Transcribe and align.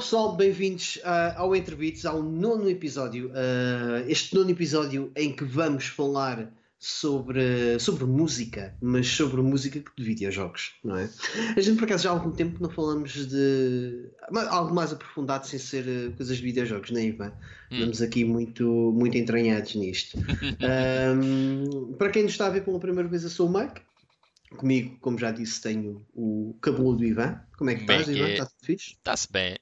pessoal, 0.00 0.34
bem-vindos 0.34 0.96
uh, 0.96 1.36
ao 1.36 1.54
Entrebits, 1.54 2.06
ao 2.06 2.22
nono 2.22 2.70
episódio. 2.70 3.28
Uh, 3.28 4.08
este 4.08 4.34
nono 4.34 4.50
episódio 4.50 5.12
em 5.14 5.30
que 5.30 5.44
vamos 5.44 5.88
falar 5.88 6.50
sobre, 6.78 7.78
sobre 7.78 8.06
música, 8.06 8.74
mas 8.80 9.06
sobre 9.06 9.42
música 9.42 9.78
de 9.78 10.02
videojogos, 10.02 10.76
não 10.82 10.96
é? 10.96 11.10
A 11.54 11.60
gente 11.60 11.76
por 11.76 11.84
acaso 11.84 12.04
já 12.04 12.10
há 12.10 12.14
algum 12.14 12.30
tempo 12.30 12.62
não 12.62 12.70
falamos 12.70 13.12
de 13.26 14.10
algo 14.48 14.74
mais 14.74 14.90
aprofundado 14.90 15.46
sem 15.46 15.58
ser 15.58 15.84
uh, 15.86 16.16
coisas 16.16 16.38
de 16.38 16.42
videojogos, 16.44 16.90
não 16.90 16.98
é, 16.98 17.04
Ivan? 17.04 17.32
Hum. 17.70 17.74
Estamos 17.74 18.00
aqui 18.00 18.24
muito, 18.24 18.64
muito 18.96 19.18
entranhados 19.18 19.74
nisto. 19.74 20.16
um, 21.14 21.92
para 21.98 22.08
quem 22.08 22.22
nos 22.22 22.32
está 22.32 22.46
a 22.46 22.50
ver 22.50 22.64
pela 22.64 22.80
primeira 22.80 23.06
vez, 23.06 23.22
eu 23.22 23.28
sou 23.28 23.46
o 23.46 23.52
Mike. 23.52 23.82
Comigo, 24.56 24.96
como 25.02 25.18
já 25.18 25.30
disse, 25.30 25.60
tenho 25.60 26.06
o 26.14 26.56
cabelo 26.62 26.96
do 26.96 27.04
Ivan. 27.04 27.38
Como 27.58 27.68
é 27.68 27.74
que 27.74 27.82
estás, 27.82 28.08
Ivan? 28.08 28.28
Está 28.30 28.46
tudo 28.46 28.64
fixe? 28.64 28.94
Está-se 28.94 29.30
bem. 29.30 29.56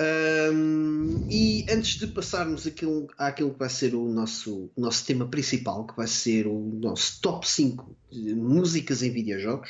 Um, 0.00 1.26
e 1.28 1.66
antes 1.68 1.98
de 1.98 2.06
passarmos 2.06 2.66
aquilo, 2.66 3.08
àquilo 3.18 3.52
que 3.52 3.58
vai 3.58 3.68
ser 3.68 3.94
o 3.94 4.08
nosso, 4.08 4.70
o 4.74 4.80
nosso 4.80 5.04
tema 5.04 5.28
principal, 5.28 5.86
que 5.86 5.94
vai 5.94 6.06
ser 6.06 6.46
o 6.46 6.58
nosso 6.58 7.20
top 7.20 7.46
5 7.46 7.96
de 8.10 8.34
músicas 8.34 9.02
em 9.02 9.10
videojogos, 9.10 9.68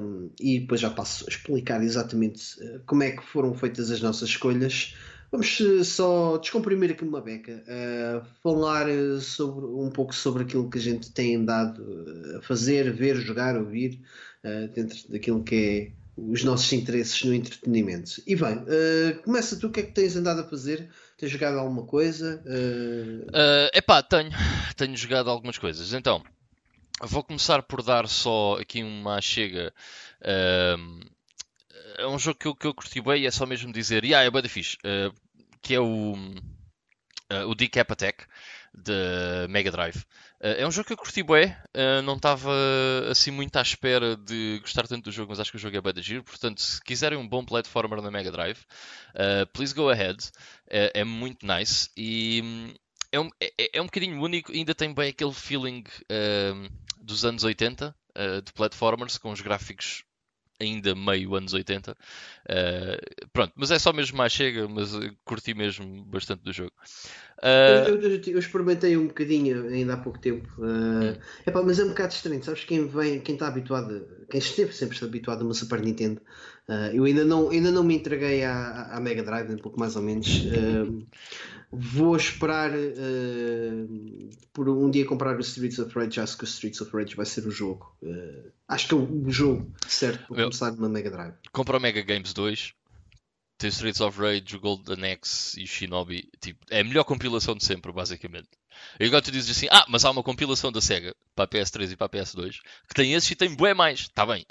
um, 0.00 0.30
e 0.40 0.60
depois 0.60 0.80
já 0.80 0.88
passo 0.88 1.24
a 1.26 1.28
explicar 1.28 1.82
exatamente 1.82 2.62
eh, 2.62 2.80
como 2.86 3.02
é 3.02 3.10
que 3.10 3.24
foram 3.24 3.52
feitas 3.54 3.90
as 3.90 4.00
nossas 4.00 4.28
escolhas, 4.28 4.94
vamos 5.32 5.60
eh, 5.60 5.82
só 5.82 6.38
descomprimir 6.38 6.92
aqui 6.92 7.02
uma 7.02 7.20
beca, 7.20 7.64
uh, 7.66 8.24
falar 8.40 8.86
sobre, 9.20 9.66
um 9.66 9.90
pouco 9.90 10.14
sobre 10.14 10.44
aquilo 10.44 10.70
que 10.70 10.78
a 10.78 10.80
gente 10.80 11.10
tem 11.10 11.34
andado 11.34 11.84
a 12.38 12.42
fazer, 12.42 12.92
ver, 12.92 13.16
jogar, 13.16 13.56
ouvir, 13.56 14.00
uh, 14.44 14.68
dentro 14.72 15.10
daquilo 15.10 15.42
que 15.42 15.54
é 15.56 16.01
os 16.16 16.44
nossos 16.44 16.72
interesses 16.72 17.22
no 17.24 17.34
entretenimento. 17.34 18.22
Ivan, 18.26 18.64
uh, 18.64 19.22
começa 19.22 19.58
tu, 19.58 19.68
o 19.68 19.72
que 19.72 19.80
é 19.80 19.82
que 19.82 19.92
tens 19.92 20.14
andado 20.16 20.40
a 20.40 20.48
fazer? 20.48 20.90
Tens 21.16 21.30
jogado 21.30 21.58
alguma 21.58 21.84
coisa? 21.84 22.42
Uh... 22.44 23.22
Uh, 23.28 23.70
epá, 23.72 24.02
tenho, 24.02 24.30
tenho 24.76 24.96
jogado 24.96 25.30
algumas 25.30 25.56
coisas. 25.56 25.92
Então, 25.92 26.22
vou 27.00 27.24
começar 27.24 27.62
por 27.62 27.82
dar 27.82 28.06
só 28.08 28.58
aqui 28.60 28.82
uma 28.82 29.20
chega. 29.20 29.72
Uh, 30.20 31.00
é 31.98 32.06
um 32.06 32.18
jogo 32.18 32.38
que 32.38 32.48
eu, 32.48 32.54
que 32.54 32.66
eu 32.66 32.74
curti 32.74 33.00
bem 33.00 33.22
e 33.22 33.26
é 33.26 33.30
só 33.30 33.46
mesmo 33.46 33.72
dizer, 33.72 34.04
yeah, 34.04 34.26
é 34.26 34.30
bem 34.30 34.48
fixe, 34.48 34.76
uh, 34.78 35.14
que 35.62 35.74
é 35.74 35.80
o, 35.80 36.14
o 37.46 37.54
Decap 37.54 37.92
Attack 37.92 38.24
de 38.74 39.46
Mega 39.48 39.70
Drive. 39.70 39.96
Uh, 40.40 40.58
é 40.58 40.66
um 40.66 40.70
jogo 40.70 40.86
que 40.86 40.92
eu 40.92 40.96
curti 40.96 41.22
bem, 41.22 41.46
uh, 41.46 42.02
não 42.02 42.16
estava 42.16 42.52
assim 43.10 43.30
muito 43.30 43.56
à 43.56 43.62
espera 43.62 44.16
de 44.16 44.58
gostar 44.60 44.88
tanto 44.88 45.04
do 45.04 45.12
jogo, 45.12 45.30
mas 45.30 45.40
acho 45.40 45.50
que 45.50 45.56
o 45.56 45.60
jogo 45.60 45.76
é 45.76 45.80
bem 45.80 45.92
de 45.92 46.02
giro. 46.02 46.24
Portanto, 46.24 46.60
se 46.60 46.82
quiserem 46.82 47.18
um 47.18 47.28
bom 47.28 47.44
platformer 47.44 48.00
na 48.00 48.10
Mega 48.10 48.30
Drive, 48.30 48.58
uh, 49.14 49.46
please 49.52 49.74
go 49.74 49.88
ahead. 49.90 50.18
é 50.68 51.04
muito 51.04 51.46
nice 51.46 51.90
e 51.96 52.40
hum, 52.42 52.74
é 53.12 53.20
um, 53.20 53.28
é, 53.40 53.70
é, 53.74 53.82
um 53.82 53.86
bocadinho 53.86 54.20
único, 54.20 54.52
ainda 54.52 54.74
tem 54.74 54.92
bem 54.92 55.10
aquele 55.10 55.34
feeling 55.34 55.84
dos 56.98 57.24
anos 57.24 57.44
80 57.44 57.94
de 58.44 58.52
platformers 58.54 59.18
com 59.18 59.30
os 59.30 59.40
gráficos 59.40 60.02
ainda 60.62 60.94
meio 60.94 61.34
anos 61.34 61.52
80. 61.52 61.92
Uh, 61.92 61.94
eh, 62.48 63.00
pronto, 63.32 63.52
mas 63.56 63.70
é 63.70 63.78
só 63.78 63.92
mesmo 63.92 64.16
mais 64.16 64.32
chega, 64.32 64.66
mas 64.68 64.92
curti 65.24 65.54
mesmo 65.54 66.04
bastante 66.04 66.42
do 66.42 66.52
jogo. 66.52 66.72
Uh... 67.42 67.88
Eu, 67.88 68.00
eu, 68.00 68.20
eu, 68.24 68.38
experimentei 68.38 68.96
um 68.96 69.08
bocadinho 69.08 69.66
ainda 69.68 69.94
há 69.94 69.96
pouco 69.96 70.18
tempo, 70.18 70.48
uh, 70.58 71.18
epá, 71.46 71.62
mas 71.62 71.78
é 71.78 71.84
um 71.84 71.88
bocado 71.88 72.12
estranho, 72.12 72.42
sabes? 72.42 72.64
Quem 72.64 72.86
vem, 72.86 73.20
quem 73.20 73.34
está 73.34 73.48
habituado, 73.48 74.06
quem 74.32 74.40
esteve 74.40 74.72
sempre 74.72 74.98
habituado 75.04 75.42
a 75.42 75.44
uma 75.44 75.52
Super 75.52 75.82
Nintendo, 75.82 76.18
uh, 76.66 76.94
eu 76.94 77.04
ainda 77.04 77.22
não, 77.22 77.50
ainda 77.50 77.70
não 77.70 77.84
me 77.84 77.94
entreguei 77.94 78.42
à, 78.42 78.96
à 78.96 78.98
Mega 78.98 79.22
Drive, 79.22 79.52
um 79.52 79.58
pouco 79.58 79.78
mais 79.78 79.94
ou 79.94 80.02
menos. 80.02 80.26
Vou 81.74 82.14
esperar 82.14 82.70
uh, 82.70 84.30
por 84.52 84.68
um 84.68 84.90
dia 84.90 85.06
comprar 85.06 85.36
o 85.36 85.40
Streets 85.40 85.78
of 85.78 85.94
Rage. 85.98 86.20
Acho 86.20 86.36
que 86.36 86.44
o 86.44 86.46
Streets 86.46 86.80
of 86.82 86.94
Rage 86.94 87.14
vai 87.14 87.24
ser 87.24 87.46
o 87.46 87.50
jogo. 87.50 87.94
Uh, 88.02 88.50
acho 88.68 88.88
que 88.88 88.94
é 88.94 88.96
o 88.96 89.30
jogo 89.30 89.72
certo 89.86 90.26
para 90.28 90.44
começar 90.44 90.70
numa 90.72 90.88
Mega 90.90 91.10
Drive. 91.10 91.34
Compra 91.50 91.78
o 91.78 91.80
Mega 91.80 92.02
Games 92.02 92.34
2. 92.34 92.74
Tem 93.62 93.68
o 93.68 93.70
Streets 93.70 94.00
of 94.00 94.18
Rage, 94.18 94.56
o 94.56 94.60
Golden 94.60 95.12
Axe 95.12 95.60
e 95.60 95.62
o 95.62 95.68
Shinobi. 95.68 96.28
Tipo, 96.40 96.58
é 96.68 96.80
a 96.80 96.84
melhor 96.84 97.04
compilação 97.04 97.54
de 97.54 97.64
sempre, 97.64 97.92
basicamente. 97.92 98.48
E 98.98 99.04
agora 99.04 99.22
tu 99.22 99.30
dizes 99.30 99.56
assim: 99.56 99.68
Ah, 99.70 99.86
mas 99.88 100.04
há 100.04 100.10
uma 100.10 100.24
compilação 100.24 100.72
da 100.72 100.80
Sega 100.80 101.14
para 101.36 101.44
a 101.44 101.48
PS3 101.48 101.92
e 101.92 101.96
para 101.96 102.06
a 102.06 102.10
PS2 102.10 102.56
que 102.88 102.94
tem 102.94 103.14
esses 103.14 103.30
e 103.30 103.36
tem 103.36 103.54
bué 103.54 103.72
mais. 103.72 104.00
Está 104.00 104.26
bem. 104.26 104.44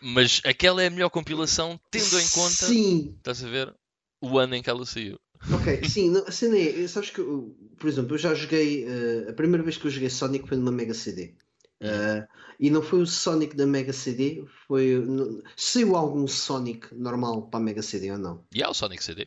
Mas 0.00 0.40
aquela 0.44 0.80
é 0.80 0.86
a 0.86 0.90
melhor 0.90 1.10
compilação 1.10 1.80
tendo 1.90 2.20
em 2.20 2.28
conta. 2.28 2.66
Sim. 2.66 3.14
Estás 3.18 3.42
a 3.42 3.48
ver? 3.48 3.74
O 4.20 4.38
ano 4.38 4.54
em 4.54 4.62
que 4.62 4.70
ela 4.70 4.86
saiu. 4.86 5.18
Ok, 5.52 5.88
sim, 5.88 6.10
não, 6.10 6.24
a 6.24 6.30
cena 6.30 6.56
é, 6.56 6.86
sabes 6.86 7.10
que, 7.10 7.22
por 7.22 7.88
exemplo, 7.88 8.14
eu 8.14 8.18
já 8.18 8.32
joguei, 8.32 8.84
uh, 8.84 9.30
a 9.30 9.32
primeira 9.32 9.64
vez 9.64 9.76
que 9.76 9.86
eu 9.86 9.90
joguei 9.90 10.10
Sonic 10.10 10.46
foi 10.46 10.56
numa 10.56 10.70
Mega 10.70 10.94
CD. 10.94 11.34
Uh, 11.80 12.26
e 12.58 12.70
não 12.70 12.82
foi 12.82 13.00
o 13.00 13.06
Sonic 13.06 13.56
da 13.56 13.66
Mega 13.66 13.92
CD, 13.92 14.44
foi. 14.66 14.96
No, 14.96 15.42
saiu 15.56 15.96
algum 15.96 16.26
Sonic 16.26 16.94
normal 16.94 17.48
para 17.48 17.58
a 17.58 17.62
Mega 17.62 17.82
CD 17.82 18.12
ou 18.12 18.18
não? 18.18 18.44
E 18.52 18.58
yeah, 18.58 18.70
o 18.70 18.74
Sonic 18.74 19.02
CD. 19.02 19.26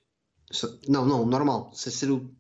So, 0.52 0.80
não, 0.88 1.06
não, 1.06 1.26
normal. 1.26 1.72
Se 1.74 1.90
ser 1.90 2.12
o 2.12 2.32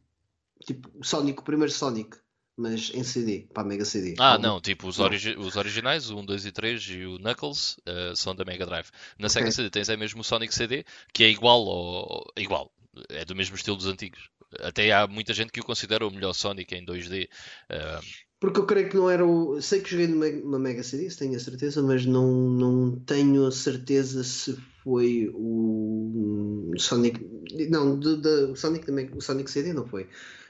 tipo 0.65 0.89
o 0.93 1.03
Sonic, 1.03 1.39
o 1.39 1.43
primeiro 1.43 1.71
Sonic, 1.71 2.17
mas 2.55 2.91
em 2.93 3.03
CD, 3.03 3.47
para 3.51 3.63
a 3.63 3.65
Mega 3.65 3.85
CD. 3.85 4.15
Ah, 4.19 4.33
algum? 4.33 4.43
não, 4.43 4.61
tipo 4.61 4.87
os, 4.87 4.99
origi 4.99 5.35
os 5.35 5.55
originais, 5.55 6.11
o 6.11 6.17
1, 6.17 6.25
2 6.25 6.45
e 6.45 6.51
3 6.51 6.83
e 6.89 7.05
o 7.05 7.17
Knuckles 7.17 7.77
uh, 7.79 8.15
são 8.15 8.35
da 8.35 8.45
Mega 8.45 8.65
Drive. 8.65 8.89
Na 9.17 9.27
okay. 9.27 9.29
Sega 9.29 9.51
CD 9.51 9.69
tens 9.71 9.89
é 9.89 9.97
mesmo 9.97 10.21
o 10.21 10.23
Sonic 10.23 10.53
CD, 10.53 10.85
que 11.11 11.23
é 11.23 11.29
igual 11.29 11.67
ao. 11.67 12.25
igual, 12.37 12.71
é 13.09 13.25
do 13.25 13.35
mesmo 13.35 13.55
estilo 13.55 13.77
dos 13.77 13.87
antigos. 13.87 14.29
Até 14.59 14.91
há 14.91 15.07
muita 15.07 15.33
gente 15.33 15.51
que 15.51 15.59
o 15.59 15.65
considera 15.65 16.05
o 16.05 16.11
melhor 16.11 16.33
Sonic 16.33 16.75
em 16.75 16.85
2D. 16.85 17.27
Uh... 17.71 18.32
Porque 18.43 18.59
eu 18.59 18.65
creio 18.65 18.89
que 18.89 18.97
não 18.97 19.09
era 19.09 19.25
o. 19.25 19.61
Sei 19.61 19.79
que 19.79 19.89
joguei 19.89 20.05
numa 20.05 20.59
Mega 20.59 20.83
CD, 20.83 21.07
tenho 21.15 21.33
a 21.33 21.39
certeza, 21.39 21.81
mas 21.81 22.05
não, 22.05 22.29
não 22.29 22.91
tenho 22.91 23.47
a 23.47 23.51
certeza 23.53 24.21
se 24.21 24.57
foi 24.83 25.31
o 25.33 26.73
Sonic. 26.77 27.25
Não, 27.69 27.97
do, 27.97 28.17
do, 28.17 28.53
Sonic, 28.53 28.91
o 29.15 29.21
Sonic 29.21 29.49
CD 29.49 29.71
não 29.71 29.87
foi. 29.87 30.09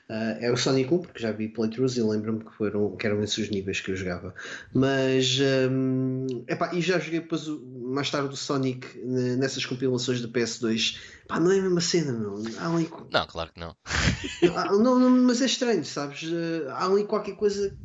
Uh, 0.10 0.42
é 0.42 0.52
o 0.52 0.58
Sonic 0.58 0.92
1, 0.92 0.98
porque 1.02 1.20
já 1.20 1.32
vi 1.32 1.48
playthroughs 1.48 1.96
e 1.96 2.02
lembro-me 2.02 2.44
que, 2.44 2.56
foram, 2.56 2.96
que 2.96 3.06
eram 3.06 3.22
esses 3.22 3.38
os 3.38 3.52
níveis 3.52 3.80
que 3.80 3.92
eu 3.92 3.96
jogava. 3.96 4.34
Mas, 4.74 5.40
um, 5.70 6.26
epá, 6.48 6.74
e 6.74 6.82
já 6.82 6.98
joguei 6.98 7.20
depois 7.20 7.48
mais 7.94 8.10
tarde 8.10 8.34
o 8.34 8.38
Sonic 8.38 8.98
nessas 9.38 9.66
compilações 9.66 10.22
do 10.22 10.30
PS2. 10.30 10.98
Pá, 11.28 11.40
não 11.40 11.52
é 11.52 11.60
a 11.60 11.62
mesma 11.62 11.82
cena, 11.82 12.12
meu. 12.12 12.42
Há 12.58 12.74
ali... 12.74 12.90
Não, 13.12 13.28
claro 13.28 13.52
que 13.54 13.60
não. 13.60 13.76
não, 14.82 15.00
não. 15.00 15.10
Mas 15.10 15.42
é 15.42 15.46
estranho, 15.46 15.86
sabes? 15.86 16.30
Ah, 16.68 16.74
há 16.74 16.86
ali 16.86 17.06
qualquer 17.06 17.36
coisa. 17.36 17.76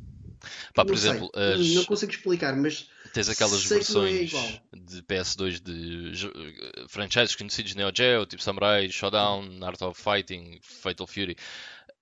Pá, 0.74 0.84
por 0.84 0.94
exemplo, 0.94 1.30
as... 1.34 1.74
não 1.74 1.84
consigo 1.84 2.12
explicar, 2.12 2.56
mas 2.56 2.88
tens 3.12 3.28
aquelas 3.28 3.64
é 3.64 3.74
versões 3.74 4.32
é 4.32 4.60
de 4.76 5.02
PS2 5.02 5.60
de 5.60 6.88
franchises 6.88 7.34
conhecidos 7.34 7.74
Neo 7.74 7.90
Geo, 7.94 8.26
tipo 8.26 8.42
Samurai, 8.42 8.88
Showdown, 8.90 9.62
Art 9.62 9.82
of 9.82 10.00
Fighting, 10.00 10.60
Fatal 10.62 11.06
Fury. 11.06 11.36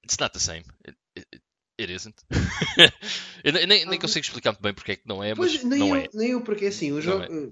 It's 0.04 0.18
not 0.18 0.32
the 0.32 0.38
same. 0.38 0.64
It, 0.86 0.96
it, 1.16 1.42
it 1.78 1.92
isn't. 1.92 2.16
eu 3.44 3.52
nem, 3.52 3.66
nem, 3.66 3.86
nem, 3.86 3.98
consigo 3.98 4.24
explicar 4.24 4.52
muito 4.52 4.62
bem 4.62 4.74
porque 4.74 4.92
é 4.92 4.96
que 4.96 5.06
não 5.06 5.22
é, 5.22 5.34
mas 5.34 5.52
pois, 5.52 5.64
nem 5.64 5.78
não 5.80 5.88
eu, 5.88 5.96
é. 5.96 6.08
Nem 6.14 6.30
eu, 6.30 6.40
porque 6.42 6.66
assim, 6.66 6.92
o 6.92 7.00
jogo. 7.00 7.24
É. 7.24 7.50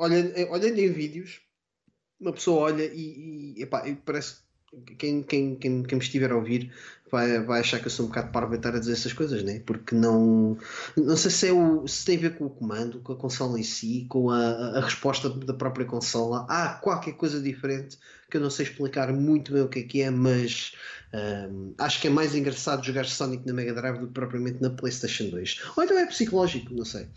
Olhando, 0.00 0.32
olhando 0.50 0.78
em 0.78 0.90
vídeos, 0.90 1.42
uma 2.18 2.32
pessoa 2.32 2.62
olha 2.62 2.84
e, 2.84 3.54
e 3.56 3.62
epá, 3.62 3.84
parece 4.04 4.36
quem, 4.98 5.22
quem, 5.22 5.56
quem, 5.56 5.82
quem 5.82 5.98
me 5.98 6.04
estiver 6.04 6.30
a 6.30 6.36
ouvir 6.36 6.72
vai, 7.10 7.40
vai 7.42 7.60
achar 7.60 7.80
que 7.80 7.86
eu 7.86 7.90
sou 7.90 8.06
um 8.06 8.08
bocado 8.08 8.30
parvo 8.30 8.54
estar 8.54 8.74
a 8.74 8.78
dizer 8.78 8.92
essas 8.92 9.12
coisas, 9.12 9.42
né? 9.42 9.60
Porque 9.66 9.94
não. 9.94 10.56
Não 10.96 11.16
sei 11.16 11.30
se, 11.30 11.48
é 11.48 11.52
o, 11.52 11.86
se 11.86 12.04
tem 12.04 12.16
a 12.16 12.20
ver 12.20 12.38
com 12.38 12.46
o 12.46 12.50
comando, 12.50 13.00
com 13.00 13.12
a 13.12 13.16
consola 13.16 13.58
em 13.58 13.62
si, 13.62 14.06
com 14.08 14.30
a, 14.30 14.78
a 14.78 14.80
resposta 14.80 15.28
da 15.28 15.52
própria 15.52 15.84
consola. 15.84 16.46
Há 16.48 16.74
qualquer 16.74 17.12
coisa 17.12 17.40
diferente 17.40 17.98
que 18.30 18.36
eu 18.36 18.40
não 18.40 18.50
sei 18.50 18.64
explicar 18.64 19.12
muito 19.12 19.52
bem 19.52 19.62
o 19.62 19.68
que 19.68 19.80
é 19.80 19.82
que 19.82 20.02
é, 20.02 20.10
mas 20.10 20.72
um, 21.12 21.74
acho 21.76 22.00
que 22.00 22.06
é 22.06 22.10
mais 22.10 22.34
engraçado 22.34 22.86
jogar 22.86 23.04
Sonic 23.04 23.44
na 23.44 23.52
Mega 23.52 23.74
Drive 23.74 23.98
do 23.98 24.06
que 24.06 24.12
propriamente 24.12 24.62
na 24.62 24.70
PlayStation 24.70 25.30
2. 25.30 25.62
Ou 25.76 25.82
então 25.82 25.98
é 25.98 26.06
psicológico, 26.06 26.72
não 26.72 26.84
sei. 26.84 27.08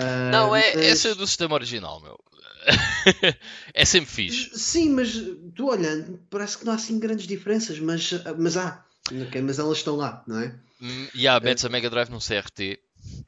Uh, 0.00 0.30
não, 0.30 0.56
é, 0.56 0.74
mas... 0.74 0.86
esse 0.86 1.08
é 1.08 1.14
do 1.14 1.26
sistema 1.26 1.54
original, 1.54 2.00
meu. 2.00 2.18
é 3.74 3.84
sempre 3.84 4.10
fixe. 4.10 4.50
Sim, 4.58 4.90
mas 4.90 5.12
tu 5.54 5.66
olhando, 5.66 6.20
parece 6.30 6.58
que 6.58 6.64
não 6.64 6.72
há 6.72 6.76
assim 6.76 6.98
grandes 6.98 7.26
diferenças, 7.26 7.78
mas, 7.78 8.10
mas 8.38 8.56
há. 8.56 8.84
Okay, 9.26 9.40
mas 9.40 9.58
elas 9.58 9.78
estão 9.78 9.96
lá, 9.96 10.22
não 10.26 10.38
é? 10.38 10.54
Hum, 10.80 11.08
e 11.14 11.26
há, 11.26 11.38
metes 11.40 11.64
a 11.64 11.68
Mega 11.68 11.90
Drive 11.90 12.10
num 12.10 12.18
CRT, 12.18 12.78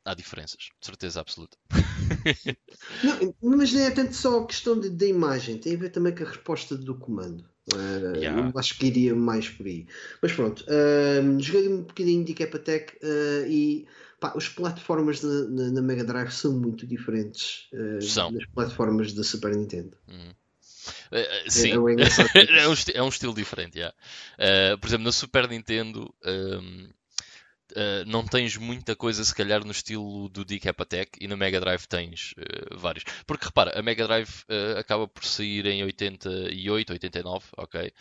há 0.04 0.14
diferenças, 0.14 0.70
de 0.80 0.86
certeza 0.86 1.20
absoluta. 1.20 1.56
não, 3.02 3.34
mas 3.56 3.72
não 3.72 3.80
é 3.80 3.90
tanto 3.90 4.14
só 4.14 4.40
a 4.40 4.46
questão 4.46 4.78
de, 4.78 4.88
de 4.88 5.06
imagem, 5.08 5.58
tem 5.58 5.74
a 5.74 5.78
ver 5.78 5.90
também 5.90 6.14
com 6.14 6.24
a 6.24 6.28
resposta 6.28 6.76
do 6.76 6.94
comando. 6.94 7.44
Uh, 7.74 8.16
yeah. 8.16 8.52
Acho 8.56 8.76
que 8.76 8.86
iria 8.86 9.14
mais 9.14 9.48
por 9.48 9.66
aí. 9.66 9.86
Mas 10.20 10.32
pronto, 10.32 10.64
uh, 10.64 11.40
joguei 11.40 11.68
um 11.68 11.82
bocadinho 11.82 12.24
de 12.24 12.34
Cap 12.34 12.56
Attack 12.56 12.96
uh, 12.96 13.46
e 13.46 13.86
pá, 14.22 14.32
os 14.36 14.48
plataformas 14.48 15.20
na, 15.20 15.42
na, 15.48 15.70
na, 15.72 15.82
Mega 15.82 16.04
Drive 16.04 16.30
são 16.30 16.52
muito 16.52 16.86
diferentes 16.86 17.66
uh, 17.72 17.98
das 18.32 18.46
plataformas 18.54 19.12
da 19.12 19.24
Super 19.24 19.56
Nintendo. 19.56 19.96
Uhum. 20.08 20.30
Uh, 21.10 21.50
sim, 21.50 21.72
é, 21.72 21.74
é, 22.62 22.68
um, 22.68 22.74
é, 22.94 23.02
um, 23.02 23.08
estilo 23.08 23.34
diferente. 23.34 23.78
Yeah. 23.78 23.94
Uh, 24.38 24.78
por 24.78 24.86
exemplo, 24.86 25.04
na 25.04 25.12
Super 25.12 25.48
Nintendo. 25.48 26.14
Um, 26.24 26.88
Uh, 27.72 28.04
não 28.06 28.24
tens 28.24 28.56
muita 28.56 28.94
coisa, 28.94 29.24
se 29.24 29.34
calhar, 29.34 29.64
no 29.64 29.70
estilo 29.70 30.28
do 30.28 30.44
Decap 30.44 30.82
Attack 30.82 31.18
e 31.20 31.26
na 31.26 31.36
Mega 31.36 31.58
Drive 31.58 31.86
tens 31.86 32.32
uh, 32.32 32.76
vários. 32.78 33.04
Porque 33.26 33.46
repara, 33.46 33.78
a 33.78 33.82
Mega 33.82 34.06
Drive 34.06 34.28
uh, 34.48 34.78
acaba 34.78 35.08
por 35.08 35.24
sair 35.24 35.66
em 35.66 35.82
88, 35.82 36.92
89, 36.92 37.46
ok? 37.56 37.92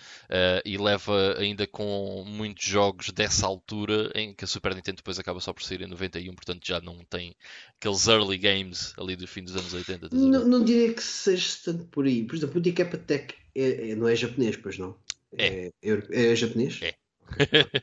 e 0.65 0.77
leva 0.77 1.35
ainda 1.37 1.67
com 1.67 2.23
muitos 2.25 2.65
jogos 2.65 3.09
dessa 3.11 3.45
altura 3.45 4.11
em 4.15 4.33
que 4.33 4.43
a 4.43 4.47
Super 4.47 4.75
Nintendo 4.75 4.97
depois 4.97 5.19
acaba 5.19 5.39
só 5.39 5.53
por 5.53 5.63
sair 5.63 5.81
em 5.81 5.87
91, 5.87 6.33
portanto 6.33 6.65
já 6.65 6.79
não 6.79 7.03
tem 7.09 7.35
aqueles 7.77 8.07
early 8.07 8.37
games 8.37 8.93
ali 8.97 9.15
do 9.15 9.27
fim 9.27 9.43
dos 9.43 9.55
anos 9.55 9.73
80. 9.73 10.09
Não, 10.11 10.47
não 10.47 10.63
diria 10.63 10.93
que 10.93 11.03
seja 11.03 11.47
tanto 11.65 11.85
por 11.85 12.05
aí. 12.05 12.23
Por 12.23 12.35
exemplo, 12.35 12.57
o 12.57 12.61
Decap 12.61 12.95
Attack 12.95 13.35
é, 13.55 13.91
é, 13.91 13.95
não 13.95 14.07
é 14.07 14.15
japonês, 14.15 14.55
pois 14.57 14.77
não? 14.77 14.95
É. 15.37 15.71
É, 15.81 15.91
é, 15.91 16.31
é 16.31 16.35
japonês? 16.35 16.79
É. 16.81 16.93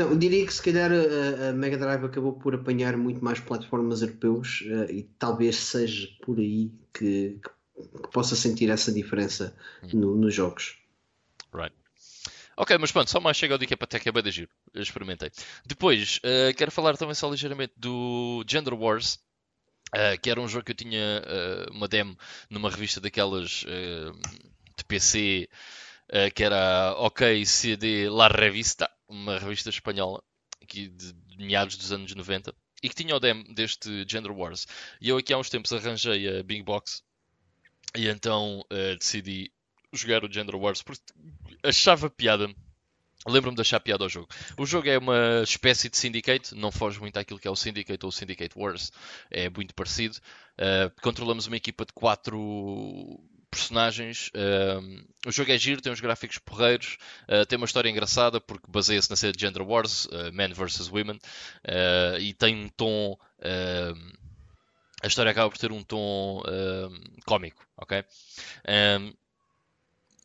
Não, 0.00 0.16
diria 0.16 0.46
que 0.46 0.54
se 0.54 0.62
calhar 0.62 0.90
a, 0.90 1.50
a, 1.50 1.52
Mega 1.52 1.76
Drive 1.76 2.06
acabou 2.06 2.32
por 2.32 2.54
apanhar 2.54 2.96
muito 2.96 3.22
mais 3.22 3.38
plataformas 3.38 4.00
europeus 4.00 4.62
uh, 4.62 4.90
e 4.90 5.02
talvez 5.18 5.56
seja 5.56 6.08
por 6.22 6.38
aí 6.38 6.72
que, 6.90 7.38
que, 7.38 8.02
que 8.02 8.10
possa 8.10 8.34
sentir 8.34 8.70
essa 8.70 8.90
diferença 8.90 9.54
hum. 9.82 9.88
no, 9.92 10.16
nos 10.16 10.34
jogos. 10.34 10.78
Right. 11.52 11.74
Ok, 12.56 12.78
mas 12.78 12.90
pronto, 12.90 13.10
só 13.10 13.20
mais 13.20 13.36
chega 13.36 13.52
ao 13.52 13.58
Dica 13.58 13.76
para 13.76 13.84
até 13.84 13.98
que 13.98 14.08
é 14.08 14.12
bem 14.12 14.22
de 14.22 14.30
giro. 14.30 14.50
Eu 14.72 14.80
experimentei. 14.80 15.30
Depois, 15.66 16.18
uh, 16.24 16.56
quero 16.56 16.70
falar 16.70 16.96
também 16.96 17.14
só 17.14 17.30
ligeiramente 17.30 17.74
do 17.76 18.42
Gender 18.48 18.72
Wars. 18.72 19.18
Uh, 19.94 20.18
que 20.22 20.30
era 20.30 20.40
um 20.40 20.48
jogo 20.48 20.64
que 20.64 20.70
eu 20.70 20.76
tinha 20.76 21.22
uma 21.72 21.88
demo 21.88 22.16
numa 22.48 22.70
revista 22.70 23.00
daquelas 23.00 23.64
de 24.76 24.84
PC 24.86 25.48
que 26.32 26.44
era 26.44 26.94
OK 26.96 27.44
CD 27.44 28.08
La 28.08 28.28
Revista 28.28 28.88
uma 29.10 29.38
revista 29.38 29.68
espanhola 29.68 30.22
aqui 30.62 30.88
de, 30.88 31.14
meados 31.36 31.76
dos 31.76 31.92
anos 31.92 32.14
90 32.14 32.54
e 32.82 32.88
que 32.88 32.94
tinha 32.94 33.14
o 33.14 33.20
demo 33.20 33.44
deste 33.52 34.06
Gender 34.08 34.32
Wars. 34.32 34.66
E 35.00 35.08
eu 35.08 35.18
aqui 35.18 35.32
há 35.32 35.38
uns 35.38 35.50
tempos 35.50 35.72
arranjei 35.72 36.38
a 36.38 36.42
Big 36.42 36.62
Box 36.62 37.02
e 37.96 38.08
então 38.08 38.60
uh, 38.60 38.96
decidi 38.96 39.52
jogar 39.92 40.24
o 40.24 40.32
Gender 40.32 40.56
Wars 40.56 40.82
porque 40.82 41.02
achava 41.62 42.08
piada. 42.08 42.48
Lembro-me 43.26 43.54
de 43.54 43.60
achar 43.60 43.78
piada 43.80 44.02
ao 44.02 44.08
jogo. 44.08 44.28
O 44.56 44.64
jogo 44.64 44.88
é 44.88 44.96
uma 44.96 45.42
espécie 45.42 45.90
de 45.90 45.96
Syndicate, 45.98 46.54
não 46.54 46.72
foge 46.72 46.98
muito 46.98 47.18
àquilo 47.18 47.38
que 47.38 47.46
é 47.46 47.50
o 47.50 47.56
Syndicate 47.56 48.02
ou 48.02 48.08
o 48.08 48.12
Syndicate 48.12 48.58
Wars, 48.58 48.90
é 49.30 49.50
muito 49.50 49.74
parecido. 49.74 50.16
Uh, 50.56 50.90
controlamos 51.02 51.46
uma 51.46 51.56
equipa 51.56 51.84
de 51.84 51.92
quatro 51.92 53.20
personagens. 53.50 54.28
Uh, 54.28 55.04
o 55.26 55.32
jogo 55.32 55.50
é 55.50 55.58
giro, 55.58 55.82
tem 55.82 55.92
uns 55.92 56.00
gráficos 56.00 56.38
porreiros, 56.38 56.96
uh, 57.28 57.44
tem 57.46 57.56
uma 57.56 57.66
história 57.66 57.90
engraçada 57.90 58.40
porque 58.40 58.66
baseia-se 58.68 59.10
na 59.10 59.16
série 59.16 59.32
de 59.32 59.40
Gender 59.40 59.62
Wars, 59.62 60.06
uh, 60.06 60.32
Men 60.32 60.52
vs. 60.52 60.88
Women, 60.88 61.18
e 62.20 62.32
tem 62.34 62.54
um 62.56 62.68
tom. 62.68 63.18
a 65.02 65.06
história 65.06 65.30
acaba 65.32 65.50
por 65.50 65.58
ter 65.58 65.72
um 65.72 65.82
tom 65.82 66.42
cómico, 67.26 67.64
ok? 67.76 68.04
Um, 68.68 69.12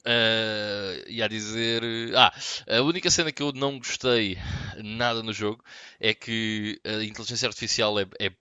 Uh, 0.07 1.23
a 1.23 1.27
dizer. 1.27 1.81
Ah, 2.15 2.31
a 2.69 2.81
única 2.83 3.09
cena 3.09 3.31
que 3.31 3.41
eu 3.41 3.51
não 3.51 3.79
gostei 3.79 4.37
nada 4.83 5.23
no 5.23 5.33
jogo 5.33 5.65
é 5.99 6.13
que 6.13 6.79
a 6.85 7.03
inteligência 7.03 7.47
artificial 7.47 7.99
é, 7.99 8.05
é 8.19 8.31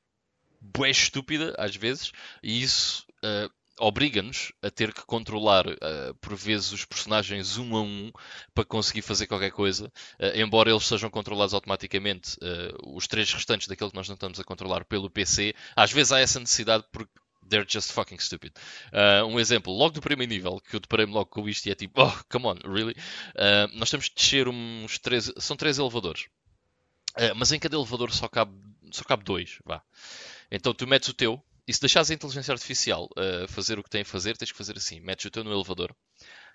bué 0.61 0.91
estúpida 0.91 1.55
às 1.59 1.75
vezes 1.75 2.13
e 2.43 2.63
isso 2.63 3.07
uh, 3.25 3.51
obriga-nos 3.79 4.53
a 4.63 4.71
ter 4.71 4.93
que 4.93 5.05
controlar 5.05 5.67
uh, 5.67 6.15
por 6.21 6.35
vezes 6.37 6.73
os 6.73 6.85
personagens 6.85 7.59
um 7.59 7.77
a 7.77 7.83
um 7.83 8.13
para 8.55 8.65
conseguir 8.65 9.03
fazer 9.03 9.27
qualquer 9.27 9.51
coisa, 9.51 9.87
uh, 10.21 10.37
embora 10.39 10.71
eles 10.71 10.87
sejam 10.87 11.11
controlados 11.11 11.55
automaticamente, 11.55 12.37
uh, 12.37 12.97
os 12.97 13.07
três 13.07 13.33
restantes 13.33 13.67
daquilo 13.67 13.91
que 13.91 13.97
nós 13.97 14.09
não 14.09 14.15
estamos 14.15 14.39
a 14.39 14.45
controlar 14.45 14.85
pelo 14.85 15.11
PC, 15.11 15.55
às 15.75 15.93
vezes 15.93 16.13
há 16.13 16.21
essa 16.21 16.39
necessidade 16.39 16.85
porque 16.93 17.13
they're 17.49 17.67
just 17.69 17.93
fucking 17.93 18.19
stupid. 18.19 18.53
um 19.29 19.39
exemplo, 19.39 19.73
logo 19.73 19.95
do 19.95 20.01
primeiro 20.01 20.33
nível, 20.33 20.61
que 20.61 20.77
eu 20.77 20.81
deparei-me 20.81 21.13
logo 21.13 21.27
com 21.27 21.47
isto 21.47 21.67
e 21.67 21.71
é 21.71 21.75
tipo, 21.75 22.01
oh, 22.03 22.13
come 22.31 22.47
on, 22.47 22.57
really? 22.65 22.97
nós 23.75 23.91
temos 23.91 24.07
de 24.07 24.15
descer 24.15 24.49
uns 24.49 24.99
três, 24.99 25.31
são 25.37 25.55
três 25.55 25.79
elevadores. 25.79 26.27
mas 27.37 27.53
em 27.53 27.59
cada 27.59 27.77
elevador 27.77 28.11
só 28.13 28.29
cabe, 28.29 28.55
só 28.91 29.05
cabe 29.05 29.25
dois, 29.25 29.59
vá. 29.63 29.83
Então 30.51 30.73
tu 30.73 30.87
metes 30.87 31.11
o 31.11 31.15
teu, 31.15 31.43
e 31.67 31.73
se 31.73 31.81
deixares 31.81 32.11
a 32.11 32.15
inteligência 32.15 32.53
artificial 32.53 33.09
uh, 33.17 33.49
fazer 33.49 33.79
o 33.79 33.83
que 33.83 33.91
tem 33.91 34.03
a 34.03 34.05
fazer, 34.05 34.37
tens 34.37 34.53
que 34.53 34.59
fazer 34.59 34.77
assim: 34.77 35.01
metes 35.01 35.25
o 35.25 35.31
teu 35.31 35.45
no 35.45 35.53
elevador, 35.53 35.95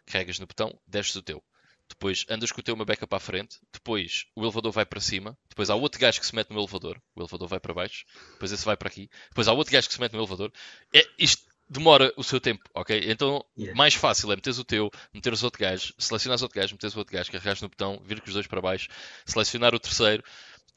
carregas 0.05 0.39
no 0.39 0.47
botão, 0.47 0.79
desces 0.87 1.15
o 1.15 1.21
teu. 1.21 1.43
Depois 1.89 2.23
andas 2.29 2.51
com 2.51 2.61
o 2.61 2.63
teu 2.63 2.75
uma 2.75 2.85
beca 2.85 3.07
para 3.07 3.17
a 3.17 3.19
frente, 3.19 3.57
depois 3.73 4.25
o 4.35 4.43
elevador 4.43 4.71
vai 4.71 4.85
para 4.85 4.99
cima, 4.99 5.35
depois 5.49 5.71
há 5.71 5.75
outro 5.75 5.99
gajo 5.99 6.19
que 6.19 6.25
se 6.25 6.35
mete 6.35 6.51
no 6.51 6.59
elevador, 6.59 7.01
o 7.15 7.21
elevador 7.21 7.47
vai 7.47 7.59
para 7.59 7.73
baixo, 7.73 8.05
depois 8.33 8.51
esse 8.51 8.63
vai 8.63 8.77
para 8.77 8.87
aqui, 8.87 9.09
depois 9.29 9.47
há 9.47 9.53
outro 9.53 9.73
gajo 9.73 9.87
que 9.87 9.93
se 9.95 9.99
mete 9.99 10.13
no 10.13 10.19
elevador. 10.19 10.53
É, 10.93 11.03
isto 11.17 11.49
demora 11.69 12.11
o 12.15 12.23
seu 12.23 12.41
tempo, 12.41 12.63
ok? 12.73 12.99
Então, 13.05 13.45
yeah. 13.57 13.77
mais 13.77 13.93
fácil 13.93 14.31
é 14.31 14.35
meteres 14.35 14.57
o 14.57 14.63
teu, 14.63 14.89
meteres 15.13 15.43
outro 15.43 15.59
gajo, 15.59 15.93
selecionares 15.97 16.41
outro 16.41 16.59
gajo, 16.59 16.73
meteres 16.73 16.95
o 16.95 16.99
outro 16.99 17.13
gajo, 17.13 17.31
carregares 17.31 17.61
no 17.61 17.69
botão, 17.69 18.01
vir 18.03 18.19
com 18.21 18.27
os 18.27 18.33
dois 18.33 18.47
para 18.47 18.61
baixo, 18.61 18.87
selecionar 19.25 19.75
o 19.75 19.79
terceiro, 19.79 20.23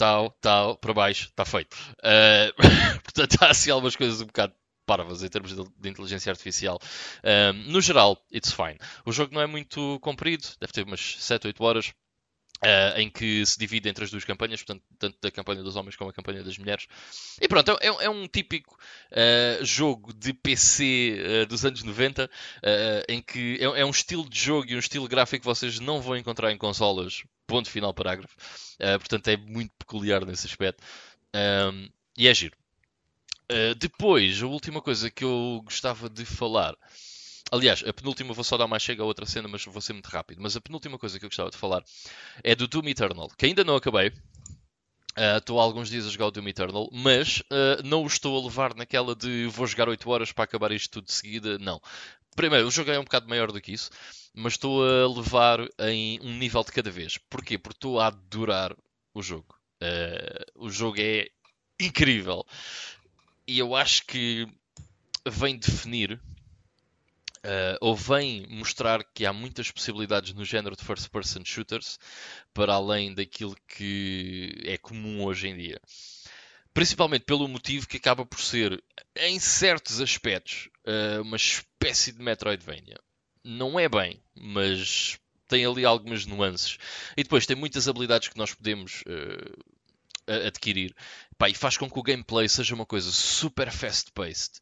tal, 0.03 0.31
tal, 0.41 0.77
para 0.79 0.93
baixo, 0.93 1.27
está 1.27 1.45
feito. 1.45 1.77
Uh, 2.01 2.53
portanto, 3.05 3.37
há 3.41 3.51
assim 3.51 3.71
algumas 3.71 3.95
coisas 3.95 4.21
um 4.21 4.27
bocado 4.27 4.53
parvas 4.85 5.23
em 5.23 5.29
termos 5.29 5.55
de, 5.55 5.89
inteligência 5.89 6.29
artificial. 6.29 6.81
Uh, 7.23 7.53
no 7.71 7.81
geral, 7.81 8.21
it's 8.35 8.53
fine. 8.53 8.79
O 9.07 9.13
jogo 9.13 9.33
não 9.33 9.41
é 9.41 9.47
muito 9.47 10.01
comprido, 10.01 10.45
deve 10.61 10.73
ter 10.73 10.83
umas 10.83 11.17
7, 11.21 11.47
8 11.47 11.63
horas. 11.63 11.93
Uh, 12.65 12.97
em 12.97 13.11
que 13.11 13.45
se 13.45 13.59
divide 13.59 13.89
entre 13.89 14.05
as 14.05 14.11
duas 14.13 14.25
campanhas, 14.25 14.63
portanto, 14.63 14.85
tanto 14.97 15.19
da 15.21 15.33
campanha 15.33 15.65
dos 15.65 15.75
homens 15.75 15.97
como 15.97 16.11
a 16.11 16.13
campanha 16.13 16.45
das 16.45 16.57
mulheres. 16.57 16.87
E 17.41 17.49
pronto, 17.49 17.77
é, 17.81 17.87
é 17.89 18.09
um 18.09 18.29
típico 18.29 18.79
uh, 19.11 19.65
jogo 19.65 20.13
de 20.13 20.33
PC 20.33 21.43
uh, 21.43 21.47
dos 21.47 21.65
anos 21.65 21.83
90, 21.83 22.31
em 23.09 23.21
que 23.21 23.59
é, 23.61 23.65
é, 23.65 23.85
um 23.85 23.91
estilo 23.91 24.31
de 24.31 24.39
jogo 24.39 24.71
e 24.71 24.77
um 24.77 24.79
estilo 24.79 25.09
gráfico 25.09 25.41
que 25.41 25.47
vocês 25.47 25.81
não 25.81 26.01
vão 26.01 26.17
encontrar 26.17 26.53
em 26.53 26.57
consolas. 26.57 27.25
Ponto 27.49 27.69
final, 27.69 27.93
parágrafo. 27.93 28.37
portanto, 28.79 29.27
é 29.27 29.37
muito 29.37 29.73
peculiar 29.77 30.25
nesse 30.25 30.47
aspecto. 30.47 30.85
Um, 31.35 31.89
e 32.17 32.29
é 32.29 32.35
giro. 32.35 32.57
depois, 33.79 34.41
a 34.41 34.47
última 34.47 34.81
coisa 34.81 35.11
que 35.11 35.25
eu 35.25 35.61
gostava 35.65 36.09
de 36.09 36.25
falar 36.25 36.77
Aliás, 37.53 37.85
a 37.87 37.93
penúltima 37.93 38.33
vou 38.33 38.43
só 38.43 38.57
dar 38.57 38.67
mais 38.67 38.83
chega 38.83 39.03
a 39.03 39.07
outra 39.07 39.27
cena, 39.27 39.47
mas 39.47 39.63
vou 39.67 39.81
ser 39.83 39.93
muito 39.93 40.07
rápido. 40.07 40.41
Mas 40.41 40.57
a 40.57 40.61
penúltima 40.61 40.99
coisa 40.99 41.19
que 41.19 41.27
eu 41.27 41.29
gostava 41.29 41.51
de 41.51 41.57
falar 41.59 41.85
é 42.43 42.55
do 42.55 42.67
Doom 42.67 42.89
Eternal, 42.89 43.29
que 43.37 43.45
ainda 43.45 43.63
não 43.63 43.77
acabei. 43.77 44.09
Uh, 44.09 45.37
estou 45.37 45.61
há 45.61 45.63
alguns 45.63 45.91
dias 45.91 46.07
a 46.07 46.11
jogar 46.11 46.29
o 46.29 46.31
Doom 46.31 46.49
Eternal, 46.49 46.89
mas 46.91 47.41
uh, 47.41 47.83
não 47.85 48.05
o 48.05 48.07
estou 48.07 48.41
a 48.41 48.43
levar 48.43 48.75
naquela 48.75 49.15
de 49.15 49.47
vou 49.49 49.67
jogar 49.67 49.87
8 49.87 50.09
horas 50.09 50.33
para 50.33 50.45
acabar 50.45 50.73
isto 50.73 50.93
tudo 50.93 51.05
de 51.05 51.13
seguida. 51.13 51.59
Não. 51.59 51.79
Primeiro, 52.35 52.67
o 52.67 52.71
jogo 52.71 52.91
é 52.91 52.99
um 52.99 53.05
bocado 53.05 53.29
maior 53.29 53.53
do 53.53 53.61
que 53.61 53.73
isso, 53.73 53.91
mas 54.33 54.55
estou 54.55 54.83
a 54.83 55.07
levar 55.15 55.59
em 55.81 56.19
um 56.23 56.39
nível 56.39 56.65
de 56.65 56.73
cada 56.73 56.91
vez. 56.91 57.19
Porquê? 57.29 57.59
Porque 57.59 57.77
estou 57.77 58.01
a 58.01 58.07
adorar 58.07 58.75
o 59.13 59.23
jogo. 59.23 59.55
Uh, 59.83 60.65
o 60.65 60.71
jogo 60.71 60.97
é 60.99 61.29
incrível. 61.79 62.47
E 63.47 63.59
eu 63.59 63.77
acho 63.77 64.07
que 64.07 64.49
vem 65.29 65.59
definir 65.59 66.19
Uh, 67.45 67.77
ou 67.81 67.97
vem 67.97 68.47
mostrar 68.49 69.03
que 69.03 69.27
há 69.27 69.33
muitas 69.33 69.69
possibilidades 69.69 70.33
no 70.33 70.45
género 70.45 70.77
de 70.77 70.85
first 70.85 71.09
person 71.11 71.45
shooters 71.45 71.99
para 72.55 72.75
além 72.75 73.13
daquilo 73.13 73.57
que 73.67 74.55
é 74.65 74.79
comum 74.79 75.25
hoje 75.25 75.49
em 75.49 75.57
dia. 75.57 75.81
Principalmente 76.73 77.25
pelo 77.25 77.49
motivo 77.49 77.89
que 77.89 77.97
acaba 77.97 78.25
por 78.25 78.41
ser, 78.41 78.83
em 79.17 79.41
certos 79.41 80.01
aspectos, 80.01 80.69
uh, 80.87 81.23
uma 81.23 81.37
espécie 81.37 82.13
de 82.13 82.23
Metroidvania. 82.23 82.99
Não 83.45 83.79
é 83.79 83.89
bem, 83.89 84.23
mas 84.35 85.19
tem 85.49 85.67
ali 85.67 85.85
algumas 85.85 86.25
nuances. 86.25 86.79
E 87.17 87.23
depois 87.23 87.45
tem 87.45 87.57
muitas 87.57 87.89
habilidades 87.89 88.29
que 88.29 88.39
nós 88.39 88.55
podemos 88.55 89.03
uh, 89.03 90.47
adquirir. 90.47 90.95
Pá, 91.37 91.49
e 91.51 91.55
faz 91.55 91.77
com 91.77 91.91
que 91.91 91.99
o 91.99 92.03
gameplay 92.03 92.49
seja 92.49 92.75
uma 92.75 92.87
coisa 92.87 93.11
super 93.11 93.71
fast-paced. 93.71 94.61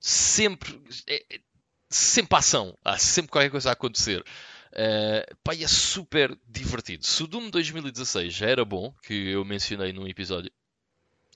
Sempre. 0.00 0.80
É, 1.06 1.40
sempre 1.90 2.38
ação, 2.38 2.76
há 2.84 2.98
sempre 2.98 3.30
qualquer 3.30 3.50
coisa 3.50 3.70
a 3.70 3.72
acontecer. 3.72 4.24
Uh, 4.72 5.36
pá, 5.42 5.54
é 5.54 5.66
super 5.66 6.36
divertido. 6.46 7.06
Se 7.06 7.22
o 7.22 7.26
Doom 7.26 7.50
2016 7.50 8.32
já 8.32 8.46
era 8.46 8.64
bom, 8.64 8.94
que 9.02 9.30
eu 9.30 9.44
mencionei 9.44 9.92
num 9.92 10.06
episódio, 10.06 10.50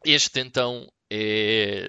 este 0.04 0.40
então 0.40 0.90
é 1.10 1.88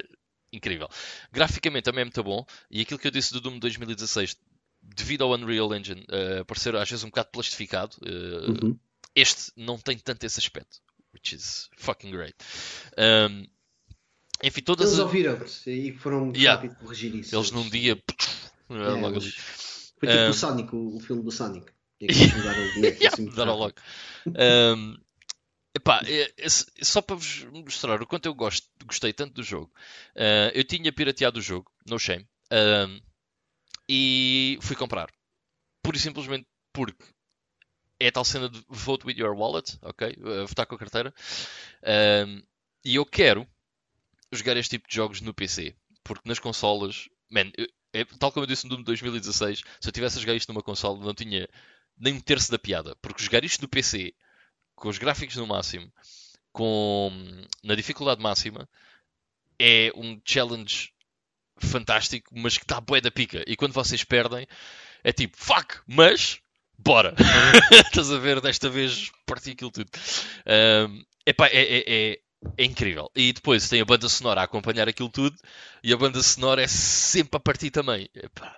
incrível. 0.51 0.87
Graficamente 1.31 1.85
também 1.85 2.01
é 2.01 2.05
muito 2.05 2.23
bom, 2.23 2.45
e 2.69 2.81
aquilo 2.81 2.99
que 2.99 3.07
eu 3.07 3.11
disse 3.11 3.33
do 3.33 3.41
Doom 3.41 3.59
2016, 3.59 4.37
devido 4.81 5.23
ao 5.23 5.31
Unreal 5.31 5.73
Engine 5.75 6.01
uh, 6.01 6.45
parecer 6.45 6.75
às 6.75 6.89
vezes 6.89 7.03
um 7.03 7.09
bocado 7.09 7.29
plastificado, 7.31 7.97
uh, 8.01 8.65
uhum. 8.65 8.79
este 9.15 9.51
não 9.57 9.77
tem 9.77 9.97
tanto 9.97 10.23
esse 10.25 10.39
aspecto, 10.39 10.79
which 11.13 11.35
is 11.35 11.69
fucking 11.77 12.11
great. 12.11 12.35
Um, 12.97 13.45
enfim, 14.41 14.61
todas 14.61 14.87
Eles 14.87 14.99
ouviram-te 14.99 15.69
e 15.69 15.93
foram 15.93 16.25
muito 16.25 16.37
yeah. 16.37 16.61
rápido 16.61 16.77
corrigir 16.79 17.15
isso. 17.15 17.35
Eles 17.35 17.51
num 17.51 17.69
dia 17.69 17.95
É, 18.77 18.89
logo 19.01 19.17
ali. 19.17 19.31
Foi 19.31 20.07
tipo 20.09 20.23
Um, 20.25 20.29
o 20.29 20.33
Sonic, 20.33 20.75
o, 20.75 20.95
o 20.95 20.99
filme 20.99 21.23
do 21.23 21.31
Sonic. 21.31 21.71
Yeah, 22.03 23.07
assim 23.07 23.23
mudaram 23.25 23.55
logo. 23.55 23.75
Um, 24.27 24.97
epá, 25.75 26.01
é- 26.05 26.33
esse- 26.37 26.65
só 26.81 27.01
para 27.01 27.15
vos 27.15 27.43
mostrar 27.45 28.01
o 28.01 28.05
quanto 28.07 28.25
eu 28.25 28.33
gosto, 28.33 28.67
gostei 28.85 29.13
tanto 29.13 29.33
do 29.35 29.43
jogo. 29.43 29.71
Uh, 30.15 30.51
eu 30.53 30.63
tinha 30.63 30.91
pirateado 30.91 31.39
o 31.39 31.41
jogo, 31.41 31.71
no 31.87 31.97
shame, 31.97 32.27
um, 32.51 32.99
e 33.87 34.57
fui 34.61 34.75
comprar. 34.75 35.09
Pura 35.81 35.97
e 35.97 35.99
simplesmente 35.99 36.47
porque 36.73 37.03
é 37.99 38.07
a 38.07 38.11
tal 38.11 38.25
cena 38.25 38.49
de 38.49 38.61
vote 38.67 39.05
with 39.05 39.17
your 39.17 39.35
wallet, 39.35 39.77
ok? 39.81 40.17
Uh, 40.19 40.45
votar 40.47 40.65
com 40.65 40.75
a 40.75 40.79
carteira. 40.79 41.13
E 42.85 42.95
eu 42.95 43.05
quero 43.05 43.47
jogar 44.31 44.57
este 44.57 44.71
tipo 44.71 44.89
de 44.89 44.95
jogos 44.95 45.21
no 45.21 45.33
PC. 45.33 45.75
Porque 46.03 46.27
nas 46.27 46.39
consolas, 46.39 47.07
man, 47.29 47.49
eu- 47.57 47.67
é, 47.93 48.03
tal 48.03 48.31
como 48.31 48.43
eu 48.43 48.47
disse 48.47 48.65
no 48.65 48.75
Doom 48.75 48.83
2016, 48.83 49.63
se 49.79 49.87
eu 49.87 49.91
tivesse 49.91 50.17
a 50.17 50.21
jogar 50.21 50.35
isto 50.35 50.51
numa 50.51 50.63
consola, 50.63 50.99
não 50.99 51.13
tinha 51.13 51.47
nem 51.97 52.15
um 52.15 52.19
terço 52.19 52.51
da 52.51 52.57
piada. 52.57 52.95
Porque 53.01 53.23
jogar 53.23 53.43
isto 53.43 53.61
no 53.61 53.67
PC, 53.67 54.13
com 54.75 54.89
os 54.89 54.97
gráficos 54.97 55.35
no 55.35 55.47
máximo, 55.47 55.91
com, 56.51 57.11
na 57.63 57.75
dificuldade 57.75 58.21
máxima, 58.21 58.67
é 59.59 59.91
um 59.95 60.19
challenge 60.25 60.91
fantástico, 61.59 62.31
mas 62.35 62.57
que 62.57 62.65
dá 62.65 62.81
bué 62.81 62.99
da 62.99 63.11
pica. 63.11 63.43
E 63.47 63.55
quando 63.55 63.73
vocês 63.73 64.03
perdem, 64.03 64.47
é 65.03 65.13
tipo, 65.13 65.37
fuck, 65.37 65.79
mas 65.87 66.39
bora. 66.77 67.15
Estás 67.71 68.11
a 68.11 68.17
ver, 68.17 68.41
desta 68.41 68.69
vez 68.69 69.11
parti 69.25 69.51
aquilo 69.51 69.71
tudo. 69.71 69.89
Um, 70.47 71.03
epá, 71.25 71.47
é, 71.47 71.61
é, 71.61 71.83
é, 71.87 72.19
é 72.57 72.63
incrível. 72.65 73.09
E 73.15 73.33
depois 73.33 73.67
tem 73.69 73.81
a 73.81 73.85
banda 73.85 74.07
sonora 74.09 74.41
a 74.41 74.43
acompanhar 74.45 74.87
aquilo 74.87 75.09
tudo, 75.09 75.35
e 75.83 75.93
a 75.93 75.97
banda 75.97 76.21
sonora 76.21 76.61
é 76.63 76.67
sempre 76.67 77.37
a 77.37 77.39
partir 77.39 77.71
também. 77.71 78.09
Epá, 78.13 78.57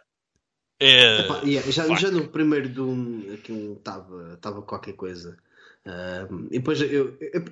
é... 0.79 1.19
Epá, 1.21 1.41
yeah, 1.43 1.69
já, 1.71 1.93
já 1.95 2.11
no 2.11 2.27
primeiro 2.27 2.69
Doom 2.69 3.33
aquilo 3.33 3.73
estava 3.73 4.61
qualquer 4.63 4.93
coisa. 4.93 5.37
Ahm, 5.85 6.47
e 6.51 6.57
depois 6.59 6.81
eu, 6.81 7.15
eu, 7.19 7.45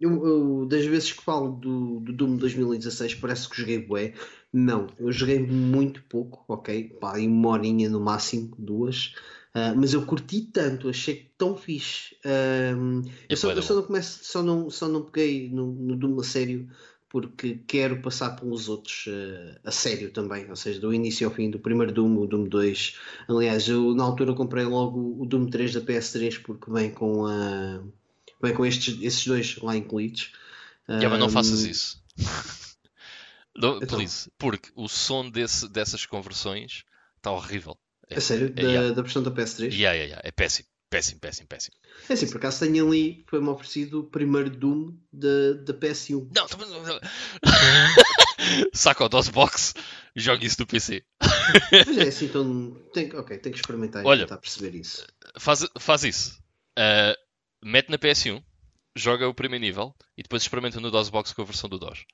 eu, 0.00 0.26
eu- 0.26 0.66
das 0.66 0.84
vezes 0.84 1.12
que 1.12 1.22
falo 1.22 1.52
do, 1.52 2.00
do 2.00 2.12
Doom 2.12 2.36
2016 2.36 3.14
parece 3.14 3.48
que 3.48 3.56
joguei 3.60 3.78
bué. 3.78 4.14
Não, 4.52 4.86
eu 4.98 5.10
joguei 5.12 5.38
muito 5.38 6.02
pouco, 6.04 6.44
ok? 6.48 6.96
Pá, 7.00 7.18
em 7.18 7.28
uma 7.28 7.48
horinha 7.50 7.88
no 7.88 8.00
máximo, 8.00 8.54
duas. 8.58 9.14
Ah, 9.58 9.72
mas 9.74 9.94
eu 9.94 10.04
curti 10.04 10.42
tanto, 10.42 10.86
achei 10.86 11.30
tão 11.38 11.56
fixe. 11.56 12.14
É 12.22 12.74
eu 13.26 13.36
só, 13.38 13.50
eu 13.50 13.62
só 13.62 13.74
não 13.74 13.82
começo, 13.84 14.20
só 14.22 14.42
não, 14.42 14.68
só 14.68 14.86
não 14.86 15.00
peguei 15.00 15.48
no, 15.48 15.72
no 15.72 15.96
Doom 15.96 16.20
a 16.20 16.24
sério 16.24 16.68
porque 17.08 17.60
quero 17.66 18.02
passar 18.02 18.36
pelos 18.36 18.68
outros 18.68 19.06
eh, 19.08 19.58
a 19.64 19.70
sério 19.70 20.10
também, 20.10 20.50
ou 20.50 20.56
seja, 20.56 20.78
do 20.78 20.92
início 20.92 21.26
ao 21.26 21.32
fim, 21.32 21.48
do 21.48 21.58
primeiro 21.58 21.90
Doom, 21.90 22.18
o 22.18 22.26
Doom 22.26 22.44
2. 22.44 22.98
Aliás, 23.26 23.66
eu 23.66 23.94
na 23.94 24.04
altura 24.04 24.34
comprei 24.34 24.66
logo 24.66 25.16
o 25.18 25.24
Doom 25.24 25.46
3 25.46 25.72
da 25.72 25.80
PS3 25.80 26.42
porque 26.42 26.70
vem 26.70 26.90
com 26.90 27.24
a 27.24 27.80
vem 28.42 28.52
com 28.52 28.66
estes, 28.66 29.00
esses 29.00 29.26
dois 29.26 29.56
lá 29.62 29.74
incluídos. 29.74 30.32
Yeah, 30.86 31.08
mas 31.08 31.18
não 31.18 31.30
faças 31.30 31.62
isso. 31.62 32.04
Não, 33.56 33.78
Então. 33.78 33.96
please, 33.96 34.30
porque 34.36 34.70
o 34.76 34.86
som 34.86 35.30
desse, 35.30 35.66
dessas 35.66 36.04
conversões 36.04 36.84
está 37.16 37.32
horrível. 37.32 37.78
A 38.10 38.20
sério, 38.20 38.46
é, 38.46 38.50
da, 38.50 38.62
yeah. 38.62 38.94
da 38.94 39.02
versão 39.02 39.22
da 39.22 39.30
PS3? 39.30 39.72
Yeah, 39.72 39.92
yeah, 39.92 40.04
yeah. 40.04 40.20
É 40.22 40.30
péssimo, 40.30 40.68
péssimo, 40.88 41.20
péssimo, 41.20 41.48
péssimo. 41.48 41.76
É 42.08 42.12
assim, 42.12 42.28
por 42.28 42.36
acaso 42.36 42.60
tenho 42.60 42.86
ali, 42.86 43.24
foi-me 43.28 43.48
oferecido 43.48 44.00
o 44.00 44.04
primeiro 44.04 44.50
Doom 44.50 44.96
da, 45.12 45.54
da 45.64 45.74
PS1. 45.74 46.30
Não, 46.34 46.46
tô- 46.46 46.56
saca 48.72 49.04
o 49.04 49.08
DOSBox 49.08 49.74
e 50.14 50.20
joga 50.20 50.44
isso 50.44 50.56
no 50.60 50.66
PC. 50.66 51.04
Mas 51.86 51.98
é 51.98 52.08
assim, 52.08 52.26
então 52.26 52.74
tem, 52.92 53.12
ok, 53.14 53.38
tenho 53.38 53.52
que 53.52 53.60
experimentar 53.60 54.04
e 54.04 54.06
Olha. 54.06 54.24
tentar 54.24 54.38
perceber 54.38 54.76
isso. 54.76 55.04
Faz, 55.38 55.66
faz 55.78 56.04
isso. 56.04 56.38
Ah, 56.78 57.16
mete 57.64 57.90
na 57.90 57.98
PS1, 57.98 58.42
joga 58.94 59.28
o 59.28 59.34
primeiro 59.34 59.64
nível 59.64 59.94
e 60.16 60.22
depois 60.22 60.42
experimenta 60.42 60.80
no 60.80 60.90
DOSBox 60.90 61.32
com 61.32 61.42
a 61.42 61.46
versão 61.46 61.68
do 61.68 61.78
DOS. 61.78 62.04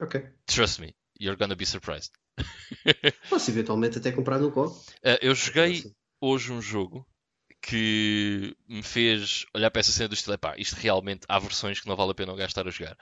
Ok. 0.00 0.22
Trust 0.46 0.80
me, 0.80 0.94
you're 1.18 1.38
gonna 1.38 1.56
be 1.56 1.66
surprised. 1.66 2.12
Posso 3.28 3.50
eventualmente 3.50 3.98
até 3.98 4.12
comprar 4.12 4.38
no 4.38 4.50
COD. 4.50 4.74
Ah, 5.04 5.18
eu 5.20 5.34
joguei 5.34 5.84
hoje 6.20 6.52
um 6.52 6.60
jogo 6.60 7.06
que 7.60 8.56
me 8.68 8.82
fez 8.82 9.44
olhar 9.54 9.70
para 9.70 9.80
essa 9.80 9.92
cena 9.92 10.08
do 10.08 10.14
estilo, 10.14 10.38
pá, 10.38 10.54
isto 10.56 10.74
realmente 10.74 11.26
há 11.28 11.38
versões 11.38 11.80
que 11.80 11.88
não 11.88 11.96
vale 11.96 12.12
a 12.12 12.14
pena 12.14 12.34
gastar 12.34 12.66
a 12.66 12.70
jogar. 12.70 12.96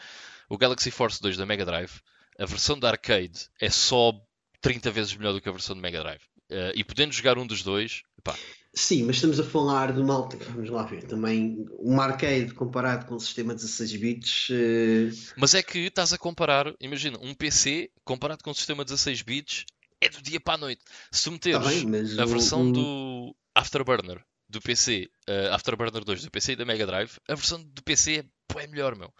O 0.48 0.56
Galaxy 0.56 0.90
Force 0.90 1.20
2 1.20 1.36
da 1.36 1.46
Mega 1.46 1.64
Drive, 1.64 2.00
a 2.38 2.46
versão 2.46 2.78
da 2.78 2.88
arcade 2.88 3.48
é 3.60 3.70
só 3.70 4.12
30 4.60 4.90
vezes 4.90 5.14
melhor 5.14 5.32
do 5.32 5.40
que 5.40 5.48
a 5.48 5.52
versão 5.52 5.76
do 5.76 5.82
Mega 5.82 6.00
Drive. 6.00 6.22
Eh, 6.50 6.72
e 6.76 6.84
podendo 6.84 7.12
jogar 7.12 7.38
um 7.38 7.46
dos 7.46 7.62
dois, 7.62 8.02
pá, 8.22 8.34
Sim, 8.76 9.04
mas 9.04 9.16
estamos 9.16 9.40
a 9.40 9.42
falar 9.42 9.90
de 9.90 10.00
uma 10.00 10.12
alta. 10.12 10.36
Vamos 10.50 10.68
lá 10.68 10.82
ver. 10.82 11.02
Também 11.04 11.66
uma 11.78 12.04
arcade 12.04 12.52
comparado 12.52 13.06
com 13.06 13.14
um 13.14 13.18
sistema 13.18 13.54
16 13.54 13.96
bits. 13.96 14.48
eh, 14.50 15.08
mas 15.34 15.54
é 15.54 15.62
que 15.62 15.78
estás 15.78 16.12
a 16.12 16.18
comparar, 16.18 16.74
imagina, 16.78 17.18
um 17.22 17.34
PC 17.34 17.90
comparado 18.04 18.44
com 18.44 18.50
um 18.50 18.54
sistema 18.54 18.84
16 18.84 19.22
bits 19.22 19.64
é 19.98 20.10
do 20.10 20.20
dia 20.20 20.38
para 20.38 20.54
a 20.54 20.58
noite. 20.58 20.82
Se 21.10 21.24
tu 21.24 21.34
Está 21.34 21.58
meteres 21.58 21.84
mas 21.84 22.18
a 22.18 22.26
versão 22.26 22.70
do 22.70 23.34
Afterburner 23.54 24.22
do 24.46 24.60
PC, 24.60 25.08
eh, 25.26 25.48
Afterburner 25.50 26.04
2 26.04 26.24
do 26.24 26.30
PC 26.30 26.52
e 26.52 26.56
da 26.56 26.66
Mega 26.66 26.86
Drive, 26.86 27.12
a 27.26 27.34
versão 27.34 27.62
do 27.62 27.82
PC 27.82 28.26
é, 28.56 28.62
é 28.62 28.66
melhor, 28.66 28.94
meu. 28.94 29.10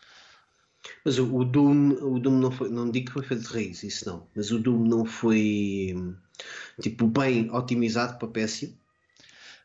Mas 1.02 1.18
o, 1.18 1.34
o 1.34 1.44
Doom, 1.46 1.92
o 2.02 2.20
Doom 2.20 2.38
não 2.38 2.50
foi, 2.50 2.68
não 2.68 2.90
digo 2.90 3.06
que 3.06 3.12
foi 3.12 3.22
feito 3.22 3.42
de 3.42 3.54
raiz, 3.54 3.82
isso 3.82 4.06
não. 4.06 4.28
Mas 4.36 4.50
o 4.50 4.58
Doom 4.58 4.84
não 4.84 5.06
foi 5.06 5.94
tipo 6.80 7.06
bem 7.06 7.50
otimizado 7.50 8.18
para 8.18 8.28
PS1. 8.28 8.74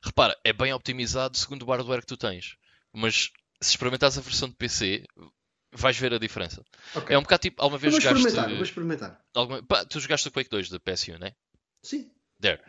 Repara, 0.04 0.36
é 0.44 0.52
bem 0.54 0.74
optimizado 0.74 1.38
segundo 1.38 1.64
o 1.64 1.70
hardware 1.70 2.02
que 2.02 2.08
tu 2.08 2.18
tens. 2.18 2.56
Mas 2.94 3.32
se 3.62 3.70
experimentares 3.72 4.18
a 4.18 4.22
versão 4.22 4.50
de 4.50 4.56
PC, 4.56 5.06
vais 5.72 5.98
ver 5.98 6.14
a 6.14 6.18
diferença. 6.18 6.64
Ok. 6.96 7.16
É 7.16 7.18
um 7.20 7.22
bocado 7.22 7.42
tipo, 7.42 7.62
alguma 7.62 7.78
vez 7.78 7.94
vou 7.94 8.02
jogaste. 8.02 8.26
experimentar, 8.28 8.54
vou 8.56 8.64
experimentar. 8.64 9.22
alguma- 9.34 9.64
pá, 9.64 9.86
tu 9.86 10.00
jogaste 10.00 10.28
o 10.28 10.32
Quake 10.32 10.50
2 10.50 10.70
da 10.70 10.80
PS1, 10.80 11.18
né? 11.20 11.34
Sim. 11.84 12.10
There. 12.40 12.60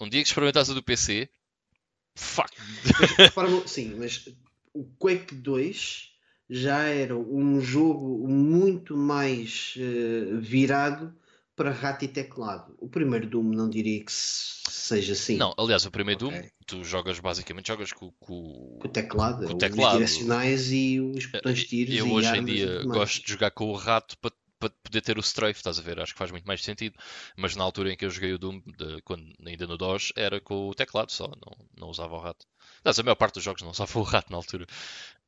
Um 0.00 0.08
dia 0.08 0.22
que 0.22 0.28
experimentares 0.28 0.68
a 0.70 0.74
do 0.74 0.82
PC, 0.82 1.28
fuck. 2.14 2.50
Repara-me- 3.18 3.66
sim, 3.66 3.94
mas 3.98 4.28
o 4.74 4.84
Quake 4.98 5.34
2 5.34 6.12
já 6.48 6.80
era 6.84 7.16
um 7.16 7.60
jogo 7.60 8.28
muito 8.28 8.96
mais 8.96 9.74
eh, 9.78 10.36
virado 10.38 11.12
para 11.56 11.70
rato 11.72 12.04
e 12.04 12.08
teclado. 12.08 12.74
O 12.78 12.88
primeiro 12.88 13.26
Doom 13.26 13.44
não 13.44 13.68
diria 13.68 14.04
que 14.04 14.12
se- 14.12 14.60
seja 14.70 15.14
assim. 15.14 15.36
Não, 15.36 15.54
aliás, 15.58 15.84
o 15.86 15.90
primeiro 15.90 16.26
Ok. 16.26 16.38
Doom, 16.38 16.48
tu 16.66 16.84
jogas 16.84 17.18
basicamente 17.18 17.66
jogas 17.68 17.92
com, 17.92 18.12
com- 18.20 18.78
Com 18.80 18.88
o 18.88 18.90
teclado, 18.90 19.46
Com 19.46 19.52
o 19.54 19.56
os 19.56 19.60
teclado. 19.60 19.92
direcionais 19.94 20.70
e 20.70 21.00
os 21.00 21.26
botões 21.26 21.58
de 21.60 21.64
tiros 21.64 21.94
Eu 21.94 22.06
e 22.06 22.10
hoje 22.12 22.36
em 22.36 22.44
dia 22.44 22.82
gosto 22.84 23.24
de 23.24 23.32
jogar 23.32 23.50
com 23.50 23.64
o 23.70 23.74
rato 23.74 24.16
para, 24.18 24.30
para 24.58 24.70
poder 24.82 25.00
ter 25.02 25.18
o 25.18 25.20
strafe, 25.20 25.58
estás 25.60 25.78
a 25.78 25.82
ver? 25.82 26.00
Acho 26.00 26.12
que 26.12 26.18
faz 26.18 26.30
muito 26.30 26.46
mais 26.46 26.62
sentido. 26.62 26.96
Mas 27.36 27.54
na 27.56 27.64
altura 27.64 27.92
em 27.92 27.96
que 27.96 28.04
eu 28.04 28.10
joguei 28.10 28.32
o 28.32 28.38
Doom, 28.38 28.60
de- 28.60 29.02
quando, 29.02 29.32
ainda 29.44 29.66
no 29.66 29.76
DOS, 29.76 30.12
era 30.16 30.40
com 30.40 30.68
o 30.68 30.74
teclado 30.74 31.12
só, 31.12 31.28
não, 31.28 31.66
não 31.76 31.88
usava 31.88 32.14
o 32.14 32.20
rato. 32.20 32.46
Aliás, 32.84 32.98
a 32.98 33.02
maior 33.02 33.16
parte 33.16 33.34
dos 33.34 33.44
jogos 33.44 33.62
não 33.62 33.70
usava 33.70 33.98
o 33.98 34.02
rato 34.02 34.30
na 34.30 34.36
altura. 34.36 34.66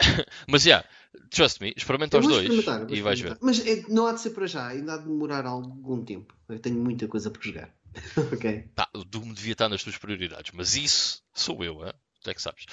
Mas 0.49 0.63
já, 0.63 0.69
yeah, 0.71 0.89
trust 1.31 1.61
me, 1.61 1.73
experimenta 1.77 2.19
os 2.19 2.27
dois 2.27 2.67
e 2.91 3.03
vais 3.03 3.21
ver. 3.21 3.39
Mas 3.41 3.65
é- 3.67 3.85
não 3.89 4.07
há 4.07 4.13
de 4.13 4.21
ser 4.21 4.31
para 4.31 4.47
já, 4.47 4.67
ainda 4.69 4.95
há 4.95 4.97
de 4.97 5.05
demorar 5.05 5.47
algum 5.47 6.05
tempo. 6.05 6.35
Eu 6.49 6.59
tenho 6.59 6.77
muita 6.77 7.07
coisa 7.07 7.31
para 7.31 7.43
jogar. 7.43 7.75
ok. 8.33 8.69
Tá, 8.75 8.89
o 8.95 9.05
Doom 9.05 9.33
devia 9.33 9.53
estar 9.53 9.69
nas 9.69 9.83
tuas 9.83 9.97
prioridades, 9.99 10.53
mas 10.55 10.77
isso 10.77 11.23
sou 11.35 11.65
eu, 11.65 11.85
hein? 11.85 11.93
tu 12.23 12.31
é 12.31 12.35
que 12.35 12.43
sabes. 12.43 12.65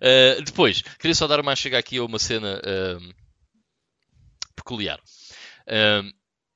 Uh, 0.00 0.42
depois, 0.44 0.82
queria 0.98 1.14
só 1.14 1.26
dar 1.26 1.40
uma 1.40 1.56
chega 1.56 1.78
aqui 1.78 1.98
a 1.98 2.04
uma 2.04 2.18
cena 2.18 2.60
um, 2.98 3.12
peculiar. 4.62 5.00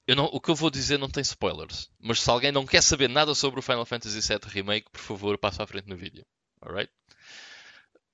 Eu 0.07 0.15
não- 0.15 0.27
o 0.27 0.41
que 0.41 0.51
eu 0.51 0.55
vou 0.55 0.71
dizer 0.71 0.99
não 0.99 1.11
tem 1.11 1.21
spoilers, 1.23 1.91
mas 1.99 2.23
se 2.23 2.31
alguém 2.31 2.53
não 2.53 2.65
quer 2.65 2.81
saber 2.81 3.09
nada 3.09 3.35
sobre 3.35 3.59
o 3.59 3.63
Final 3.63 3.85
Fantasy 3.85 4.21
VII 4.21 4.49
Remake, 4.49 4.89
por 4.91 5.01
favor, 5.01 5.37
passa 5.37 5.65
à 5.65 5.67
frente 5.67 5.89
no 5.89 5.97
vídeo. 5.97 6.25
Alright? 6.63 6.93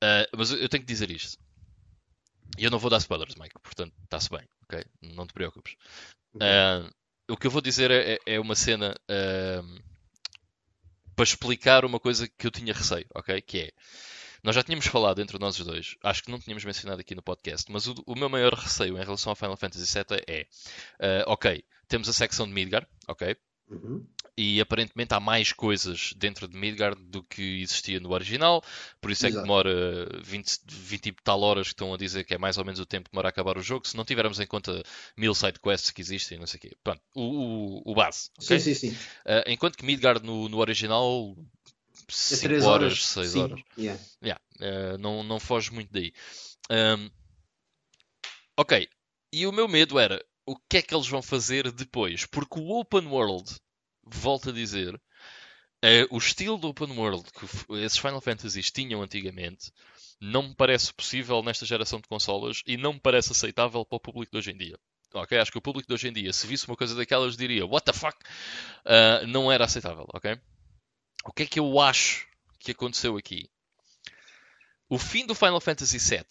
Uh, 0.02 0.26
mas 0.37 0.50
eu 0.50 0.68
tenho 0.68 0.82
que 0.82 0.92
dizer 0.92 1.11
isto. 1.11 1.38
E 2.58 2.64
eu 2.64 2.70
não 2.70 2.78
vou 2.78 2.90
dar 2.90 2.99
spoilers, 2.99 3.34
Mike, 3.34 3.58
portanto, 3.62 3.94
está-se 4.04 4.30
bem, 4.30 4.46
ok? 4.64 4.84
Não 5.02 5.26
te 5.26 5.32
preocupes. 5.32 5.75
Uh, 6.34 6.90
o 7.28 7.37
que 7.37 7.46
eu 7.46 7.50
vou 7.50 7.61
dizer 7.61 7.90
é, 7.90 8.18
é 8.26 8.40
uma 8.40 8.54
cena 8.54 8.94
um, 9.08 9.78
para 11.14 11.25
explicar 11.25 11.84
uma 11.84 12.00
coisa 12.00 12.26
que 12.26 12.46
eu 12.46 12.50
tinha 12.50 12.72
receio, 12.72 13.06
ok? 13.14 13.40
Que 13.42 13.58
é, 13.61 13.72
nós 14.42 14.54
já 14.54 14.62
tínhamos 14.62 14.87
falado 14.87 15.20
entre 15.20 15.38
nós 15.38 15.58
os 15.58 15.64
dois, 15.64 15.96
acho 16.02 16.25
que 16.25 16.30
não 16.30 16.38
tínhamos 16.38 16.64
mencionado 16.64 17.00
aqui 17.00 17.14
no 17.14 17.22
podcast, 17.22 17.70
mas 17.70 17.87
o, 17.87 17.94
o 18.06 18.14
meu 18.14 18.28
maior 18.28 18.54
receio 18.54 18.99
em 18.99 19.04
relação 19.04 19.30
ao 19.30 19.37
Final 19.37 19.56
Fantasy 19.56 19.87
VII 19.92 20.22
é, 20.26 20.46
uh, 21.00 21.30
ok, 21.30 21.64
temos 21.88 22.08
a 22.08 22.12
secção 22.12 22.46
de 22.46 22.52
Midgar, 22.52 22.87
ok? 23.06 23.37
Uhum. 23.70 24.04
E 24.37 24.61
aparentemente 24.61 25.12
há 25.12 25.20
mais 25.20 25.52
coisas 25.52 26.14
dentro 26.16 26.49
de 26.49 26.56
Midgard 26.56 27.00
do 27.04 27.22
que 27.22 27.61
existia 27.61 28.00
no 28.00 28.12
original, 28.12 28.64
por 29.00 29.11
isso 29.11 29.26
é 29.26 29.30
que 29.30 29.37
demora 29.37 30.08
20, 30.25 30.61
20 30.66 31.06
e 31.06 31.12
tal 31.22 31.40
horas 31.42 31.66
que 31.66 31.75
estão 31.75 31.92
a 31.92 31.99
dizer 31.99 32.25
que 32.25 32.34
é 32.34 32.38
mais 32.38 32.56
ou 32.56 32.64
menos 32.64 32.80
o 32.80 32.87
tempo 32.87 33.08
que 33.08 33.12
demora 33.12 33.28
a 33.28 33.30
acabar 33.30 33.58
o 33.58 33.62
jogo, 33.62 33.87
se 33.87 33.96
não 33.96 34.04
tivermos 34.04 34.40
em 34.40 34.46
conta 34.46 34.82
mil 35.16 35.34
sidequests 35.34 35.90
que 35.90 36.00
existem, 36.00 36.38
não 36.38 36.46
sei 36.46 36.58
o 36.58 36.61
quê. 36.62 36.76
Pronto, 36.82 37.02
o, 37.14 37.22
o, 37.22 37.92
o 37.92 37.94
base. 37.94 38.30
ok? 38.38 38.58
Sim, 38.58 38.75
sim, 38.75 38.88
sim. 38.88 38.96
Uh, 39.26 39.44
enquanto 39.46 39.76
que 39.76 39.84
Midgard 39.84 40.25
no, 40.25 40.49
no 40.49 40.58
original, 40.58 41.37
5 42.14 42.42
três 42.42 42.64
horas, 42.64 43.04
6 43.04 43.31
sim. 43.31 43.40
horas. 43.40 43.61
Yeah. 43.78 44.02
Yeah, 44.23 44.40
uh, 44.61 44.99
não, 44.99 45.23
não 45.23 45.40
foge 45.40 45.73
muito 45.73 45.92
daí. 45.92 46.12
Um, 46.71 47.11
ok, 48.57 48.88
e 49.33 49.47
o 49.47 49.52
meu 49.52 49.69
medo 49.69 49.99
era 49.99 50.25
o 50.47 50.57
que 50.69 50.78
é 50.78 50.83
que 50.83 50.95
eles 50.95 51.09
vão 51.09 51.23
fazer 51.23 51.71
depois? 51.73 52.26
Porque 52.26 52.59
o 52.59 52.78
Open 52.78 53.07
World, 53.07 53.50
volto 54.04 54.50
a 54.50 54.52
dizer, 54.52 55.00
eh, 55.83 56.07
o 56.11 56.19
estilo 56.19 56.59
do 56.59 56.69
Open 56.69 56.97
World 56.97 57.25
que 57.33 57.75
esses 57.76 57.99
Final 57.99 58.21
Fantasies 58.21 58.71
tinham 58.71 59.02
antigamente 59.02 59.73
não 60.21 60.45
me 60.45 60.54
parece 60.54 60.92
possível 60.95 61.42
nesta 61.42 61.66
geração 61.66 62.00
de 62.00 62.09
consolas 62.09 62.62
e 62.66 62.76
não 62.76 62.92
me 62.92 63.00
parece 63.00 63.33
aceitável 63.33 63.85
para 63.85 63.97
o 63.97 64.00
público 64.00 64.31
de 64.31 64.38
hoje 64.38 64.52
em 64.52 64.57
dia. 64.57 64.78
Ok, 65.14 65.37
acho 65.37 65.50
que 65.50 65.59
o 65.59 65.62
público 65.62 65.88
de 65.88 65.95
hoje 65.95 66.09
em 66.09 66.12
dia, 66.12 66.33
se 66.33 66.47
visse 66.47 66.66
uma 66.66 66.76
coisa 66.76 66.95
daquelas, 66.95 67.37
diria 67.37 67.66
What 67.66 67.85
the 67.85 67.92
fuck? 67.92 68.16
Ah, 68.85 69.26
não 69.26 69.50
era 69.50 69.64
aceitável, 69.64 70.07
ok? 70.14 70.38
O 71.25 71.33
que 71.33 71.45
é 71.45 71.47
que 71.47 71.61
eu 71.61 71.81
acho 71.81 72.26
que 72.59 72.73
aconteceu 72.73 73.17
aqui? 73.17 73.50
O 74.88 74.99
fim 74.99 75.25
do 75.25 75.35
Final 75.35 75.61
Fantasy 75.61 75.99
VII, 75.99 76.26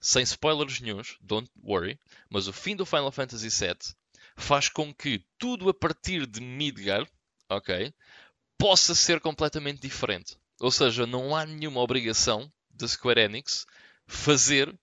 sem 0.00 0.22
spoilers 0.22 0.80
nenhuns, 0.80 1.16
don't 1.20 1.50
worry, 1.62 1.98
mas 2.30 2.46
o 2.46 2.52
fim 2.52 2.74
do 2.76 2.86
Final 2.86 3.10
Fantasy 3.10 3.48
VII 3.48 3.94
faz 4.36 4.68
com 4.68 4.94
que 4.94 5.24
tudo 5.36 5.68
a 5.68 5.74
partir 5.74 6.26
de 6.26 6.40
Midgar, 6.40 7.06
ok, 7.48 7.92
possa 8.56 8.94
ser 8.94 9.20
completamente 9.20 9.82
diferente. 9.82 10.38
Ou 10.60 10.70
seja, 10.70 11.06
não 11.06 11.36
há 11.36 11.44
nenhuma 11.44 11.80
obrigação 11.80 12.50
da 12.70 12.86
Square 12.86 13.20
Enix 13.20 13.66
fazer 14.06 14.74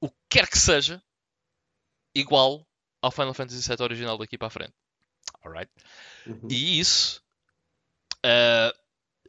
o 0.00 0.10
que 0.10 0.16
quer 0.30 0.48
que 0.48 0.58
seja 0.58 1.02
igual 2.14 2.66
ao 3.00 3.10
Final 3.10 3.34
Fantasy 3.34 3.68
VII 3.68 3.82
original 3.82 4.18
daqui 4.18 4.36
para 4.36 4.48
a 4.48 4.50
frente. 4.50 4.74
Alright? 5.42 5.70
Uhum. 6.26 6.48
E 6.50 6.80
isso 6.80 7.22
ah, 8.24 8.74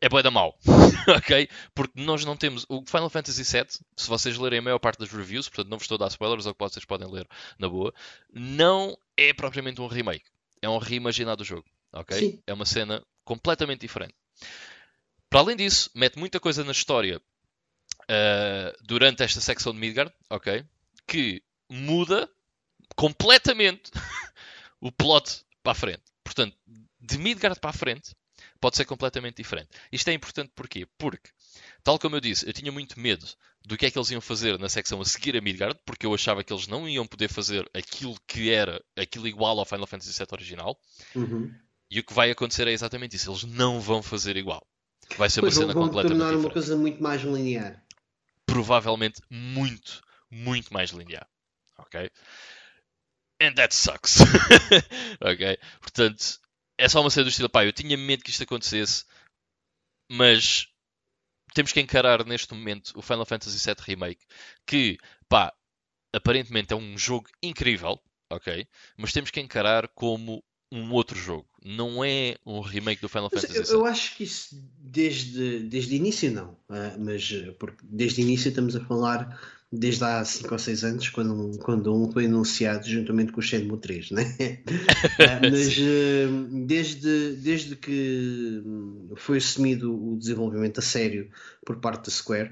é 0.06 0.10
bué 0.10 0.22
da 0.22 0.30
mau. 0.30 0.56
ok? 1.18 1.50
Porque 1.74 2.00
nós 2.00 2.24
não 2.24 2.38
temos. 2.38 2.64
O 2.70 2.84
Final 2.86 3.10
Fantasy 3.10 3.42
VII, 3.42 3.66
se 3.98 4.08
vocês 4.08 4.38
lerem 4.38 4.60
a 4.60 4.62
maior 4.62 4.78
parte 4.78 5.00
das 5.00 5.10
reviews, 5.10 5.50
portanto 5.50 5.70
não 5.70 5.80
vos 5.80 5.86
estou 5.86 5.96
a 5.96 6.00
dar 6.00 6.08
spoilers, 6.10 6.46
é 6.46 6.50
o 6.52 6.54
que 6.54 6.60
vocês 6.60 6.86
podem 6.86 7.12
ler 7.12 7.28
na 7.58 7.68
boa, 7.68 7.92
não 8.32 8.96
é 9.18 9.34
propriamente 9.34 9.82
um 9.82 9.88
remake. 9.88 10.26
É 10.62 10.70
um 10.70 10.78
reimaginado 10.78 11.38
do 11.38 11.44
jogo. 11.44 11.66
Ok? 11.92 12.18
Sim. 12.18 12.44
É 12.46 12.54
uma 12.54 12.68
cena 12.68 13.04
completamente 13.24 13.82
diferente. 13.82 14.14
Para 15.28 15.40
além 15.40 15.56
disso, 15.56 15.90
mete 15.96 16.20
muita 16.20 16.40
coisa 16.40 16.64
na 16.64 16.72
história 16.72 17.20
ah, 18.08 18.76
durante 18.84 19.24
esta 19.24 19.42
secção 19.42 19.74
de 19.74 19.80
Midgard, 19.80 20.14
ok? 20.30 20.64
Que 21.08 21.42
muda 21.68 22.30
completamente 22.96 23.92
o 24.80 24.92
plot 24.92 25.42
para 25.64 25.72
a 25.72 25.76
frente. 25.76 26.04
Portanto, 26.24 26.56
de 27.00 27.18
Midgard 27.18 27.60
para 27.60 27.72
a 27.72 27.74
frente, 27.74 28.12
pode 28.66 28.78
ser 28.78 28.86
completamente 28.86 29.38
diferente. 29.38 29.70
Isto 29.92 30.10
é 30.10 30.14
importante 30.14 30.52
porquê? 30.56 30.88
Porque, 30.98 31.30
tal 31.84 32.00
como 32.00 32.16
eu 32.16 32.20
disse, 32.20 32.50
eu 32.50 32.52
tinha 32.52 32.72
muito 32.72 33.00
medo 33.00 33.24
do 33.64 33.78
que 33.78 33.86
é 33.86 33.92
que 33.92 33.98
eles 34.00 34.10
iam 34.10 34.20
fazer 34.20 34.58
na 34.58 34.68
secção 34.68 35.00
a 35.00 35.06
seguir 35.06 35.38
a 35.38 35.42
Midgard, 35.42 35.80
porque 35.86 36.04
eu 36.04 36.12
achava 36.16 36.44
que 36.44 36.52
eles 36.52 36.66
não 36.66 36.90
iam 36.90 37.06
poder 37.06 37.28
fazer 37.28 37.70
aquilo 37.76 38.18
que 38.26 38.50
era, 38.50 38.84
aquilo 38.98 39.28
igual 39.28 39.60
ao 39.60 39.68
Final 39.68 39.86
Fantasy 39.86 40.18
VII 40.18 40.28
original. 40.32 40.80
Uhum. 41.14 41.54
E 41.92 42.00
o 42.00 42.04
que 42.04 42.12
vai 42.12 42.32
acontecer 42.32 42.68
é 42.68 42.72
exatamente 42.72 43.16
isso. 43.16 43.30
Eles 43.30 43.44
não 43.44 43.80
vão 43.80 44.02
fazer 44.02 44.36
igual. 44.36 44.66
Vai 45.16 45.30
ser 45.30 45.42
Pois 45.42 45.56
uma 45.56 45.62
cena 45.62 45.74
vão 45.74 45.84
completamente 45.84 46.18
tornar 46.18 46.32
uma 46.32 46.38
diferente. 46.38 46.54
coisa 46.54 46.76
muito 46.76 47.04
mais 47.04 47.22
linear. 47.22 47.84
Provavelmente 48.48 49.22
muito, 49.30 50.02
muito 50.32 50.74
mais 50.74 50.90
linear. 50.90 51.28
Ok? 51.78 52.10
And 53.40 53.54
that 53.54 53.76
sucks. 53.76 54.22
ok? 55.22 55.56
Portanto, 55.82 56.40
é 56.78 56.90
só 56.90 57.02
uma 57.02 57.10
cena 57.10 57.26
do 57.26 57.30
estilo. 57.30 57.50
Pá, 57.50 57.66
eu 57.66 57.74
tinha 57.74 57.98
medo 57.98 58.24
que 58.24 58.30
isto 58.30 58.44
acontecesse, 58.44 59.06
mas 60.12 60.68
temos 61.54 61.72
que 61.72 61.80
encarar 61.80 62.26
neste 62.26 62.54
momento 62.54 62.92
o 62.96 63.02
Final 63.02 63.26
Fantasy 63.26 63.58
VII 63.66 63.76
Remake, 63.80 64.26
que, 64.66 64.98
pá, 65.30 65.54
aparentemente 66.14 66.74
é 66.74 66.76
um 66.76 66.98
jogo 66.98 67.28
incrível, 67.42 68.00
ok? 68.32 68.68
Mas 68.98 69.14
temos 69.14 69.32
que 69.32 69.40
encarar 69.40 69.88
como 69.90 70.44
um 70.72 70.92
outro 70.92 71.18
jogo. 71.18 71.48
Não 71.64 72.04
é 72.04 72.36
um 72.46 72.60
remake 72.60 73.02
do 73.02 73.10
Final 73.10 73.30
Mas 73.32 73.42
Fantasy 73.42 73.64
VII. 73.64 73.74
eu 73.74 73.86
acho 73.86 74.16
que 74.16 74.24
isso 74.24 74.56
desde, 74.78 75.60
desde 75.62 75.94
o 75.94 75.98
início 75.98 76.32
não, 76.32 76.58
Ah, 76.70 76.96
mas 77.00 77.32
eh, 77.32 77.52
porque 77.60 77.84
desde 77.84 78.22
o 78.22 78.24
início 78.24 78.50
estamos 78.50 78.76
a 78.76 78.86
falar 78.86 79.40
desde 79.78 80.04
há 80.04 80.24
5 80.24 80.54
ou 80.54 80.60
6 80.60 80.84
anos, 80.84 81.10
quando, 81.10 81.58
quando 81.60 81.94
um 81.96 82.12
foi 82.12 82.26
anunciado 82.26 82.88
juntamente 82.88 83.32
com 83.32 83.40
o 83.40 83.44
Shenmue 83.44 83.80
3, 83.80 84.12
né? 84.12 84.24
Ah, 85.20 85.40
mas 85.50 85.78
eh, 85.80 86.28
desde, 86.66 87.36
desde 87.38 87.76
que 87.76 88.62
hum, 88.66 89.14
foi 89.16 89.38
assumido 89.38 89.94
o 89.94 90.18
desenvolvimento 90.18 90.80
a 90.80 90.82
sério 90.82 91.30
por 91.66 91.78
parte 91.78 92.06
da 92.06 92.12
Square, 92.12 92.52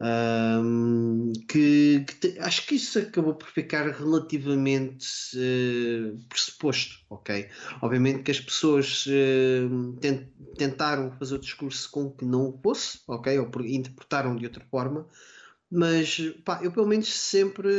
hum, 0.00 1.32
que, 1.48 2.04
que 2.06 2.14
te- 2.16 2.38
acho 2.40 2.66
que 2.66 2.74
isso 2.74 2.98
acabou 2.98 3.34
por 3.34 3.48
ficar 3.48 3.88
relativamente 3.90 5.06
eh, 5.36 6.14
pressuposto, 6.28 6.96
ok? 7.10 7.48
Obviamente 7.80 8.22
que 8.22 8.30
as 8.30 8.40
pessoas 8.40 9.04
eh, 9.08 9.62
ten- 10.00 10.28
tentaram 10.56 11.12
fazer 11.18 11.36
o 11.36 11.38
discurso 11.40 11.90
com 11.90 12.10
que 12.10 12.24
não 12.24 12.48
o 12.48 12.60
fosse, 12.62 13.00
ok? 13.08 13.38
Ou 13.38 13.46
por- 13.50 13.66
interpretaram 13.66 14.36
de 14.36 14.44
outra 14.46 14.64
forma, 14.70 15.06
mas 15.74 16.18
pá, 16.44 16.60
eu 16.62 16.70
pelo 16.70 16.86
menos 16.86 17.08
sempre, 17.08 17.72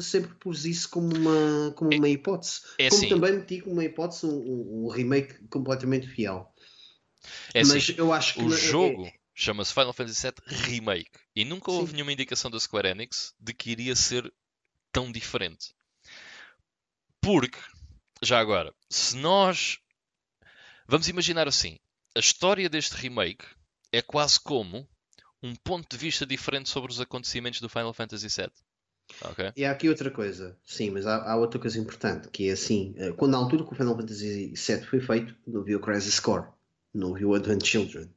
sempre 0.00 0.34
pus 0.36 0.64
isso 0.64 0.88
como 0.88 1.14
uma, 1.14 1.70
como 1.76 1.90
uma 1.90 2.08
hipótese. 2.08 2.62
É 2.78 2.88
como 2.88 3.02
assim, 3.02 3.08
também 3.10 3.32
meti 3.34 3.60
como 3.60 3.74
uma 3.74 3.84
hipótese 3.84 4.24
um, 4.24 4.86
um- 4.86 4.88
remake 4.88 5.46
completamente 5.48 6.06
fiel. 6.06 6.50
é 7.52 7.60
mas 7.60 7.72
assim. 7.76 7.94
eu 7.98 8.10
acho 8.10 8.34
que 8.34 8.40
O 8.40 8.48
na- 8.48 8.56
jogo 8.56 9.12
chama-se 9.34 9.74
Final 9.74 9.92
Fantasy 9.92 10.22
VII 10.22 10.32
Remake 10.46 11.10
e 11.34 11.44
nunca 11.44 11.70
houve 11.70 11.88
Sim. 11.90 11.96
nenhuma 11.96 12.12
indicação 12.12 12.50
da 12.50 12.58
Square 12.58 12.88
Enix 12.88 13.34
de 13.38 13.52
que 13.52 13.70
iria 13.70 13.94
ser 13.94 14.32
tão 14.90 15.12
diferente. 15.12 15.74
Porque, 17.20 17.58
já 18.22 18.38
agora, 18.40 18.72
se 18.88 19.14
nós 19.16 19.78
vamos 20.88 21.06
imaginar 21.08 21.46
assim, 21.46 21.76
a 22.16 22.20
história 22.20 22.66
deste 22.70 22.94
remake 22.96 23.44
é 23.92 24.00
quase 24.00 24.40
como 24.40 24.88
um 25.42 25.54
ponto 25.54 25.88
de 25.88 25.96
vista 25.96 26.26
diferente 26.26 26.68
sobre 26.68 26.90
os 26.90 27.00
acontecimentos 27.00 27.60
do 27.60 27.68
Final 27.68 27.92
Fantasy 27.92 28.28
VII. 28.28 28.50
Ok? 29.22 29.52
E 29.56 29.64
há 29.64 29.70
aqui 29.70 29.88
outra 29.88 30.10
coisa, 30.10 30.56
sim, 30.64 30.90
mas 30.90 31.06
há, 31.06 31.30
há 31.30 31.36
outra 31.36 31.60
coisa 31.60 31.78
importante, 31.78 32.28
que 32.28 32.48
é 32.48 32.52
assim, 32.52 32.94
eh, 32.96 33.12
quando 33.12 33.32
na 33.32 33.38
altura 33.38 33.64
que 33.64 33.72
o 33.72 33.76
Final 33.76 33.96
Fantasy 33.96 34.54
VII 34.54 34.84
foi 34.84 35.00
feito, 35.00 35.34
não 35.46 35.62
viu 35.62 35.78
o 35.78 35.80
Crisis 35.80 36.18
Core, 36.18 36.46
não 36.92 37.14
viu 37.14 37.30
o 37.30 37.34
Advent 37.34 37.64
Children. 37.64 38.10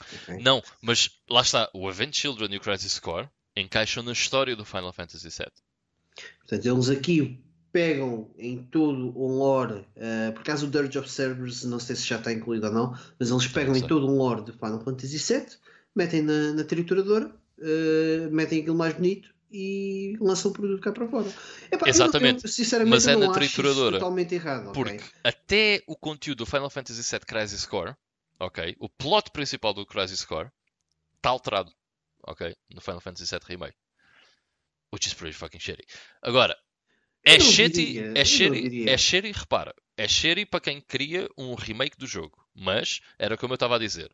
ok? 0.00 0.38
Não, 0.42 0.62
mas 0.82 1.10
lá 1.30 1.40
está, 1.40 1.70
o 1.72 1.88
Event 1.88 2.14
Children 2.14 2.52
e 2.52 2.56
o 2.58 2.60
Crisis 2.60 2.98
Core 2.98 3.28
encaixam 3.56 4.02
na 4.02 4.12
história 4.12 4.54
do 4.54 4.64
Final 4.64 4.92
Fantasy 4.92 5.28
VII. 5.28 5.46
Portanto, 6.40 6.66
eles 6.66 6.90
aqui 6.90 7.42
pegam 7.72 8.30
em 8.38 8.62
todo 8.62 9.18
um 9.18 9.38
lore, 9.38 9.84
eh, 9.96 10.30
por 10.30 10.42
acaso 10.42 10.66
o 10.66 10.70
Dirge 10.70 10.96
of 10.98 11.10
Servers, 11.10 11.64
não 11.64 11.80
sei 11.80 11.96
se 11.96 12.06
já 12.06 12.18
está 12.18 12.32
incluído 12.32 12.66
ou 12.66 12.72
não, 12.72 12.98
mas 13.18 13.30
eles 13.30 13.48
pegam 13.48 13.74
em 13.74 13.84
todo 13.84 14.06
um 14.06 14.16
lore 14.16 14.44
de 14.44 14.52
Final 14.52 14.80
Fantasy 14.80 15.18
VII, 15.18 15.46
metem 15.94 16.22
na, 16.22 16.52
na 16.52 16.64
trituradora, 16.64 17.34
eh, 17.60 18.28
metem 18.30 18.60
aquilo 18.60 18.76
mais 18.76 18.94
bonito 18.94 19.34
e 19.50 20.16
lançam 20.20 20.50
o 20.50 20.54
produto 20.54 20.80
cá 20.82 20.90
para 20.92 21.06
fora. 21.06 21.32
Epá, 21.70 21.88
Exatamente. 21.88 22.44
eu, 22.44 22.50
sinceramente, 22.50 22.90
Mas 22.90 23.06
é 23.06 23.14
na 23.14 23.32
trituradora. 23.32 23.98
totalmente 23.98 24.34
errado. 24.34 24.72
Porque 24.72 25.04
até 25.22 25.82
o 25.86 25.96
conteúdo 25.96 26.38
do 26.38 26.46
Final 26.46 26.68
Fantasy 26.68 27.08
VII 27.08 27.20
Crisis 27.20 27.64
Core, 27.64 27.94
ok, 28.40 28.74
o 28.80 28.88
plot 28.88 29.30
principal 29.30 29.72
do 29.72 29.86
Crisis 29.86 30.24
Core 30.24 30.50
está 31.16 31.30
alterado, 31.30 31.70
ok, 32.26 32.54
no 32.70 32.80
Final 32.80 33.00
Fantasy 33.00 33.30
VII 33.30 33.40
Remake. 33.46 33.76
Which 34.92 35.06
is 35.06 35.14
pretty 35.14 35.34
fucking 35.36 35.60
shitty. 35.60 35.84
Agora, 36.22 36.56
é 37.24 37.38
shitty, 37.40 37.86
diria, 37.86 38.12
é 38.16 38.24
shitty, 38.24 38.88
é 38.88 38.98
shitty, 38.98 39.32
repara, 39.32 39.74
é 39.96 40.06
shitty 40.06 40.46
para 40.46 40.60
quem 40.60 40.80
queria 40.80 41.28
um 41.38 41.54
remake 41.54 41.96
do 41.96 42.06
jogo. 42.06 42.44
Mas, 42.54 43.00
era 43.18 43.36
como 43.36 43.52
eu 43.52 43.56
estava 43.56 43.76
a 43.76 43.78
dizer, 43.78 44.10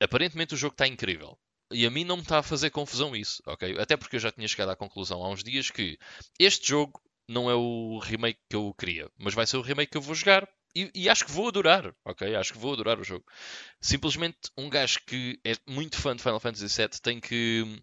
aparentemente 0.00 0.54
o 0.54 0.56
jogo 0.56 0.74
está 0.74 0.86
incrível. 0.86 1.38
E 1.70 1.84
a 1.84 1.90
mim 1.90 2.04
não 2.04 2.16
me 2.16 2.22
está 2.22 2.38
a 2.38 2.42
fazer 2.42 2.70
confusão 2.70 3.14
isso, 3.14 3.42
ok? 3.46 3.76
Até 3.78 3.96
porque 3.96 4.16
eu 4.16 4.20
já 4.20 4.32
tinha 4.32 4.48
chegado 4.48 4.70
à 4.70 4.76
conclusão 4.76 5.22
há 5.22 5.28
uns 5.28 5.44
dias 5.44 5.70
que 5.70 5.98
este 6.38 6.68
jogo 6.68 7.00
não 7.28 7.50
é 7.50 7.54
o 7.54 7.98
remake 7.98 8.40
que 8.48 8.56
eu 8.56 8.74
queria, 8.78 9.10
mas 9.18 9.34
vai 9.34 9.46
ser 9.46 9.58
o 9.58 9.62
remake 9.62 9.92
que 9.92 9.98
eu 9.98 10.02
vou 10.02 10.14
jogar. 10.14 10.48
E, 10.74 10.90
e 10.94 11.08
acho 11.08 11.26
que 11.26 11.32
vou 11.32 11.48
adorar, 11.48 11.94
ok? 12.04 12.34
Acho 12.34 12.52
que 12.52 12.58
vou 12.58 12.72
adorar 12.72 12.98
o 12.98 13.04
jogo. 13.04 13.24
Simplesmente 13.80 14.38
um 14.56 14.70
gajo 14.70 15.00
que 15.06 15.38
é 15.44 15.54
muito 15.66 15.98
fã 15.98 16.16
de 16.16 16.22
Final 16.22 16.40
Fantasy 16.40 16.74
VII 16.74 17.00
tem 17.02 17.20
que 17.20 17.82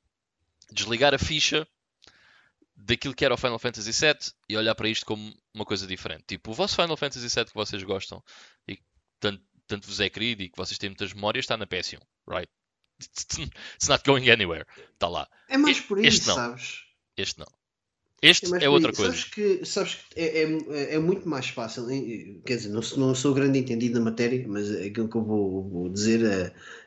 desligar 0.71 1.13
a 1.13 1.19
ficha 1.19 1.67
daquilo 2.75 3.15
que 3.15 3.23
era 3.23 3.34
o 3.34 3.38
Final 3.38 3.60
Fantasy 3.60 3.91
VII 3.91 4.34
e 4.49 4.58
olhar 4.58 4.75
para 4.75 4.89
isto 4.89 5.06
como 5.06 5.34
uma 5.54 5.65
coisa 5.65 5.88
diferente. 5.88 6.23
Tipo, 6.28 6.51
o 6.51 6.54
vosso 6.54 6.75
Final 6.75 6.97
Fantasy 6.97 7.28
VII 7.28 7.45
que 7.45 7.54
vocês 7.54 7.84
gostam 7.84 8.23
e 8.67 8.80
tanto, 9.19 9.43
tanto 9.67 9.88
vos 9.88 9.99
é 9.99 10.10
querido 10.10 10.43
e 10.43 10.49
que 10.49 10.58
vocês 10.58 10.78
têm 10.78 10.89
muitas 10.89 11.13
memórias, 11.13 11.43
está 11.43 11.58
na 11.58 11.65
PS1, 11.67 11.99
right? 12.30 12.49
It's 13.75 13.88
not 13.89 14.04
going 14.06 14.30
anywhere. 14.30 14.65
Está 14.93 15.08
lá. 15.08 15.28
É 15.49 15.58
mais 15.58 15.80
por 15.82 15.99
isso, 15.99 16.08
este 16.08 16.28
não. 16.28 16.36
sabes? 16.36 16.84
Este 17.17 17.39
não. 17.39 17.47
Este 18.21 18.45
é 18.56 18.60
por 18.60 18.69
outra 18.69 18.93
coisa. 18.93 19.12
Sabes 19.12 19.23
que, 19.25 19.65
sabes 19.65 19.95
que 19.95 20.19
é, 20.19 20.43
é, 20.43 20.95
é 20.95 20.99
muito 20.99 21.28
mais 21.28 21.47
fácil, 21.49 21.86
quer 22.45 22.56
dizer, 22.56 22.69
não, 22.69 22.82
sou- 22.82 22.97
não 22.97 23.13
sou 23.13 23.34
grande 23.34 23.60
entendido 23.60 23.99
na 23.99 24.06
matéria, 24.06 24.43
mas 24.47 24.71
aquilo 24.71 25.10
que 25.10 25.15
eu 25.15 25.23
vou, 25.23 25.69
vou 25.69 25.89
dizer 25.89 26.23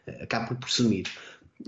eh, 0.07 0.23
acaba 0.23 0.47
por 0.47 0.57
presumir. 0.57 1.07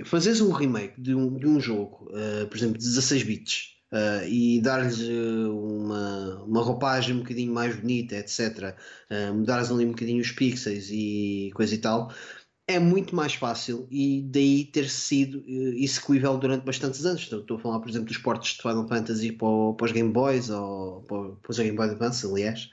Fazeres 0.04 0.40
um 0.40 0.50
remake 0.50 1.00
de 1.00 1.14
um, 1.14 1.36
de 1.36 1.46
um 1.46 1.60
jogo, 1.60 2.10
eh, 2.14 2.46
por 2.46 2.56
exemplo, 2.56 2.78
de 2.78 2.84
16 2.84 3.22
bits, 3.22 3.76
eh, 3.92 4.28
e 4.28 4.60
dar-lhes 4.60 5.00
eh, 5.00 5.48
uma, 5.48 6.42
uma 6.44 6.62
roupagem 6.62 7.16
um 7.16 7.20
bocadinho 7.20 7.52
mais 7.52 7.76
bonita, 7.76 8.16
etc., 8.16 8.74
eh, 9.10 9.30
mudares 9.32 9.70
ali 9.70 9.84
um 9.84 9.90
bocadinho 9.90 10.20
os 10.20 10.32
pixels 10.32 10.88
e 10.90 11.50
coisa 11.54 11.74
e 11.74 11.78
tal, 11.78 12.12
é 12.70 12.78
muito 12.78 13.16
mais 13.16 13.34
fácil 13.34 13.88
e 13.90 14.22
daí 14.30 14.64
ter 14.64 14.88
sido 14.88 15.42
eh, 15.46 15.82
execuível 15.82 16.36
durante 16.38 16.64
bastantes 16.64 17.04
anos. 17.04 17.22
Estou, 17.22 17.40
estou 17.40 17.56
a 17.56 17.60
falar, 17.60 17.80
por 17.80 17.88
exemplo, 17.90 18.06
dos 18.08 18.18
portos 18.18 18.50
de 18.50 18.62
Final 18.62 18.86
Fantasy 18.86 19.32
para, 19.32 19.72
para 19.76 19.84
os 19.86 19.92
Game 19.92 20.12
Boys 20.12 20.50
ou 20.50 21.02
para, 21.02 21.30
para 21.42 21.50
os 21.50 21.58
Game 21.58 21.76
Boy 21.76 21.90
Advance, 21.90 22.24
aliás, 22.26 22.70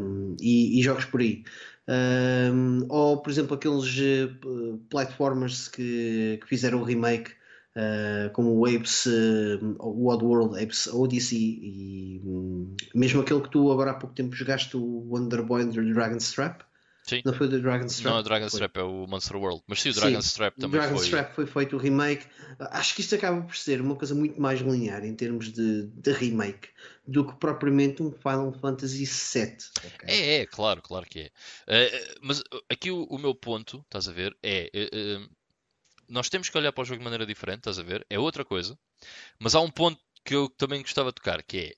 um, 0.00 0.36
e, 0.40 0.78
e 0.78 0.82
jogos 0.82 1.04
por 1.06 1.20
aí. 1.20 1.44
Um, 1.88 2.86
ou, 2.88 3.20
por 3.20 3.30
exemplo, 3.30 3.56
aqueles 3.56 3.84
eh, 3.98 4.30
platformers 4.88 5.66
que, 5.66 6.38
que 6.40 6.46
fizeram 6.48 6.80
o 6.80 6.84
remake, 6.84 7.32
eh, 7.76 8.30
como 8.32 8.58
o 8.58 8.66
Apes, 8.66 9.06
eh, 9.06 9.58
o 9.78 10.08
Oddworld, 10.08 10.62
Apes 10.62 10.86
Odyssey, 10.88 11.38
e 11.62 12.20
hum, 12.24 12.74
mesmo 12.94 13.20
aquele 13.20 13.40
que 13.40 13.50
tu 13.50 13.70
agora 13.70 13.92
há 13.92 13.94
pouco 13.94 14.14
tempo 14.14 14.34
jogaste, 14.34 14.76
o 14.76 14.82
Wonder 15.08 15.42
Boy 15.42 15.62
and 15.62 15.70
the 15.70 15.80
Dragon's 15.80 16.32
Trap. 16.32 16.62
Sim. 17.04 17.22
Não 17.24 17.32
foi 17.32 17.46
o 17.46 17.50
The 17.50 17.58
Dragon's 17.58 17.96
Trap? 17.96 18.04
Não 18.04 18.16
é 18.16 18.20
o 18.20 18.22
Dragon's 18.22 18.50
Foi. 18.52 18.60
Trap, 18.60 18.76
é 18.76 18.82
o 18.82 19.06
Monster 19.06 19.36
World. 19.36 19.62
Mas 19.66 19.80
sim, 19.80 19.88
o 19.88 19.94
Sim, 19.94 20.00
Dragon's 20.00 20.32
Trap 20.32 20.56
O 20.56 20.60
também 20.60 20.80
Dragon's 20.80 21.00
foi. 21.00 21.10
Trap 21.10 21.34
foi 21.34 21.46
feito 21.46 21.76
o 21.76 21.78
remake. 21.78 22.26
Acho 22.58 22.94
que 22.94 23.00
isto 23.00 23.14
acaba 23.14 23.42
por 23.42 23.56
ser 23.56 23.80
uma 23.80 23.96
coisa 23.96 24.14
muito 24.14 24.40
mais 24.40 24.60
linear 24.60 25.04
em 25.04 25.14
termos 25.14 25.52
de, 25.52 25.86
de 25.86 26.12
remake 26.12 26.68
do 27.06 27.26
que 27.26 27.34
propriamente 27.36 28.02
um 28.02 28.12
Final 28.12 28.52
Fantasy 28.60 29.04
VII. 29.06 29.56
ok? 29.78 30.08
É, 30.08 30.36
é, 30.42 30.46
claro, 30.46 30.82
claro 30.82 31.06
que 31.06 31.20
é. 31.20 31.30
Eh, 31.66 32.14
mas 32.22 32.40
uh, 32.40 32.62
aqui 32.68 32.90
o, 32.90 33.04
o 33.04 33.18
meu 33.18 33.34
ponto, 33.34 33.80
estás 33.80 34.06
a 34.06 34.12
ver, 34.12 34.36
é. 34.42 34.70
eh, 34.72 34.90
eh, 34.92 35.28
nós 36.10 36.28
temos 36.28 36.48
que 36.50 36.58
olhar 36.58 36.72
para 36.72 36.82
o 36.82 36.84
jogo 36.84 36.98
de 36.98 37.04
maneira 37.04 37.26
diferente, 37.26 37.60
estás 37.60 37.78
a 37.78 37.82
ver? 37.82 38.06
É 38.10 38.18
outra 38.18 38.44
coisa. 38.44 38.78
Mas 39.40 39.54
há 39.54 39.60
um 39.60 39.70
ponto 39.70 40.00
que 40.24 40.34
eu 40.34 40.48
também 40.50 40.82
gostava 40.82 41.10
de 41.10 41.16
tocar, 41.16 41.42
que 41.44 41.58
é. 41.58 41.74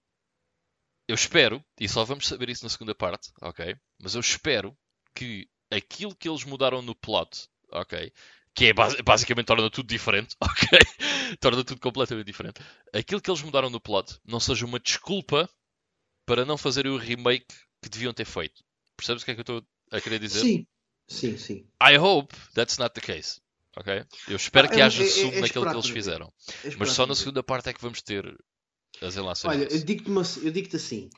Eu 1.08 1.14
espero, 1.14 1.62
e 1.78 1.88
só 1.88 2.04
vamos 2.04 2.26
saber 2.26 2.48
isso 2.48 2.64
na 2.64 2.70
segunda 2.70 2.94
parte, 2.94 3.30
ok? 3.40 3.76
Mas 4.00 4.14
eu 4.14 4.20
espero 4.20 4.76
que 5.14 5.48
aquilo 5.70 6.14
que 6.14 6.28
eles 6.28 6.44
mudaram 6.44 6.80
no 6.80 6.94
plot, 6.94 7.48
ok? 7.70 8.12
Que 8.54 8.66
é 8.66 8.72
basi- 8.72 9.02
basicamente 9.02 9.46
torna 9.46 9.70
tudo 9.70 9.86
diferente, 9.88 10.36
ok? 10.40 10.78
torna 11.40 11.64
tudo 11.64 11.80
completamente 11.80 12.26
diferente. 12.26 12.60
Aquilo 12.92 13.20
que 13.20 13.30
eles 13.30 13.42
mudaram 13.42 13.68
no 13.70 13.80
plot 13.80 14.18
não 14.24 14.40
seja 14.40 14.64
uma 14.64 14.78
desculpa 14.78 15.48
para 16.26 16.44
não 16.44 16.56
fazerem 16.56 16.92
o 16.92 16.96
remake 16.98 17.46
que 17.82 17.88
deviam 17.88 18.14
ter 18.14 18.24
feito. 18.24 18.64
Percebes 18.96 19.22
o 19.22 19.24
que 19.24 19.32
é 19.32 19.34
que 19.34 19.40
eu 19.40 19.58
estou 19.58 19.66
a 19.90 20.00
querer 20.00 20.18
dizer? 20.18 20.40
Sim, 20.40 20.66
sim, 21.08 21.36
sim. 21.36 21.66
I 21.82 21.98
hope 21.98 22.34
that's 22.54 22.78
not 22.78 22.94
the 22.94 23.00
case. 23.00 23.40
Ok? 23.76 24.04
Eu 24.28 24.36
espero 24.36 24.68
que 24.68 24.80
haja 24.80 25.04
sumo 25.04 25.40
naquilo 25.40 25.64
que 25.64 25.72
eles 25.76 25.88
fizeram. 25.88 26.32
Mas 26.78 26.90
só 26.90 27.06
na 27.06 27.14
segunda 27.14 27.42
parte 27.42 27.68
é 27.68 27.72
que 27.72 27.80
vamos 27.80 28.02
ter 28.02 28.36
as 29.00 29.14
relações. 29.14 29.56
Olha, 29.56 29.64
eu 29.72 29.82
digo-te 29.84 30.10
uma- 30.10 30.22
eu 30.42 30.50
digo-te 30.52 30.76
assim. 30.76 31.10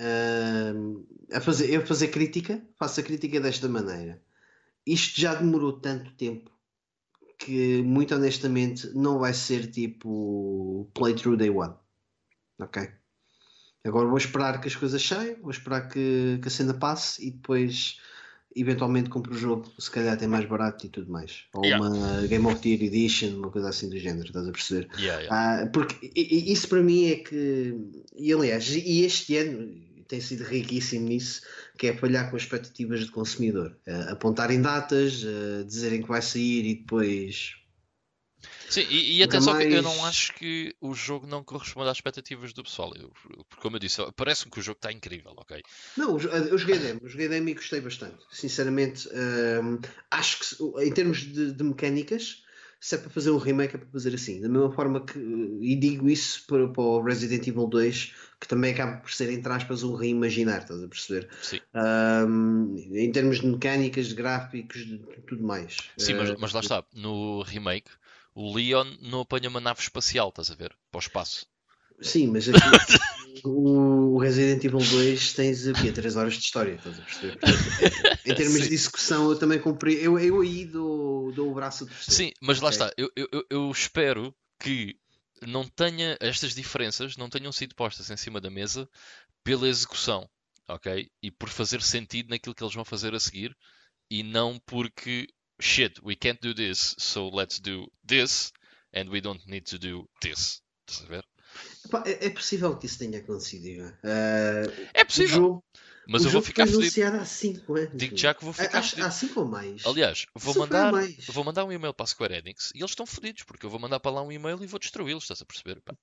hum, 0.00 1.04
a 1.32 1.40
fazer, 1.40 1.70
eu 1.70 1.84
fazer 1.84 2.08
crítica, 2.08 2.62
faço 2.78 3.00
a 3.00 3.02
crítica 3.02 3.40
desta 3.40 3.68
maneira. 3.68 4.22
Isto 4.86 5.20
já 5.20 5.34
demorou 5.34 5.72
tanto 5.72 6.12
tempo 6.12 6.52
que, 7.36 7.82
muito 7.82 8.14
honestamente, 8.14 8.88
não 8.94 9.18
vai 9.18 9.34
ser 9.34 9.68
tipo 9.70 10.88
playthrough 10.94 11.36
day 11.36 11.50
one. 11.50 11.74
Ok? 12.60 12.88
Agora 13.84 14.06
vou 14.08 14.18
esperar 14.18 14.60
que 14.60 14.68
as 14.68 14.76
coisas 14.76 15.02
saiam, 15.02 15.40
vou 15.40 15.50
esperar 15.50 15.88
que, 15.88 16.38
que 16.40 16.46
a 16.48 16.50
cena 16.50 16.74
passe 16.74 17.26
e 17.26 17.30
depois 17.32 18.00
eventualmente 18.54 19.10
compro 19.10 19.34
o 19.34 19.38
jogo, 19.38 19.70
se 19.78 19.90
calhar 19.90 20.14
até 20.14 20.26
mais 20.26 20.46
barato 20.46 20.86
e 20.86 20.88
tudo 20.88 21.10
mais. 21.10 21.44
Ou 21.54 21.64
Yeah. 21.64 21.84
uma 21.84 22.26
Game 22.26 22.46
of 22.46 22.60
the 22.60 22.70
Year 22.70 22.82
Edition, 22.82 23.36
uma 23.36 23.50
coisa 23.50 23.68
assim 23.68 23.88
do 23.88 23.98
género, 23.98 24.26
estás 24.26 24.48
a 24.48 24.52
perceber? 24.52 24.88
Yeah, 24.98 25.22
yeah. 25.22 25.62
Ah, 25.62 25.66
porque 25.66 26.10
isso 26.14 26.68
para 26.68 26.82
mim 26.82 27.06
é 27.06 27.16
que, 27.16 27.74
e 28.16 28.32
aliás, 28.32 28.68
e 28.74 29.02
este 29.02 29.36
ano 29.36 29.86
tem 30.08 30.20
sido 30.20 30.42
riquíssimo 30.44 31.06
nisso, 31.06 31.42
que 31.78 31.88
é 31.88 31.96
falhar 31.96 32.30
com 32.30 32.36
as 32.36 32.42
expectativas 32.42 33.04
do 33.04 33.12
consumidor. 33.12 33.76
Ah, 33.86 34.12
apontarem 34.12 34.60
datas, 34.60 35.24
ah, 35.24 35.64
dizerem 35.64 36.02
que 36.02 36.08
vai 36.08 36.22
sair 36.22 36.64
e 36.64 36.74
depois. 36.76 37.54
Sim, 38.68 38.82
e, 38.82 39.18
e 39.18 39.22
atenção 39.22 39.54
que 39.56 39.64
eu 39.64 39.82
não 39.82 40.04
acho 40.04 40.34
que 40.34 40.74
o 40.80 40.94
jogo 40.94 41.26
não 41.26 41.42
corresponde 41.42 41.88
às 41.88 41.96
expectativas 41.96 42.52
do 42.52 42.62
pessoal. 42.62 42.92
Eu- 42.94 43.10
porque, 43.48 43.62
como 43.62 43.76
eu 43.76 43.80
disse, 43.80 44.02
parece-me 44.16 44.50
que 44.50 44.58
o 44.60 44.62
jogo 44.62 44.76
está 44.78 44.92
incrível, 44.92 45.32
ok? 45.36 45.62
Não, 45.96 46.10
eu 46.12 46.18
jo- 46.18 46.28
eu 46.28 46.58
joguei 46.58 46.78
demo, 46.78 47.00
eu 47.02 47.08
joguei 47.08 47.28
demo 47.28 47.48
e 47.48 47.54
gostei 47.54 47.80
bastante. 47.80 48.16
Sinceramente, 48.30 49.08
ahm, 49.12 49.78
acho 50.10 50.38
que 50.40 50.84
em 50.84 50.92
termos 50.92 51.18
de, 51.22 51.52
de 51.52 51.64
mecânicas, 51.64 52.44
se 52.80 52.94
é 52.94 52.98
para 52.98 53.10
fazer 53.10 53.30
um 53.30 53.38
remake, 53.38 53.74
é 53.74 53.78
para 53.78 53.88
fazer 53.88 54.14
assim. 54.14 54.40
Da 54.40 54.48
mesma 54.48 54.70
forma 54.72 55.04
que, 55.04 55.18
e 55.18 55.74
digo 55.74 56.08
isso 56.08 56.44
para, 56.46 56.68
para 56.68 56.82
o 56.82 57.02
Resident 57.02 57.46
Evil 57.48 57.66
2, 57.66 58.12
que 58.40 58.46
também 58.46 58.72
acaba 58.72 58.98
por 58.98 59.10
ser, 59.10 59.30
entre 59.32 59.52
aspas, 59.52 59.82
um 59.82 59.94
reimaginar, 59.94 60.62
estás 60.62 60.82
a 60.82 60.88
perceber? 60.88 61.28
Sim, 61.42 61.58
Ahm, 61.74 62.76
em 62.92 63.10
termos 63.10 63.40
de 63.40 63.46
mecânicas, 63.46 64.08
de 64.08 64.14
gráficos, 64.14 64.84
de 64.86 64.98
tudo 65.26 65.42
mais. 65.42 65.90
Sim 65.96 66.14
mas, 66.14 66.38
mas 66.38 66.52
lá 66.52 66.60
está. 66.60 66.84
No 66.94 67.42
remake, 67.42 67.90
o 68.38 68.54
Leon 68.54 68.86
não 69.00 69.20
apanha 69.20 69.48
uma 69.48 69.60
nave 69.60 69.80
espacial, 69.80 70.28
estás 70.28 70.50
a 70.50 70.54
ver? 70.54 70.72
Para 70.90 70.98
o 70.98 71.00
espaço. 71.00 71.46
Sim, 72.00 72.28
mas 72.28 72.48
aqui, 72.48 72.60
o 73.44 74.18
Resident 74.18 74.64
Evil 74.64 74.78
2 74.78 75.32
tens 75.32 75.66
o 75.66 75.72
quê? 75.72 75.90
3 75.90 76.16
horas 76.16 76.34
de 76.34 76.40
história, 76.40 76.74
estás 76.74 76.98
a 76.98 77.02
perceber? 77.02 77.38
Em 78.24 78.34
termos 78.34 78.60
de 78.68 78.74
execução, 78.74 79.30
eu 79.30 79.38
também 79.38 79.58
comprei. 79.58 79.98
Eu, 80.06 80.18
eu 80.18 80.40
aí 80.40 80.64
dou, 80.64 81.32
dou 81.32 81.50
o 81.50 81.54
braço 81.54 81.84
a 81.84 81.86
torcer. 81.88 82.14
Sim, 82.14 82.32
mas 82.40 82.60
lá 82.60 82.68
Ok. 82.68 82.76
está. 82.76 82.92
Eu, 82.96 83.10
eu, 83.16 83.28
eu- 83.32 83.46
eu 83.50 83.70
espero 83.70 84.34
que 84.60 84.96
não 85.46 85.64
tenha 85.68 86.16
estas 86.20 86.54
diferenças 86.54 87.16
não 87.16 87.28
tenham 87.30 87.52
sido 87.52 87.74
postas 87.74 88.10
em 88.10 88.16
cima 88.16 88.40
da 88.40 88.50
mesa 88.50 88.88
pela 89.44 89.68
execução, 89.68 90.28
ok? 90.68 91.08
E 91.22 91.30
por 91.30 91.48
fazer 91.48 91.80
sentido 91.82 92.30
naquilo 92.30 92.54
que 92.54 92.62
eles 92.62 92.74
vão 92.74 92.84
fazer 92.84 93.14
a 93.14 93.20
seguir 93.20 93.56
e 94.10 94.22
não 94.22 94.58
porque 94.66 95.28
shit, 95.60 96.00
we 96.02 96.16
can't 96.16 96.40
do 96.40 96.54
this, 96.54 96.94
so 96.98 97.28
let's 97.28 97.60
do 97.60 97.90
this 98.06 98.52
and 98.92 99.08
we 99.10 99.20
don't 99.20 99.44
need 99.46 99.64
to 99.66 99.78
do 99.78 100.08
this. 100.20 100.62
Estás 100.88 101.04
a 101.04 101.08
ver? 101.08 101.24
É, 102.04 102.26
é 102.26 102.30
possível 102.30 102.76
que 102.76 102.86
isso 102.86 102.98
tenha 102.98 103.18
acontecido. 103.18 103.94
Ah, 104.04 104.62
É 104.94 105.04
possível, 105.04 105.36
jogo, 105.36 105.64
mas 106.08 106.24
eu 106.24 106.30
vou 106.30 106.42
ficar 106.42 106.66
fedido. 106.66 107.06
há 107.06 107.24
5 107.24 107.76
anos. 107.76 107.90
Digo 107.94 108.16
já 108.16 108.34
que 108.34 108.44
vou 108.44 108.52
ficar 108.52 108.82
fedido. 108.82 109.06
Há 109.06 109.10
5 109.10 109.40
ou 109.40 109.46
mais. 109.48 109.86
Aliás, 109.86 110.26
vou 110.34 110.54
a 110.54 110.58
mandar, 110.58 110.92
vou 111.28 111.44
mandar 111.44 111.64
um 111.64 111.72
e-mail 111.72 111.92
para 111.92 112.04
a 112.04 112.06
Square 112.06 112.34
Enix 112.34 112.70
e 112.74 112.78
eles 112.78 112.90
estão 112.90 113.06
fodidos, 113.06 113.42
porque 113.42 113.66
eu 113.66 113.70
vou 113.70 113.78
mandar 113.80 114.00
para 114.00 114.12
lá 114.12 114.22
um 114.22 114.32
e-mail 114.32 114.62
e 114.62 114.66
vou 114.66 114.78
destruí-los, 114.78 115.24
estás 115.24 115.42
a 115.42 115.44
perceber? 115.44 115.80
Pá, 115.84 115.94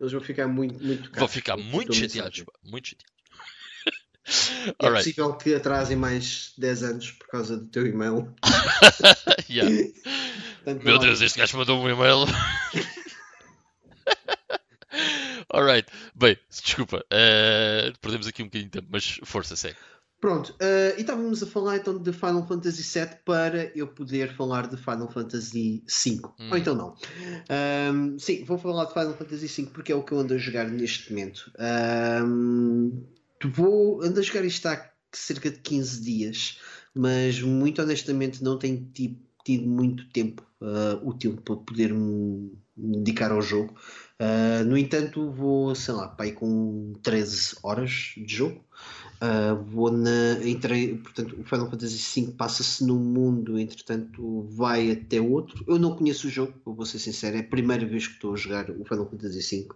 Eles 0.00 0.12
vão 0.12 0.20
ficar 0.20 0.46
muito, 0.48 0.74
muito 0.82 1.02
Vou 1.02 1.10
tocados 1.10 1.32
ficar 1.32 1.56
muito 1.56 1.94
chateados, 1.94 2.42
pá, 2.42 2.52
muito 2.62 2.88
chateados. 2.88 3.15
É 4.78 4.86
Alright. 4.86 5.04
possível 5.04 5.32
que 5.34 5.54
atrasem 5.54 5.96
mais 5.96 6.52
10 6.58 6.82
anos 6.82 7.12
por 7.12 7.28
causa 7.28 7.56
do 7.56 7.66
teu 7.66 7.86
e-mail. 7.86 8.34
Yeah. 9.48 9.70
Portanto, 10.64 10.84
Meu 10.84 10.98
Deus, 10.98 11.20
este 11.20 11.38
gajo 11.38 11.56
mandou 11.56 11.80
um 11.80 11.88
e-mail. 11.88 12.26
Alright, 15.52 15.88
bem, 16.14 16.36
desculpa, 16.50 17.04
eh, 17.10 17.92
perdemos 18.00 18.26
aqui 18.26 18.42
um 18.42 18.46
bocadinho 18.46 18.70
de 18.70 18.80
tempo, 18.80 18.88
mas 18.90 19.20
força, 19.22 19.54
segue. 19.54 19.76
Pronto, 20.20 20.54
eh, 20.58 20.94
e 20.96 21.02
estávamos 21.02 21.42
a 21.42 21.46
falar 21.46 21.76
então 21.76 21.96
de 22.02 22.12
Final 22.12 22.46
Fantasy 22.46 22.82
VII 22.82 23.16
para 23.24 23.70
eu 23.76 23.86
poder 23.86 24.34
falar 24.34 24.66
de 24.66 24.76
Final 24.76 25.08
Fantasy 25.08 25.84
V. 25.86 26.20
Hum. 26.40 26.50
Ou 26.50 26.56
então 26.56 26.74
não. 26.74 26.96
Ahm, 27.48 28.18
sim, 28.18 28.44
vou 28.44 28.58
falar 28.58 28.86
de 28.86 28.92
Final 28.92 29.14
Fantasy 29.14 29.46
V 29.46 29.70
porque 29.70 29.92
é 29.92 29.94
o 29.94 30.02
que 30.02 30.12
eu 30.12 30.18
ando 30.18 30.34
a 30.34 30.38
jogar 30.38 30.68
neste 30.68 31.12
momento. 31.12 31.52
Ahm, 31.58 33.04
vou, 33.50 34.02
ando 34.02 34.20
a 34.20 34.22
jogar 34.22 34.44
isto 34.44 34.66
há 34.66 34.90
cerca 35.12 35.50
de 35.50 35.58
15 35.60 36.02
dias, 36.02 36.58
mas 36.94 37.40
muito 37.40 37.80
honestamente 37.82 38.42
não 38.44 38.58
tenho 38.58 38.84
ti- 38.92 39.18
tido 39.44 39.66
muito 39.68 40.08
tempo 40.10 40.42
ah, 40.60 40.98
útil 41.02 41.36
para 41.44 41.56
poder 41.56 41.92
me 41.94 42.52
dedicar 42.76 43.30
ao 43.32 43.40
jogo. 43.42 43.74
Ah, 44.18 44.62
no 44.64 44.76
entanto, 44.76 45.30
vou, 45.30 45.74
sei 45.74 45.94
lá, 45.94 46.08
pai 46.08 46.32
com 46.32 46.92
13 47.02 47.56
horas 47.62 47.90
de 48.16 48.34
jogo. 48.34 48.64
Uh, 49.16 49.56
vou 49.64 49.90
na, 49.90 50.34
entrei, 50.46 50.98
portanto, 50.98 51.40
o 51.40 51.44
Final 51.44 51.70
Fantasy 51.70 52.20
V 52.20 52.32
passa-se 52.32 52.84
num 52.84 52.98
mundo, 52.98 53.58
entretanto, 53.58 54.42
vai 54.50 54.90
até 54.92 55.18
outro. 55.18 55.64
Eu 55.66 55.78
não 55.78 55.96
conheço 55.96 56.26
o 56.26 56.30
jogo, 56.30 56.52
vou 56.66 56.84
ser 56.84 56.98
sincero, 56.98 57.36
é 57.38 57.40
a 57.40 57.44
primeira 57.44 57.86
vez 57.86 58.06
que 58.06 58.14
estou 58.14 58.34
a 58.34 58.36
jogar 58.36 58.68
o 58.70 58.84
Final 58.84 59.08
Fantasy 59.08 59.40
V. 59.62 59.68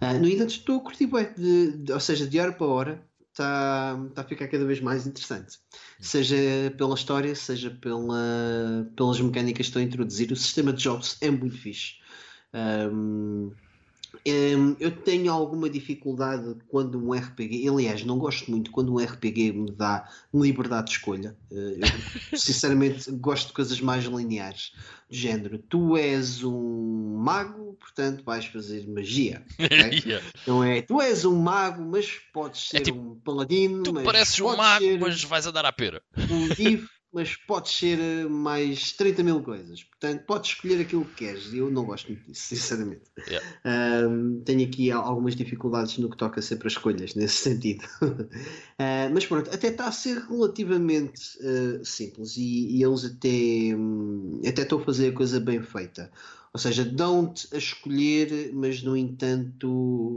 Uh, 0.00 0.18
no 0.18 0.26
entanto, 0.26 0.50
estou 0.50 0.78
a 0.78 0.82
curtir 0.82 1.06
bem, 1.06 1.28
de, 1.36 1.72
de- 1.76 1.92
ou 1.92 2.00
seja, 2.00 2.26
de 2.26 2.40
hora 2.40 2.52
para 2.52 2.66
hora, 2.66 3.07
está 3.38 3.96
tá 4.14 4.22
a 4.22 4.24
ficar 4.24 4.48
cada 4.48 4.64
vez 4.64 4.80
mais 4.80 5.06
interessante. 5.06 5.58
Seja 6.00 6.36
pela 6.76 6.94
história, 6.94 7.34
seja 7.34 7.70
pela, 7.70 8.90
pelas 8.96 9.20
mecânicas 9.20 9.56
que 9.56 9.62
estão 9.62 9.80
a 9.80 9.84
introduzir. 9.84 10.32
O 10.32 10.36
sistema 10.36 10.72
de 10.72 10.82
jobs 10.82 11.16
é 11.20 11.30
muito 11.30 11.56
fixe. 11.56 11.94
Um, 12.52 13.52
um, 14.26 14.76
eu 14.78 14.90
tenho 14.90 15.32
alguma 15.32 15.68
dificuldade 15.68 16.56
quando 16.68 16.98
um 16.98 17.12
RPG, 17.12 17.68
aliás, 17.68 18.04
não 18.04 18.18
gosto 18.18 18.50
muito 18.50 18.70
quando 18.70 18.92
um 18.92 18.98
RPG 18.98 19.52
me 19.52 19.70
dá 19.70 20.08
liberdade 20.32 20.86
de 20.86 20.92
escolha. 20.92 21.36
Uh, 21.50 21.78
eu, 21.78 21.82
sinceramente, 22.38 23.10
gosto 23.12 23.48
de 23.48 23.52
coisas 23.52 23.80
mais 23.80 24.04
lineares, 24.04 24.72
do 25.08 25.16
género: 25.16 25.58
tu 25.58 25.96
és 25.96 26.42
um 26.44 27.16
mago, 27.18 27.76
portanto 27.80 28.24
vais 28.24 28.44
fazer 28.46 28.86
magia. 28.88 29.44
Okay? 29.58 30.02
yeah. 30.06 30.26
Não 30.46 30.62
é? 30.62 30.82
Tu 30.82 31.00
és 31.00 31.24
um 31.24 31.36
mago, 31.36 31.82
mas 31.82 32.10
podes 32.32 32.68
é 32.68 32.68
ser 32.70 32.76
é 32.78 32.80
tipo, 32.80 32.98
um 32.98 33.14
paladino. 33.20 33.82
Tu 33.82 33.92
pareces 33.92 34.40
um 34.40 34.56
mago, 34.56 34.98
mas 35.00 35.22
vais 35.24 35.46
andar 35.46 35.64
à 35.64 35.72
pera. 35.72 36.02
Um 36.30 36.48
mas 37.12 37.36
pode 37.36 37.70
ser 37.70 37.98
eh, 37.98 38.24
mais 38.28 38.92
30 38.92 39.22
mil 39.22 39.42
coisas. 39.42 39.82
Portanto, 39.82 40.24
podes 40.26 40.50
escolher 40.50 40.82
aquilo 40.82 41.04
que 41.06 41.26
queres. 41.26 41.52
Eu 41.54 41.70
não 41.70 41.84
gosto 41.84 42.08
muito 42.08 42.26
disso, 42.26 42.42
sinceramente. 42.54 43.02
Yeah. 43.26 44.08
Um, 44.08 44.40
tenho 44.44 44.66
aqui 44.66 44.90
algumas 44.90 45.34
dificuldades 45.34 45.96
no 45.98 46.10
que 46.10 46.16
toca 46.16 46.42
sempre 46.42 46.68
a 46.68 46.70
escolhas, 46.70 47.14
nesse 47.16 47.36
sentido. 47.36 47.84
uh, 48.02 49.08
mas 49.12 49.26
pronto, 49.26 49.50
até 49.52 49.68
está 49.68 49.86
a 49.88 49.92
ser 49.92 50.18
relativamente 50.18 51.38
uh, 51.38 51.84
simples 51.84 52.36
e, 52.36 52.76
e, 52.76 52.82
eles 52.82 53.04
até, 53.04 53.74
um, 53.74 54.42
até 54.46 54.62
estão 54.62 54.78
a 54.78 54.84
fazer 54.84 55.08
a 55.08 55.12
coisa 55.12 55.40
bem 55.40 55.62
feita. 55.62 56.10
Ou 56.52 56.60
seja, 56.60 56.84
dão-te 56.84 57.48
a 57.54 57.58
escolher, 57.58 58.50
mas 58.52 58.82
no 58.82 58.96
entanto 58.96 59.68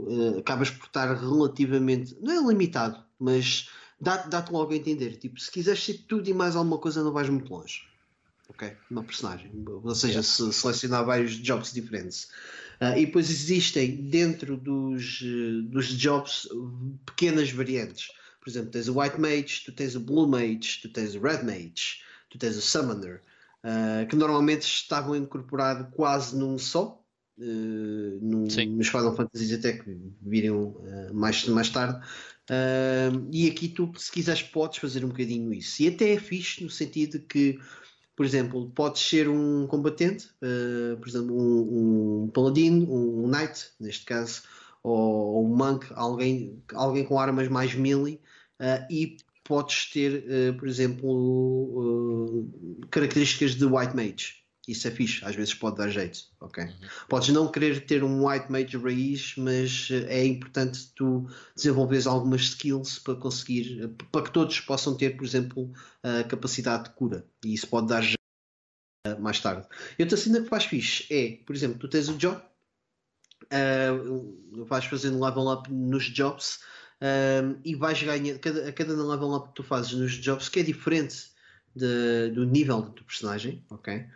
uh, 0.08 0.38
acabas 0.38 0.70
por 0.70 0.86
estar 0.86 1.14
relativamente, 1.14 2.16
não 2.20 2.32
é 2.32 2.48
limitado, 2.48 3.02
mas 3.18 3.68
dá-te 4.02 4.28
dá 4.28 4.44
logo 4.50 4.72
a 4.72 4.76
entender. 4.76 5.16
Tipo, 5.16 5.40
se 5.40 5.50
quiseres 5.50 5.82
ser 5.82 5.98
tudo 6.08 6.28
e 6.28 6.34
mais 6.34 6.56
alguma 6.56 6.78
coisa, 6.78 7.04
não 7.04 7.12
vais 7.12 7.28
muito 7.28 7.52
longe. 7.52 7.82
Ok? 8.48 8.72
Uma 8.90 9.04
personagem. 9.04 9.50
Ou 9.66 9.94
seja, 9.94 10.14
yeah. 10.14 10.28
se 10.28 10.52
selecionar 10.52 11.04
vários 11.06 11.32
jobs 11.36 11.72
diferentes. 11.72 12.24
Uh, 12.80 12.98
e 12.98 13.06
depois 13.06 13.30
existem 13.30 13.94
dentro 14.08 14.56
dos, 14.56 15.22
dos 15.70 15.86
jobs 15.86 16.48
pequenas 17.06 17.50
variantes. 17.52 18.08
Por 18.40 18.50
exemplo, 18.50 18.70
tens 18.72 18.88
o 18.88 18.98
White 18.98 19.20
Mage, 19.20 19.62
tu 19.64 19.70
tens 19.70 19.94
o 19.94 20.00
Blue 20.00 20.26
Mage, 20.26 20.80
tu 20.82 20.88
tens 20.88 21.14
o 21.14 21.20
Red 21.20 21.44
Mage, 21.44 22.02
tu 22.28 22.38
tens 22.38 22.56
o 22.56 22.60
Summoner, 22.60 23.22
uh, 23.62 24.06
que 24.08 24.16
normalmente 24.16 24.62
estavam 24.62 25.14
incorporados 25.14 25.86
quase 25.94 26.36
num 26.36 26.58
só. 26.58 26.98
Uh, 27.38 28.18
no, 28.20 28.40
nos 28.40 28.88
Final 28.88 29.16
Fantasy 29.16 29.54
até 29.54 29.72
que 29.72 29.96
viriam 30.20 30.76
mais, 31.12 31.46
mais 31.46 31.70
tarde, 31.70 32.04
Uh, 32.50 33.28
e 33.30 33.48
aqui 33.48 33.68
tu, 33.68 33.92
se 33.96 34.10
quiseres, 34.10 34.42
podes 34.42 34.78
fazer 34.78 35.04
um 35.04 35.08
bocadinho 35.08 35.52
isso. 35.52 35.82
E 35.82 35.88
até 35.88 36.12
é 36.12 36.18
fixe 36.18 36.62
no 36.62 36.70
sentido 36.70 37.20
que, 37.20 37.58
por 38.16 38.26
exemplo, 38.26 38.70
podes 38.70 39.02
ser 39.02 39.28
um 39.28 39.66
combatente, 39.66 40.28
uh, 40.42 40.96
por 40.98 41.08
exemplo, 41.08 41.36
um, 41.36 42.24
um 42.24 42.28
paladino, 42.28 42.92
um, 42.92 43.28
knight, 43.28 43.70
neste 43.78 44.04
caso, 44.04 44.42
ou, 44.82 44.96
ou, 44.96 45.46
um 45.46 45.56
monk, 45.56 45.86
alguém, 45.94 46.62
alguém 46.74 47.04
com 47.04 47.18
armas 47.18 47.48
mais 47.48 47.74
melee, 47.74 48.20
uh, 48.60 48.86
e 48.90 49.16
podes 49.44 49.90
ter, 49.90 50.24
por 50.56 50.68
exemplo, 50.68 52.48
características 52.90 53.56
de 53.56 53.64
white 53.64 53.94
mage. 53.94 54.41
Isso 54.72 54.88
é 54.88 54.90
fixe, 54.90 55.24
às 55.24 55.34
vezes 55.34 55.54
pode 55.54 55.76
dar 55.76 55.88
jeito, 55.88 56.24
ok? 56.40 56.64
Uhum. 56.64 56.72
Podes 57.08 57.28
não 57.28 57.50
querer 57.50 57.86
ter 57.86 58.02
um 58.02 58.26
white 58.26 58.50
mage 58.50 58.76
raiz, 58.76 59.34
mas 59.36 59.88
eh, 59.90 60.06
é 60.08 60.26
importante 60.26 60.90
tu 60.94 61.28
desenvolveres 61.54 62.06
algumas 62.06 62.42
skills 62.42 62.98
para 62.98 63.14
conseguir, 63.14 63.88
para 64.10 64.22
que 64.22 64.32
todos 64.32 64.60
possam 64.60 64.96
ter, 64.96 65.16
por 65.16 65.24
exemplo, 65.24 65.72
a 66.02 66.24
capacidade 66.24 66.84
de 66.84 66.90
cura. 66.90 67.24
E 67.44 67.54
isso 67.54 67.66
pode 67.68 67.88
dar 67.88 68.02
jeito 68.02 68.18
eh, 69.06 69.14
mais 69.16 69.40
tarde. 69.40 69.66
E 69.98 70.02
outra 70.02 70.16
cena 70.16 70.40
que 70.40 70.48
faz 70.48 70.64
fixe 70.64 71.06
é, 71.10 71.44
por 71.44 71.54
exemplo, 71.54 71.78
tu 71.78 71.88
tens 71.88 72.08
o 72.08 72.16
job, 72.16 72.40
uh, 73.52 74.64
vais 74.64 74.84
fazendo 74.84 75.22
level 75.22 75.48
up 75.52 75.70
nos 75.72 76.04
jobs 76.04 76.60
uh, 77.00 77.58
e 77.64 77.74
vais 77.74 78.02
ganhar, 78.02 78.38
cada, 78.38 78.68
a 78.68 78.72
cada 78.72 78.94
level 78.94 79.34
up 79.34 79.48
que 79.48 79.54
tu 79.54 79.62
fazes 79.62 79.92
nos 79.92 80.12
jobs, 80.12 80.48
que 80.48 80.60
é 80.60 80.62
diferente 80.62 81.30
de, 81.74 82.30
do 82.30 82.44
nível 82.44 82.82
do 82.82 83.04
personagem, 83.04 83.64
ok? 83.70 84.06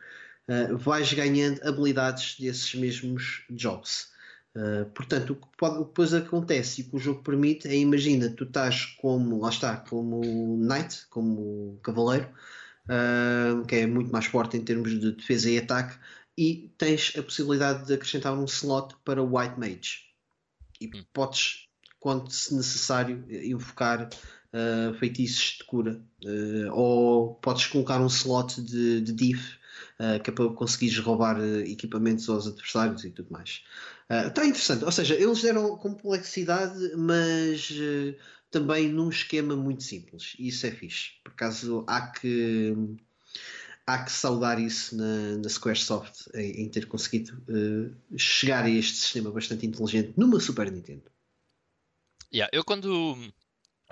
Uh, 0.48 0.76
vais 0.76 1.12
ganhando 1.12 1.60
habilidades 1.66 2.38
desses 2.38 2.74
mesmos 2.74 3.44
jobs. 3.50 4.14
Uh, 4.54 4.86
portanto, 4.94 5.34
o 5.34 5.36
que, 5.36 5.46
pode, 5.58 5.74
o 5.76 5.80
que 5.80 5.88
depois 5.88 6.14
acontece 6.14 6.80
e 6.80 6.84
o 6.84 6.90
que 6.90 6.96
o 6.96 6.98
jogo 6.98 7.22
permite 7.22 7.68
é, 7.68 7.76
imagina, 7.76 8.30
tu 8.30 8.44
estás 8.44 8.86
como, 9.00 9.40
lá 9.40 9.50
está, 9.50 9.76
como 9.76 10.56
Knight, 10.56 11.06
como 11.10 11.78
Cavaleiro, 11.82 12.28
uh, 12.86 13.64
que 13.66 13.76
é 13.76 13.86
muito 13.86 14.10
mais 14.10 14.26
forte 14.26 14.56
em 14.56 14.64
termos 14.64 14.98
de 14.98 15.12
defesa 15.12 15.50
e 15.50 15.58
ataque, 15.58 15.98
e 16.38 16.72
tens 16.78 17.12
a 17.18 17.22
possibilidade 17.22 17.86
de 17.86 17.94
acrescentar 17.94 18.32
um 18.32 18.44
slot 18.46 18.94
para 19.04 19.22
White 19.22 19.58
Mage. 19.58 20.06
E 20.80 20.86
hum. 20.86 21.04
podes, 21.12 21.66
quando 22.00 22.30
se 22.30 22.54
necessário, 22.54 23.26
invocar 23.28 24.08
uh, 24.08 24.94
feitiços 24.94 25.58
de 25.58 25.64
cura. 25.64 26.02
ou 26.72 27.34
podes 27.36 27.66
colocar 27.66 28.00
um 28.00 28.06
slot 28.06 28.60
de, 28.62 29.02
de 29.02 29.12
diff 29.12 29.58
uh, 30.00 30.22
que 30.22 30.30
é 30.30 30.32
para 30.32 30.48
conseguires 30.50 30.98
roubar 30.98 31.38
uh, 31.38 31.60
equipamentos 31.60 32.28
aos 32.28 32.46
adversários 32.46 33.04
e 33.04 33.10
tudo 33.10 33.30
mais. 33.30 33.62
Está 34.28 34.42
uh, 34.42 34.46
interessante, 34.46 34.84
ou 34.84 34.92
seja, 34.92 35.14
eles 35.14 35.42
deram 35.42 35.76
complexidade, 35.76 36.96
mas 36.96 37.72
também 38.50 38.88
num 38.88 39.08
esquema 39.08 39.56
muito 39.56 39.82
simples, 39.82 40.34
e 40.38 40.48
isso 40.48 40.66
é 40.66 40.70
fixe. 40.70 41.10
Por 41.24 41.32
acaso 41.32 41.84
há 41.86 42.06
que 42.08 42.74
há 43.86 44.02
que 44.02 44.10
saudar 44.10 44.60
isso 44.60 44.96
na, 44.96 45.38
na 45.38 45.48
Squaresoft 45.48 46.28
em, 46.34 46.62
em 46.62 46.68
ter 46.68 46.86
conseguido 46.86 47.40
uh, 47.48 48.18
chegar 48.18 48.64
a 48.64 48.70
este 48.70 48.96
sistema 48.96 49.30
bastante 49.30 49.66
inteligente 49.66 50.12
numa 50.16 50.40
Super 50.40 50.70
Nintendo. 50.70 51.04
Yeah, 52.34 52.50
eu 52.52 52.64
quando 52.64 53.16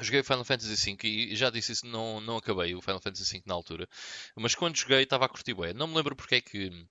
Joguei 0.00 0.20
o 0.20 0.24
Final 0.24 0.44
Fantasy 0.44 0.96
V 0.96 1.06
e 1.06 1.36
já 1.36 1.50
disse 1.50 1.72
isso, 1.72 1.86
não, 1.86 2.20
não 2.20 2.36
acabei 2.36 2.74
o 2.74 2.82
Final 2.82 3.00
Fantasy 3.00 3.38
V 3.38 3.42
na 3.46 3.54
altura. 3.54 3.88
Mas 4.36 4.54
quando 4.54 4.76
joguei 4.76 5.02
estava 5.02 5.24
a 5.24 5.28
curtir 5.28 5.54
bem. 5.54 5.72
Não 5.72 5.86
me 5.86 5.94
lembro 5.94 6.16
porque 6.16 6.36
é 6.36 6.40
que, 6.40 6.86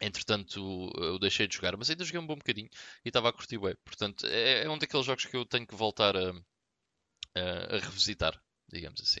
entretanto, 0.00 0.90
eu 0.96 1.18
deixei 1.18 1.46
de 1.46 1.54
jogar, 1.54 1.76
mas 1.76 1.90
ainda 1.90 2.04
joguei 2.04 2.20
um 2.20 2.26
bom 2.26 2.36
bocadinho 2.36 2.68
e 3.04 3.08
estava 3.08 3.28
a 3.28 3.32
curtir 3.32 3.58
bem. 3.58 3.74
Portanto, 3.84 4.26
é, 4.26 4.64
é 4.64 4.70
um 4.70 4.78
daqueles 4.78 5.04
jogos 5.04 5.26
que 5.26 5.36
eu 5.36 5.44
tenho 5.44 5.66
que 5.66 5.74
voltar 5.74 6.16
a, 6.16 6.30
a, 7.34 7.76
a 7.76 7.78
revisitar, 7.78 8.40
digamos 8.72 9.00
assim. 9.02 9.20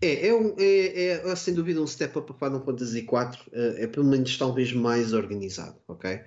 É, 0.00 0.28
é, 0.28 0.34
um, 0.34 0.54
é, 0.58 1.30
é, 1.30 1.36
sem 1.36 1.54
dúvida 1.54 1.80
um 1.80 1.86
step 1.86 2.18
up 2.18 2.32
para 2.34 2.48
Final 2.48 2.64
Fantasy 2.64 2.98
IV. 2.98 3.08
É, 3.52 3.84
é 3.84 3.86
pelo 3.86 4.06
menos 4.06 4.36
talvez 4.36 4.72
mais 4.72 5.12
organizado, 5.12 5.80
ok? 5.88 6.20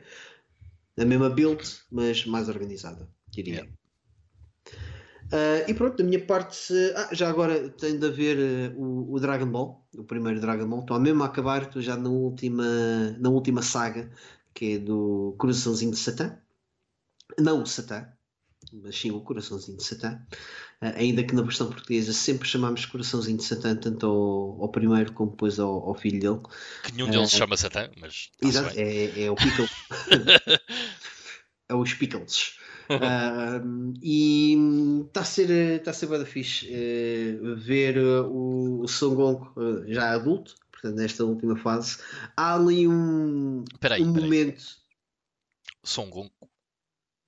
A 0.98 1.06
mesma 1.06 1.30
build, 1.30 1.64
mas 1.92 2.26
mais 2.26 2.50
organizada, 2.50 3.08
diria. 3.30 3.54
Yeah. 3.54 3.80
Uh, 5.32 5.70
e 5.70 5.74
pronto, 5.76 5.98
da 5.98 6.04
minha 6.04 6.26
parte, 6.26 6.74
ah, 6.96 7.10
já 7.12 7.30
agora 7.30 7.70
tem 7.70 8.00
de 8.00 8.06
haver 8.08 8.74
uh, 8.74 8.82
o, 8.82 9.14
o, 9.14 9.20
Dragon 9.20 9.46
Ball, 9.46 9.88
o 9.96 10.04
primeiro 10.04 10.42
Dragon 10.42 10.68
Ball. 10.68 10.80
Estou 10.80 11.00
mesmo 11.00 11.22
a 11.22 11.28
acabar, 11.28 11.62
estou 11.62 11.82
já 11.82 11.96
na 11.96 12.10
última, 12.10 12.66
na 13.20 13.30
última 13.30 13.62
saga, 13.62 14.12
que 14.56 14.74
é 14.74 14.80
do 14.80 15.36
Coraçãozinho 15.38 15.92
de 15.92 16.00
Satã. 16.00 16.36
Não 17.38 17.62
o 17.62 17.66
Satã, 17.68 18.08
mas 18.74 19.00
sim 19.00 19.12
o 19.12 19.22
Coraçãozinho 19.22 19.78
de 19.78 19.84
Satã. 19.84 20.20
Uh, 20.82 20.96
ainda 20.96 21.24
que 21.24 21.36
na 21.36 21.44
versão 21.44 21.68
portuguesa 21.68 22.12
sempre 22.12 22.48
chamamos 22.48 22.88
Coraçãozinho 22.88 23.38
de 23.38 23.44
Satã, 23.44 23.76
tanto 23.76 24.08
ao, 24.08 24.64
ao 24.64 24.70
primeiro 24.70 25.14
como 25.14 25.30
depois 25.30 25.60
ao, 25.60 25.90
ao, 25.90 25.94
filho 25.94 26.20
dele. 26.20 26.40
Que 26.84 26.94
nenhum 26.94 27.10
deles 27.12 27.30
se 27.30 27.38
chama 27.38 27.56
Satã, 27.56 27.88
mas. 28.02 28.32
Exato, 28.42 28.74
é, 28.76 29.26
é 29.26 29.30
o 29.30 29.36
Pickle. 29.38 29.70
é 31.70 31.76
os 31.76 31.94
Pickles 31.94 32.58
uh, 32.90 33.94
e 34.02 35.04
está 35.08 35.22
a 35.22 35.26
ser, 35.26 35.84
tá 35.84 35.92
a 35.92 35.94
ser 35.94 36.08
bem 36.08 36.26
fixe 36.26 36.68
uh, 36.68 37.56
ver 37.56 37.98
o, 37.98 38.82
o 38.82 38.88
Son 38.88 39.16
Goku 39.16 39.60
uh, 39.60 39.92
já 39.92 40.12
adulto, 40.12 40.56
portanto, 40.72 40.96
nesta 40.96 41.24
última 41.24 41.56
fase. 41.56 41.98
Há 42.36 42.56
ali 42.56 42.88
um, 42.88 43.64
peraí, 43.80 44.04
um 44.04 44.14
peraí. 44.14 44.30
momento. 44.30 44.64
Son 45.84 46.10
Goku. 46.10 46.50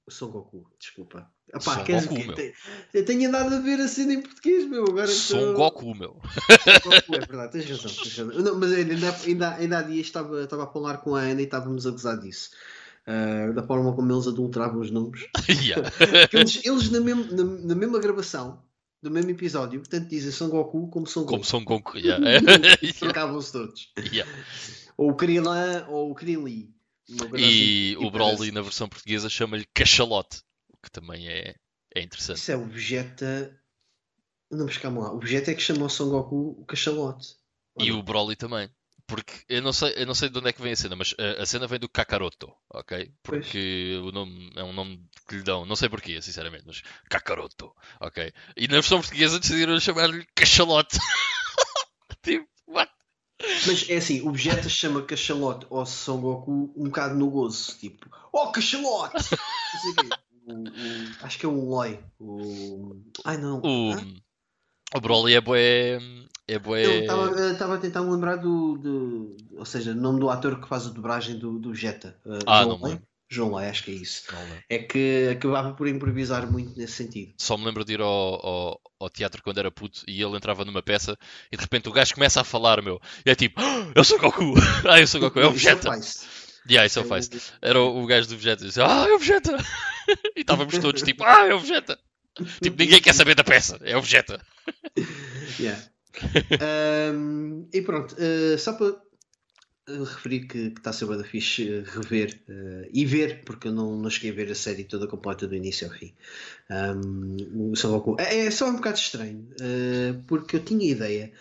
Son 0.10 0.30
Goku, 0.30 0.67
desculpa. 0.80 1.32
Epá, 1.50 1.60
Son 1.60 1.86
Goku, 1.86 2.15
que, 2.15 2.28
meu. 2.28 2.54
Eu 2.93 3.06
tenho 3.06 3.30
andado 3.30 3.56
a 3.56 3.60
ver 3.60 3.80
a 3.80 3.88
cena 3.88 4.13
em 4.13 4.21
português, 4.21 4.67
meu. 4.67 4.84
Agora 4.84 5.08
Son 5.08 5.38
tô... 5.38 5.54
Goku, 5.54 5.95
meu. 5.95 6.19
Son 6.63 6.89
Goku, 6.89 7.15
é 7.15 7.19
verdade, 7.19 7.52
tens 7.52 7.69
razão. 7.69 8.04
Tens 8.04 8.17
razão. 8.17 8.41
Não, 8.41 8.60
mas 8.60 8.71
ainda, 8.71 9.15
ainda, 9.26 9.56
ainda 9.56 9.78
há 9.80 9.82
dias 9.84 10.08
estava, 10.08 10.43
estava 10.43 10.63
a 10.63 10.67
falar 10.67 10.97
com 10.97 11.15
a 11.15 11.21
Ana 11.21 11.41
e 11.41 11.45
estávamos 11.45 11.86
a 11.86 11.91
gozar 11.91 12.19
disso 12.19 12.52
uh, 13.08 13.54
da 13.54 13.64
forma 13.64 13.94
como 13.96 14.12
eles 14.12 14.28
adulteravam 14.28 14.82
os 14.82 14.92
nomes. 14.92 15.28
eles, 16.34 16.66
eles 16.66 16.90
na, 16.92 17.00
mesma, 17.00 17.24
na, 17.26 17.44
na, 17.44 17.76
mesma 17.76 18.00
gravação 18.00 18.64
do 19.02 19.10
mesmo 19.10 19.32
episódio, 19.32 19.82
tanto 19.84 20.08
dizem 20.08 20.32
Son 20.32 20.50
Goku 20.50 20.90
como 20.90 21.08
Son 21.08 21.22
Goku. 21.22 21.32
Como 21.32 21.44
Son 21.44 21.64
Goku, 21.64 21.98
yeah. 21.98 22.24
Trocavam-se 23.00 23.52
todos. 23.52 23.92
Yeah. 24.12 24.32
Ou 24.98 25.12
o 25.12 25.16
Krillin 25.16 25.84
ou 25.90 26.12
o 26.12 26.16
Krillin. 26.16 26.74
E 27.10 27.96
assim, 27.96 28.06
o 28.06 28.12
Broly 28.12 28.52
na 28.52 28.62
versão 28.62 28.88
portuguesa 28.88 29.30
chama-lhe 29.30 29.66
Cachalote, 29.74 30.42
que 30.82 30.90
também 30.92 31.28
é 31.28 31.56
É 31.94 32.02
interessante. 32.02 32.38
Isso 32.38 32.52
é 32.52 32.56
o 32.56 32.66
Vegeta. 32.66 33.58
Não, 34.50 34.66
mas 34.66 34.78
calma 34.78 35.02
lá. 35.02 35.14
O 35.14 35.20
Vegeta 35.20 35.52
é 35.52 35.56
que 35.56 35.62
chamou 35.62 35.90
Son 35.90 36.10
Goku 36.10 36.58
o 36.60 36.66
cachalote. 36.66 37.36
E 37.80 37.92
o 37.92 38.04
Broly 38.04 38.36
também. 38.36 38.70
Porque 39.12 39.34
eu 39.50 39.62
não 39.62 39.74
sei, 39.74 39.93
eu 39.97 40.06
não 40.06 40.13
sei 40.15 40.30
de 40.30 40.38
onde 40.39 40.47
é 40.47 40.54
que 40.54 40.62
vem 40.62 40.71
a 40.71 40.76
cena, 40.76 40.95
mas 40.95 41.13
a, 41.19 41.41
a 41.43 41.45
cena 41.45 41.67
vem 41.67 41.78
do 41.78 41.89
Kakaroto, 41.89 42.50
ok? 42.74 43.12
Porque 43.21 44.00
o 44.06 44.10
nome 44.10 44.50
é 44.56 44.63
um 44.63 44.71
nome 44.71 45.06
que 45.28 45.36
lhe 45.36 45.43
dão, 45.43 45.65
não 45.65 45.76
sei 45.76 45.89
porquê, 45.89 46.21
sinceramente, 46.21 46.63
mas 46.65 46.82
Kakaroto, 47.10 47.76
ok? 48.00 48.32
E 48.56 48.67
na 48.69 48.76
versão 48.76 49.02
portuguesa 49.02 49.38
decidiram 49.38 49.78
chamar-lhe 49.82 50.26
Cachalote. 50.34 50.97
tipo, 52.24 52.47
what? 52.67 52.89
Mas 53.67 53.89
é 53.89 53.97
assim, 53.97 54.21
o 54.21 54.32
Vegeta 54.32 54.69
chama 54.69 55.02
cachalote 55.04 55.65
ao 55.69 55.86
Son 55.86 56.21
Goku 56.21 56.71
um 56.78 56.86
bocado 56.86 57.15
no 57.15 57.30
gozo. 57.30 57.78
Tipo, 57.80 58.10
oh 58.32 58.50
cachalote! 58.52 59.15
Não 59.74 59.82
sei 59.82 59.91
o 59.91 59.95
quê. 59.95 60.10
O- 60.45 60.54
o- 60.54 61.26
acho 61.26 61.38
que 61.38 61.45
é 61.45 61.50
o 61.50 61.65
Loi. 61.69 62.00
O... 62.19 62.95
Ai 63.26 63.38
não. 63.38 63.60
O, 63.60 63.91
Hã? 63.91 64.08
O 64.95 64.99
Broly 64.99 65.34
é 65.36 65.41
bué. 65.41 65.99
É 66.47 66.60
bué. 66.60 66.84
Eu 67.08 67.51
estava 67.54 67.75
a 67.75 67.77
tentar 67.77 68.01
me 68.01 68.12
lembrar 68.12 68.36
do, 68.38 68.77
do- 68.77 69.38
Ou 69.58 69.65
seja, 69.65 69.91
o 69.91 69.95
nome 69.95 70.19
do 70.19 70.30
ator 70.30 70.60
que 70.60 70.67
faz 70.67 70.86
a 70.88 70.89
dobragem 70.89 71.38
do, 71.38 71.58
do 71.60 71.71
Vegeta. 71.71 72.17
Uh, 72.25 72.39
Ah, 72.47 72.63
João 72.63 72.77
não 72.77 72.88
lembro. 72.88 73.04
João 73.34 73.49
Loi, 73.51 73.65
acho 73.65 73.84
que 73.86 73.91
é 73.91 73.93
isso. 73.93 74.23
É 74.69 74.77
que 74.77 75.30
acabava 75.32 75.71
por 75.73 75.88
improvisar 75.88 76.51
muito 76.51 76.77
nesse 76.77 76.93
sentido. 76.93 77.32
Só 77.38 77.56
me 77.56 77.63
lembro 77.63 77.86
de 77.86 77.93
ir 77.93 78.01
ao, 78.01 78.45
ao, 78.45 78.82
ao 78.99 79.10
teatro 79.10 79.41
quando 79.41 79.58
era 79.58 79.71
puto 79.71 80.01
e 80.06 80.21
ele 80.21 80.36
entrava 80.36 80.65
numa 80.65 80.84
peça 80.84 81.17
e 81.49 81.56
de 81.56 81.62
repente 81.62 81.88
o 81.88 81.93
gajo 81.93 82.13
começa 82.13 82.41
a 82.41 82.43
falar, 82.43 82.82
meu. 82.82 82.99
E 83.25 83.30
é 83.32 83.36
tipo, 83.36 83.62
"Ah, 83.62 83.89
eu 83.95 84.04
sou 84.04 84.19
Goku! 84.19 84.54
Ah, 84.86 84.99
eu 84.99 85.08
sou 85.08 85.21
Goku, 85.21 85.39
é 85.39 85.47
o 85.47 85.54
isso 85.56 85.69
é 85.69 85.75
Vegeta! 85.75 85.91
Yeah, 86.69 86.86
isso 86.86 86.99
é 86.99 87.04
o 87.04 87.15
É. 87.15 87.19
Era 87.62 87.80
o, 87.82 88.04
o 88.04 88.06
gajo 88.06 88.27
do 88.27 88.36
Vegeta 88.36 88.63
e 88.63 88.67
disse, 88.67 88.82
ah, 88.82 89.06
é 89.08 89.13
o 89.13 89.19
Vegeta! 89.19 89.56
e 90.36 90.41
estávamos 90.41 90.77
todos 90.80 91.01
tipo, 91.01 91.23
ah, 91.23 91.45
é 91.47 91.54
o 91.54 91.60
Vegeta! 91.60 91.97
Tipo, 92.62 92.77
ninguém 92.77 93.01
quer 93.01 93.13
saber 93.13 93.34
da 93.36 93.45
peça, 93.45 93.80
é 93.82 93.95
o 93.95 94.01
Vegeta! 94.01 94.41
Yeah. 95.60 95.82
Ahm, 96.62 97.67
e 97.74 97.82
pronto, 97.82 98.15
uh, 98.15 98.58
só 98.58 98.74
para 98.74 98.88
uh, 98.88 100.04
referir 100.04 100.47
que 100.47 100.58
está 100.58 100.89
a 100.89 100.93
ser 100.93 101.06
da 101.08 101.24
fixe 101.24 101.63
uh, 101.69 101.84
rever 102.00 102.41
uh, 102.50 102.89
e 102.93 103.06
ver, 103.06 103.43
porque 103.45 103.67
eu 103.67 103.74
não, 103.74 103.97
não 103.97 104.10
cheguei 104.10 104.32
a 104.32 104.34
ver 104.34 104.52
a 104.52 104.56
série 104.56 104.84
toda 104.84 105.08
completa 105.08 105.47
do 105.47 105.56
início 105.56 105.88
ao 105.88 105.93
fim. 105.93 106.13
Ahm, 106.69 107.38
o 107.71 107.76
Son 107.76 107.91
Goku 107.91 108.15
é, 108.19 108.45
é 108.45 108.52
só 108.52 108.69
um 108.69 108.76
bocado 108.76 108.97
estranho, 108.97 109.47
uh, 109.62 110.24
porque 110.28 110.58
eu 110.58 110.63
tinha 110.63 110.89
ideia. 110.89 111.32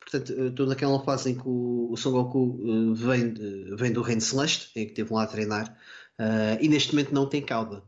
Portanto, 0.00 0.32
estou 0.32 0.66
naquela 0.66 1.02
fase 1.04 1.30
em 1.30 1.34
que 1.34 1.46
o, 1.46 1.88
o 1.92 1.96
Son 1.96 2.10
Goku 2.10 2.94
vem, 2.94 3.32
vem 3.76 3.92
do 3.92 4.02
Reino 4.02 4.20
Celeste, 4.20 4.70
em 4.74 4.84
que 4.84 4.90
esteve 4.90 5.12
lá 5.12 5.22
a 5.22 5.26
treinar, 5.26 5.78
e 6.60 6.68
neste 6.68 6.92
momento 6.92 7.14
não 7.14 7.28
tem 7.28 7.40
cauda. 7.40 7.84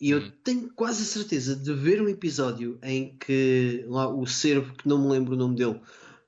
E 0.00 0.10
eu 0.10 0.20
Hum. 0.20 0.32
tenho 0.44 0.72
quase 0.74 1.02
a 1.02 1.06
certeza 1.06 1.56
de 1.56 1.72
ver 1.74 2.00
um 2.00 2.08
episódio 2.08 2.78
em 2.82 3.16
que 3.18 3.84
lá 3.88 4.08
o 4.08 4.26
servo, 4.26 4.74
que 4.74 4.88
não 4.88 4.98
me 5.02 5.08
lembro 5.10 5.34
o 5.34 5.36
nome 5.36 5.56
dele, 5.56 5.80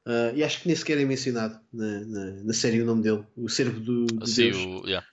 ah, 0.06 0.32
e 0.34 0.42
acho 0.42 0.60
que 0.62 0.66
nem 0.68 0.76
sequer 0.76 0.98
é 0.98 1.04
mencionado 1.04 1.60
na, 1.72 2.00
na, 2.00 2.24
na 2.44 2.52
série 2.52 2.82
o 2.82 2.86
nome 2.86 3.02
dele, 3.02 3.24
o 3.36 3.48
servo 3.48 3.78
do, 3.80 4.06
de 4.06 4.22
Assim, 4.22 4.34
Deus, 4.34 4.68
o, 4.82 4.86
yeah. 4.86 5.06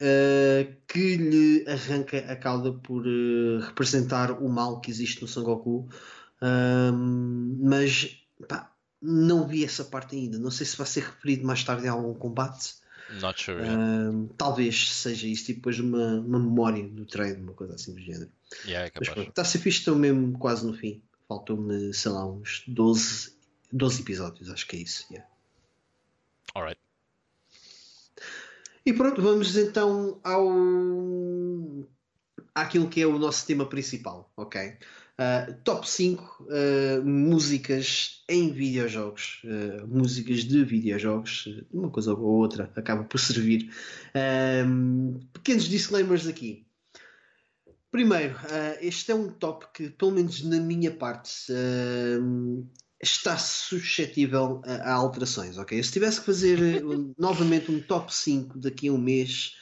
ah, 0.00 0.64
que 0.86 1.16
lhe 1.16 1.64
arranca 1.68 2.18
a 2.18 2.36
cauda 2.36 2.72
por 2.72 3.04
ah, 3.06 3.66
representar 3.66 4.30
o 4.42 4.48
mal 4.48 4.80
que 4.80 4.90
existe 4.90 5.22
no 5.22 5.28
Son 5.28 5.42
Goku. 5.44 5.88
Ahm, 6.40 7.56
mas 7.60 8.24
pá, 8.48 8.72
não 9.02 9.46
vi 9.46 9.64
essa 9.64 9.84
parte 9.84 10.16
ainda. 10.16 10.38
Não 10.38 10.50
sei 10.50 10.66
se 10.66 10.76
vai 10.76 10.86
ser 10.86 11.00
referido 11.04 11.46
mais 11.46 11.64
tarde 11.64 11.86
em 11.86 11.90
algum 11.90 12.14
combate. 12.14 12.76
Not 13.20 13.42
sure. 13.42 13.62
Ahm, 13.62 14.28
talvez 14.36 14.90
seja 14.92 15.26
isso, 15.26 15.46
tipo, 15.46 15.60
depois 15.60 15.78
uma, 15.78 16.20
uma 16.20 16.38
memória 16.38 16.86
do 16.86 17.06
treino, 17.06 17.42
uma 17.42 17.54
coisa 17.54 17.74
assim 17.74 17.94
do 17.94 18.00
género. 18.00 18.30
Yeah, 18.64 18.88
é 18.88 18.92
Mas 18.98 19.08
pronto, 19.08 19.28
está 19.30 19.42
a 19.42 19.44
ser 19.44 19.58
fixe, 19.58 19.78
estou 19.78 19.96
mesmo 19.96 20.38
quase 20.38 20.66
no 20.66 20.74
fim. 20.74 21.02
Faltam-me, 21.26 21.92
sei 21.94 22.10
lá, 22.10 22.26
uns 22.26 22.64
12, 22.66 23.34
12 23.72 24.02
episódios, 24.02 24.50
acho 24.50 24.66
que 24.66 24.76
é 24.76 24.80
isso. 24.80 25.06
yeah. 25.10 25.28
Alright. 26.54 26.80
E 28.84 28.92
pronto, 28.92 29.20
vamos 29.20 29.56
então 29.56 30.18
ao 30.24 30.48
àquilo 32.54 32.88
que 32.88 33.00
é 33.00 33.06
o 33.06 33.18
nosso 33.18 33.46
tema 33.46 33.66
principal, 33.66 34.32
ok? 34.36 34.78
Uh, 35.20 35.52
top 35.64 35.90
5 35.90 36.22
uh, 36.44 37.04
músicas 37.04 38.22
em 38.28 38.52
videojogos, 38.52 39.42
uh, 39.42 39.84
músicas 39.88 40.44
de 40.44 40.64
videojogos, 40.64 41.48
uma 41.72 41.90
coisa 41.90 42.14
ou 42.14 42.20
outra 42.20 42.70
acaba 42.76 43.02
por 43.02 43.18
servir. 43.18 43.68
Pequenos 45.32 45.64
disclaimers 45.64 46.28
aqui. 46.28 46.64
Primeiro, 47.90 48.36
este 48.80 49.10
é 49.10 49.14
um 49.14 49.28
top 49.28 49.66
que, 49.74 49.90
pelo 49.90 50.12
menos 50.12 50.44
na 50.44 50.60
minha 50.60 50.92
parte, 50.92 51.32
está 53.02 53.36
suscetível 53.36 54.62
a, 54.64 54.90
a 54.90 54.92
alterações, 54.92 55.58
ok? 55.58 55.82
Se 55.82 55.90
tivesse 55.90 56.20
que 56.20 56.26
fazer 56.26 56.58
novamente 57.18 57.72
um 57.72 57.80
top 57.80 58.14
5 58.14 58.58
daqui 58.58 58.86
a 58.86 58.92
um 58.92 58.98
mês, 58.98 59.56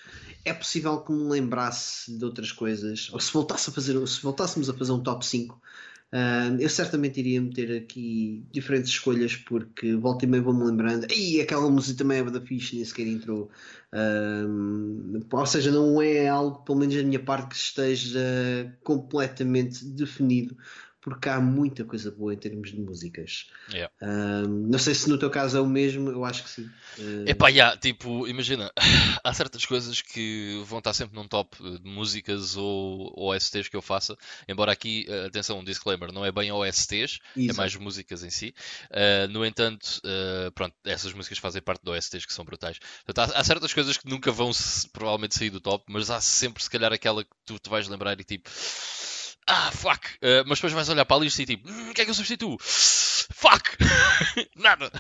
é 0.47 0.55
possível 0.55 1.01
que 1.01 1.13
me 1.13 1.29
lembrasse 1.29 2.17
de 2.17 2.25
outras 2.25 2.53
coisas, 2.53 3.11
ou 3.13 3.19
se, 3.19 3.33
voltasse 3.33 3.69
a 3.69 3.73
fazer, 3.73 4.07
se 4.07 4.23
voltássemos 4.23 4.71
a 4.71 4.75
fazer 4.75 4.93
um 4.93 5.03
top 5.03 5.27
5, 5.27 5.55
uh, 5.57 6.61
eu 6.61 6.69
certamente 6.69 7.19
iria 7.19 7.41
meter 7.41 7.77
aqui 7.77 8.45
diferentes 8.53 8.93
escolhas, 8.93 9.35
porque 9.35 9.97
volta 9.97 10.25
e 10.25 10.29
meia 10.29 10.43
vou-me 10.43 10.65
lembrando, 10.65 11.07
e 11.13 11.41
aquela 11.41 11.69
música 11.69 11.99
também 11.99 12.19
é 12.19 12.25
da 12.25 12.41
fixe, 12.41 12.77
nem 12.77 12.85
sequer 12.85 13.09
entrou. 13.09 13.51
Um, 13.93 15.21
ou 15.33 15.47
seja, 15.47 15.73
não 15.73 16.01
é 16.01 16.29
algo, 16.29 16.63
pelo 16.63 16.79
menos 16.79 16.95
da 16.95 17.03
minha 17.03 17.21
parte, 17.21 17.49
que 17.49 17.57
esteja 17.57 18.21
completamente 18.85 19.85
definido, 19.85 20.57
porque 21.07 21.29
há 21.29 21.41
muita 21.41 21.85
coisa 21.85 22.11
boa 22.11 22.35
em 22.35 22.37
termos 22.37 22.73
de 22.73 22.81
músicas. 22.81 23.47
Yeah. 23.71 23.93
Não 24.49 24.77
sei 24.77 24.93
se 24.93 25.09
no 25.09 25.17
teu 25.17 25.31
caso 25.31 25.57
é 25.57 25.61
o 25.61 25.67
mesmo, 25.67 26.11
eu 26.11 26.25
acho 26.25 26.43
que 26.43 26.51
sim. 26.51 26.69
Uh, 26.99 27.29
Epá, 27.29 27.47
yeah, 27.47 27.77
tipo, 27.77 28.27
imagina, 28.27 28.73
há 29.23 29.33
certas 29.33 29.65
coisas 29.65 30.03
que 30.03 30.61
vão 30.67 30.81
estar 30.81 30.93
sempre 30.95 31.15
num 31.15 31.29
top 31.29 31.57
de 31.79 31.89
músicas 31.89 32.57
ou 32.57 33.15
OSTs 33.17 33.69
que 33.69 33.77
eu 33.77 33.83
faça, 33.83 34.19
embora 34.49 34.73
aqui, 34.73 35.07
eh, 35.09 35.27
atenção, 35.27 35.61
um 35.61 35.65
disclaimer, 35.65 36.11
não 36.11 36.25
é 36.25 36.33
bem 36.33 36.51
OSTs, 36.51 37.21
é 37.37 37.41
exato. 37.41 37.57
mais 37.57 37.77
músicas 37.77 38.25
em 38.25 38.31
si. 38.31 38.53
Uh, 38.91 39.29
no 39.31 39.47
entanto, 39.47 40.03
pronto, 40.57 40.75
essas 40.85 41.13
músicas 41.13 41.39
fazem 41.39 41.63
parte 41.63 41.85
de 41.85 41.91
OSTs 41.93 42.27
que 42.27 42.33
são 42.33 42.45
brutais. 42.45 42.81
Portanto, 43.05 43.31
há, 43.31 43.39
há 43.39 43.45
certas 43.45 43.73
coisas 43.73 43.97
que 43.97 44.11
nunca 44.11 44.33
vão 44.33 44.51
provavelmente 44.93 45.39
sair 45.39 45.51
do 45.51 45.61
top, 45.61 45.85
mas 45.89 46.11
há 46.11 46.21
sempre 46.21 46.61
se 46.65 46.69
calhar 46.69 46.93
aquela 46.93 47.23
que 47.23 47.31
tu 47.45 47.61
te 47.61 47.71
vais 47.71 47.87
lembrar 47.87 48.19
e 48.19 48.25
tipo. 48.25 48.51
Ah, 49.49 49.71
fuck! 49.71 50.07
Uh, 50.17 50.43
mas 50.47 50.59
depois 50.59 50.73
vais 50.73 50.89
olhar 50.89 51.05
para 51.05 51.17
a 51.17 51.21
lista 51.21 51.43
e 51.43 51.47
tipo, 51.47 51.71
"Hum, 51.71 51.91
o 51.91 51.95
que 51.95 52.01
é 52.01 52.05
que 52.05 52.11
eu 52.11 52.15
substituo? 52.15 52.57
Fuck! 52.61 53.77
Nada! 54.57 54.91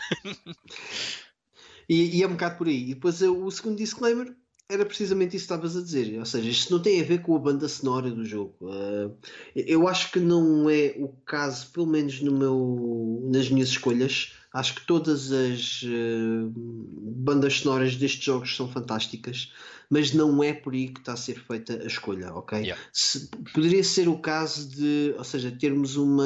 E, 1.88 2.18
e 2.18 2.22
é 2.22 2.26
um 2.26 2.32
bocado 2.32 2.56
por 2.56 2.66
aí. 2.66 2.90
E 2.90 2.94
depois 2.94 3.22
eh, 3.22 3.28
o 3.28 3.50
segundo 3.50 3.76
disclaimer 3.76 4.34
era 4.68 4.84
precisamente 4.84 5.36
isso 5.36 5.46
que 5.46 5.52
estavas 5.52 5.76
a 5.76 5.82
dizer. 5.82 6.18
Ou 6.18 6.24
seja, 6.24 6.48
isto 6.48 6.72
não 6.72 6.82
tem 6.82 7.00
a 7.00 7.04
ver 7.04 7.22
com 7.22 7.36
a 7.36 7.38
banda 7.38 7.68
sonora 7.68 8.10
do 8.10 8.24
jogo. 8.24 8.56
Uh, 8.60 9.16
eu 9.54 9.86
acho 9.86 10.10
que 10.10 10.18
não 10.18 10.68
é 10.68 10.94
o 10.98 11.08
caso, 11.24 11.70
pelo 11.70 11.86
menos 11.86 12.20
no 12.20 12.32
meu, 12.32 13.28
nas 13.30 13.48
minhas 13.48 13.68
escolhas. 13.68 14.32
Acho 14.52 14.74
que 14.74 14.86
todas 14.86 15.30
as 15.30 15.82
uh, 15.82 16.52
bandas 16.54 17.60
sonoras 17.60 17.94
destes 17.94 18.24
jogos 18.24 18.56
são 18.56 18.68
fantásticas, 18.68 19.52
mas 19.90 20.12
não 20.12 20.42
é 20.42 20.52
por 20.52 20.72
aí 20.72 20.88
que 20.88 21.00
está 21.00 21.12
a 21.12 21.16
ser 21.16 21.38
feita 21.38 21.82
a 21.82 21.86
escolha, 21.86 22.32
ok? 22.34 22.58
Yeah. 22.58 22.80
Se- 22.92 23.28
poderia 23.54 23.82
ser 23.84 24.08
o 24.08 24.18
caso 24.18 24.68
de, 24.68 25.14
ou 25.16 25.24
seja, 25.24 25.50
termos 25.50 25.96
uma, 25.96 26.24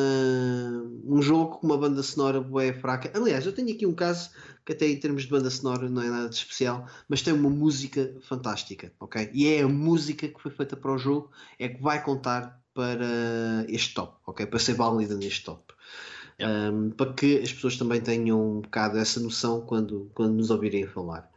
um 1.04 1.20
jogo 1.20 1.58
com 1.58 1.66
uma 1.66 1.76
banda 1.78 2.02
sonora 2.02 2.40
bué 2.40 2.72
fraca. 2.72 3.10
Aliás, 3.14 3.44
eu 3.46 3.52
tenho 3.52 3.72
aqui 3.72 3.86
um 3.86 3.94
caso 3.94 4.30
que 4.64 4.72
até 4.72 4.86
em 4.86 4.96
termos 4.98 5.22
de 5.22 5.28
banda 5.30 5.50
sonora 5.50 5.88
não 5.88 6.02
é 6.02 6.08
nada 6.10 6.28
de 6.28 6.34
especial, 6.36 6.86
mas 7.08 7.22
tem 7.22 7.32
uma 7.32 7.50
música 7.50 8.14
fantástica, 8.22 8.92
ok? 9.00 9.30
E 9.32 9.48
é 9.48 9.62
a 9.62 9.68
música 9.68 10.28
que 10.28 10.40
foi 10.40 10.50
feita 10.50 10.76
para 10.76 10.92
o 10.92 10.98
jogo, 10.98 11.30
é 11.58 11.68
que 11.68 11.82
vai 11.82 12.02
contar 12.02 12.60
para 12.74 13.66
este 13.68 13.94
top, 13.94 14.16
ok? 14.26 14.46
Para 14.46 14.58
ser 14.58 14.74
válida 14.74 15.14
neste 15.14 15.44
top. 15.44 15.74
Yeah. 16.40 16.70
Um, 16.72 16.90
para 16.90 17.12
que 17.12 17.38
as 17.38 17.52
pessoas 17.52 17.76
também 17.76 18.00
tenham 18.00 18.58
um 18.58 18.60
bocado 18.60 18.96
essa 18.96 19.20
noção 19.20 19.60
quando, 19.60 20.10
quando 20.14 20.34
nos 20.34 20.50
ouvirem 20.50 20.86
falar. 20.86 21.29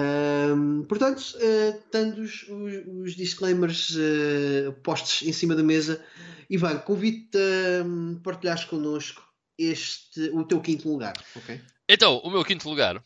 Um, 0.00 0.84
portanto, 0.84 1.18
uh, 1.36 1.82
tendo 1.90 2.20
os, 2.22 2.42
os- 2.48 2.86
os 3.02 3.16
disclaimers 3.16 3.90
uh, 3.96 4.72
postos 4.84 5.22
em 5.26 5.32
cima 5.32 5.56
da 5.56 5.62
mesa, 5.62 6.04
Ivan, 6.48 6.78
convido-te 6.78 7.36
a 7.38 7.84
um, 7.84 8.20
partilhares 8.22 8.64
connosco 8.64 9.22
este, 9.58 10.30
o 10.32 10.44
teu 10.44 10.60
quinto 10.60 10.88
lugar, 10.88 11.14
ok? 11.34 11.60
Então, 11.88 12.18
o 12.18 12.30
meu 12.30 12.44
quinto 12.44 12.68
lugar 12.68 13.02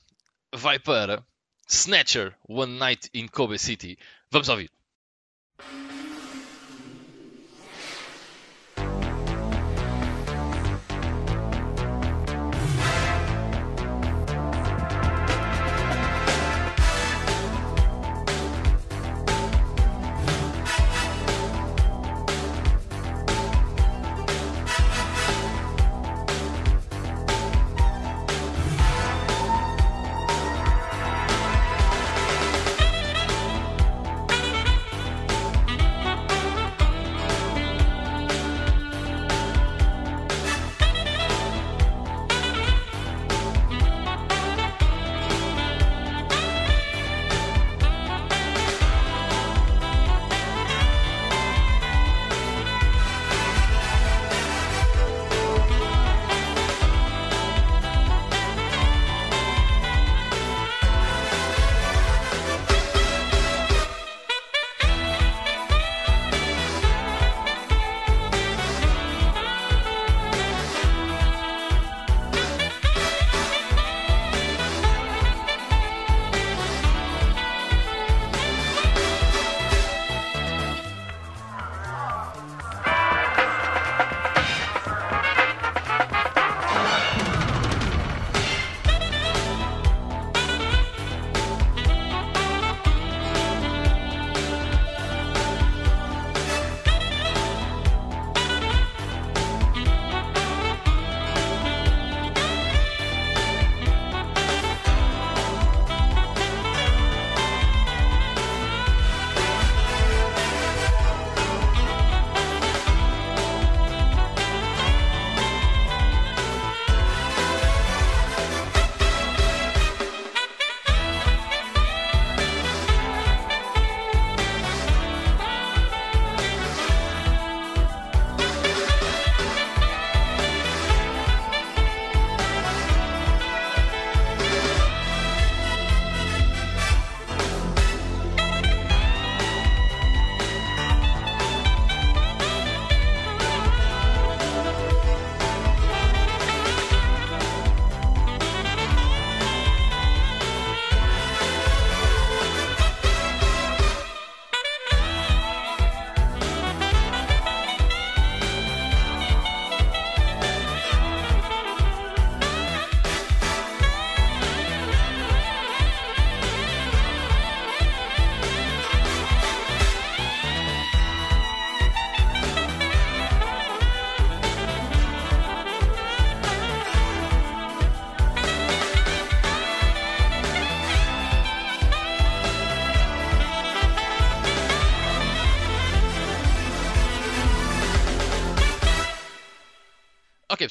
vai 0.55 0.79
para 0.79 1.25
Snatcher 1.69 2.35
One 2.47 2.79
Night 2.79 3.09
in 3.15 3.27
Kobe 3.27 3.59
City. 3.59 3.97
Vamos 4.31 4.49
ouvir. 4.51 4.71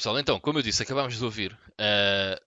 Pessoal, 0.02 0.18
então, 0.18 0.40
como 0.40 0.58
eu 0.58 0.62
disse, 0.62 0.82
acabámos 0.82 1.16
de 1.16 1.24
ouvir 1.24 1.52
uh, 1.52 2.44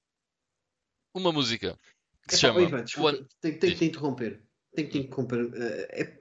uma 1.13 1.31
música 1.31 1.79
que 2.27 2.35
se 2.35 2.45
Epá, 2.45 2.47
chama. 2.47 2.61
Ivan, 2.61 2.83
desculpa, 2.83 3.09
One- 3.09 3.27
tenho, 3.39 3.59
tenho 3.59 3.73
que 3.73 3.79
te 3.79 3.85
interromper. 3.85 4.43
Tenho 4.75 4.89
que 4.89 4.99
te 4.99 5.07
interromper. 5.07 5.45
Uh, 5.45 5.87
é- 5.89 6.19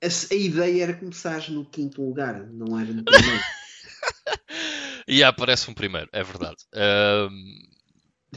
a, 0.00 0.06
a 0.06 0.36
ideia 0.36 0.84
era 0.84 0.94
começares 0.94 1.48
no 1.48 1.68
quinto 1.68 2.00
lugar, 2.00 2.46
não 2.46 2.78
era 2.78 2.92
no 2.92 3.04
primeiro. 3.04 3.42
E 5.10 5.24
aparece 5.24 5.70
um 5.70 5.74
primeiro, 5.74 6.06
é 6.12 6.22
verdade. 6.22 6.58
Ahm, 6.74 7.62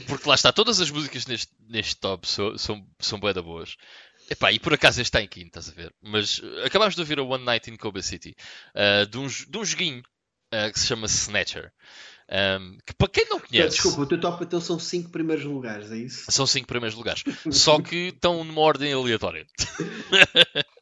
porque 0.06 0.26
lá 0.26 0.34
está, 0.34 0.50
todas 0.50 0.80
as 0.80 0.90
músicas 0.90 1.26
neste, 1.26 1.52
neste 1.68 1.96
top 1.96 2.26
são, 2.26 2.56
são, 2.56 2.88
são 2.98 3.20
bué 3.20 3.34
da 3.34 3.42
boas. 3.42 3.76
Epá, 4.30 4.50
e 4.50 4.58
por 4.58 4.72
acaso 4.72 4.98
este 4.98 5.08
está 5.08 5.20
em 5.20 5.28
quinto, 5.28 5.48
estás 5.48 5.68
a 5.68 5.72
ver? 5.72 5.94
Mas 6.00 6.38
uh, 6.38 6.64
acabámos 6.64 6.94
de 6.94 7.02
ouvir 7.02 7.18
a 7.18 7.22
One 7.22 7.44
Night 7.44 7.70
in 7.70 7.76
Kobe 7.76 8.02
City 8.02 8.34
uh, 8.74 9.06
de, 9.06 9.18
um, 9.18 9.26
de 9.26 9.58
um 9.58 9.62
joguinho 9.62 10.00
uh, 10.00 10.72
que 10.72 10.80
se 10.80 10.86
chama 10.86 11.06
Snatcher. 11.06 11.70
Um, 12.32 12.78
que 12.86 12.94
para 12.94 13.08
quem 13.08 13.26
não 13.28 13.38
conhece, 13.38 13.76
Desculpa, 13.76 14.00
o 14.00 14.06
teu 14.06 14.18
top 14.18 14.42
então 14.42 14.58
são 14.58 14.78
cinco 14.78 15.10
primeiros 15.10 15.44
lugares, 15.44 15.92
é 15.92 15.98
isso? 15.98 16.24
são 16.30 16.46
cinco 16.46 16.66
primeiros 16.66 16.96
lugares. 16.96 17.22
Só 17.52 17.78
que 17.80 18.08
estão 18.08 18.42
numa 18.42 18.60
ordem 18.60 18.92
aleatória. 18.92 19.46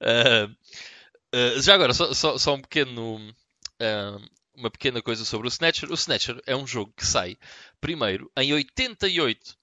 Uh, 0.00 0.48
uh, 1.36 1.60
já 1.60 1.74
agora, 1.74 1.92
só, 1.92 2.14
só, 2.14 2.38
só 2.38 2.54
um 2.54 2.62
pequeno. 2.62 3.18
uh, 3.18 4.30
uma 4.60 4.70
pequena 4.70 5.02
coisa 5.02 5.24
sobre 5.24 5.48
o 5.48 5.50
Snatcher. 5.50 5.90
O 5.90 5.94
Snatcher 5.94 6.40
é 6.46 6.56
um 6.56 6.66
jogo 6.66 6.92
que 6.96 7.04
sai 7.06 7.36
primeiro 7.80 8.30
em 8.38 8.54
88 8.54 9.54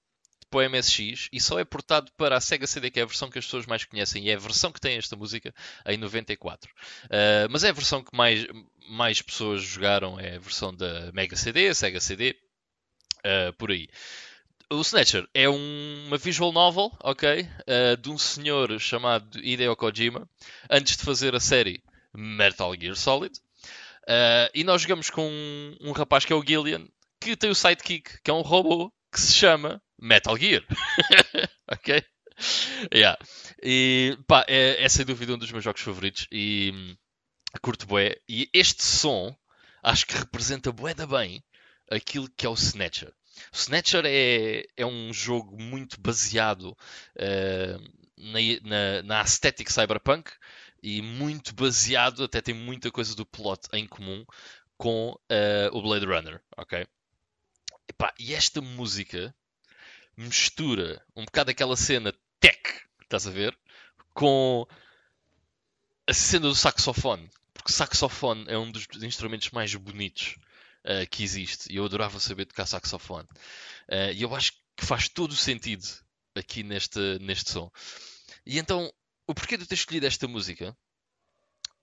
para 0.50 0.60
o 0.60 0.70
MSX 0.70 1.30
e 1.32 1.40
só 1.40 1.60
é 1.60 1.66
portado 1.66 2.12
para 2.18 2.38
a 2.38 2.42
Sega 2.42 2.66
CD, 2.66 2.90
que 2.90 3.00
é 3.00 3.04
a 3.04 3.08
versão 3.08 3.30
que 3.30 3.38
as 3.38 3.46
pessoas 3.46 3.66
mais 3.66 3.84
conhecem 3.84 4.24
e 4.24 4.30
é 4.30 4.36
a 4.36 4.40
versão 4.40 4.72
que 4.72 4.80
tem 4.80 4.98
esta 4.98 5.16
música 5.16 5.54
em 5.86 5.98
94. 5.98 6.72
Uh, 7.06 7.50
mas 7.50 7.64
é 7.64 7.70
a 7.70 7.74
versão 7.74 8.04
que 8.04 8.16
mais, 8.16 8.46
mais 8.88 9.22
pessoas 9.22 9.62
jogaram, 9.64 10.20
é 10.20 10.36
a 10.36 10.40
versão 10.40 10.74
da 10.76 11.12
Mega 11.14 11.36
CD, 11.36 11.74
Sega 11.74 12.00
CD, 12.00 12.36
uh, 13.26 13.54
por 13.58 13.72
aí. 13.72 13.88
O 14.70 14.82
Snatcher 14.82 15.28
é 15.34 15.50
um- 15.50 16.06
uma 16.08 16.18
visual 16.18 16.52
novel, 16.52 16.92
ok? 17.02 17.42
uh, 17.42 17.98
de 17.98 18.10
um 18.10 18.18
senhor 18.18 18.78
chamado 18.80 19.40
Hideo 19.44 19.76
Kojima, 19.76 20.30
antes 20.70 20.98
de 20.98 21.04
fazer 21.04 21.36
a 21.36 21.40
série 21.40 21.82
Metal 22.14 22.74
Gear 22.80 22.96
Solid. 22.96 23.34
Uh, 24.04 24.50
e 24.54 24.64
nós 24.64 24.82
jogamos 24.82 25.10
com 25.10 25.28
um, 25.30 25.76
um 25.82 25.92
rapaz 25.92 26.24
que 26.26 26.32
é 26.34 26.36
o 26.36 26.44
Gillian, 26.46 26.86
que 27.20 27.36
tem 27.36 27.50
o 27.50 27.56
sidekick, 27.56 28.22
que 28.24 28.32
é 28.32 28.34
um 28.34 28.42
robô 28.42 28.92
que 29.12 29.20
se 29.20 29.34
chama 29.34 29.82
Metal 30.00 30.38
Gear. 30.38 30.64
ok? 31.72 32.04
Yeah. 32.94 33.18
E 33.64 34.18
pá, 34.28 34.46
é, 34.48 34.84
é 34.84 34.90
sem 34.90 35.06
dúvida 35.06 35.34
um 35.34 35.38
dos 35.38 35.52
meus 35.52 35.64
jogos 35.64 35.82
favoritos 35.82 36.28
e 36.32 36.72
hum, 36.74 36.96
curto 37.58 37.88
bué. 37.88 38.18
E 38.28 38.49
este 38.53 38.84
som 38.84 39.36
acho 39.84 40.05
que 40.05 40.18
representa 40.18 40.72
bué 40.72 40.93
da 40.93 41.05
bem 41.05 41.43
aquilo 41.89 42.30
que 42.30 42.45
é 42.45 42.49
o 42.49 42.53
Snatcher. 42.53 43.14
O 43.53 43.55
Snatcher 43.55 44.03
é, 44.05 44.66
é 44.76 44.86
um 44.86 45.14
jogo 45.14 45.62
muito 45.62 45.99
baseado 46.01 46.76
eh, 47.16 47.78
na, 48.18 48.39
na, 48.64 49.03
na 49.03 49.20
aesthetic 49.22 49.70
cyberpunk 49.72 50.32
e 50.82 51.01
muito 51.01 51.53
baseado, 51.55 52.24
até 52.24 52.41
tem 52.41 52.53
muita 52.53 52.91
coisa 52.91 53.16
do 53.16 53.26
plot 53.26 53.68
em 53.74 53.88
comum 53.88 54.26
com 54.78 55.18
eh, 55.30 55.70
o 55.72 55.82
Blade 55.82 56.05
Runner, 56.05 56.41
ok? 56.55 56.86
Epá, 57.88 58.14
e 58.20 58.34
esta 58.34 58.62
música 58.62 59.34
mistura 60.16 61.03
um 61.16 61.26
bocado 61.26 61.51
aquela 61.51 61.76
cena 61.76 62.14
tech, 62.39 62.60
estás 63.01 63.28
a 63.28 63.32
ver? 63.32 63.58
Com 64.14 64.68
a 66.08 66.14
cena 66.14 66.47
do 66.47 66.55
saxofone. 66.55 67.30
Porque 67.68 67.74
saxofone 67.74 68.45
é 68.47 68.57
um 68.57 68.72
dos 68.72 68.88
instrumentos 69.03 69.51
mais 69.51 69.76
bonitos 69.76 70.38
uh, 70.86 71.05
que 71.11 71.22
existe. 71.22 71.70
E 71.70 71.76
eu 71.76 71.84
adorava 71.84 72.18
saber 72.18 72.45
tocar 72.45 72.65
saxofone. 72.65 73.28
Uh, 73.89 74.13
e 74.15 74.22
eu 74.22 74.34
acho 74.34 74.53
que 74.78 74.86
faz 74.86 75.09
todo 75.09 75.32
o 75.32 75.36
sentido 75.36 75.86
aqui 76.34 76.63
neste, 76.63 77.20
neste 77.20 77.51
som. 77.51 77.70
E 78.45 78.57
então, 78.57 78.89
o 79.28 79.36
porquê 79.36 79.57
de 79.57 79.63
eu 79.63 79.68
ter 79.68 79.76
escolhido 79.76 80.05
esta 80.05 80.30
música? 80.30 80.74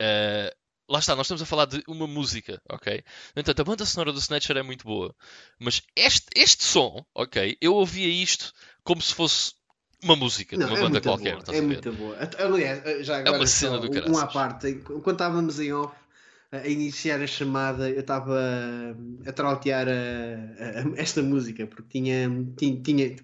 Uh, 0.00 0.48
lá 0.88 1.00
está, 1.00 1.14
nós 1.14 1.26
estamos 1.26 1.42
a 1.42 1.46
falar 1.46 1.66
de 1.66 1.84
uma 1.86 2.06
música, 2.06 2.62
ok? 2.70 3.04
Entanto, 3.36 3.60
a 3.60 3.64
banda 3.64 3.84
sonora 3.84 4.10
do 4.10 4.18
Snatcher 4.18 4.56
é 4.56 4.62
muito 4.62 4.86
boa. 4.86 5.14
Mas 5.58 5.82
este, 5.94 6.28
este 6.34 6.64
som, 6.64 7.04
ok? 7.14 7.58
Eu 7.60 7.74
ouvia 7.74 8.08
isto 8.08 8.54
como 8.82 9.02
se 9.02 9.12
fosse 9.12 9.52
uma 10.04 10.16
música 10.16 10.56
de 10.56 10.62
Não, 10.62 10.68
uma 10.70 10.78
é 10.78 10.82
banda 10.82 11.00
qualquer. 11.00 11.36
boa, 11.36 11.44
é 11.56 11.58
a 11.58 11.62
muito 11.62 11.92
boa. 11.92 12.16
Aliás, 12.38 13.06
já 13.06 13.18
agora 13.18 13.38
uma 13.38 13.46
cena 13.46 13.72
só 13.72 13.78
do 13.78 14.10
um- 14.10 14.12
um 14.12 14.18
à 14.18 14.26
parte. 14.26 14.68
Enquanto 14.68 15.10
estávamos 15.12 15.58
em 15.58 15.72
off 15.72 15.94
a 16.52 16.68
iniciar 16.68 17.20
a 17.20 17.26
chamada, 17.26 17.90
eu 17.90 18.00
estava 18.00 18.38
a 19.26 19.32
trautear 19.32 19.88
a- 19.88 19.90
a- 20.96 21.00
esta 21.00 21.22
música 21.22 21.66
porque 21.66 21.88
tinha, 21.98 22.28
tinha, 22.56 22.80
tinha 22.82 23.16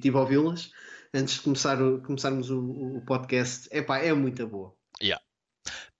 tive 0.00 0.16
a 0.16 0.20
ouvi-las 0.20 0.70
antes 1.12 1.34
de 1.34 1.40
começar 1.42 1.82
o- 1.82 2.00
começarmos 2.00 2.50
o, 2.50 2.58
o 2.60 3.02
podcast. 3.04 3.68
Epá, 3.70 3.98
é 3.98 4.12
muito 4.12 4.46
boa. 4.46 4.74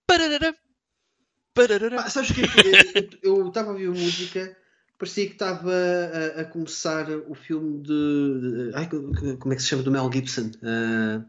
Pararara, 0.06 0.54
pararara. 1.52 1.96
Pá, 1.96 2.08
sabes 2.08 2.30
o 2.30 2.34
que 2.34 2.40
é 2.42 3.08
eu 3.22 3.36
eu 3.40 3.48
estava 3.48 3.68
a 3.68 3.72
ouvir 3.72 3.88
a 3.88 3.90
música, 3.90 4.56
parecia 4.98 5.26
que 5.26 5.32
estava 5.32 5.72
a, 5.72 6.40
a 6.40 6.44
começar 6.44 7.08
o 7.10 7.34
filme 7.34 7.82
de. 7.82 7.88
de- 7.88 8.72
ai, 8.74 8.88
como 9.38 9.52
é 9.52 9.56
que 9.56 9.62
se 9.62 9.68
chama? 9.68 9.82
Do 9.82 9.90
Mel 9.90 10.10
Gibson. 10.12 10.50
Ah, 10.62 11.24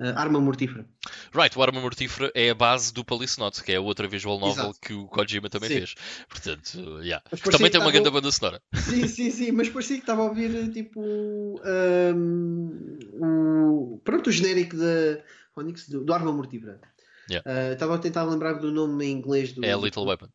ah, 0.00 0.20
Arma 0.20 0.40
Mortífera. 0.40 0.86
Right, 1.34 1.56
o 1.58 1.62
Arma 1.62 1.80
Mortífera 1.80 2.30
é 2.34 2.50
a 2.50 2.54
base 2.54 2.92
do 2.92 3.04
Police 3.04 3.36
que 3.64 3.72
é 3.72 3.76
a 3.76 3.80
outra 3.80 4.06
visual 4.06 4.38
novel 4.38 4.64
Exato. 4.66 4.78
que 4.80 4.92
o 4.92 5.06
Kojima 5.06 5.48
também 5.48 5.68
Sim. 5.68 5.76
fez. 5.78 5.94
Portanto, 6.28 7.00
yeah. 7.02 7.22
Também 7.50 7.70
tem 7.70 7.80
uma 7.80 7.90
grande 7.90 8.10
banda 8.10 8.30
sonora. 8.30 8.60
Sim, 8.74 9.08
sim, 9.08 9.30
sim, 9.30 9.52
mas 9.52 9.68
parecia 9.68 9.96
que 9.96 10.02
estava 10.02 10.22
a 10.22 10.26
ouvir 10.26 10.70
tipo 10.72 11.60
ahm, 11.64 12.98
o 13.20 14.00
pronto, 14.04 14.28
o 14.28 14.32
genérico 14.32 14.76
da 14.76 15.20
Onyx, 15.56 15.88
do, 15.88 16.04
do 16.04 16.12
Arma 16.12 16.32
Mortífera. 16.32 16.80
Yeah. 17.30 17.50
Ah, 17.50 17.72
Estava 17.72 17.96
a 17.96 17.98
tentar 17.98 18.24
lembrar 18.24 18.54
do 18.54 18.70
nome 18.72 19.04
em 19.04 19.12
inglês 19.12 19.52
do. 19.52 19.64
É 19.64 19.74
Little 19.76 20.06
Weapon. 20.06 20.28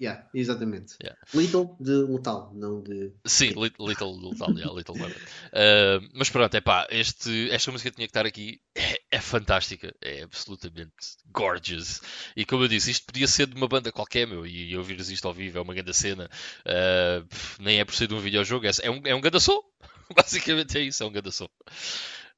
Yeah, 0.00 0.28
exatamente. 0.34 0.96
Yeah. 1.00 1.16
Little 1.32 1.76
de 1.78 1.92
letal, 1.92 2.52
não 2.54 2.82
de. 2.82 3.12
Sim, 3.24 3.50
Li- 3.50 3.72
Little, 3.78 4.12
Little, 4.12 4.58
yeah, 4.58 4.72
Little 4.72 4.96
Weapon. 4.96 5.20
Uh, 5.52 6.08
mas 6.12 6.30
pronto, 6.30 6.52
é 6.54 6.60
pá, 6.60 6.86
este, 6.90 7.48
esta 7.50 7.70
música 7.70 7.90
tinha 7.92 8.06
que 8.06 8.10
estar 8.10 8.26
aqui. 8.26 8.60
É, 8.74 9.00
é 9.12 9.20
fantástica, 9.20 9.94
é 10.00 10.22
absolutamente 10.22 10.92
gorgeous. 11.26 12.00
E 12.36 12.44
como 12.44 12.64
eu 12.64 12.68
disse, 12.68 12.90
isto 12.90 13.06
podia 13.06 13.28
ser 13.28 13.46
de 13.46 13.54
uma 13.54 13.68
banda 13.68 13.92
qualquer, 13.92 14.26
meu, 14.26 14.44
e, 14.44 14.70
e 14.70 14.76
ouvires 14.76 15.10
isto 15.10 15.28
ao 15.28 15.34
vivo 15.34 15.58
é 15.58 15.60
uma 15.60 15.74
grande 15.74 15.94
cena. 15.94 16.28
Uh, 16.66 17.26
nem 17.60 17.78
é 17.78 17.84
por 17.84 17.94
ser 17.94 18.08
de 18.08 18.14
um 18.14 18.20
videojogo, 18.20 18.66
é, 18.66 18.70
é 18.82 18.90
um, 18.90 19.00
é 19.04 19.14
um 19.14 19.20
grande 19.20 19.40
som. 19.40 19.60
Basicamente 20.14 20.76
é 20.76 20.80
isso, 20.82 21.04
é 21.04 21.06
um 21.06 21.12
grande 21.12 21.30
som. 21.30 21.48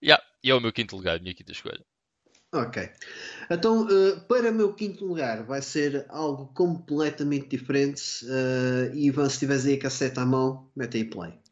Yeah, 0.02 0.22
e 0.44 0.50
é 0.50 0.54
o 0.54 0.61
meu 0.61 0.72
quinto 0.72 0.94
lugar, 0.94 1.16
a 1.16 1.20
minha 1.20 1.34
quinta 1.34 1.52
escolha. 1.52 1.82
Ok. 2.53 2.76
Então, 3.51 3.86
eh, 3.90 4.20
para 4.28 4.51
o 4.51 4.55
meu 4.55 4.74
quinto 4.74 5.05
lugar, 5.05 5.44
vai 5.44 5.61
ser 5.62 6.07
algo 6.09 6.47
completamente 6.55 7.49
diferente. 7.49 8.24
e 8.94 9.07
Ivan, 9.07 9.28
se 9.28 9.40
tiveres 9.40 9.66
aí 9.66 9.74
a 9.74 9.80
cassete 9.80 10.18
à 10.20 10.26
mão, 10.26 10.70
mete 10.74 10.97
aí 10.99 11.05
play. 11.05 11.45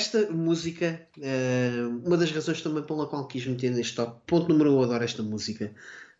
Esta 0.00 0.30
música, 0.32 1.06
eh, 1.20 1.84
uma 2.04 2.16
das 2.16 2.30
razões 2.32 2.62
também 2.62 2.82
pela 2.82 3.06
qual 3.06 3.26
quis 3.28 3.46
meter 3.46 3.70
neste 3.72 3.94
top, 3.94 4.20
ponto 4.26 4.48
número 4.48 4.72
um, 4.72 4.78
eu 4.78 4.82
adoro 4.84 5.04
esta 5.04 5.22
música. 5.22 5.72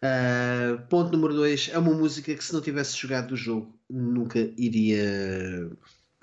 Eh, 0.03 0.79
ponto 0.89 1.13
número 1.13 1.35
dois, 1.35 1.69
é 1.73 1.79
uma 1.79 1.93
música 1.95 2.35
que 2.35 2.45
se 2.45 2.53
não 2.53 2.61
tivesse 2.61 2.97
jogado 2.97 3.33
o 3.33 3.37
jogo, 3.37 3.79
nunca 3.89 4.39
iria 4.57 5.71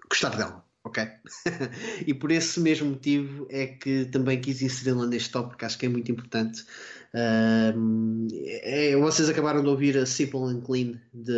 gostar 0.10 0.36
dela, 0.36 0.64
ok? 0.84 1.04
e 2.08 2.14
por 2.14 2.32
esse 2.32 2.60
mesmo 2.60 2.90
motivo 2.90 3.48
é 3.50 3.68
que 3.68 4.06
também 4.06 4.40
quis 4.42 4.62
inseri-la 4.62 5.06
neste 5.06 5.32
top, 5.32 5.50
porque 5.50 5.66
acho 5.66 5.78
que 5.78 5.86
é 5.86 5.90
muito 5.90 6.12
importante. 6.12 6.66
Um, 7.14 8.28
é- 8.34 8.96
vocês 8.98 9.30
acabaram 9.30 9.62
de 9.64 9.70
ouvir 9.70 9.98
a 9.98 10.06
Simple 10.06 10.40
and 10.42 10.62
Clean 10.62 11.00
de, 11.14 11.34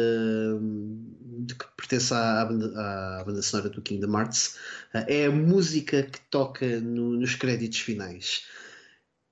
de 1.45 1.55
que 1.55 1.65
pertence 1.77 2.13
à, 2.13 2.41
à 2.41 3.23
banda, 3.25 3.41
sonora 3.41 3.69
do 3.69 3.81
Kingdom 3.81 4.17
Hearts. 4.17 4.57
Uh, 4.93 5.05
é 5.07 5.25
a 5.25 5.31
música 5.31 6.03
que 6.03 6.19
toca 6.29 6.79
no- 6.81 7.17
nos 7.17 7.35
créditos 7.35 7.79
finais. 7.79 8.45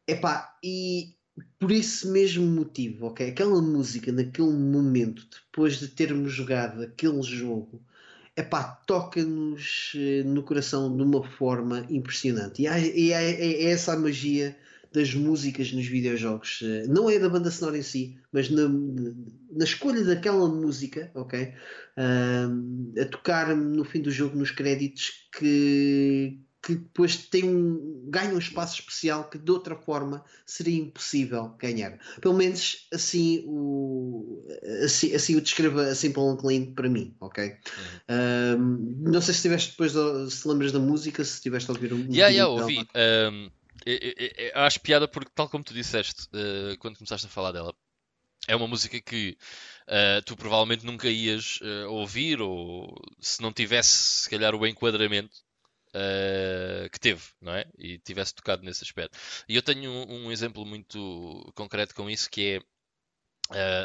Epá, 0.07 0.57
e 0.63 1.15
por 1.59 1.71
esse 1.71 2.07
mesmo 2.07 2.45
motivo, 2.47 3.07
ok? 3.07 3.29
Aquela 3.29 3.61
música 3.61 4.11
naquele 4.11 4.51
momento, 4.51 5.27
depois 5.29 5.79
de 5.79 5.87
termos 5.89 6.31
jogado 6.33 6.81
aquele 6.81 7.21
jogo, 7.21 7.83
epá, 8.35 8.63
toca-nos 8.87 9.93
eh, 9.95 10.23
no 10.23 10.43
coração 10.43 10.95
de 10.95 11.03
uma 11.03 11.23
forma 11.23 11.85
impressionante. 11.89 12.61
E, 12.63 12.67
é, 13.11 13.31
é 13.41 13.63
essa 13.71 13.93
a 13.93 13.97
magia 13.99 14.57
das 14.93 15.13
músicas 15.13 15.71
nos 15.73 15.85
videojogos. 15.85 16.59
Eh, 16.63 16.87
Não 16.87 17.09
é 17.09 17.19
da 17.19 17.29
banda 17.29 17.51
sonora 17.51 17.77
em 17.77 17.83
si, 17.83 18.17
mas 18.31 18.49
na, 18.49 18.67
na 18.69 19.63
escolha 19.65 20.03
daquela 20.03 20.47
música, 20.47 21.11
ok? 21.15 21.53
A 21.97 23.05
tocar 23.05 23.55
no 23.55 23.83
fim 23.83 24.01
do 24.01 24.11
jogo 24.11 24.37
nos 24.37 24.51
créditos 24.51 25.27
que, 25.37 26.39
que 26.61 26.75
depois 26.75 27.15
tem 27.27 27.43
um, 27.45 28.05
ganha 28.09 28.33
um 28.33 28.37
espaço 28.37 28.79
especial 28.79 29.29
que 29.29 29.37
de 29.39 29.51
outra 29.51 29.75
forma 29.75 30.23
seria 30.45 30.77
impossível 30.79 31.55
ganhar. 31.59 31.97
Pelo 32.21 32.35
menos 32.35 32.87
assim 32.93 33.43
o, 33.47 34.45
assim, 34.83 35.13
assim 35.15 35.35
o 35.35 35.41
descreva 35.41 35.87
a 35.87 35.95
Simple 35.95 36.21
and 36.23 36.37
Clean 36.37 36.73
para 36.73 36.87
mim, 36.89 37.15
ok? 37.19 37.55
Ahm, 38.07 38.95
não 38.99 39.21
sei 39.21 39.33
se 39.33 39.41
tiveste 39.41 39.71
depois 39.71 39.93
de- 39.93 40.31
se 40.31 40.47
lembras 40.47 40.71
da 40.71 40.79
música, 40.79 41.23
se 41.23 41.41
tiveste 41.41 41.69
a 41.71 41.73
ouvir 41.73 41.93
um 41.93 42.05
Yeah, 42.13 42.27
yeah, 42.29 42.47
ouvi. 42.51 42.87
Ahm, 42.93 43.49
eu- 43.85 44.13
eu- 44.17 44.51
eu 44.53 44.61
acho 44.61 44.81
piada 44.81 45.07
porque, 45.07 45.31
tal 45.33 45.49
como 45.49 45.63
tu 45.63 45.73
disseste, 45.73 46.27
eh, 46.33 46.75
quando 46.79 46.97
começaste 46.97 47.25
a 47.25 47.29
falar 47.29 47.51
dela, 47.51 47.73
é 48.47 48.55
uma 48.55 48.67
música 48.67 48.99
que 49.01 49.37
eh, 49.87 50.21
tu 50.25 50.35
provavelmente 50.35 50.85
nunca 50.85 51.09
ias 51.09 51.59
eh, 51.61 51.85
ouvir, 51.85 52.41
ou 52.41 52.95
se 53.19 53.41
não 53.41 53.53
tivesse, 53.53 54.23
se 54.23 54.29
calhar, 54.29 54.55
o 54.55 54.65
enquadramento 54.67 55.35
eh, 55.93 56.89
que 56.91 56.99
teve, 56.99 57.23
não 57.41 57.53
é? 57.53 57.65
E 57.77 57.97
tivesse 57.99 58.35
tocado 58.35 58.63
nesse 58.63 58.83
aspecto. 58.83 59.17
E 59.49 59.55
eu 59.55 59.61
tenho 59.61 59.91
um, 59.91 60.27
um 60.27 60.31
exemplo 60.31 60.65
muito 60.65 61.51
concreto 61.55 61.95
com 61.95 62.09
isso, 62.09 62.29
que 62.29 62.55
é 62.57 62.61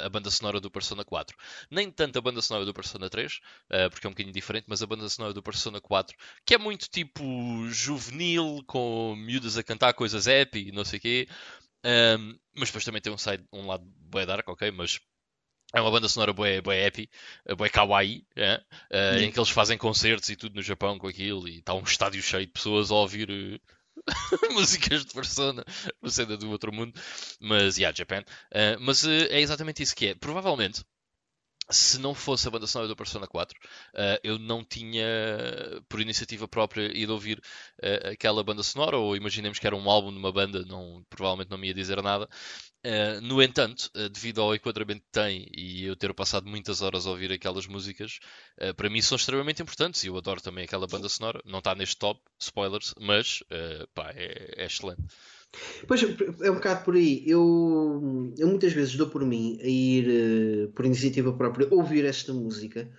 a 0.04 0.08
banda 0.08 0.30
sonora 0.30 0.60
do 0.60 0.70
Persona 0.70 1.04
4. 1.04 1.36
Nem 1.70 1.90
tanto 1.90 2.18
a 2.18 2.22
banda 2.22 2.42
sonora 2.42 2.64
do 2.64 2.74
Persona 2.74 3.08
3, 3.08 3.40
eh, 3.70 3.88
porque 3.88 4.06
é 4.06 4.10
um 4.10 4.12
bocadinho 4.12 4.32
diferente, 4.34 4.64
mas 4.68 4.82
a 4.82 4.86
banda 4.86 5.08
sonora 5.08 5.32
do 5.32 5.42
Persona 5.42 5.80
4, 5.80 6.16
que 6.44 6.54
é 6.54 6.58
muito 6.58 6.88
tipo 6.90 7.22
juvenil, 7.68 8.62
com 8.66 9.14
miúdas 9.16 9.56
a 9.56 9.62
cantar 9.62 9.94
coisas 9.94 10.26
happy 10.26 10.68
e 10.68 10.72
não 10.72 10.84
sei 10.84 10.98
o 10.98 11.02
quê. 11.02 11.28
Ahm, 11.85 12.39
mas 12.55 12.68
depois 12.68 12.85
também 12.85 13.01
tem 13.01 13.12
um, 13.12 13.18
side, 13.18 13.45
um 13.53 13.66
lado 13.66 13.85
bué 13.85 14.26
dark, 14.26 14.49
ok? 14.49 14.70
Mas 14.70 15.01
é 15.74 15.80
uma 15.80 15.91
banda 15.91 16.09
sonora 16.09 16.33
bué, 16.33 16.61
bué 16.61 16.87
happy, 16.87 17.09
eh, 17.47 17.55
bué 17.55 17.68
kawaii, 17.68 18.26
é? 18.37 18.62
Sim. 19.18 19.24
em 19.24 19.33
que 19.33 19.39
eles 19.39 19.51
fazem 19.51 19.78
concertos 19.78 20.28
e 20.28 20.37
tudo 20.37 20.55
no 20.55 20.62
Japão 20.62 20.99
com 20.99 21.07
aquilo, 21.09 21.49
e 21.49 21.59
está 21.59 21.74
um 21.74 21.83
estádio 21.83 22.22
cheio 22.22 22.47
de 22.47 22.53
pessoas 22.53 22.91
a 22.91 22.95
ouvir 22.95 23.30
eh, 23.30 23.59
músicas 24.53 25.05
de 25.05 25.12
Persona, 25.12 25.64
uma 26.01 26.11
cena 26.11 26.37
do 26.37 26.51
outro 26.51 26.72
mundo. 26.72 26.99
Mas, 27.41 27.78
yeah, 27.78 27.97
Japan. 27.97 28.22
Uh, 28.51 28.80
mas 28.80 29.05
uh, 29.05 29.11
é 29.30 29.41
exatamente 29.41 29.83
isso 29.83 29.95
que 29.97 30.09
é. 30.09 30.14
Provavelmente, 30.14 30.85
se 31.70 31.98
não 31.98 32.14
fosse 32.14 32.46
a 32.48 32.50
banda 32.50 32.66
sonora 32.66 32.88
do 32.88 32.96
Persona 32.96 33.26
4, 33.26 33.58
eh, 33.94 34.20
eu 34.24 34.38
não 34.38 34.64
tinha, 34.64 35.06
por 35.88 36.00
iniciativa 36.00 36.48
própria, 36.48 36.90
ido 36.96 37.12
ouvir 37.12 37.40
eh, 37.80 38.10
aquela 38.12 38.42
banda 38.42 38.62
sonora, 38.62 38.96
ou 38.96 39.16
imaginemos 39.16 39.58
que 39.58 39.66
era 39.66 39.76
um 39.76 39.90
álbum 39.90 40.10
de 40.12 40.18
uma 40.18 40.32
banda, 40.32 40.64
não, 40.66 41.04
provavelmente 41.08 41.50
não 41.50 41.58
me 41.58 41.68
ia 41.68 41.74
dizer 41.74 42.02
nada. 42.02 42.28
Eh, 42.84 43.20
no 43.20 43.42
entanto, 43.42 43.90
devido 44.12 44.42
ao 44.42 44.54
enquadramento 44.54 45.02
que 45.02 45.12
tem 45.12 45.48
e 45.56 45.84
eu 45.84 45.96
ter 45.96 46.12
passado 46.14 46.48
muitas 46.48 46.82
horas 46.82 47.06
a 47.06 47.10
ouvir 47.10 47.30
aquelas 47.32 47.66
músicas, 47.66 48.18
para 48.76 48.90
mim 48.90 49.00
são 49.00 49.16
extremamente 49.16 49.62
importantes 49.62 50.02
e 50.04 50.08
eu 50.08 50.16
adoro 50.16 50.40
também 50.40 50.64
aquela 50.64 50.86
banda 50.86 51.08
sonora. 51.08 51.40
Não 51.44 51.60
está 51.60 51.74
neste 51.74 51.96
top, 51.96 52.20
spoilers, 52.38 52.94
mas 53.00 53.42
pá, 53.94 54.10
é, 54.14 54.62
é 54.62 54.66
excelente. 54.66 55.02
Pois 55.86 56.03
é 56.03 56.50
um 56.50 56.55
bocado 56.55 56.84
por 56.84 56.94
aí. 56.94 57.22
Eu, 57.26 58.32
eu 58.38 58.48
muitas 58.48 58.72
vezes 58.72 58.96
dou 58.96 59.09
por 59.09 59.24
mim 59.24 59.59
a 59.62 59.66
ir 59.66 60.07
eh, 60.09 60.66
por 60.74 60.86
iniciativa 60.86 61.32
própria 61.32 61.68
ouvir 61.70 62.05
esta 62.05 62.32
música, 62.32 62.90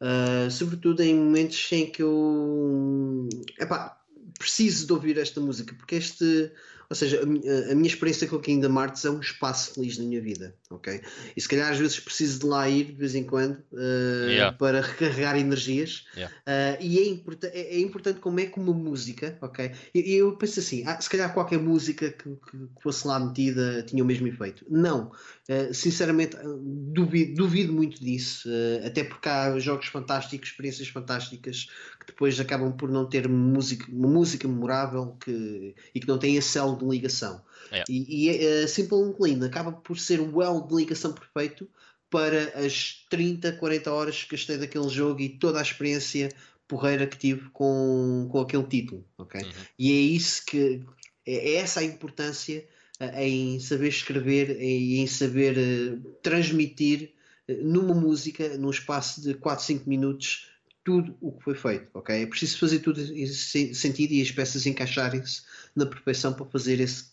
ah, 0.00 0.48
sobretudo 0.50 1.02
em 1.02 1.14
momentos 1.14 1.70
em 1.72 1.90
que 1.90 2.02
eu 2.02 3.28
epá, 3.58 4.00
preciso 4.38 4.86
de 4.86 4.92
ouvir 4.92 5.18
esta 5.18 5.40
música, 5.40 5.74
porque 5.74 5.96
este, 5.96 6.52
ou 6.90 6.96
seja, 6.96 7.20
a, 7.20 7.72
a 7.72 7.74
minha 7.74 7.86
experiência 7.86 8.26
com 8.26 8.36
o 8.36 8.40
Kingdom 8.40 8.80
Hearts 8.80 9.04
é 9.04 9.10
um 9.10 9.20
espaço 9.20 9.74
feliz 9.74 9.98
na 9.98 10.04
minha 10.04 10.20
vida, 10.22 10.54
ok? 10.70 11.00
E 11.36 11.40
se 11.40 11.48
calhar 11.48 11.70
às 11.70 11.78
vezes 11.78 12.00
preciso 12.00 12.40
de 12.40 12.46
lá 12.46 12.68
ir 12.68 12.84
de 12.84 12.92
vez 12.92 13.14
em 13.14 13.24
quando 13.24 13.58
ah, 13.74 14.28
Yeah. 14.30 14.56
para 14.56 14.80
recarregar 14.80 15.36
energias. 15.38 16.06
Yeah. 16.16 16.34
Ah, 16.46 16.78
e 16.80 16.98
é, 16.98 17.06
importa 17.08 17.46
é, 17.48 17.76
é 17.76 17.80
importante 17.80 18.20
como 18.20 18.40
é 18.40 18.46
que 18.46 18.58
uma 18.58 18.72
música, 18.72 19.36
ok? 19.40 19.70
E 19.94 20.12
e 20.12 20.14
eu 20.14 20.36
penso 20.36 20.60
assim, 20.60 20.84
ah, 20.86 20.98
se 21.00 21.10
calhar 21.10 21.32
qualquer 21.34 21.58
música 21.58 22.10
que, 22.10 22.24
que- 22.30 22.58
que 22.76 22.82
fosse 22.82 23.06
lá 23.06 23.18
metida 23.20 23.82
tinha 23.82 24.02
o 24.02 24.06
mesmo 24.06 24.26
efeito. 24.26 24.64
Não, 24.70 25.12
Ah, 25.48 25.72
sinceramente 25.72 26.36
ah, 26.36 26.42
duvido, 26.44 27.34
duvido 27.34 27.72
muito 27.72 28.04
disso, 28.04 28.50
ah, 28.50 28.86
até 28.86 29.02
porque 29.02 29.28
há 29.28 29.58
jogos 29.58 29.86
fantásticos, 29.86 30.50
experiências 30.50 30.88
fantásticas 30.88 31.68
que 31.98 32.06
depois 32.06 32.38
acabam 32.38 32.70
por 32.70 32.90
não 32.90 33.08
ter 33.08 33.26
música, 33.26 33.86
uma 33.90 34.08
música 34.08 34.46
memorável 34.46 35.16
que, 35.18 35.74
e 35.94 36.00
que 36.00 36.06
não 36.06 36.18
têm 36.18 36.36
esse 36.36 36.58
elo 36.58 36.76
de 36.76 36.84
ligação. 36.84 37.42
Yeah. 37.72 37.86
E, 37.88 38.26
e 38.26 38.46
a 38.62 38.68
Simple 38.68 39.14
Clean 39.14 39.44
acaba 39.46 39.72
por 39.72 39.98
ser 39.98 40.20
o 40.20 40.42
elo 40.42 40.66
de 40.66 40.74
ligação 40.74 41.14
perfeito 41.14 41.66
para 42.10 42.64
as 42.64 43.06
30, 43.08 43.52
40 43.52 43.90
horas 43.90 44.24
que 44.24 44.36
gastei 44.36 44.58
daquele 44.58 44.88
jogo 44.90 45.20
e 45.20 45.30
toda 45.30 45.58
a 45.58 45.62
experiência 45.62 46.28
porreira 46.66 47.06
que 47.06 47.16
tive 47.16 47.48
com, 47.50 48.28
com 48.30 48.40
aquele 48.40 48.64
título, 48.64 49.04
ok? 49.16 49.42
Uhum. 49.42 49.50
E 49.78 49.92
é 49.92 49.94
isso 49.94 50.44
que 50.44 50.84
é 51.26 51.32
é 51.34 51.54
essa 51.56 51.80
a 51.80 51.84
importância 51.84 52.58
eh, 52.58 52.77
em 53.00 53.60
saber 53.60 53.88
escrever 53.88 54.60
e 54.60 54.98
em 54.98 55.06
saber 55.06 55.56
eh, 55.56 55.98
transmitir 56.22 57.14
eh, 57.46 57.54
numa 57.62 57.94
música, 57.94 58.56
num 58.58 58.70
espaço 58.70 59.22
de 59.22 59.34
4, 59.34 59.64
5 59.64 59.88
minutos, 59.88 60.48
tudo 60.84 61.16
o 61.20 61.32
que 61.32 61.44
foi 61.44 61.54
feito, 61.54 61.90
ok? 61.94 62.22
É 62.22 62.26
preciso 62.26 62.58
fazer 62.58 62.80
tudo 62.80 63.00
em 63.00 63.26
se- 63.26 63.74
sentido 63.74 64.12
e 64.12 64.22
as 64.22 64.32
peças 64.32 64.66
encaixarem-se 64.66 65.42
na 65.76 65.86
perfeição 65.86 66.32
para 66.32 66.46
fazer 66.46 66.80
esse 66.80 67.10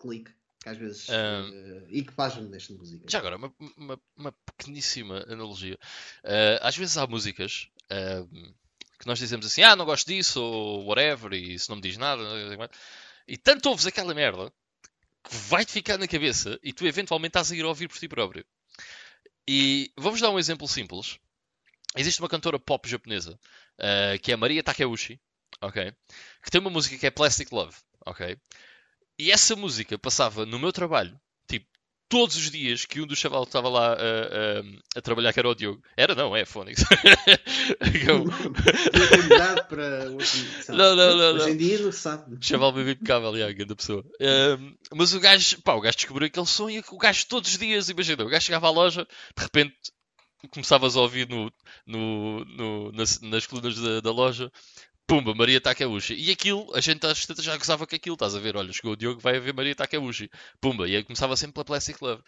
clique 0.00 0.30
que 0.62 0.68
às 0.68 0.76
vezes 0.76 1.08
Ah. 1.08 1.48
eh, 1.52 1.82
e 1.90 2.02
que 2.02 2.12
faz 2.12 2.36
nesta 2.36 2.72
música. 2.74 3.04
Já 3.08 3.18
agora, 3.18 3.36
uma, 3.36 3.54
uma- 3.76 4.00
uma 4.16 4.32
pequeníssima 4.56 5.24
analogia. 5.28 5.78
Eh, 6.24 6.58
às 6.62 6.76
vezes 6.76 6.96
há 6.98 7.06
músicas 7.06 7.68
eh, 7.88 8.24
que 8.98 9.06
nós 9.06 9.18
dizemos 9.18 9.46
assim, 9.46 9.62
ah, 9.62 9.74
não 9.76 9.84
gosto 9.86 10.06
disso, 10.08 10.42
ou 10.42 10.84
whatever, 10.86 11.32
e 11.32 11.54
isso 11.54 11.70
não 11.70 11.76
me 11.76 11.82
diz 11.82 11.96
nada. 11.96 12.22
E 13.28 13.36
tanto 13.38 13.68
ouves 13.68 13.86
aquela 13.86 14.12
merda 14.12 14.52
que 15.24 15.34
vai-te 15.34 15.72
ficar 15.72 15.98
na 15.98 16.08
cabeça 16.08 16.58
e 16.62 16.72
tu 16.72 16.86
eventualmente 16.86 17.30
estás 17.30 17.52
a 17.52 17.56
ir 17.56 17.64
ouvir 17.64 17.88
por 17.88 17.98
ti 17.98 18.08
próprio. 18.08 18.44
E 19.48 19.92
vamos 19.96 20.20
dar 20.20 20.30
um 20.30 20.38
exemplo 20.38 20.66
simples. 20.68 21.18
Existe 21.96 22.20
uma 22.20 22.28
cantora 22.28 22.58
pop 22.58 22.88
japonesa 22.88 23.38
eh, 23.78 24.18
que 24.18 24.32
é 24.32 24.36
Maria 24.36 24.62
Takeuchi, 24.62 25.20
ok? 25.60 25.92
Que 26.42 26.50
tem 26.50 26.60
uma 26.60 26.70
música 26.70 26.96
que 26.96 27.06
é 27.06 27.10
Plastic 27.10 27.50
Love, 27.50 27.76
ok? 28.06 28.38
E 29.18 29.30
essa 29.30 29.56
música 29.56 29.98
passava 29.98 30.46
no 30.46 30.58
meu 30.58 30.72
trabalho, 30.72 31.20
todos 32.10 32.36
os 32.36 32.50
dias 32.50 32.84
que 32.84 33.00
um 33.00 33.06
dos 33.06 33.18
chavalos 33.18 33.46
estava 33.48 33.68
lá 33.70 33.94
a, 33.94 33.94
a- 33.94 34.62
a 34.96 35.00
trabalhar, 35.00 35.32
que 35.32 35.38
era 35.38 35.48
o 35.48 35.54
Diogo. 35.54 35.80
Era, 35.96 36.14
não, 36.14 36.36
é 36.36 36.44
Phonics. 36.44 36.84
Eu- 38.06 38.24
para. 39.68 40.04
Não, 40.68 40.96
não, 40.96 41.16
não, 41.16 41.34
Hoje 41.36 41.50
em 41.50 41.56
dia 41.56 41.78
não 41.78 41.92
sabe. 41.92 42.36
Chaval 42.40 42.72
bem 42.72 42.82
impecável, 42.90 43.34
yeah, 43.36 43.52
grande 43.54 43.74
pessoa. 43.74 44.04
Mas 44.94 45.14
o 45.14 45.20
gajo, 45.20 45.62
pá, 45.62 45.74
o 45.74 45.80
gajo 45.80 45.96
descobriu 45.96 46.26
aquele 46.26 46.46
som 46.46 46.68
e 46.68 46.80
o 46.90 46.98
gajo 46.98 47.26
todos 47.26 47.50
os 47.50 47.58
dias, 47.58 47.88
imagina, 47.88 48.24
o 48.24 48.28
gajo 48.28 48.44
chegava 48.44 48.66
à 48.66 48.70
loja, 48.70 49.06
de 49.36 49.42
repente 49.42 49.74
começavas 50.50 50.96
a 50.96 51.00
ouvir 51.00 51.28
no, 51.28 51.52
no, 51.86 52.44
no- 52.44 52.92
nas, 52.92 53.20
nas 53.20 53.46
colunas 53.46 53.78
da, 53.78 54.00
da 54.00 54.10
loja, 54.10 54.50
pumba, 55.10 55.34
Maria 55.34 55.60
Takeuchi. 55.60 56.14
E 56.14 56.30
aquilo, 56.30 56.70
a 56.72 56.80
gente 56.80 57.04
às 57.04 57.26
tantas 57.26 57.44
já 57.44 57.56
gozava 57.56 57.84
com 57.84 57.96
aquilo, 57.96 58.14
estás 58.14 58.36
a 58.36 58.38
ver? 58.38 58.56
Olha, 58.56 58.72
chegou 58.72 58.92
o 58.92 58.96
Diogo, 58.96 59.20
vai 59.20 59.36
haver 59.36 59.52
Maria 59.52 59.74
Takeuchi. 59.74 60.30
Pumba, 60.60 60.88
e 60.88 60.94
aí 60.94 61.02
começava 61.02 61.36
sempre 61.36 61.54
pela 61.54 61.64
Plastic 61.64 62.00
Love. 62.00 62.22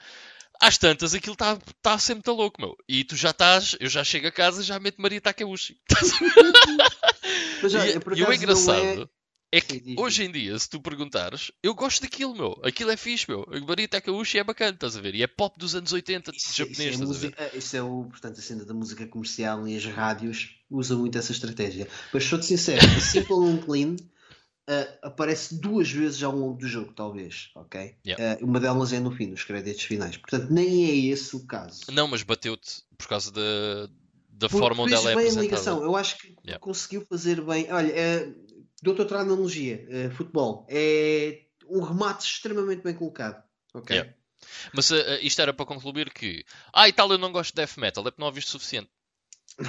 Às 0.61 0.79
tantas, 0.79 1.15
aquilo 1.15 1.35
está 1.35 1.57
tá 1.81 1.99
sempre 1.99 2.25
tão 2.25 2.35
louco, 2.35 2.61
meu. 2.61 2.77
E 2.89 3.05
tu 3.05 3.15
já 3.15 3.31
estás, 3.31 3.77
eu 3.81 3.89
já 3.89 4.03
chego 4.03 4.27
a 4.27 4.33
casa 4.33 4.63
e 4.63 4.65
já 4.65 4.81
meto 4.81 5.01
Maria 5.01 5.21
Takeuchi. 5.21 5.79
Mas, 7.63 7.75
olha, 7.75 7.91
E, 7.91 7.95
e 7.95 8.23
o 8.23 8.25
acaso 8.25 8.33
engraçado 8.33 9.11
é 9.53 9.61
Sim, 9.61 9.67
que 9.67 9.81
diz, 9.81 9.99
hoje 9.99 10.25
em 10.25 10.33
dia, 10.33 10.59
se 10.59 10.69
tu 10.69 10.81
perguntares, 10.81 11.53
eu 11.63 11.75
gosto 11.75 12.01
daquilo, 12.01 12.35
meu. 12.35 12.59
Aquilo 12.65 12.91
é 12.91 12.97
fixe, 12.97 13.27
meu. 13.29 13.47
Maria 13.67 13.87
Takeuchi 13.87 14.39
é 14.39 14.45
bacana, 14.45 14.73
estás 14.73 14.97
a 14.97 15.01
ver? 15.01 15.15
E 15.15 15.23
é 15.23 15.27
pop 15.27 15.59
dos 15.59 15.75
anos 15.75 15.93
80 15.93 16.33
Isso, 16.35 16.57
japonês, 16.57 16.79
isso 16.79 16.89
é, 16.89 16.97
ver? 16.97 17.07
música, 17.07 17.57
isso 17.57 17.77
é 17.77 17.83
o, 17.83 18.05
portanto, 18.05 18.39
a 18.39 18.43
cena 18.43 18.65
da 18.65 18.75
música 18.75 19.07
comercial 19.07 19.69
e 19.69 19.77
as 19.77 19.85
rádios 19.85 20.62
usam 20.73 20.99
muito 20.99 21.17
essa 21.19 21.33
estratégia. 21.33 21.87
Mas 22.13 22.25
sou-te 22.25 22.47
sincero, 22.47 22.81
a 22.97 23.01
Simple 23.01 23.47
and 23.49 23.59
Clean 23.59 23.97
ah, 24.69 24.99
aparece 25.09 25.61
duas 25.61 25.91
vezes 25.91 26.23
ao 26.23 26.35
longo 26.37 26.59
do 26.59 26.67
jogo, 26.69 26.93
talvez, 26.93 27.51
ok? 27.55 27.97
Yeah. 28.07 28.39
Ah, 28.41 28.45
uma 28.45 28.61
delas 28.61 28.93
é 28.93 29.01
no 29.01 29.11
fim, 29.11 29.27
nos 29.27 29.45
créditos 29.45 29.83
finais. 29.85 30.17
Portanto, 30.17 30.53
nem 30.53 30.85
é 30.87 30.97
esse 31.13 31.35
o 31.37 31.47
caso. 31.47 31.81
Não, 31.91 32.07
mas 32.09 32.23
bateu-te 32.23 32.83
por 32.97 33.09
causa 33.09 33.31
da, 33.33 33.87
da 34.31 34.49
Porque 34.49 34.59
forma 34.59 34.83
onde 34.85 34.95
ela 34.95 35.11
é 35.11 35.15
bem 35.15 35.25
a 35.25 35.29
apresentada. 35.29 35.43
ligação. 35.43 35.83
Eu 35.83 35.97
acho 35.97 36.19
que 36.19 36.35
Yeah. 36.45 36.59
conseguiu 36.61 37.05
fazer 37.09 37.41
bem. 37.41 37.71
Olha, 37.73 37.93
é, 37.93 38.33
dou-te 38.83 39.01
outra 39.01 39.21
analogia: 39.21 39.87
é, 39.89 40.11
futebol. 40.11 40.67
É 40.69 41.43
um 41.69 41.81
remate 41.81 42.25
extremamente 42.27 42.83
bem 42.83 42.95
colocado. 42.95 43.43
Ok? 43.75 43.95
Yeah. 43.97 44.15
Mas 44.75 44.91
ah, 44.93 45.19
isto 45.21 45.41
era 45.41 45.53
para 45.53 45.67
concluir 45.67 46.13
que, 46.13 46.45
ah, 46.73 46.89
e 46.89 46.93
tal, 46.93 47.11
eu 47.11 47.19
não 47.19 47.31
gosto 47.33 47.51
de 47.51 47.57
death 47.57 47.77
metal, 47.79 48.03
é 48.07 48.11
porque 48.11 48.21
não 48.21 48.27
ouviste 48.27 48.49
o 48.51 48.53
suficiente. 48.53 48.91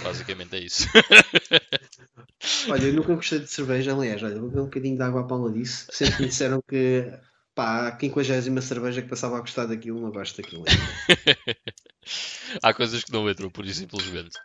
Basicamente 0.03 0.55
é 0.55 0.59
isso. 0.59 0.87
Olha, 2.69 2.87
eu 2.87 2.93
nunca 2.93 3.15
gostei 3.15 3.39
de 3.39 3.47
cerveja, 3.47 3.93
aliás, 3.93 4.21
olha, 4.21 4.39
vou 4.39 4.49
beber 4.49 4.61
um 4.61 4.65
bocadinho 4.65 4.97
de 4.97 5.03
água 5.03 5.21
à 5.21 5.23
Paula 5.23 5.51
disso. 5.51 5.87
Sempre 5.91 6.23
me 6.23 6.27
disseram 6.27 6.61
que 6.67 7.11
pá, 7.55 7.87
a 7.87 7.99
50 7.99 8.61
cerveja 8.61 9.01
que 9.01 9.09
passava 9.09 9.37
a 9.37 9.41
gostar 9.41 9.65
daquilo, 9.65 10.01
não 10.01 10.11
gosto 10.11 10.41
daquilo. 10.41 10.65
Há 12.61 12.73
coisas 12.73 13.03
que 13.03 13.11
não 13.11 13.29
entram, 13.29 13.49
por 13.49 13.65
isso 13.65 13.79
simplesmente. 13.79 14.37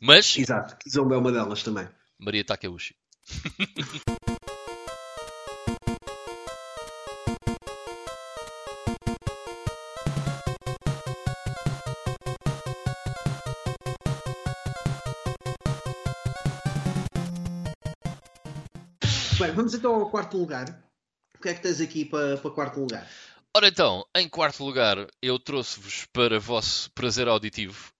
Mas, 0.00 0.36
Exato, 0.36 0.76
Kizomba 0.76 1.14
é 1.14 1.18
uma 1.18 1.32
delas 1.32 1.62
também. 1.62 1.88
Maria 2.18 2.44
Takeuchi. 2.44 2.94
vamos 19.66 19.74
então 19.74 19.94
ao 19.96 20.10
quarto 20.10 20.36
lugar. 20.36 20.66
O 21.34 21.42
que 21.42 21.48
é 21.48 21.54
que 21.54 21.60
tens 21.60 21.80
aqui 21.80 22.04
para, 22.04 22.36
para 22.38 22.50
quarto 22.52 22.78
lugar? 22.78 23.08
Ora 23.54 23.66
então, 23.66 24.06
em 24.14 24.28
quarto 24.28 24.64
lugar, 24.64 25.08
eu 25.20 25.38
trouxe-vos 25.40 26.06
para 26.12 26.38
vosso 26.38 26.90
prazer 26.92 27.26
auditivo 27.26 27.92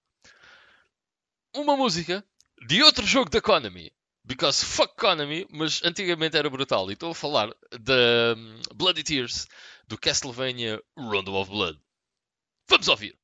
uma 1.54 1.76
música 1.76 2.24
de 2.66 2.82
outro 2.82 3.04
jogo 3.06 3.30
da 3.30 3.40
Konami. 3.40 3.90
Because 4.22 4.64
fuck 4.64 4.94
Konami, 4.96 5.46
mas 5.50 5.82
antigamente 5.82 6.36
era 6.36 6.50
brutal. 6.50 6.90
E 6.90 6.92
estou 6.92 7.12
a 7.12 7.14
falar 7.14 7.48
da 7.80 8.34
hum, 8.36 8.60
Bloody 8.74 9.02
Tears 9.02 9.48
do 9.88 9.98
Castlevania 9.98 10.80
Rondo 10.96 11.34
of 11.34 11.50
Blood. 11.50 11.80
Vamos 12.68 12.88
ouvir. 12.88 13.18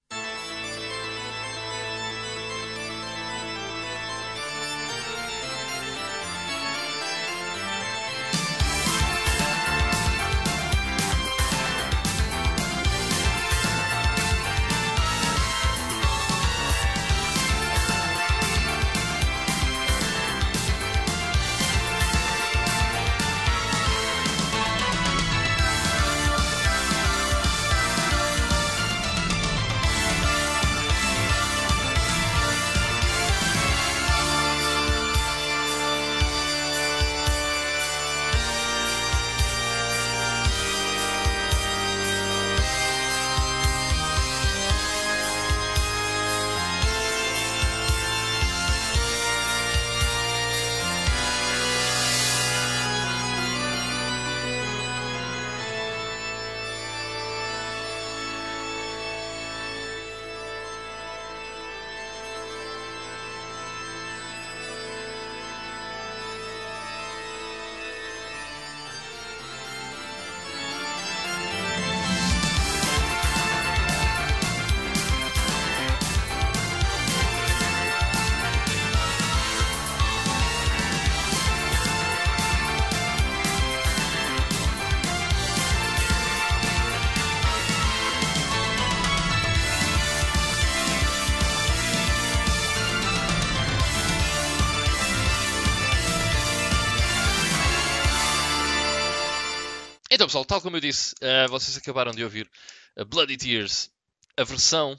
Pessoal, 100.43 100.45
tal 100.45 100.61
como 100.61 100.77
eu 100.77 100.81
disse, 100.81 101.15
eh, 101.21 101.47
vocês 101.49 101.77
acabaram 101.77 102.13
de 102.13 102.23
ouvir 102.25 102.51
a 102.97 103.05
Bloody 103.05 103.37
Tears, 103.37 103.91
a 104.37 104.45
versão 104.45 104.99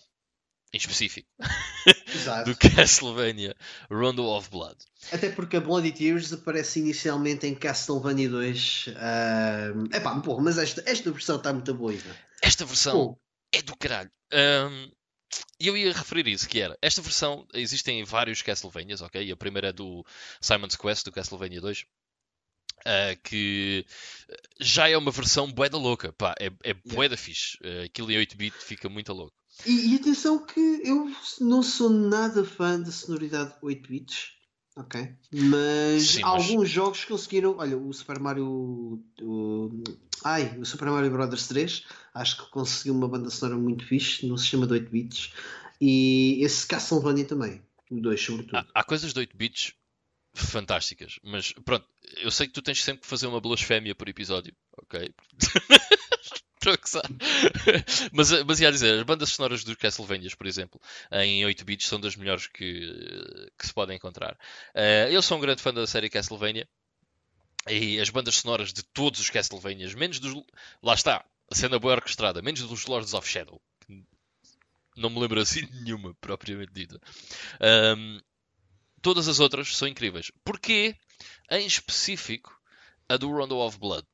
em 0.74 0.78
específico 0.78 1.30
do 2.46 2.56
Castlevania 2.58 3.56
Rondo 3.92 4.26
of 4.26 4.50
Blood. 4.50 4.78
Até 5.12 5.30
porque 5.30 5.58
a 5.58 5.62
Bloody 5.62 5.92
Tears 5.92 6.34
aparece 6.34 6.80
inicialmente 6.80 7.46
em 7.46 7.54
Castlevania 7.54 8.30
2. 8.30 8.86
É 9.92 9.98
epá, 9.98 10.20
porra, 10.20 10.42
mas 10.44 10.58
esta, 10.58 10.84
esta 10.86 11.12
versão 11.12 11.38
está 11.38 11.54
muito 11.54 11.74
boa, 11.74 11.94
Ivan. 11.94 12.16
Esta 12.42 12.66
versão 12.66 12.94
Pô, 12.94 13.20
é 13.52 13.62
do 13.62 13.76
caralho. 13.78 14.12
Ahm, 14.32 14.90
E 15.60 15.68
eu 15.68 15.78
ia 15.78 15.94
referir 15.94 16.28
isso, 16.28 16.48
que 16.50 16.60
era, 16.60 16.78
esta 16.82 17.02
versão, 17.02 17.48
existem 17.54 18.04
vários 18.04 18.42
Castlevanias, 18.42 19.02
ok? 19.02 19.32
A 19.32 19.38
primeira 19.38 19.70
é 19.70 19.74
do 19.74 20.04
Simon's 20.42 20.76
Quest, 20.76 21.06
do 21.06 21.12
Castlevania 21.12 21.62
2, 21.62 21.86
ah, 22.86 23.16
que 23.24 23.86
já 24.60 24.88
é 24.90 24.98
uma 24.98 25.12
versão 25.12 25.52
bué 25.52 25.70
da 25.70 25.78
louca, 25.78 26.12
pá, 26.14 26.36
é, 26.40 26.52
é 26.64 26.74
bué 26.74 27.08
da 27.10 27.18
fixe. 27.18 27.58
Ah, 27.64 27.84
aquilo 27.86 28.12
em 28.12 28.18
8-bit 28.18 28.56
fica 28.58 28.90
muito 28.90 29.12
louco. 29.14 29.34
E, 29.66 29.94
e 29.94 29.96
atenção 29.96 30.46
que 30.46 30.60
eu 30.84 31.12
não 31.40 31.62
sou 31.62 31.90
nada 31.90 32.44
fã 32.44 32.80
da 32.80 32.92
sonoridade 32.92 33.54
8 33.62 33.88
bits, 33.88 34.32
ok? 34.76 35.10
Mas 35.32 36.04
Sim, 36.04 36.22
mas- 36.22 36.24
alguns 36.24 36.70
jogos 36.70 37.06
conseguiram. 37.06 37.58
Olha, 37.58 37.78
o 37.78 37.94
Super 37.94 38.20
Mario. 38.20 39.04
O, 39.22 39.84
ai, 40.24 40.58
o 40.58 40.66
Super 40.66 40.90
Mario 40.90 41.12
Bros 41.12 41.48
3, 41.48 41.86
acho 42.14 42.44
que 42.44 42.52
conseguiu 42.52 42.96
uma 42.96 43.08
banda 43.08 43.30
sonora 43.30 43.58
muito 43.60 43.86
fixe 43.86 44.26
no 44.26 44.38
sistema 44.38 44.66
de 44.66 44.74
8 44.74 44.90
bits. 44.90 45.32
E 45.80 46.44
esse 46.44 46.66
Castlevania 46.66 47.26
também, 47.26 47.62
o 47.92 48.02
2 48.02 48.20
sobretudo. 48.22 48.58
Há, 48.58 48.66
há 48.74 48.84
coisas 48.84 49.14
de 49.14 49.20
8 49.20 49.36
bits 49.38 49.74
fantásticas, 50.34 51.20
mas 51.24 51.54
pronto, 51.66 51.88
eu 52.18 52.32
sei 52.32 52.48
que 52.48 52.54
tu 52.54 52.62
tens 52.62 52.84
sempre 52.84 53.02
que 53.02 53.08
fazer 53.08 53.28
uma 53.28 53.40
blasfémia 53.40 53.94
por 53.94 54.10
episódio, 54.10 54.56
ok? 54.78 55.14
Mas, 58.14 58.32
mas 58.44 58.60
ia 58.62 58.72
dizer, 58.72 58.98
as 59.00 59.04
bandas 59.04 59.30
sonoras 59.32 59.66
dos 59.66 59.76
Castlevanias, 59.76 60.34
por 60.34 60.48
exemplo, 60.48 60.80
em 61.12 61.46
8 61.46 61.66
bits 61.66 61.88
são 61.88 62.00
das 62.00 62.16
melhores 62.16 62.48
que, 62.48 63.50
que 63.58 63.68
se 63.68 63.74
podem 63.74 63.98
encontrar. 63.98 64.38
Eh, 64.74 65.10
eu 65.12 65.22
sou 65.22 65.38
um 65.38 65.42
grande 65.42 65.62
fã 65.62 65.74
da 65.74 65.86
série 65.86 66.10
Castlevania 66.10 66.66
e 67.68 68.00
as 68.00 68.10
bandas 68.10 68.36
sonoras 68.36 68.72
de 68.72 68.84
todos 68.84 69.20
os 69.20 69.30
Castlevanias, 69.30 69.94
menos 69.94 70.20
dos. 70.20 70.34
Lá 70.82 70.94
está, 70.94 71.26
a 71.52 71.56
cena 71.56 71.80
boa 71.80 71.96
orquestrada, 71.96 72.42
menos 72.42 72.62
dos 72.62 72.86
Lords 72.86 73.14
of 73.14 73.28
Shadow. 73.28 73.62
Não 74.96 75.10
me 75.10 75.20
lembro 75.20 75.42
assim 75.42 75.66
de 75.66 75.84
nenhuma, 75.84 76.14
propriamente 76.22 76.72
dita. 76.72 77.00
Ahm, 77.60 78.20
todas 79.04 79.28
as 79.28 79.40
outras 79.40 79.76
são 79.76 79.88
incríveis. 79.88 80.32
Porquê, 80.44 80.96
em 81.52 81.68
específico, 81.68 82.60
a 83.08 83.18
do 83.18 83.30
Rondo 83.30 83.60
of 83.60 83.78
Blood? 83.78 84.08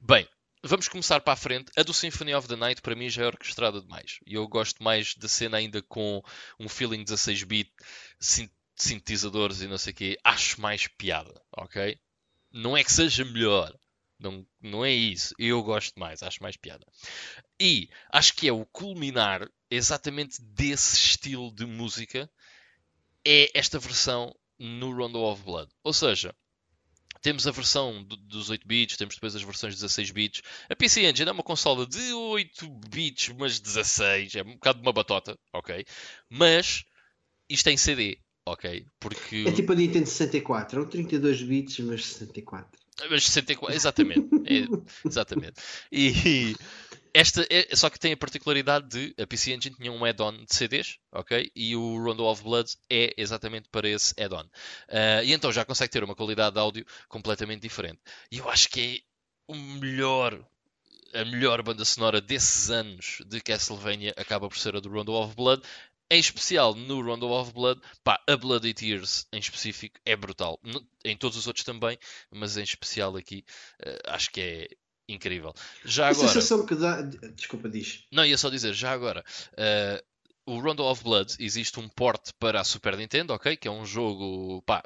Bem, 0.00 0.26
vamos 0.62 0.88
começar 0.88 1.20
para 1.20 1.34
a 1.34 1.36
frente. 1.36 1.70
A 1.76 1.82
do 1.82 1.94
Symphony 1.94 2.34
of 2.34 2.48
the 2.48 2.56
Night, 2.56 2.82
para 2.82 2.96
mim, 2.96 3.08
já 3.08 3.22
é 3.22 3.26
orquestrada 3.26 3.80
demais. 3.80 4.18
E 4.26 4.34
eu 4.34 4.48
gosto 4.48 4.82
mais 4.82 5.14
da 5.14 5.28
cena 5.28 5.58
ainda 5.58 5.80
com 5.82 6.22
um 6.58 6.68
feeling 6.68 7.04
16-bit, 7.04 7.70
sin- 8.18 8.50
sintetizadores 8.74 9.60
e 9.60 9.68
não 9.68 9.78
sei 9.78 9.92
o 9.92 9.96
quê. 9.96 10.18
Acho 10.24 10.60
mais 10.60 10.88
piada, 10.88 11.40
ok? 11.56 11.98
Não 12.50 12.76
é 12.76 12.82
que 12.82 12.92
seja 12.92 13.24
melhor. 13.24 13.72
Não, 14.18 14.46
não 14.60 14.84
é 14.84 14.90
isso. 14.92 15.34
Eu 15.38 15.62
gosto 15.62 15.98
mais, 16.00 16.22
acho 16.22 16.42
mais 16.42 16.56
piada. 16.56 16.86
E 17.60 17.90
acho 18.10 18.34
que 18.34 18.48
é 18.48 18.52
o 18.52 18.64
culminar 18.64 19.46
exatamente 19.70 20.40
desse 20.40 20.96
estilo 20.96 21.54
de 21.54 21.66
música 21.66 22.30
é 23.26 23.50
esta 23.54 23.78
versão 23.78 24.34
no 24.58 24.92
Rondo 24.94 25.20
of 25.22 25.42
Blood. 25.42 25.70
Ou 25.82 25.92
seja, 25.92 26.34
temos 27.22 27.46
a 27.46 27.50
versão 27.50 28.04
do- 28.04 28.16
dos 28.16 28.50
8 28.50 28.66
bits, 28.66 28.96
temos 28.96 29.14
depois 29.14 29.34
as 29.34 29.42
versões 29.42 29.74
de 29.74 29.80
16 29.80 30.10
bits. 30.10 30.42
A 30.68 30.76
PC 30.76 31.06
Engine 31.08 31.28
é 31.28 31.32
uma 31.32 31.42
consola 31.42 31.86
de 31.86 32.12
8 32.12 32.68
bits, 32.90 33.30
mas 33.38 33.58
16, 33.58 34.34
é 34.36 34.42
um 34.42 34.52
bocado 34.54 34.80
de 34.80 34.86
uma 34.86 34.92
batota, 34.92 35.38
ok? 35.52 35.84
Mas 36.28 36.84
isto 37.48 37.68
é 37.68 37.72
em 37.72 37.76
CD, 37.76 38.18
ok? 38.46 38.86
Porque 39.00 39.44
É 39.46 39.52
tipo 39.52 39.72
a 39.72 39.74
Nintendo 39.74 40.06
64, 40.06 40.80
é 40.80 40.82
um 40.82 40.86
32 40.88 41.42
bits, 41.42 41.78
mas 41.80 42.04
64. 42.04 42.78
Mas 43.10 43.24
64, 43.24 43.74
exatamente. 43.74 44.28
é, 44.46 45.08
exatamente. 45.08 45.60
E 45.90 46.54
esta 47.14 47.46
é, 47.48 47.74
só 47.76 47.88
que 47.88 47.98
tem 47.98 48.12
a 48.12 48.16
particularidade 48.16 48.88
de 48.88 49.22
a 49.22 49.24
PC 49.24 49.52
Engine 49.52 49.76
tinha 49.76 49.92
um 49.92 50.04
add-on 50.04 50.32
de 50.32 50.52
CDs, 50.52 50.98
ok? 51.12 51.48
E 51.54 51.76
o 51.76 51.96
Rondo 52.02 52.24
of 52.24 52.42
Blood 52.42 52.68
é 52.90 53.14
exatamente 53.16 53.68
para 53.68 53.88
esse 53.88 54.12
add-on. 54.20 54.44
Ah, 54.88 55.22
e 55.22 55.32
então 55.32 55.52
já 55.52 55.64
consegue 55.64 55.92
ter 55.92 56.02
uma 56.02 56.16
qualidade 56.16 56.54
de 56.54 56.60
áudio 56.60 56.84
completamente 57.08 57.62
diferente. 57.62 58.00
E 58.32 58.38
eu 58.38 58.50
acho 58.50 58.68
que 58.68 58.96
é 58.96 59.52
o 59.52 59.54
melhor. 59.54 60.44
A 61.14 61.24
melhor 61.24 61.62
banda 61.62 61.84
sonora 61.84 62.20
desses 62.20 62.70
anos 62.70 63.18
de 63.24 63.40
Castlevania 63.40 64.12
acaba 64.16 64.48
por 64.48 64.58
ser 64.58 64.74
a 64.74 64.80
do 64.80 64.88
Rondo 64.88 65.12
of 65.12 65.36
Blood. 65.36 65.62
Em 66.10 66.18
especial 66.18 66.74
no 66.74 67.00
Rondo 67.00 67.30
of 67.30 67.52
Blood, 67.52 67.80
pá, 68.02 68.20
a 68.28 68.36
Bloody 68.36 68.74
Tears 68.74 69.24
em 69.32 69.38
específico 69.38 70.00
é 70.04 70.16
brutal. 70.16 70.58
Em 71.04 71.16
todos 71.16 71.38
os 71.38 71.46
outros 71.46 71.64
também, 71.64 71.96
mas 72.32 72.56
em 72.56 72.64
especial 72.64 73.16
aqui 73.16 73.44
eh, 73.80 74.02
acho 74.06 74.30
que 74.32 74.40
é 74.40 74.68
incrível. 75.08 75.54
Já 75.84 76.06
A 76.06 76.10
agora, 76.10 76.28
sensação 76.28 76.64
que 76.66 76.74
dá. 76.74 77.02
Desculpa, 77.02 77.68
diz. 77.68 78.04
não, 78.10 78.24
ia 78.24 78.38
só 78.38 78.48
dizer, 78.50 78.72
já 78.74 78.92
agora, 78.92 79.24
eh, 79.56 80.02
o 80.46 80.58
Rondo 80.60 80.84
of 80.84 81.02
Blood 81.02 81.34
existe 81.38 81.78
um 81.80 81.88
port 81.88 82.30
para 82.38 82.60
a 82.60 82.64
Super 82.64 82.96
Nintendo, 82.96 83.32
ok? 83.32 83.56
Que 83.56 83.68
é 83.68 83.70
um 83.70 83.84
jogo, 83.84 84.62
pá, 84.62 84.82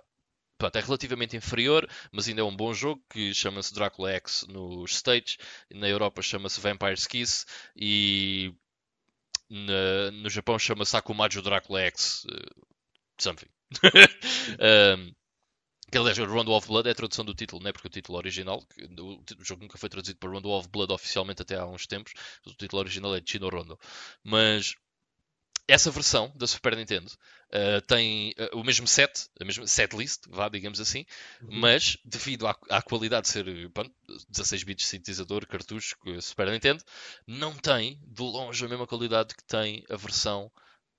pronto, 0.59 0.77
é 0.77 0.81
relativamente 0.81 1.37
inferior, 1.37 1.89
mas 2.12 2.29
ainda 2.29 2.41
é 2.43 2.45
um 2.45 2.57
bom 2.57 2.73
jogo 2.75 3.03
que 3.11 3.35
chama-se 3.35 3.75
Dracula 3.75 4.12
X 4.12 4.45
nos 4.49 4.97
States, 4.97 5.37
na 5.73 5.89
Europa 5.89 6.23
chama-se 6.23 6.61
Vampire's 6.61 7.07
Kiss 7.07 7.45
e 7.77 8.55
na- 9.51 10.11
no 10.12 10.29
Japão 10.31 10.59
chama-se 10.59 10.97
Akumajo 10.97 11.43
Dracula 11.43 11.81
X 11.83 12.27
eh, 12.31 12.62
something. 13.19 13.49
Um, 14.61 15.14
que 15.91 15.99
aliás, 15.99 16.18
o 16.18 16.24
Rondo 16.24 16.53
of 16.53 16.68
Blood 16.68 16.89
é 16.89 16.93
a 16.93 16.95
tradução 16.95 17.24
do 17.24 17.34
título, 17.34 17.62
não 17.62 17.70
é? 17.70 17.72
Porque 17.72 17.89
o 17.89 17.91
título 17.91 18.18
original, 18.18 18.62
o, 18.99 19.41
o 19.41 19.45
jogo 19.45 19.62
nunca 19.62 19.78
foi 19.78 19.89
traduzido 19.89 20.18
para 20.18 20.30
Rondo 20.30 20.51
of 20.51 20.68
Blood 20.68 20.93
oficialmente 20.93 21.43
até 21.43 21.57
há 21.57 21.66
uns 21.66 21.86
tempos, 21.86 22.12
o 22.47 22.53
título 22.53 22.80
original 22.80 23.14
é 23.16 23.22
Chino 23.24 23.49
Rondo. 23.49 23.78
Mas 24.22 24.74
essa 25.68 25.91
versão 25.91 26.32
da 26.34 26.47
Super 26.47 26.74
Nintendo 26.74 27.11
uh, 27.49 27.80
tem 27.86 28.34
uh, 28.39 28.59
o 28.59 28.64
mesmo 28.64 28.86
set, 28.86 29.28
a 29.39 29.45
mesma 29.45 29.66
setlist, 29.66 30.22
vá, 30.28 30.49
digamos 30.49 30.80
assim, 30.80 31.05
mas 31.43 31.99
devido 32.05 32.47
à, 32.47 32.59
à 32.70 32.80
qualidade 32.80 33.26
de 33.26 33.32
ser 33.32 33.70
pronto, 33.70 33.95
16 34.30 34.62
bits 34.64 34.84
de 34.84 34.89
sintetizador, 34.89 35.47
cartucho, 35.47 35.95
Super 36.22 36.51
Nintendo, 36.51 36.82
não 37.26 37.55
tem 37.55 38.01
de 38.07 38.22
longe 38.22 38.64
a 38.64 38.68
mesma 38.68 38.86
qualidade 38.86 39.34
que 39.34 39.45
tem 39.45 39.84
a 39.91 39.97
versão 39.97 40.51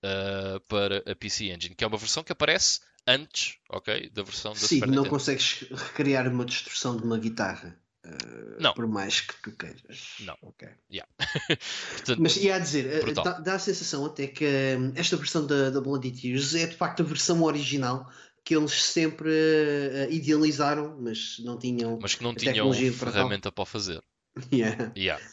uh, 0.03 0.59
para 0.67 0.97
a 1.11 1.15
PC 1.15 1.45
Engine, 1.45 1.75
que 1.75 1.83
é 1.83 1.87
uma 1.87 1.97
versão 1.97 2.23
que 2.23 2.31
aparece 2.31 2.79
antes, 3.09 3.57
ok, 3.69 4.09
da 4.11 4.23
versão 4.23 4.53
da 4.53 4.59
Sim, 4.59 4.75
Super 4.75 4.87
não 4.87 4.95
Nintendo. 4.97 5.09
consegues 5.09 5.65
recriar 5.71 6.27
uma 6.27 6.45
distorção 6.45 6.95
de 6.95 7.03
uma 7.03 7.17
guitarra. 7.17 7.77
eh, 8.05 8.57
Não. 8.59 8.73
Por 8.73 8.87
mais 8.87 9.21
que 9.21 9.33
tu 9.41 9.51
queiras. 9.51 10.15
Não. 10.21 10.37
Ok. 10.41 10.67
Portanto, 11.93 12.21
Mas 12.21 12.37
ia 12.37 12.55
a 12.55 12.59
dizer, 12.59 12.85
eh, 13.07 13.11
dá, 13.13 13.39
dá 13.39 13.53
a 13.55 13.59
sensação 13.59 14.05
até 14.05 14.27
que 14.27 14.45
hum, 14.45 14.93
esta 14.95 15.17
versão 15.17 15.45
da, 15.45 15.69
da 15.69 15.81
Bloody 15.81 16.11
Tears 16.11 16.55
é 16.55 16.67
de 16.67 16.75
facto 16.75 17.01
a 17.01 17.05
versão 17.05 17.43
original 17.43 18.09
que 18.45 18.55
eles 18.55 18.71
sempre 18.83 19.29
eh, 19.31 20.07
idealizaram, 20.11 20.97
mas 20.99 21.37
não 21.39 21.57
tinham. 21.57 21.99
mas 22.01 22.15
que 22.15 22.23
não 22.23 22.33
tinham 22.33 22.69
para 22.71 23.11
ferramenta 23.11 23.51
para 23.51 23.61
o 23.61 23.65
fazer. 23.65 24.01
Yeah. 24.53 24.93
Yeah. 24.95 25.23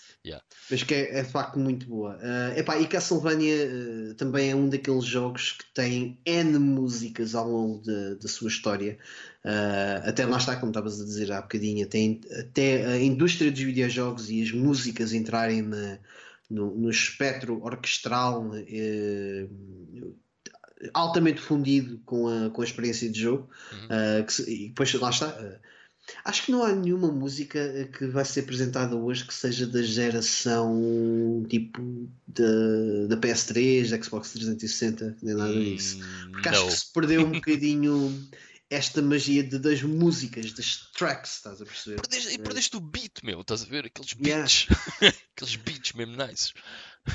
Mas 0.71 0.83
que 0.83 0.95
é, 0.95 1.19
é 1.19 1.23
de 1.23 1.31
facto 1.31 1.59
muito 1.59 1.87
boa. 1.87 2.19
Eh, 2.21 2.61
epá, 2.61 2.79
e 2.79 2.87
Castlevania 2.87 3.55
eh, 3.55 4.15
também 4.17 4.51
é 4.51 4.55
um 4.57 4.69
daqueles 4.69 5.05
jogos 5.05 5.53
que 5.53 5.65
tem 5.73 6.19
N 6.27 6.59
músicas 6.59 7.35
ao 7.35 7.49
longo 7.49 7.83
da 8.21 8.29
sua 8.29 8.49
história. 8.49 8.99
Eh, 9.45 10.03
até 10.05 10.27
lá 10.27 10.39
está, 10.39 10.57
como 10.57 10.71
estavas 10.71 11.01
a 11.01 11.05
dizer 11.05 11.31
há 11.31 11.41
bocadinho, 11.41 11.87
tem 11.87 12.21
até 12.41 12.85
a 12.85 12.99
indústria 13.01 13.51
dos 13.53 13.61
videojogos 13.61 14.29
e 14.29 14.43
as 14.43 14.51
músicas 14.51 15.13
entrarem 15.13 15.63
na- 15.63 15.99
no, 16.51 16.75
no 16.77 16.91
espectro 16.91 17.63
orquestral 17.63 18.51
altamente 20.93 21.41
fundido 21.41 22.01
com 22.05 22.29
a, 22.29 22.51
com 22.51 22.61
a 22.61 22.65
experiência 22.65 23.11
de 23.11 23.21
jogo. 23.21 23.49
Uhum. 23.73 23.89
Eh, 23.91 24.23
que 24.25 24.43
e 24.51 24.69
depois 24.69 24.93
lá 24.95 25.11
está. 25.11 25.29
eh, 25.29 25.59
Acho 26.25 26.45
que 26.45 26.53
não 26.53 26.63
há 26.63 26.73
nenhuma 26.73 27.11
música 27.11 27.59
eh, 27.59 27.85
que 27.85 28.07
vai 28.07 28.25
ser 28.25 28.41
apresentada 28.41 28.95
hoje 28.97 29.25
que 29.27 29.35
seja 29.35 29.67
da 29.67 29.83
geração 29.83 31.45
tipo 31.49 32.09
da, 32.29 33.07
da 33.09 33.17
PS3, 33.17 33.91
da 33.91 34.03
Xbox 34.03 34.33
360, 34.33 35.17
nem 35.23 35.35
nada 35.35 35.53
disso. 35.61 35.99
Porque 36.33 36.49
acho 36.49 36.61
Hum, 36.61 36.65
Não. 36.67 36.71
que 36.71 36.77
se 36.79 36.93
perdeu 36.93 37.23
um 37.27 37.33
bocadinho 37.33 38.29
esta 38.69 39.01
magia 39.01 39.45
de, 39.45 39.59
das 39.59 39.83
músicas, 39.83 40.53
das 40.53 40.91
tracks, 40.93 41.37
estás 41.37 41.61
a 41.61 41.65
perceber? 41.65 42.01
Perdeste, 42.01 42.35
e 42.35 42.39
perdeste 42.39 42.77
o 42.77 42.81
beat, 42.81 43.23
meu, 43.23 43.41
estás 43.41 43.63
a 43.63 43.67
ver? 43.67 43.87
Aqueles 43.87 44.13
Yeah. 44.21 44.43
beats. 44.43 44.67
Aqueles 45.37 45.57
beats 45.57 45.93
mesmo 45.93 46.17
nice. 46.17 46.53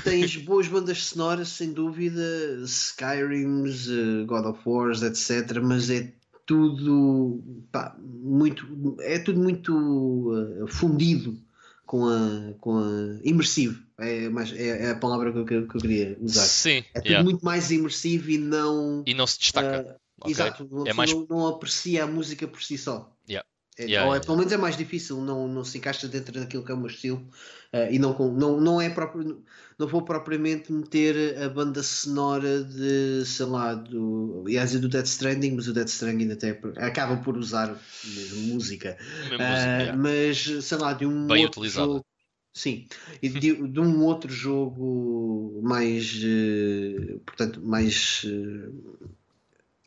Tens 0.04 0.36
boas 0.44 0.66
bandas 0.68 1.02
sonoras, 1.04 1.48
sem 1.48 1.72
dúvida, 1.72 2.22
Skyrims, 2.66 3.88
eh, 3.88 4.24
God 4.26 4.46
of 4.46 4.60
Wars, 4.66 5.02
etc. 5.02 5.60
Mas 5.62 5.90
é 5.90 6.12
tudo 6.52 7.42
pá, 7.72 7.96
muito 7.98 8.96
é 9.00 9.18
tudo 9.18 9.40
muito 9.40 9.72
uh, 9.74 10.66
fundido 10.68 11.38
com 11.86 12.04
a, 12.06 12.52
com 12.60 12.76
a 12.78 13.20
imersivo 13.24 13.82
é, 13.98 14.28
mais, 14.28 14.52
é, 14.52 14.86
é 14.86 14.90
a 14.90 14.96
palavra 14.96 15.32
que 15.32 15.38
eu, 15.38 15.46
que 15.46 15.54
eu 15.54 15.80
queria 15.80 16.16
usar 16.20 16.42
Sim, 16.42 16.84
é 16.92 17.00
tudo 17.00 17.06
yeah. 17.06 17.24
muito 17.24 17.42
mais 17.42 17.70
imersivo 17.70 18.30
e 18.30 18.36
não 18.36 19.02
e 19.06 19.14
não 19.14 19.26
se 19.26 19.38
destaca. 19.38 19.82
uh, 19.82 20.00
ok? 20.20 20.32
exato 20.32 20.68
É 20.86 20.92
mais- 20.92 21.12
não, 21.14 21.26
não 21.28 21.46
aprecia 21.46 22.04
a 22.04 22.06
música 22.06 22.46
por 22.46 22.62
si 22.62 22.76
só 22.76 23.10
Yeah. 23.28 23.48
É, 23.78 23.84
Yeah, 23.84 24.06
ou 24.06 24.14
é, 24.14 24.16
yeah, 24.16 24.26
pelo 24.26 24.36
menos 24.36 24.52
é 24.52 24.56
mais 24.58 24.76
difícil 24.76 25.22
não, 25.22 25.48
não 25.48 25.64
se 25.64 25.78
encaixa 25.78 26.06
dentro 26.06 26.38
daquilo 26.38 26.62
que 26.62 26.70
é 26.70 26.74
o 26.74 26.78
meu 26.78 26.88
estilo 26.88 27.26
uh, 27.72 27.90
e 27.90 27.98
não, 27.98 28.12
não, 28.32 28.60
não 28.60 28.80
é 28.80 28.90
próprio 28.90 29.42
não 29.78 29.86
vou 29.88 30.02
propriamente 30.02 30.70
meter 30.70 31.38
a 31.38 31.48
banda 31.48 31.82
sonora 31.82 32.62
de 32.62 33.24
sei 33.24 33.46
lá 33.46 33.72
do, 33.72 34.44
ia 34.46 34.62
dizer 34.62 34.78
do 34.78 34.90
Death 34.90 35.06
Stranding 35.06 35.52
mas 35.52 35.68
o 35.68 35.72
Death 35.72 35.88
Stranding 35.88 36.32
até 36.32 36.50
acaba 36.76 37.16
por 37.16 37.38
usar 37.38 37.74
mesmo 38.04 38.52
música 38.52 38.98
Mesmo 39.30 39.42
Uh, 39.42 39.48
música, 39.48 39.96
mas 39.96 40.64
sei 40.66 40.78
lá 40.78 40.92
de 40.92 41.06
um 41.06 41.26
Bem 41.26 41.44
outro 41.46 41.60
utilizada. 41.60 41.86
jogo 41.86 42.06
sim 42.52 42.86
e 43.22 43.28
de, 43.30 43.68
de 43.68 43.80
um 43.80 44.04
outro 44.04 44.30
jogo 44.30 45.60
mais 45.62 46.12
uh, 46.22 47.18
portanto 47.20 47.58
mais 47.64 48.26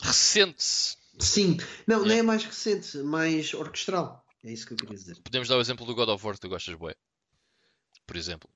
Recente. 0.01 0.97
Sim 1.19 1.57
não 1.87 1.97
não 1.99 2.05
Yeah. 2.05 2.19
é 2.19 2.21
mais 2.23 2.43
recente 2.45 2.97
mais 2.99 3.53
orquestral 3.53 4.25
é 4.43 4.51
isso 4.51 4.65
que 4.67 4.73
eu 4.73 4.77
queria 4.77 4.95
dizer 4.95 5.17
Podemos 5.23 5.47
dar 5.47 5.57
o 5.57 5.61
exemplo 5.61 5.85
do 5.85 5.95
God 5.95 6.09
of 6.09 6.23
War 6.25 6.35
que 6.35 6.41
tu 6.41 6.49
gostas, 6.49 6.75
bué. 6.75 6.93
Por 8.05 8.15
exemplo. 8.15 8.47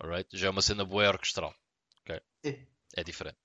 Alright? 0.00 0.28
Já 0.32 0.46
é 0.46 0.50
uma 0.50 0.62
cena 0.62 0.84
bué 0.86 1.06
orquestral. 1.08 1.54
Ok? 2.00 2.18
É. 2.44 2.58
É 2.96 3.04
diferente. 3.04 3.36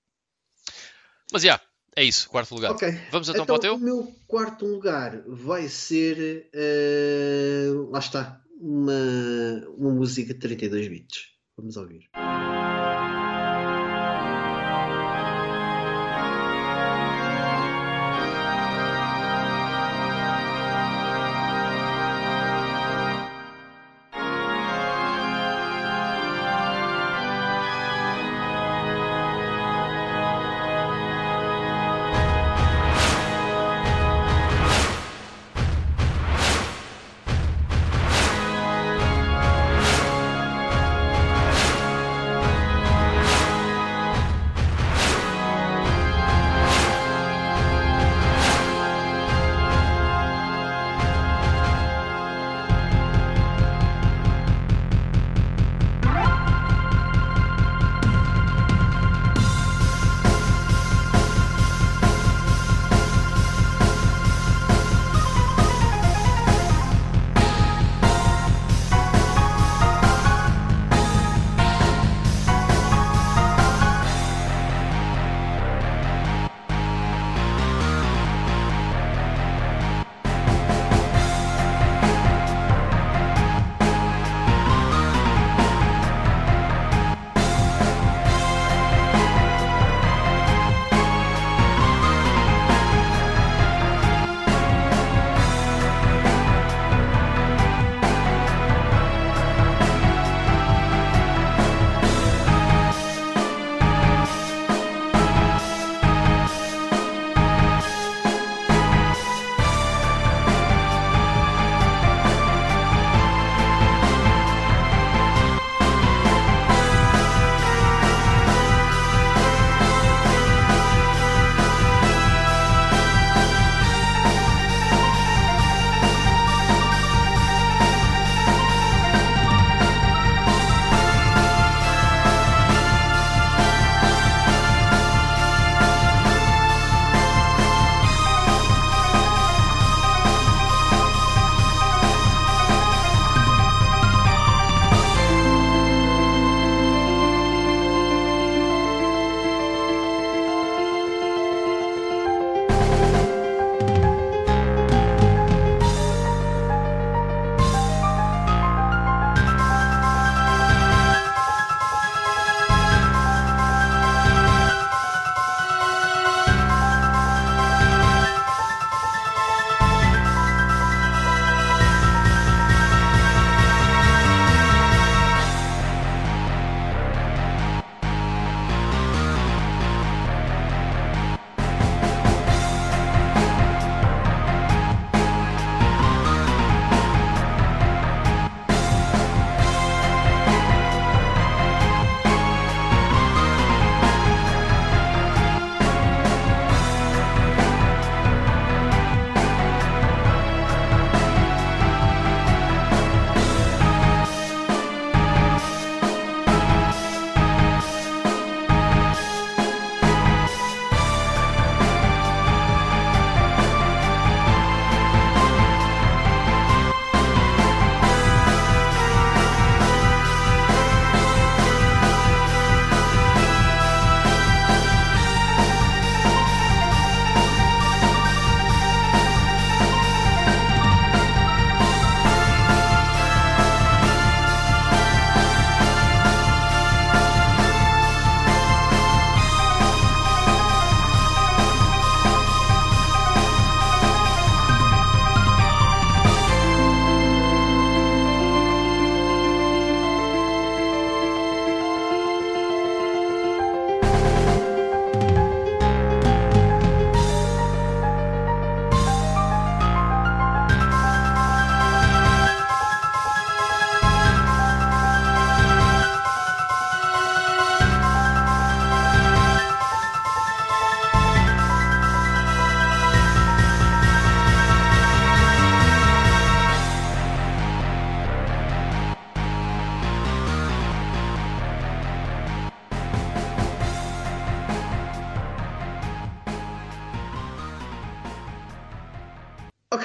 Mas 1.30 1.42
já, 1.42 1.60
é 1.94 2.02
isso. 2.02 2.28
Quarto 2.30 2.54
lugar. 2.54 2.70
Ok. 2.72 2.88
Vamos 3.10 3.28
então, 3.28 3.42
Então, 3.42 3.46
para 3.46 3.54
o 3.54 3.58
teu? 3.58 3.74
o 3.74 3.78
meu 3.78 4.16
quarto 4.26 4.64
lugar 4.66 5.22
vai 5.26 5.68
ser. 5.68 6.48
eh, 6.54 7.66
lá 7.90 7.98
está. 7.98 8.42
Uma, 8.58 8.92
uma 9.76 9.90
música 9.90 10.32
de 10.32 10.40
32 10.40 10.88
bits. 10.88 11.28
Vamos 11.56 11.76
ouvir. 11.76 12.08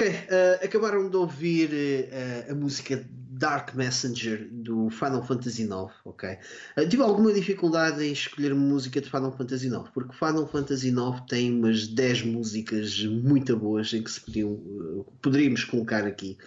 Eh, 0.06 0.60
acabaram 0.64 1.08
de 1.08 1.16
ouvir 1.16 1.70
eh, 1.72 2.46
a 2.50 2.54
música 2.54 3.04
Dark 3.36 3.74
Messenger 3.74 4.48
do 4.50 4.88
Final 4.88 5.22
Fantasy 5.22 5.64
IX, 5.64 5.92
ok? 6.04 6.38
Eh, 6.76 6.86
tive 6.86 7.02
alguma 7.02 7.32
dificuldade 7.32 8.02
em 8.02 8.10
escolher 8.10 8.54
música 8.54 8.98
de 8.98 9.10
Final 9.10 9.30
Fantasy 9.36 9.66
IX, 9.66 9.90
porque 9.92 10.16
Final 10.16 10.46
Fantasy 10.48 10.88
IX 10.88 11.20
tem 11.28 11.52
umas 11.52 11.86
10 11.86 12.22
músicas 12.22 13.04
muito 13.04 13.54
boas 13.56 13.92
em 13.92 14.02
que 14.02 14.10
se 14.10 14.20
podiam, 14.22 14.54
eh, 14.54 15.04
poderíamos 15.20 15.64
colocar 15.64 16.06
aqui. 16.06 16.38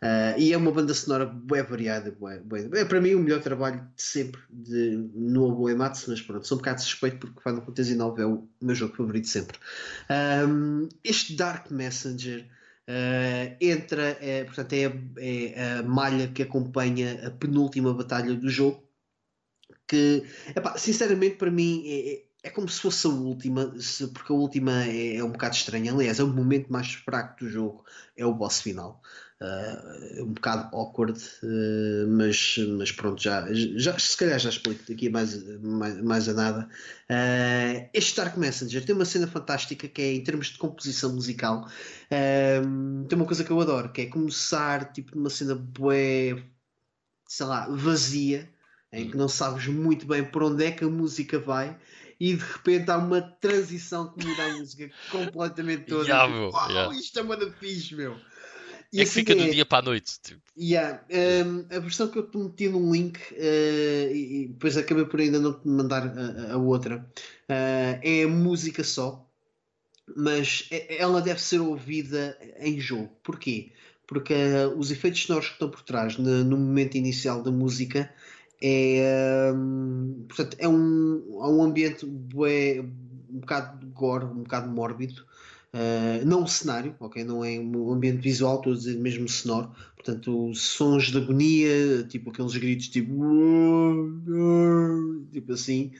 Eh, 0.00 0.34
e 0.38 0.52
é 0.54 0.56
uma 0.56 0.72
banda 0.72 0.94
sonora 0.94 1.26
bem 1.26 1.62
variada. 1.62 2.10
Bué, 2.10 2.40
bué. 2.40 2.70
É 2.72 2.84
para 2.86 3.00
mim 3.02 3.14
o 3.14 3.20
melhor 3.20 3.42
trabalho 3.42 3.86
de 3.94 4.02
sempre 4.02 4.40
de 4.48 4.96
Nobuo 5.14 5.66
Uematsu, 5.66 6.10
mas 6.10 6.22
pronto, 6.22 6.46
sou 6.46 6.56
um 6.56 6.60
bocado 6.60 6.80
suspeito 6.80 7.18
porque 7.18 7.42
Final 7.42 7.62
Fantasy 7.66 7.92
IX 7.92 8.18
é 8.18 8.24
o 8.24 8.48
meu 8.62 8.74
jogo 8.74 8.96
favorito 8.96 9.28
sempre. 9.28 9.58
Um, 10.48 10.88
este 11.04 11.36
Dark 11.36 11.70
Messenger 11.70 12.48
uh, 12.90 13.56
entra, 13.60 14.16
é, 14.20 14.44
portanto, 14.44 14.72
é, 14.72 14.84
é 15.54 15.78
a 15.78 15.82
malha 15.82 16.28
que 16.28 16.42
acompanha 16.42 17.26
a 17.28 17.30
penúltima 17.30 17.94
batalha 17.94 18.34
do 18.34 18.48
jogo. 18.48 18.82
Que, 19.86 20.24
epá, 20.56 20.78
sinceramente, 20.78 21.36
para 21.36 21.50
mim 21.50 21.82
é, 21.86 22.14
é- 22.14 22.24
é 22.44 22.50
como 22.50 22.68
se 22.68 22.80
fosse 22.80 23.06
a 23.06 23.10
última, 23.10 23.78
se- 23.80 24.06
porque 24.08 24.32
a 24.32 24.36
última 24.36 24.84
é, 24.86 25.16
é 25.16 25.24
um 25.24 25.32
bocado 25.32 25.54
estranha. 25.54 25.92
Aliás, 25.92 26.18
é 26.20 26.24
o 26.24 26.28
momento 26.28 26.72
mais 26.72 26.92
fraco 26.94 27.44
do 27.44 27.50
jogo, 27.50 27.84
é 28.16 28.24
o 28.24 28.32
boss 28.34 28.60
final. 28.62 29.02
Uh, 29.42 30.22
um 30.22 30.34
bocado 30.34 30.76
awkward, 30.76 31.18
uh, 31.42 32.06
mas, 32.08 32.58
mas 32.76 32.92
pronto, 32.92 33.22
já, 33.22 33.46
já, 33.50 33.98
se 33.98 34.14
calhar 34.14 34.38
já 34.38 34.50
explico 34.50 34.84
daqui 34.86 35.08
mais, 35.08 35.42
mais, 35.60 36.02
mais 36.02 36.28
a 36.28 36.34
nada. 36.34 36.68
Uh, 37.08 37.88
este 37.94 38.16
Dark 38.18 38.36
Messenger 38.36 38.84
tem 38.84 38.94
uma 38.94 39.06
cena 39.06 39.26
fantástica 39.26 39.88
que 39.88 40.02
é 40.02 40.12
em 40.12 40.22
termos 40.22 40.48
de 40.48 40.58
composição 40.58 41.14
musical. 41.14 41.66
tem 43.08 43.16
uma 43.16 43.24
coisa 43.24 43.42
que 43.42 43.50
eu 43.50 43.58
adoro, 43.58 43.90
que 43.90 44.02
é 44.02 44.06
começar 44.06 44.92
tipo 44.92 45.16
numa 45.16 45.30
cena 45.30 45.54
bué, 45.54 46.42
sei 47.26 47.46
lá, 47.46 47.66
vazia, 47.70 48.46
em 48.92 49.10
que 49.10 49.16
não 49.16 49.28
sabes 49.28 49.66
muito 49.68 50.04
bem 50.06 50.22
por 50.22 50.42
onde 50.42 50.64
é 50.64 50.70
que 50.70 50.84
a 50.84 50.88
música 50.88 51.38
vai. 51.38 51.78
E 52.20 52.34
de 52.36 52.44
repente 52.44 52.90
há 52.90 52.98
uma 52.98 53.22
transição 53.22 54.12
que 54.12 54.26
muda 54.26 54.44
a 54.44 54.52
música 54.58 54.90
completamente 55.10 55.86
toda. 55.86 56.04
Yeah, 56.10 56.28
Tipo, 56.28 56.70
yeah. 56.70 56.94
isto 56.94 57.18
é 57.18 57.22
uma 57.22 57.36
da 57.38 57.50
fixe, 57.52 57.94
meu. 57.94 58.20
E 58.92 59.00
É 59.00 59.04
que 59.04 59.10
fica 59.10 59.34
do 59.34 59.48
dia 59.50 59.64
para 59.64 59.78
a 59.78 59.82
noite. 59.82 60.18
Tipo. 60.22 60.40
Yeah, 60.58 61.02
um, 61.46 61.64
a 61.74 61.78
versão 61.78 62.08
que 62.08 62.18
eu 62.18 62.28
te 62.28 62.36
meti 62.36 62.68
num 62.68 62.92
link 62.92 63.18
uh, 63.32 64.14
e 64.14 64.48
depois 64.48 64.76
acabei 64.76 65.04
por 65.04 65.20
ainda 65.20 65.38
não 65.38 65.52
te 65.54 65.66
mandar 65.66 66.06
a, 66.06 66.54
a 66.54 66.56
outra 66.56 66.98
uh, 66.98 68.00
é 68.02 68.24
a 68.24 68.28
música 68.28 68.82
só, 68.84 69.26
mas 70.16 70.66
é- 70.70 71.00
ela 71.00 71.22
deve 71.22 71.40
ser 71.40 71.60
ouvida 71.60 72.36
em 72.58 72.78
jogo. 72.80 73.10
Porquê? 73.22 73.72
Porque 74.06 74.34
uh, 74.34 74.76
os 74.76 74.90
efeitos 74.90 75.22
sonoros 75.22 75.46
que 75.48 75.54
estão 75.54 75.70
por 75.70 75.82
trás 75.82 76.18
no, 76.18 76.44
no 76.44 76.56
momento 76.56 76.96
inicial 76.96 77.42
da 77.42 77.50
música 77.52 78.12
é, 78.62 79.50
um, 79.54 80.26
portanto, 80.28 80.56
é 80.58 80.68
um, 80.68 81.38
há 81.40 81.48
um 81.48 81.62
ambiente 81.62 82.04
bué, 82.04 82.80
um 83.30 83.40
bocado 83.40 83.78
de 83.78 83.86
gore, 83.92 84.26
um 84.26 84.42
bocado 84.42 84.68
mórbido. 84.70 85.24
Uh, 85.72 86.26
não 86.26 86.42
o 86.42 86.48
cenário, 86.48 86.96
ok? 86.98 87.22
Não 87.22 87.44
é 87.44 87.58
um 87.58 87.92
ambiente 87.92 88.20
visual, 88.20 88.56
estou 88.56 88.72
a 88.72 88.76
dizer 88.76 88.98
mesmo 88.98 89.28
sonoro. 89.28 89.70
Portanto, 89.94 90.52
sons 90.54 91.04
de 91.04 91.18
agonia, 91.18 92.04
tipo 92.08 92.30
aqueles 92.30 92.56
gritos 92.56 92.88
tipo, 92.88 93.12
tipo 95.30 95.52
assim, 95.52 95.92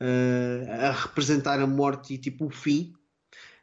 uh, 0.00 0.70
a 0.86 0.92
representar 0.92 1.60
a 1.60 1.66
morte 1.66 2.14
e 2.14 2.18
tipo 2.18 2.46
o 2.46 2.50
fim. 2.50 2.94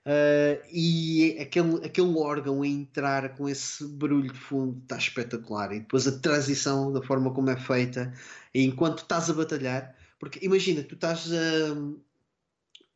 Uh, 0.06 0.62
e 0.72 1.36
aquele, 1.40 1.84
aquele 1.84 2.16
órgão 2.16 2.62
a 2.62 2.68
entrar 2.68 3.36
com 3.36 3.50
esse 3.50 3.84
barulho 3.88 4.32
de 4.32 4.38
fundo 4.38 4.80
está 4.84 4.98
espetacular. 4.98 5.72
E 5.74 5.80
depois 5.80 6.08
a 6.08 6.20
transição 6.20 6.94
da 6.94 7.02
forma 7.02 7.34
como 7.34 7.50
é 7.50 7.58
feita, 7.58 8.14
enquanto 8.54 9.00
estás 9.00 9.32
a 9.32 9.34
batalhar, 9.34 9.96
porque 10.20 10.46
imagina, 10.46 10.84
tu 10.84 10.94
estás 10.94 11.32
a 11.34 11.76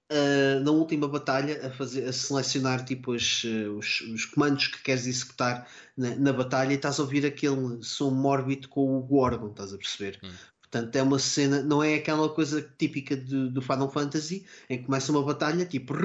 uh, 0.09 0.63
na 0.63 0.71
última 0.71 1.07
batalha 1.07 1.67
a, 1.67 1.69
fazer, 1.69 2.05
a 2.05 2.13
selecionar 2.13 2.83
tipo 2.83 3.13
as, 3.13 3.43
uh, 3.43 3.77
os, 3.77 4.01
os 4.01 4.25
comandos 4.25 4.67
que 4.67 4.81
queres 4.83 5.07
executar 5.07 5.67
na, 5.95 6.15
na 6.15 6.33
batalha 6.33 6.71
e 6.71 6.75
estás 6.75 6.99
a 6.99 7.03
ouvir 7.03 7.25
aquele 7.25 7.81
som 7.81 8.11
mórbido 8.11 8.67
com 8.67 8.99
o 8.99 9.15
órgão, 9.17 9.49
estás 9.49 9.73
a 9.73 9.77
perceber? 9.77 10.19
Hum. 10.23 10.31
Portanto, 10.59 10.95
é 10.95 11.01
uma 11.01 11.17
cena, 11.17 11.63
não 11.63 11.81
é 11.81 11.95
aquela 11.95 12.29
coisa 12.29 12.61
típica 12.77 13.15
do, 13.15 13.49
do 13.49 13.61
Final 13.61 13.91
Fantasy 13.91 14.45
em 14.69 14.77
que 14.77 14.85
começa 14.85 15.11
uma 15.11 15.23
batalha 15.23 15.65
tipo. 15.65 15.95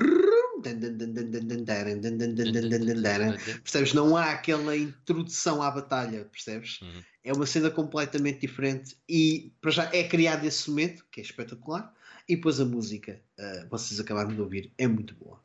Percebes? 3.62 3.92
Não 3.92 4.16
há 4.16 4.30
aquela 4.30 4.74
introdução 4.74 5.62
à 5.62 5.70
batalha, 5.70 6.24
percebes? 6.32 6.80
Uhum. 6.80 7.02
É 7.22 7.32
uma 7.34 7.44
cena 7.44 7.70
completamente 7.70 8.40
diferente 8.40 8.96
e 9.06 9.52
para 9.60 9.70
já 9.70 9.90
é 9.92 10.04
criado 10.04 10.46
esse 10.46 10.70
momento, 10.70 11.04
que 11.10 11.20
é 11.20 11.22
espetacular, 11.22 11.92
e 12.28 12.36
depois 12.36 12.60
a 12.60 12.64
música, 12.64 13.20
uh, 13.38 13.68
vocês 13.68 14.00
acabaram 14.00 14.34
de 14.34 14.40
ouvir, 14.40 14.72
é 14.78 14.86
muito 14.86 15.14
boa. 15.14 15.42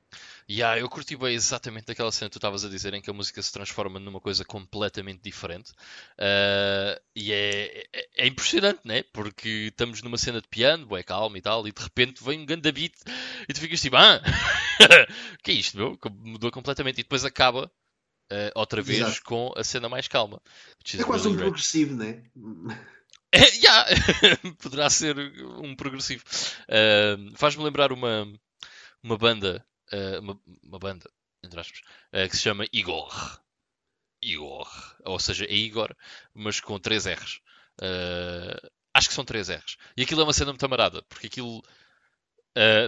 Yeah, 0.50 0.80
eu 0.80 0.90
curti 0.90 1.16
bem 1.16 1.36
exatamente 1.36 1.86
daquela 1.86 2.12
cena 2.12 2.28
que 2.28 2.34
tu 2.34 2.40
estavas 2.40 2.66
a 2.66 2.70
dizer 2.70 2.96
em 2.96 3.02
que 3.02 3.10
a 3.10 3.14
música 3.14 3.40
se 3.40 3.52
transforma 3.52 4.00
numa 4.00 4.20
coisa 4.20 4.44
completamente 4.44 5.22
diferente. 5.22 5.72
Uh, 6.18 7.00
e 7.16 7.32
é, 7.32 7.88
é, 7.94 8.10
é 8.18 8.28
impressionante, 8.28 8.80
né? 8.84 9.04
Porque 9.14 9.68
estamos 9.70 10.02
numa 10.02 10.18
cena 10.18 10.42
de 10.42 10.48
piano, 10.48 10.98
é 10.98 11.04
calmo 11.04 11.38
e 11.38 11.42
tal, 11.42 11.68
e 11.68 11.72
de 11.72 11.82
repente 11.84 12.24
vem 12.24 12.40
um 12.40 12.46
ganda 12.48 12.72
beat 12.72 12.96
e 13.48 13.54
tu 13.54 13.60
ficas 13.60 13.80
tipo, 13.80 13.96
ah, 13.96 14.20
que 15.44 15.52
é 15.52 15.54
isto, 15.54 15.78
meu? 15.78 16.00
Mudou 16.18 16.50
completamente 16.50 17.00
e 17.00 17.04
depois 17.04 17.24
acaba 17.24 17.72
uh, 18.32 18.52
outra 18.56 18.82
vez 18.82 19.02
Exato. 19.02 19.24
com 19.24 19.54
a 19.56 19.64
cena 19.64 19.88
mais 19.88 20.08
calma. 20.08 20.42
É 20.98 21.04
quase 21.04 21.26
really 21.26 21.28
um 21.28 21.38
great. 21.38 21.44
progressivo, 21.44 21.96
né? 21.96 22.24
É, 23.32 23.46
yeah, 23.58 23.86
poderá 24.60 24.90
ser 24.90 25.16
um 25.62 25.76
progressivo. 25.76 26.24
Uh, 26.68 27.38
Faz-me 27.38 27.64
lembrar 27.64 27.92
uma, 27.92 28.28
uma 29.04 29.18
banda, 29.18 29.64
uh, 29.94 30.20
uma, 30.20 30.42
uma 30.64 30.80
banda, 30.80 31.08
entre 31.44 31.60
aspas, 31.60 31.82
uh, 32.12 32.28
que 32.28 32.36
se 32.36 32.42
chama 32.42 32.66
Igor. 32.74 33.40
Igor. 34.22 34.68
Ou 35.06 35.20
seja, 35.20 35.46
é 35.46 35.54
Igor, 35.54 35.96
mas 36.34 36.60
com 36.60 36.80
três 36.80 37.06
R's. 37.06 37.40
Uh, 37.80 38.70
acho 38.96 39.10
que 39.10 39.14
são 39.14 39.24
três 39.24 39.50
R's. 39.50 39.78
E 39.96 40.02
aquilo 40.02 40.22
é 40.22 40.24
uma 40.24 40.34
cena 40.34 40.52
muito 40.52 40.66
amarada, 40.66 41.04
porque 41.04 41.28
aquilo 41.28 41.64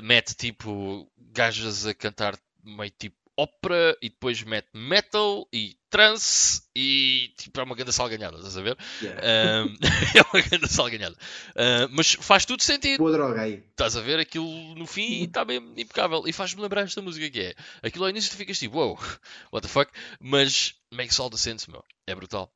mete 0.03 0.35
tipo 0.35 1.09
gajas 1.18 1.85
a 1.85 1.93
cantar 1.93 2.38
meio 2.61 2.91
tipo 2.91 3.15
ópera 3.41 3.97
e 4.01 4.09
depois 4.09 4.43
mete 4.43 4.69
metal 4.73 5.47
e 5.51 5.77
trance 5.89 6.61
e 6.76 7.34
tipo 7.38 7.59
é 7.59 7.63
uma 7.63 7.76
grande 7.76 7.91
salganhada, 7.91 8.38
estás 8.38 8.57
a 8.57 8.61
ver? 8.61 8.77
Yeah. 9.01 9.65
Um, 9.65 9.77
é 10.18 10.22
uma 10.31 10.41
grande 10.41 10.68
salganhada. 10.72 11.15
Uh, 11.51 11.89
mas 11.91 12.13
faz 12.13 12.45
tudo 12.45 12.63
sentido. 12.63 12.99
Boa 12.99 13.11
droga 13.11 13.41
aí. 13.41 13.63
Estás 13.72 13.97
a 13.97 14.01
ver 14.01 14.19
aquilo 14.19 14.76
no 14.76 14.85
fim 14.85 15.22
e 15.22 15.23
está 15.23 15.43
bem 15.43 15.57
impecável. 15.76 16.23
E 16.26 16.34
faz-me 16.34 16.61
lembrar 16.61 16.84
esta 16.84 17.01
música 17.01 17.30
que 17.30 17.39
é. 17.41 17.55
Aquilo 17.84 18.05
ao 18.05 18.09
início 18.09 18.31
tu 18.31 18.38
ficas 18.38 18.57
tipo, 18.57 18.77
wow, 18.77 18.97
what 19.51 19.68
the 19.68 19.72
fuck? 19.72 19.91
Mas 20.19 20.76
makes 20.91 21.19
all 21.19 21.30
the 21.30 21.38
sense, 21.38 21.69
meu. 21.69 21.84
É 22.07 22.15
brutal. 22.15 22.53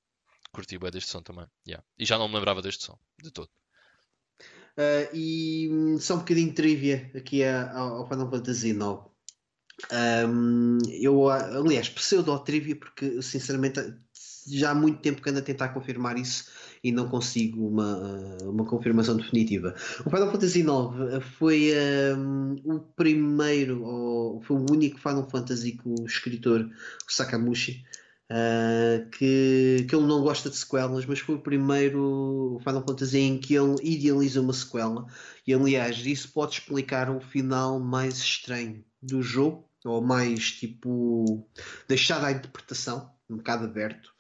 Curti 0.52 0.78
bem 0.78 0.92
deste 0.92 1.10
som 1.10 1.22
também. 1.22 1.46
Yeah. 1.68 1.84
E 1.98 2.06
já 2.06 2.18
não 2.18 2.30
me 2.30 2.36
lembrava 2.36 2.62
deste 2.62 2.84
som, 2.84 2.98
de 3.22 3.32
todo. 3.32 3.50
Uh, 4.78 5.08
e 5.14 5.70
hum, 5.72 6.00
só 6.00 6.16
um 6.16 6.20
bocadinho 6.20 6.50
de 6.50 6.56
trivia 6.56 7.10
aqui 7.16 7.44
ao 7.44 8.08
Final 8.08 8.30
Fantasy 8.30 8.70
IX. 8.70 9.15
Um, 10.28 10.78
eu, 10.90 11.30
aliás, 11.30 11.90
pseudo-trivia, 11.90 12.76
porque 12.76 13.22
sinceramente 13.22 13.80
já 14.48 14.72
há 14.72 14.76
muito 14.76 15.00
tempo 15.00 15.22
que 15.22 15.30
ando 15.30 15.40
a 15.40 15.42
tentar 15.42 15.70
confirmar 15.70 16.18
isso 16.18 16.46
e 16.84 16.92
não 16.92 17.10
consigo 17.10 17.68
uma, 17.68 18.38
uma 18.44 18.66
confirmação 18.66 19.18
definitiva. 19.18 19.76
O 20.06 20.10
Final 20.10 20.32
Fantasy 20.32 20.60
IX 20.60 21.26
foi 21.38 21.72
um, 22.16 22.56
o 22.64 22.80
primeiro, 22.80 23.84
ou 23.84 24.42
foi 24.44 24.58
o 24.58 24.66
único 24.72 25.00
Final 25.00 25.28
Fantasy 25.30 25.74
que 25.74 25.88
o 25.88 26.06
escritor 26.06 26.70
Sakamushi 27.08 27.84
Uh, 28.28 29.08
que, 29.12 29.86
que 29.88 29.96
ele 29.96 30.08
não 30.08 30.24
gosta 30.24 30.50
de 30.50 30.58
sequelas, 30.58 31.06
mas 31.06 31.20
foi 31.20 31.36
o 31.36 31.40
primeiro 31.40 32.60
Final 32.64 32.84
Fantasy 32.84 33.20
em 33.20 33.38
que 33.38 33.54
ele 33.54 33.76
idealiza 33.84 34.42
uma 34.42 34.52
sequela. 34.52 35.06
E 35.46 35.54
aliás, 35.54 36.04
isso 36.04 36.32
pode 36.34 36.56
explicar 36.56 37.08
o 37.16 37.20
final 37.20 37.80
mais 37.80 38.18
estranho 38.18 38.84
do 39.06 39.22
jogo, 39.22 39.68
ou 39.84 40.02
mais 40.02 40.52
tipo 40.52 41.48
deixado 41.88 42.26
à 42.26 42.32
interpretação, 42.32 43.12
um 43.30 43.38
bocado 43.38 43.66
aberto. 43.66 44.14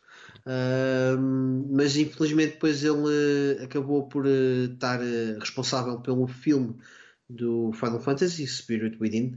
Uh, 0.45 1.17
mas 1.71 1.95
infelizmente 1.95 2.53
depois 2.53 2.83
ele 2.83 2.97
uh, 3.59 3.63
acabou 3.63 4.07
por 4.07 4.25
uh, 4.25 4.65
estar 4.65 4.99
uh, 5.01 5.39
responsável 5.39 5.99
pelo 6.01 6.27
filme 6.27 6.75
do 7.27 7.71
Final 7.73 7.99
Fantasy 7.99 8.45
Spirit 8.45 8.97
Within 8.99 9.35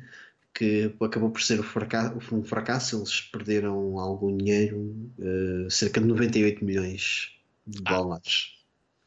que 0.58 0.92
acabou 1.00 1.30
por 1.30 1.40
ser 1.40 1.60
um 1.60 1.62
fracasso, 1.62 2.18
um 2.34 2.42
fracasso. 2.42 2.96
eles 2.96 3.20
perderam 3.20 3.98
algum 3.98 4.36
dinheiro, 4.36 4.78
uh, 5.18 5.70
cerca 5.70 6.00
de 6.00 6.06
98 6.06 6.64
milhões 6.64 7.32
de 7.64 7.80
Ah. 7.84 7.90
dólares. 7.92 8.54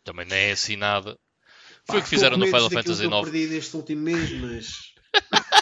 Também 0.03 0.25
não 0.25 0.35
é 0.35 0.51
assim 0.51 0.77
nada. 0.77 1.17
Foi 1.85 1.99
o 1.99 2.03
que 2.03 2.09
fizeram 2.09 2.37
no 2.37 2.45
Final 2.45 2.69
Fantasy 2.69 3.05
IX. 3.05 3.21
perdi 3.29 3.47
neste 3.47 3.75
último 3.75 4.01
mês, 4.01 4.31
mas 4.39 4.93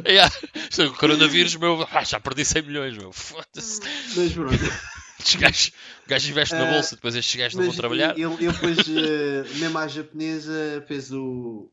Yeah. 0.06 0.34
É 0.78 0.82
o 0.84 0.94
coronavírus, 0.94 1.56
meu, 1.56 1.86
ah, 1.90 2.04
já 2.04 2.18
perdi 2.20 2.44
100 2.44 2.62
milhões, 2.62 2.96
meu. 2.96 3.12
Foda-se. 3.12 3.80
Mas 4.16 4.32
pronto. 4.32 4.54
Estes 5.18 5.40
gajos, 5.40 5.72
o 6.04 6.08
gajo 6.08 6.30
investe 6.30 6.54
na 6.54 6.68
Ah, 6.68 6.72
bolsa, 6.72 6.96
depois 6.96 7.14
estes 7.14 7.36
gajos 7.36 7.56
não 7.56 7.64
vão 7.64 7.74
trabalhar. 7.74 8.18
Ele, 8.18 8.24
ele 8.24 8.52
depois, 8.52 8.78
eh, 8.88 9.44
mesmo 9.58 9.78
à 9.78 9.88
japonesa, 9.88 10.84
fez 10.86 11.10
o 11.12 11.70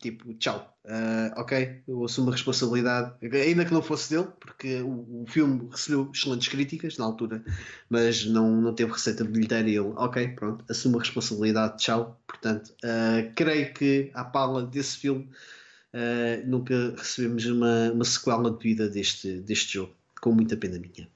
tipo, 0.00 0.32
tchau, 0.34 0.76
ah, 0.86 1.34
ok, 1.36 1.82
eu 1.86 2.04
assumo 2.04 2.30
a 2.30 2.32
responsabilidade, 2.32 3.12
ainda 3.22 3.64
que 3.64 3.72
não 3.72 3.82
fosse 3.82 4.10
dele, 4.14 4.28
porque 4.40 4.80
o, 4.80 5.22
o 5.22 5.26
filme 5.28 5.68
recebeu 5.70 6.10
excelentes 6.12 6.48
críticas 6.48 6.96
na 6.98 7.04
altura, 7.04 7.44
mas 7.90 8.24
não, 8.24 8.60
não 8.60 8.74
teve 8.74 8.92
receita 8.92 9.24
bilheteira 9.24 9.68
e 9.68 9.76
ele, 9.76 9.92
ok, 9.96 10.28
pronto, 10.28 10.64
assumo 10.68 10.96
a 10.96 11.00
responsabilidade, 11.00 11.78
tchau. 11.78 12.20
Portanto, 12.26 12.72
ah, 12.84 13.30
creio 13.34 13.72
que 13.74 14.10
à 14.14 14.24
pala 14.24 14.64
desse 14.64 14.96
filme 14.96 15.28
ah, 15.92 16.42
nunca 16.44 16.94
recebemos 16.96 17.46
uma, 17.46 17.90
uma 17.92 18.04
sequela 18.04 18.50
de 18.50 18.62
vida 18.62 18.88
deste, 18.88 19.40
deste 19.40 19.74
jogo, 19.74 19.94
com 20.20 20.32
muita 20.32 20.56
pena 20.56 20.78
minha. 20.78 21.08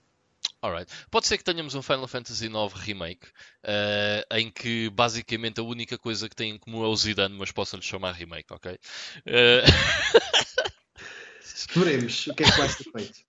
Alright. 0.62 0.90
Pode 1.10 1.26
ser 1.26 1.38
que 1.38 1.44
tenhamos 1.44 1.74
um 1.74 1.82
Final 1.82 2.06
Fantasy 2.06 2.46
IX 2.46 2.72
Remake 2.72 3.26
eh, 3.64 4.24
em 4.30 4.48
que 4.48 4.88
basicamente 4.90 5.58
a 5.58 5.64
única 5.64 5.98
coisa 5.98 6.28
que 6.28 6.36
tem 6.36 6.52
em 6.52 6.58
comum 6.58 6.84
é 6.84 6.86
o 6.86 6.94
Zidane, 6.94 7.36
mas 7.36 7.50
possam-lhe 7.50 7.84
chamar 7.84 8.12
Remake, 8.12 8.46
ok? 8.48 8.78
Eh, 9.26 9.64
Veremos 11.74 12.28
o 12.28 12.34
que 12.34 12.44
é 12.44 12.50
que 12.50 12.58
vai 12.58 12.68
ser 12.68 12.84
feito. 12.84 13.24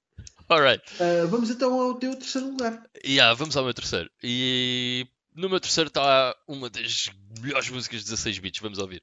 alright. 0.48 0.84
Ah, 1.00 1.26
vamos 1.26 1.50
então 1.50 1.82
ao 1.82 1.96
teu 1.96 2.16
terceiro 2.16 2.50
lugar. 2.50 2.84
Yeah, 3.04 3.34
vamos 3.34 3.58
ao 3.58 3.64
meu 3.64 3.74
terceiro. 3.74 4.12
E 4.22 5.08
no 5.34 5.50
meu 5.50 5.60
terceiro 5.60 5.88
está 5.88 6.36
uma 6.48 6.70
das 6.70 7.10
melhores 7.42 7.70
músicas 7.70 8.02
de 8.02 8.12
16 8.12 8.38
bits. 8.38 8.62
Vamos 8.62 8.78
ouvir. 8.78 9.02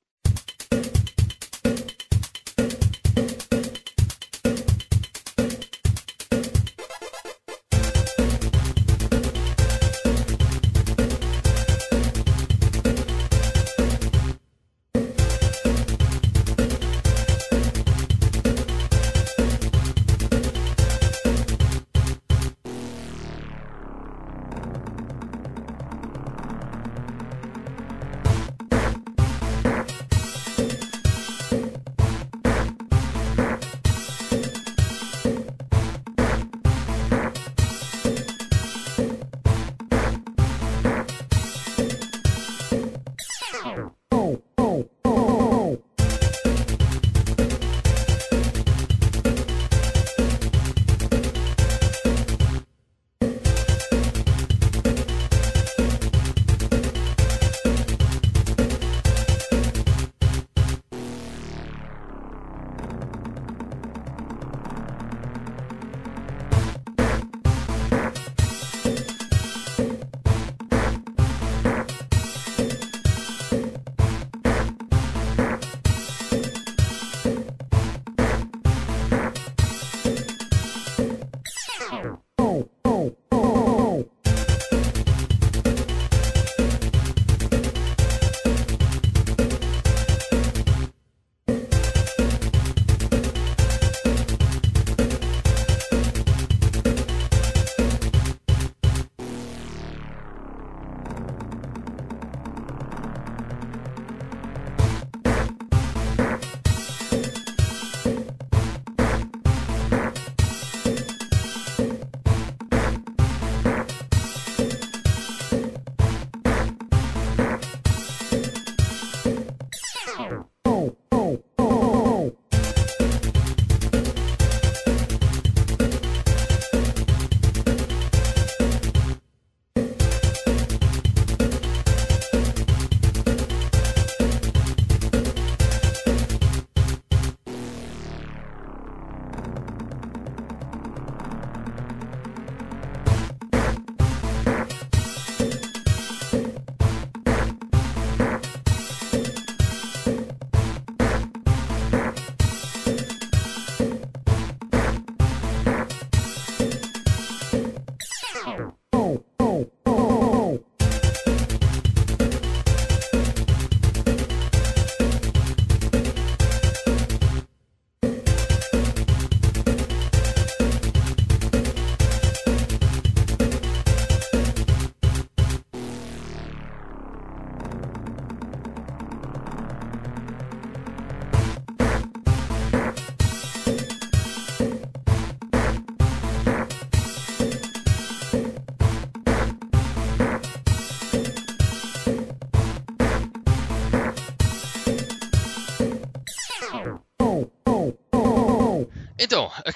Então, 158.53 158.80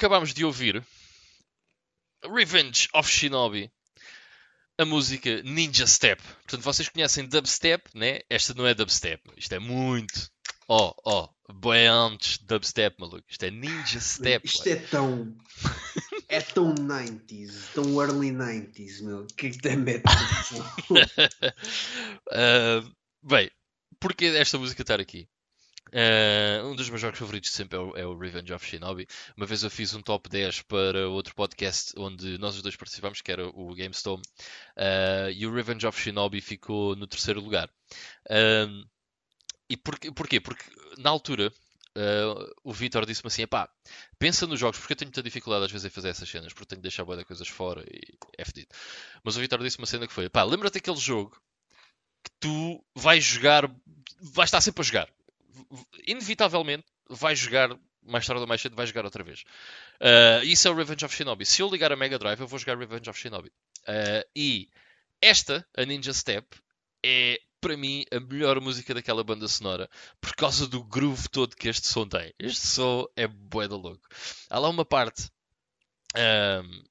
acabámos 0.05 0.35
de 0.35 0.45
ouvir 0.45 0.85
Revenge 2.23 2.89
of 2.93 3.11
Shinobi, 3.11 3.73
a 4.79 4.85
música 4.85 5.41
Ninja 5.43 5.87
Step. 5.87 6.23
Portanto, 6.23 6.61
vocês 6.61 6.91
conhecem 6.91 7.27
dubstep, 7.27 7.89
né? 7.95 8.21
Esta 8.29 8.53
não 8.53 8.67
é 8.67 8.75
dubstep. 8.75 9.23
Isto 9.35 9.55
é 9.55 9.59
muito. 9.59 10.31
Oh, 10.69 10.93
oh, 11.07 11.29
bem 11.55 11.87
antes 11.87 12.37
dubstep, 12.37 13.01
maluco. 13.01 13.25
Isto 13.27 13.47
é 13.47 13.51
Ninja 13.51 13.99
Step. 13.99 14.47
Isto 14.47 14.69
é 14.69 14.77
tão. 14.77 15.35
É 16.29 16.43
tão 16.43 16.75
90s, 16.75 17.73
tão 17.73 17.99
early 17.99 18.31
90s, 18.31 19.03
meu. 19.03 19.27
Que 19.39 19.47
isto 19.47 19.67
é 19.67 19.75
metal. 19.75 20.13
Ah, 22.31 22.85
bem, 23.23 23.51
porquê 23.99 24.27
esta 24.27 24.59
música 24.59 24.83
estar 24.83 25.01
aqui? 25.01 25.27
Ah, 25.95 26.65
um 26.65 26.75
dos 26.75 26.89
meus 26.91 27.01
jogos 27.01 27.19
favoritos 27.19 27.51
sempre 27.53 27.79
é 27.79 27.81
o, 27.81 27.97
é 27.97 28.07
o 28.07 28.19
Revenge 28.19 28.53
of 28.53 28.67
Shinobi. 28.67 29.07
Uma 29.37 29.47
vez 29.47 29.63
eu 29.63 29.71
fiz 29.71 29.95
um 29.95 30.03
top 30.03 30.29
10 30.29 30.63
para 30.63 31.09
outro 31.09 31.35
podcast 31.35 31.93
onde 31.97 32.37
nós 32.39 32.57
os 32.57 32.63
dois 32.63 32.77
participámos, 32.77 33.23
que 33.23 33.31
era 33.31 33.47
o 33.47 33.75
GameStone, 33.75 34.23
ah, 34.77 35.31
e 35.31 35.47
o 35.47 35.55
Revenge 35.55 35.87
of 35.87 36.01
Shinobi 36.01 36.41
ficou 36.41 36.97
no 36.97 37.07
terceiro 37.07 37.41
lugar. 37.41 37.71
Ah, 38.29 38.67
e 39.71 39.77
porquê, 39.77 40.13
porquê? 40.13 40.41
Porque 40.41 40.65
na 40.99 41.11
altura 41.11 41.53
eh, 41.97 42.53
o 42.65 42.73
Vitor 42.73 43.07
disse-me 43.07 43.29
assim: 43.29 43.47
pá, 43.47 43.69
pensa 44.19 44.47
nos 44.47 44.59
jogos, 44.59 44.79
porque 44.79 44.93
eu 44.93 44.97
tenho 44.97 45.09
muita 45.09 45.23
dificuldade 45.23 45.65
às 45.67 45.73
vezes 45.73 45.87
em 45.87 45.91
fazer 45.91 46.09
essas 46.09 46.29
cenas, 46.29 46.53
porque 46.53 46.67
tenho 46.67 46.81
de 46.81 46.83
deixar 46.83 47.05
boa 47.05 47.17
de 47.17 47.25
coisas 47.25 47.49
fora 47.49 47.85
e 47.89 48.01
é 48.37 48.45
fedido. 48.45 48.69
Mas 49.23 49.37
o 49.37 49.41
Vitor 49.41 49.63
disse 49.63 49.79
uma 49.79 49.87
cena 49.87 50.07
que 50.07 50.13
foi: 50.13 50.29
pá, 50.29 50.43
lembra-te 50.43 50.75
daquele 50.75 50.97
jogo 50.99 51.41
que 52.25 52.31
tu 52.41 52.85
vais 52.95 53.23
jogar, 53.25 53.71
vais 54.21 54.49
estar 54.49 54.61
sempre 54.61 54.83
a 54.83 54.85
jogar. 54.85 55.09
Inevitavelmente 56.07 56.85
vais 57.09 57.39
jogar, 57.39 57.71
mais 58.03 58.27
tarde 58.27 58.43
ou 58.43 58.47
mais 58.47 58.61
cedo, 58.61 58.77
vais 58.77 58.89
jogar 58.89 59.05
outra 59.05 59.23
vez. 59.23 59.43
Uh, 60.01 60.45
isso 60.45 60.69
é 60.69 60.71
o 60.71 60.75
Revenge 60.75 61.05
of 61.05 61.15
Shinobi. 61.15 61.47
Se 61.47 61.63
eu 61.63 61.71
ligar 61.71 61.93
a 61.93 61.97
Mega 61.97 62.19
Drive, 62.19 62.41
eu 62.41 62.47
vou 62.47 62.59
jogar 62.59 62.79
Revenge 62.79 63.09
of 63.09 63.19
Shinobi. 63.19 63.49
Uh, 63.83 64.29
e 64.35 64.69
esta, 65.21 65.67
a 65.77 65.85
Ninja 65.85 66.13
Step, 66.13 66.47
é 67.05 67.41
para 67.61 67.77
mim 67.79 68.05
a 68.13 68.21
melhor 68.21 68.61
música 68.61 68.93
daquela 68.93 69.25
banda 69.25 69.49
sonora 69.49 69.89
por 70.21 70.35
causa 70.37 70.67
do 70.67 70.85
groove 70.85 71.29
todo 71.31 71.57
que 71.57 71.69
este 71.69 71.89
som 71.89 72.07
tem. 72.07 72.33
Este 72.39 72.67
som 72.67 73.07
é 73.17 73.27
bué 73.27 73.67
da 73.67 73.77
louco. 73.77 74.07
Há 74.51 74.59
lá 74.59 74.69
uma 74.69 74.85
parte 74.85 75.31
ahm, 76.15 76.85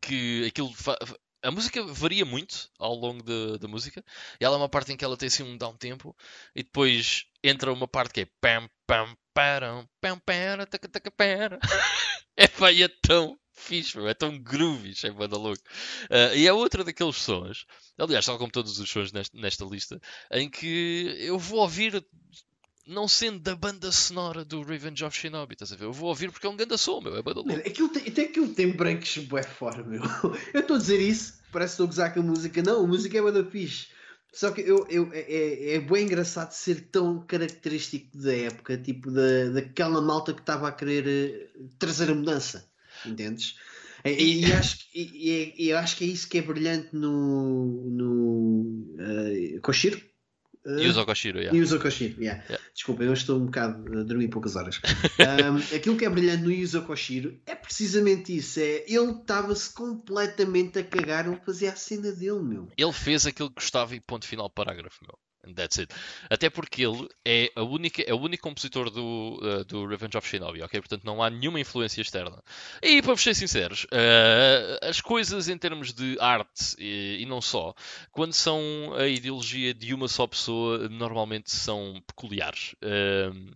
que 0.00 0.44
aquilo 0.46 0.72
a 1.44 1.50
música 1.50 1.84
varia 1.84 2.24
muito 2.24 2.70
ao 2.78 2.94
longo 2.94 3.22
da, 3.22 3.58
da 3.58 3.68
música. 3.68 4.02
E 4.40 4.44
há 4.44 4.50
lá 4.50 4.56
uma 4.56 4.68
parte 4.68 4.92
em 4.92 4.96
que 4.96 5.04
ela 5.04 5.16
tem 5.16 5.26
assim 5.26 5.42
um 5.42 5.56
down 5.56 5.76
tempo. 5.76 6.16
E 6.54 6.62
depois 6.62 7.26
entra 7.42 7.72
uma 7.72 7.86
parte 7.86 8.14
que 8.14 8.20
é 8.22 8.28
pam 8.40 8.68
pam 8.86 9.14
param 9.34 9.88
pam 10.00 10.18
para 10.18 10.66
taca 10.66 10.88
taca 10.88 11.10
para. 11.10 11.58
É 12.36 12.48
pá, 12.48 12.72
é 12.72 12.88
tão 13.00 13.38
fixe, 13.52 13.96
é 14.08 14.12
tão 14.12 14.36
groovy, 14.36 14.92
é 15.04 15.10
banda 15.12 15.36
louco. 15.36 15.62
Ah, 16.10 16.34
e 16.34 16.48
é 16.48 16.52
outra 16.52 16.82
daqueles 16.82 17.14
sons, 17.16 17.64
aliás, 17.96 18.26
tal 18.26 18.38
como 18.38 18.50
todos 18.50 18.76
os 18.80 18.90
sons 18.90 19.12
nesta, 19.12 19.38
nesta 19.38 19.64
lista, 19.64 20.00
em 20.32 20.50
que 20.50 21.14
eu 21.20 21.38
vou 21.38 21.60
ouvir, 21.60 22.04
não 22.86 23.08
sendo 23.08 23.38
da 23.38 23.54
banda 23.56 23.90
sonora 23.92 24.44
do 24.44 24.62
Revenge 24.62 25.04
of 25.04 25.16
Shinobi, 25.16 25.54
estás 25.54 25.72
a 25.72 25.76
ver? 25.76 25.84
Eu 25.84 25.92
vou 25.92 26.08
ouvir 26.08 26.30
porque 26.30 26.46
é 26.46 26.50
um 26.50 26.56
grande 26.56 26.76
som, 26.78 27.00
meu, 27.00 27.16
é 27.16 27.22
banda 27.22 27.40
louco. 27.40 27.50
Mano, 27.52 27.62
aquilo 27.66 27.88
tem, 27.88 28.02
até 28.06 28.22
aquilo 28.24 28.48
tem 28.48 28.70
breaks 28.70 29.18
bué 29.24 29.42
fora, 29.42 29.82
meu. 29.82 30.02
Eu 30.52 30.60
estou 30.60 30.76
a 30.76 30.78
dizer 30.78 31.00
isso, 31.00 31.34
parece 31.52 31.72
que 31.76 31.82
estou 31.82 31.84
a 31.84 31.88
gozar 31.88 32.14
com 32.14 32.20
a 32.20 32.22
música. 32.22 32.62
Não, 32.62 32.84
a 32.84 32.86
música 32.86 33.16
é 33.18 33.22
bué 33.22 33.32
da 33.32 33.44
fixe. 33.44 33.86
Só 34.32 34.50
que 34.50 34.62
eu, 34.62 34.84
eu, 34.90 35.10
é, 35.12 35.20
é, 35.20 35.74
é 35.76 35.80
bem 35.80 36.06
engraçado 36.06 36.50
ser 36.50 36.88
tão 36.90 37.24
característico 37.24 38.18
da 38.18 38.34
época, 38.36 38.76
tipo 38.76 39.08
da, 39.08 39.50
daquela 39.52 40.00
malta 40.02 40.34
que 40.34 40.40
estava 40.40 40.66
a 40.66 40.72
querer 40.72 41.06
eh, 41.06 41.60
trazer 41.78 42.10
a 42.10 42.14
mudança. 42.16 42.68
Entendes? 43.06 43.54
E, 44.04 44.44
e 44.44 44.52
acho, 44.52 44.90
que- 44.90 45.00
e, 45.00 45.66
e- 45.68 45.72
acho 45.72 45.96
que 45.96 46.02
é 46.04 46.08
isso 46.08 46.28
que 46.28 46.38
é 46.38 46.42
brilhante 46.42 46.88
no, 46.96 47.88
no 47.88 48.60
uh, 48.98 49.60
Koshiro. 49.62 50.02
Uh, 50.66 50.78
E 50.80 50.88
o 50.88 51.04
Koshiro, 51.06 51.38
yeah. 51.38 51.56
Yuzo 51.56 51.78
Koshiro, 51.78 52.20
yeah. 52.20 52.42
Yeah. 52.44 52.64
Desculpa, 52.72 53.02
eu 53.02 53.12
estou 53.12 53.38
um 53.38 53.46
bocado 53.46 54.00
a 54.00 54.02
dormir 54.02 54.28
poucas 54.28 54.56
horas. 54.56 54.80
Um, 55.24 55.76
aquilo 55.76 55.96
que 55.96 56.04
é 56.04 56.08
brilhante 56.10 56.42
no 56.42 56.50
Yuzo 56.50 56.82
Koshiro 56.82 57.38
é 57.46 57.54
precisamente 57.54 58.36
isso. 58.36 58.60
É, 58.60 58.84
ele 58.86 59.12
estava-se 59.12 59.72
completamente 59.72 60.78
a 60.78 60.84
cagar, 60.84 61.26
ele 61.26 61.40
fazia 61.44 61.72
a 61.72 61.76
cena 61.76 62.12
dele, 62.12 62.42
meu. 62.42 62.68
Ele 62.76 62.92
fez 62.92 63.26
aquilo 63.26 63.48
que 63.48 63.56
gostava 63.56 63.94
e 63.94 64.00
ponto 64.00 64.26
final 64.26 64.48
parágrafo, 64.50 65.00
meu. 65.02 65.18
And 65.46 65.54
that's 65.54 65.78
it. 65.78 65.94
Até 66.30 66.48
porque 66.48 66.84
ele 66.84 67.08
é, 67.24 67.50
a 67.54 67.62
única, 67.62 68.02
é 68.02 68.14
o 68.14 68.18
único 68.18 68.42
compositor 68.42 68.90
do, 68.90 69.38
uh, 69.42 69.64
do 69.64 69.86
Revenge 69.86 70.16
of 70.16 70.28
Shinobi, 70.28 70.62
ok? 70.62 70.80
Portanto, 70.80 71.04
não 71.04 71.22
há 71.22 71.30
nenhuma 71.30 71.60
influência 71.60 72.00
externa. 72.00 72.42
E 72.82 73.02
para 73.02 73.16
ser 73.16 73.34
sinceros, 73.34 73.84
uh, 73.84 74.78
as 74.82 75.00
coisas 75.00 75.48
em 75.48 75.58
termos 75.58 75.92
de 75.92 76.18
arte 76.20 76.76
e, 76.78 77.18
e 77.20 77.26
não 77.26 77.40
só, 77.40 77.74
quando 78.10 78.32
são 78.32 78.94
a 78.96 79.06
ideologia 79.06 79.74
de 79.74 79.92
uma 79.92 80.08
só 80.08 80.26
pessoa, 80.26 80.88
normalmente 80.88 81.50
são 81.50 82.02
peculiares. 82.06 82.74
Um, 82.82 83.52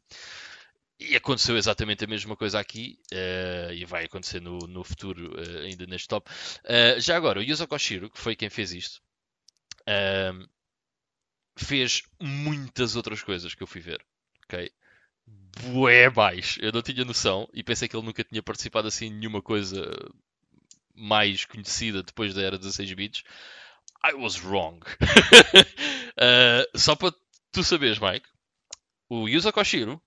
e 1.00 1.14
aconteceu 1.16 1.56
exatamente 1.56 2.04
a 2.04 2.08
mesma 2.08 2.36
coisa 2.36 2.58
aqui, 2.58 2.98
eh, 3.12 3.70
e 3.72 3.84
vai 3.84 4.04
acontecer 4.04 4.40
no, 4.40 4.58
no 4.58 4.82
futuro, 4.82 5.32
eh, 5.40 5.66
ainda 5.66 5.86
neste 5.86 6.08
top. 6.08 6.28
Eh, 6.64 6.98
já 7.00 7.16
agora, 7.16 7.38
o 7.38 7.42
Yuzo 7.42 7.68
Koshiro, 7.68 8.10
que 8.10 8.18
foi 8.18 8.34
quem 8.34 8.50
fez 8.50 8.72
isto, 8.72 9.00
ehm, 9.86 10.44
fez 11.58 12.02
muitas 12.20 12.96
outras 12.96 13.22
coisas 13.22 13.54
que 13.54 13.62
eu 13.62 13.66
fui 13.66 13.80
ver. 13.80 14.04
Ok? 14.44 14.70
Bué 15.72 16.08
mais. 16.10 16.56
Eu 16.60 16.72
não 16.72 16.82
tinha 16.82 17.04
noção 17.04 17.48
e 17.52 17.62
pensei 17.62 17.88
que 17.88 17.96
ele 17.96 18.06
nunca 18.06 18.24
tinha 18.24 18.42
participado 18.42 18.88
assim 18.88 19.06
em 19.06 19.14
nenhuma 19.14 19.42
coisa 19.42 19.84
mais 20.94 21.44
conhecida 21.44 22.02
depois 22.02 22.34
da 22.34 22.42
era 22.42 22.58
16 22.58 22.92
bits. 22.94 23.22
I 24.04 24.14
was 24.14 24.42
wrong. 24.44 24.80
Eh, 26.20 26.68
só 26.74 26.96
para 26.96 27.14
tu 27.52 27.62
saberes, 27.62 28.00
Mike, 28.00 28.26
o 29.08 29.28
Yuzo 29.28 29.52
Koshiro 29.52 30.02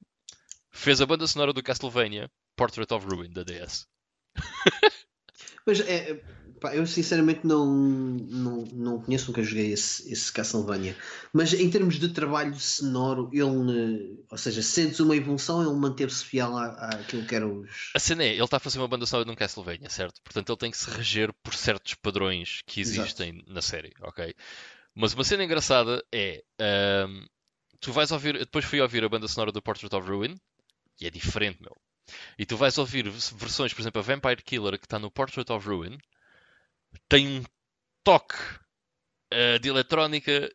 fez 0.70 1.00
a 1.00 1.06
banda 1.06 1.26
sonora 1.26 1.54
do 1.54 1.64
Castlevania 1.64 2.30
Portrait 2.54 2.94
of 2.94 3.08
Ruin 3.08 3.32
da 3.32 3.44
DS. 3.44 3.88
Mas 5.66 5.80
é, 5.80 6.22
pá, 6.62 6.76
eu 6.76 6.86
sinceramente 6.86 7.46
não, 7.46 7.66
não, 7.66 8.64
não 8.72 9.02
conheço, 9.02 9.28
nunca 9.28 9.44
joguei 9.44 9.74
esse, 9.74 10.10
esse 10.10 10.32
Castlevania. 10.32 10.96
Mas 11.34 11.54
em 11.54 11.70
termos 11.70 12.00
de 12.00 12.10
trabalho 12.10 12.58
sonoro, 12.58 13.30
ele, 13.34 14.24
ou 14.30 14.38
seja, 14.38 14.62
sentes 14.62 15.00
uma 15.00 15.16
evolução, 15.16 15.62
ele 15.62 15.78
manteve-se 15.78 16.24
fiel 16.24 16.56
à, 16.56 16.68
àquilo 16.68 17.26
que 17.26 17.36
eram 17.36 17.62
os. 17.62 17.92
A 17.96 18.00
cena 18.00 18.24
é, 18.24 18.34
ele 18.34 18.44
está 18.44 18.58
a 18.58 18.60
fazer 18.60 18.78
uma 18.78 18.88
banda 18.88 19.08
sonora 19.08 19.26
de 19.26 19.32
um 19.32 19.36
Castlevania, 19.36 19.90
certo? 19.90 20.22
Portanto, 20.24 20.50
ele 20.52 20.60
tem 20.60 20.72
que 20.72 20.78
se 20.78 20.90
reger 20.92 21.34
por 21.44 21.56
certos 21.56 21.96
padrões 21.96 22.62
que 22.66 22.82
Exato. 22.82 23.02
existem 23.02 23.44
na 23.48 23.62
série, 23.62 23.92
ok? 24.00 24.34
Mas 24.94 25.14
uma 25.16 25.24
cena 25.24 25.44
engraçada 25.44 26.04
é, 26.14 26.44
ahm, 26.60 27.26
tu 27.80 27.92
vais 27.92 28.12
ouvir, 28.12 28.38
depois 28.38 28.64
fui 28.64 28.80
ouvir 28.80 29.04
a 29.04 29.10
banda 29.10 29.28
sonora 29.28 29.52
do 29.52 29.62
Portrait 29.62 29.94
of 29.96 30.08
Ruin, 30.08 30.36
e 31.00 31.08
é 31.08 31.10
diferente, 31.10 31.60
meu. 31.60 31.76
E 32.38 32.46
tu 32.46 32.56
vais 32.56 32.78
ouvir 32.78 33.10
versões, 33.10 33.74
por 33.74 33.82
exemplo, 33.82 34.00
a 34.00 34.04
Vampire 34.04 34.44
Killer, 34.44 34.78
que 34.78 34.86
está 34.86 35.00
no 35.00 35.10
Portrait 35.10 35.52
of 35.52 35.68
Ruin, 35.68 35.98
tem 37.12 37.28
um 37.28 37.44
toque 38.04 38.36
ah, 39.32 39.58
de 39.60 39.70
eletrónica 39.70 40.50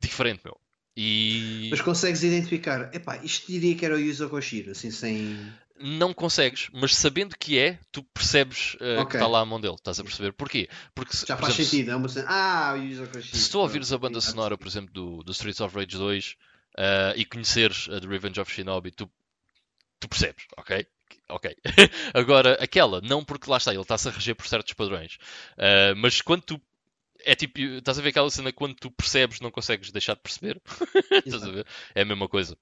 diferente, 0.00 0.40
meu. 0.44 0.58
E 0.96 1.68
Mas 1.70 1.80
consegues 1.80 2.22
identificar, 2.24 2.92
epá, 2.94 3.18
isto 3.18 3.46
diria 3.46 3.76
que 3.76 3.84
era 3.84 3.94
o 3.94 3.98
Yuzo 4.00 4.28
Koshiro, 4.28 4.72
assim 4.72 4.90
sem. 4.90 5.36
não 5.78 6.12
consegues, 6.12 6.68
mas 6.72 6.96
sabendo 6.96 7.36
que 7.38 7.56
é, 7.56 7.78
tu 7.92 8.02
percebes 8.02 8.76
ah, 8.80 8.94
que 8.96 9.00
Ok. 9.02 9.14
está 9.14 9.26
lá 9.28 9.40
a 9.40 9.44
mão 9.44 9.60
dele. 9.60 9.74
Estás 9.76 10.00
a 10.00 10.02
perceber? 10.02 10.32
Porquê? 10.32 10.68
Porque, 10.94 11.16
Já 11.16 11.36
por 11.36 11.42
faz 11.42 11.54
exemplo, 11.54 11.64
se- 11.64 11.70
sentido, 11.70 11.90
é 11.92 11.96
uma. 11.96 12.08
Ah, 12.26 12.74
o 12.74 12.82
Yuzo 12.82 13.06
Koshiro. 13.06 13.36
Se 13.36 13.50
tu 13.50 13.60
ouvires 13.60 13.92
a 13.92 13.98
banda 13.98 14.20
sonora, 14.20 14.58
por 14.58 14.66
exemplo, 14.66 14.92
do, 14.92 15.22
do 15.22 15.30
Streets 15.32 15.60
of 15.60 15.76
Rage 15.76 15.96
2 15.96 16.36
ah, 16.76 17.12
e 17.14 17.24
conheceres 17.24 17.88
a 17.90 18.00
de 18.00 18.08
Revenge 18.08 18.40
of 18.40 18.50
Shinobi, 18.52 18.90
tu, 18.90 19.08
tu 20.00 20.08
percebes, 20.08 20.46
ok? 20.56 20.84
Ok. 21.28 21.54
Agora, 22.14 22.54
aquela, 22.54 23.00
não 23.00 23.24
porque 23.24 23.50
lá 23.50 23.58
está, 23.58 23.72
ele 23.72 23.82
está-se 23.82 24.08
a 24.08 24.10
reger 24.10 24.34
por 24.34 24.46
certos 24.46 24.72
padrões. 24.72 25.18
Ah, 25.56 25.94
mas 25.96 26.20
quando 26.20 26.42
tu. 26.42 26.60
É 27.24 27.34
tipo, 27.34 27.58
estás 27.58 27.98
a 27.98 28.02
ver 28.02 28.10
aquela 28.10 28.30
cena 28.30 28.52
quando 28.52 28.76
tu 28.76 28.90
percebes, 28.92 29.40
não 29.40 29.50
consegues 29.50 29.90
deixar 29.90 30.14
de 30.14 30.20
perceber? 30.20 30.62
estás 31.26 31.42
a 31.42 31.50
ver? 31.50 31.66
É 31.94 32.02
a 32.02 32.04
mesma 32.04 32.28
coisa. 32.28 32.56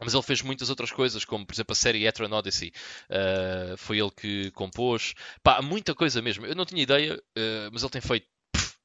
Mas 0.00 0.14
ele 0.14 0.22
fez 0.22 0.42
muitas 0.42 0.70
outras 0.70 0.90
coisas, 0.90 1.24
como 1.24 1.46
por 1.46 1.52
exemplo 1.54 1.72
a 1.72 1.76
série 1.76 2.06
Etran 2.06 2.30
Odyssey. 2.32 2.72
Ah, 3.08 3.74
foi 3.76 3.98
ele 4.00 4.10
que 4.10 4.50
compôs. 4.52 5.14
Pá, 5.42 5.62
muita 5.62 5.94
coisa 5.94 6.20
mesmo. 6.20 6.46
Eu 6.46 6.54
não 6.56 6.64
tinha 6.64 6.82
ideia, 6.82 7.22
ah, 7.36 7.70
mas 7.72 7.82
ele 7.82 7.92
tem 7.92 8.00
feito 8.00 8.26
pff, 8.52 8.76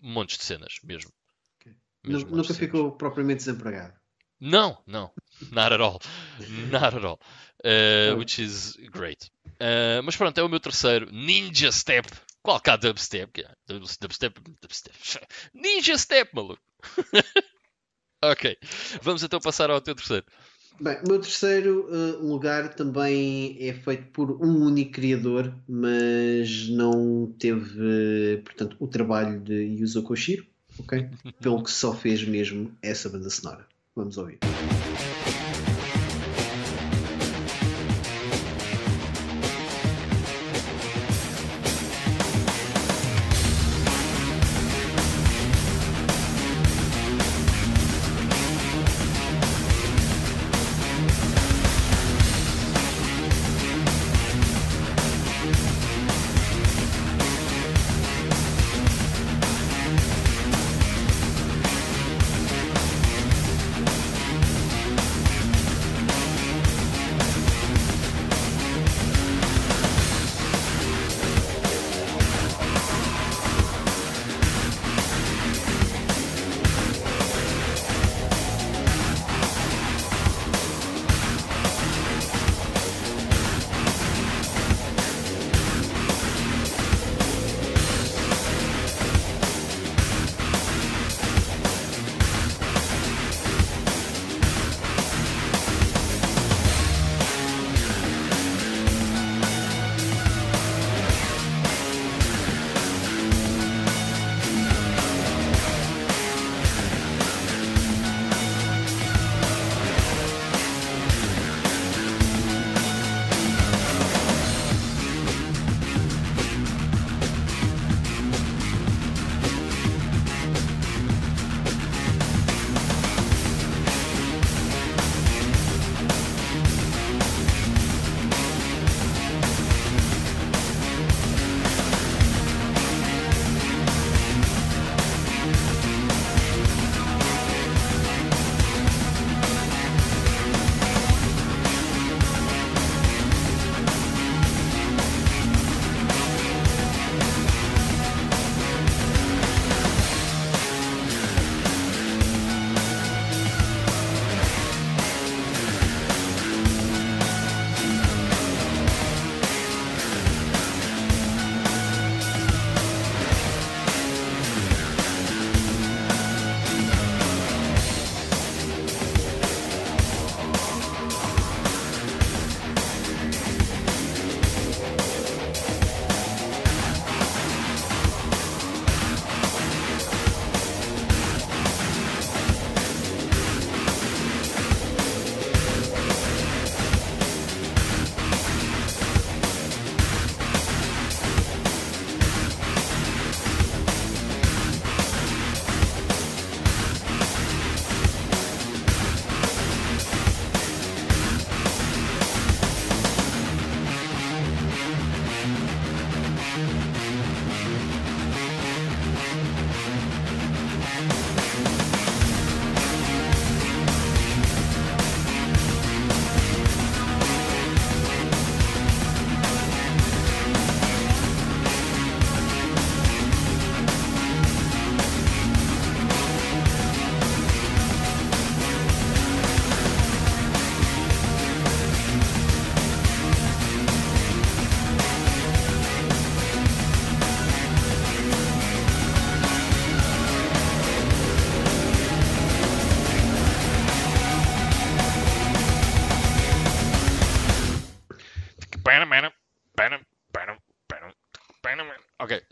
montes 0.00 0.38
de 0.38 0.44
cenas 0.44 0.78
mesmo. 0.84 1.10
Ok. 1.58 1.72
Mesmo 2.04 2.36
Nunca 2.36 2.54
ficou 2.54 2.92
propriamente 2.92 3.38
desempregado. 3.38 3.94
Não, 4.40 4.76
não. 4.86 5.10
Not 5.50 5.72
at 5.72 5.80
all. 5.80 6.00
Not 6.70 6.96
at 6.96 7.04
all. 7.04 7.18
Uh, 7.64 8.16
which 8.18 8.42
is 8.42 8.76
great. 8.92 9.30
Uh, 9.58 10.02
mas 10.04 10.14
pronto, 10.16 10.36
é 10.36 10.42
o 10.42 10.48
meu 10.48 10.60
terceiro. 10.60 11.08
Ninja 11.10 11.72
Step. 11.72 12.06
Qual 12.42 12.60
cá 12.60 12.76
dubstep? 12.76 13.32
Que 13.32 13.40
é? 13.40 13.50
Dub- 13.66 13.88
Dubstep, 14.00 14.40
dubstep. 14.60 14.94
Ninja 15.54 15.96
Step, 15.96 16.30
maluco. 16.34 16.60
ok. 18.22 18.58
Vamos 19.02 19.22
então 19.22 19.40
passar 19.40 19.70
ao 19.70 19.80
teu 19.80 19.94
terceiro. 19.94 20.26
Bem, 20.78 20.98
o 21.06 21.08
meu 21.08 21.20
terceiro 21.20 21.88
eh, 21.88 22.16
lugar 22.20 22.74
também 22.74 23.56
é 23.60 23.72
feito 23.72 24.10
por 24.10 24.32
um 24.44 24.64
único 24.64 24.90
criador, 24.90 25.54
mas 25.68 26.68
não 26.68 27.32
teve, 27.38 28.42
portanto, 28.44 28.76
o 28.80 28.88
trabalho 28.88 29.38
de 29.38 29.54
Yuzo 29.54 30.02
Koshiro, 30.02 30.44
ok? 30.76 31.08
Pelo 31.40 31.62
que 31.62 31.70
só 31.70 31.94
fez 31.94 32.24
mesmo 32.24 32.76
essa 32.82 33.08
banda 33.08 33.30
sonora. 33.30 33.64
Vamos 33.94 34.18
ouvir. 34.18 34.40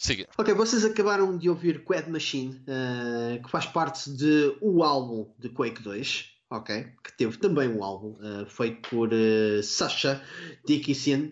Siga. 0.03 0.29
Ok, 0.37 0.53
vocês 0.55 0.85
acabaram 0.85 1.37
de 1.37 1.49
ouvir 1.49 1.85
Quad 1.85 2.09
Machine, 2.09 2.61
eh, 2.67 3.39
que 3.43 3.51
faz 3.51 3.67
parte 3.67 4.11
de 4.11 4.57
o 4.61 4.83
álbum 4.83 5.33
de 5.39 5.49
Quake 5.49 5.83
2, 5.83 6.31
ok? 6.51 6.87
Que 7.05 7.17
teve 7.17 7.39
também 7.39 7.69
um 7.69 7.83
álbum 7.85 8.17
eh, 8.21 8.45
feito 8.47 8.89
por 8.89 9.11
eh, 9.13 9.63
Sasha 9.63 10.23
Dickinson, 10.67 11.31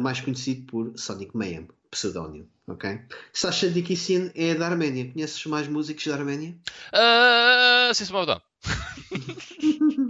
mais 0.00 0.22
conhecido 0.22 0.64
por 0.64 0.92
Sonic 0.96 1.36
Mayhem, 1.36 1.68
pseudónimo, 1.94 2.48
ok? 2.66 3.00
Sasha 3.32 3.70
Dickinson 3.70 4.30
é 4.34 4.54
da 4.54 4.66
Arménia. 4.66 5.10
Conheces 5.12 5.44
mais 5.46 5.68
músicos 5.68 6.06
da 6.06 6.14
Arménia? 6.14 6.54
Uh, 6.92 7.90
of 7.90 8.14
a 8.14 8.24
Down. 8.26 8.40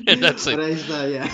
Está, 0.06 1.04
yeah. 1.04 1.30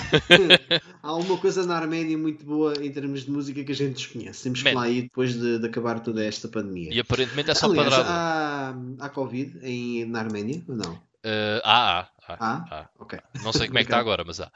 Há 1.02 1.14
uma 1.14 1.36
coisa 1.38 1.66
na 1.66 1.76
Arménia 1.76 2.16
muito 2.16 2.44
boa 2.44 2.74
em 2.80 2.90
termos 2.90 3.24
de 3.24 3.30
música 3.30 3.62
que 3.64 3.72
a 3.72 3.74
gente 3.74 3.94
desconhece. 3.94 4.44
Temos 4.44 4.62
que 4.62 4.72
Man. 4.72 4.80
lá 4.80 4.88
ir 4.88 5.02
depois 5.02 5.34
de, 5.34 5.58
de 5.58 5.66
acabar 5.66 6.00
toda 6.00 6.24
esta 6.24 6.48
pandemia. 6.48 6.92
E 6.92 7.00
aparentemente 7.00 7.50
é 7.50 7.54
só 7.54 7.66
Aliás, 7.66 7.88
padrada. 7.88 8.08
há, 8.10 8.74
há 9.00 9.08
Covid 9.08 9.58
em, 9.62 10.04
na 10.06 10.20
Arménia? 10.20 10.62
ou 10.68 10.76
Não. 10.76 10.92
Uh, 10.92 11.60
ah, 11.64 12.08
ah, 12.08 12.19
ah, 12.38 12.38
Ah? 12.40 12.66
ah. 12.70 12.90
Ok. 12.98 13.18
Não 13.42 13.52
sei 13.52 13.66
como 13.66 13.78
é 13.78 13.82
que 13.82 13.88
está 13.88 13.98
agora, 13.98 14.24
mas 14.24 14.40
há. 14.40 14.50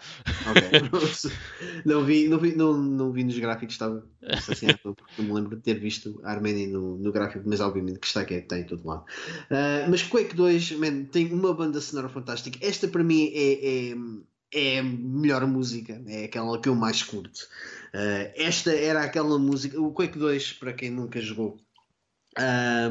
Ok. 0.50 1.32
não, 1.84 2.04
vi, 2.04 2.28
não, 2.28 2.38
vi, 2.38 2.54
não, 2.54 2.74
não 2.74 3.12
vi 3.12 3.24
nos 3.24 3.38
gráficos, 3.38 3.74
estava 3.74 4.06
assim, 4.22 4.68
porque 4.82 5.02
não 5.18 5.24
me 5.24 5.32
lembro 5.32 5.56
de 5.56 5.62
ter 5.62 5.74
visto 5.78 6.20
a 6.24 6.30
Arménia 6.30 6.68
no, 6.68 6.96
no 6.98 7.12
gráfico, 7.12 7.44
mas 7.46 7.60
obviamente 7.60 7.98
que 7.98 8.06
está 8.06 8.24
que 8.24 8.34
é, 8.34 8.40
tem 8.40 8.60
em 8.60 8.66
todo 8.66 8.86
lado. 8.86 9.04
Ah, 9.50 9.86
mas 9.88 10.02
Quake 10.02 10.34
2, 10.34 10.72
man, 10.72 11.04
tem 11.04 11.32
uma 11.32 11.54
banda 11.54 11.80
sonora 11.80 12.08
fantástica. 12.08 12.58
Esta 12.60 12.88
para 12.88 13.02
mim 13.02 13.30
é, 13.34 13.90
é, 13.90 13.94
é 14.76 14.78
a 14.78 14.82
melhor 14.82 15.46
música, 15.46 16.00
é 16.06 16.24
aquela 16.24 16.60
que 16.60 16.68
eu 16.68 16.74
mais 16.74 17.02
curto. 17.02 17.48
Ah, 17.92 18.32
esta 18.34 18.72
era 18.72 19.02
aquela 19.02 19.38
música. 19.38 19.80
O 19.80 19.92
Quake 19.92 20.18
2, 20.18 20.54
para 20.54 20.72
quem 20.72 20.90
nunca 20.90 21.20
jogou. 21.20 21.63
Ah, 22.36 22.88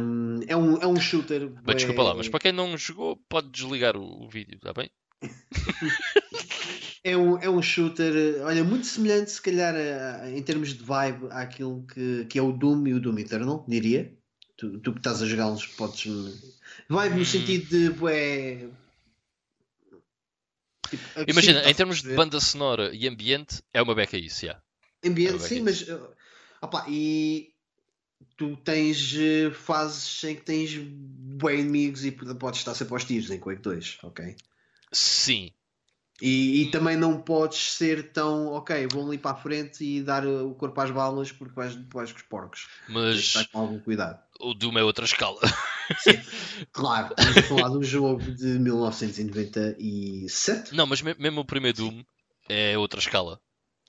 é, 0.48 0.56
um, 0.56 0.78
é 0.78 0.88
um 0.88 1.00
shooter. 1.00 1.50
Mas 1.66 1.76
desculpa 1.78 2.04
lá, 2.04 2.16
mas 2.16 2.28
para 2.30 2.40
quem 2.40 2.52
não 2.52 2.78
jogou, 2.78 3.18
pode 3.30 3.50
desligar 3.50 3.96
o, 3.98 4.24
o 4.24 4.30
vídeo, 4.30 4.56
está 4.56 4.74
bem? 4.74 4.90
É 7.04 7.18
um, 7.18 7.38
é 7.38 7.50
um 7.50 7.62
shooter, 7.62 8.42
olha, 8.44 8.64
muito 8.64 8.86
semelhante, 8.86 9.30
se 9.32 9.42
calhar, 9.42 9.76
a- 9.76 10.22
a- 10.24 10.32
em 10.32 10.42
termos 10.42 10.74
de 10.74 10.82
vibe, 10.84 11.28
àquilo 11.32 11.86
que, 11.86 12.26
que 12.26 12.40
é 12.40 12.42
o 12.42 12.54
Doom 12.54 12.88
e 12.88 12.94
o 12.94 13.00
Doom 13.00 13.20
Eternal, 13.20 13.66
diria. 13.68 14.10
Tu, 14.56 14.80
tu 14.80 14.94
que 14.94 15.00
estás 15.00 15.22
a 15.22 15.26
jogá-los, 15.26 15.66
podes. 15.68 16.06
Vibe 16.90 17.16
Hum. 17.16 17.20
no 17.20 17.26
sentido 17.26 17.68
de. 17.70 17.90
Bué, 17.90 18.70
tipo, 20.90 21.04
Imagina, 21.28 21.70
em 21.70 21.74
termos 21.74 22.02
de 22.02 22.16
banda 22.16 22.40
sonora 22.40 22.92
e 22.94 23.08
ambiente, 23.08 23.62
é 23.74 23.82
uma 23.82 23.96
beca 23.96 24.18
isso, 24.18 24.46
já. 24.46 24.62
Ambiente, 25.04 25.36
é 25.36 25.48
sim, 25.48 25.56
bem 25.56 25.64
mas. 25.64 25.88
eh, 25.90 26.00
opá, 26.62 26.86
e 26.88 27.53
tu 28.38 28.56
tens 28.58 29.14
eh, 29.16 29.52
fases 29.52 30.24
em 30.24 30.36
que 30.36 30.42
tens 30.42 30.76
bué 30.78 31.56
inimigos 31.58 32.06
e 32.06 32.12
podes 32.12 32.60
estar 32.60 32.76
sempre 32.76 32.94
aos 32.94 33.06
tiros 33.06 33.30
em 33.32 33.40
Quake 33.40 33.62
2, 33.62 33.98
ok? 34.04 34.36
Sim, 34.92 35.52
E, 36.22 36.62
e 36.62 36.72
também 36.72 36.96
não 36.96 37.20
podes 37.20 37.74
ser 37.74 38.12
tão, 38.14 38.48
ok, 38.48 38.88
vou 38.88 39.08
ali 39.08 39.18
para 39.18 39.32
a 39.32 39.36
frente 39.36 39.84
e 39.84 40.02
dar 40.02 40.26
uh, 40.26 40.50
o 40.50 40.56
corpo 40.56 40.80
às 40.80 40.92
balas 40.92 41.32
porque 41.32 41.54
vais, 41.54 41.76
vais 41.92 42.12
com 42.12 42.18
os 42.18 42.24
porcos. 42.24 42.68
Mas 42.88 43.18
estar 43.18 43.46
com 43.48 43.60
algum 43.60 43.80
cuidado. 43.80 44.20
o 44.40 44.54
Doom 44.54 44.78
é 44.78 44.84
outra 44.84 45.06
escala. 45.06 45.40
Claro, 46.72 47.10
estamos 47.10 47.38
a 47.38 47.44
falar 47.44 47.70
de 47.70 47.78
um 47.78 47.84
jogo 47.84 48.32
de 48.32 48.46
1997. 48.60 50.74
Não, 50.74 50.88
mas 50.88 51.02
me- 51.02 51.16
mesmo 51.16 51.42
o 51.42 51.46
primeiro 51.46 51.78
Doom 51.78 52.04
é 52.48 52.78
outra 52.78 53.00
escala. 53.00 53.40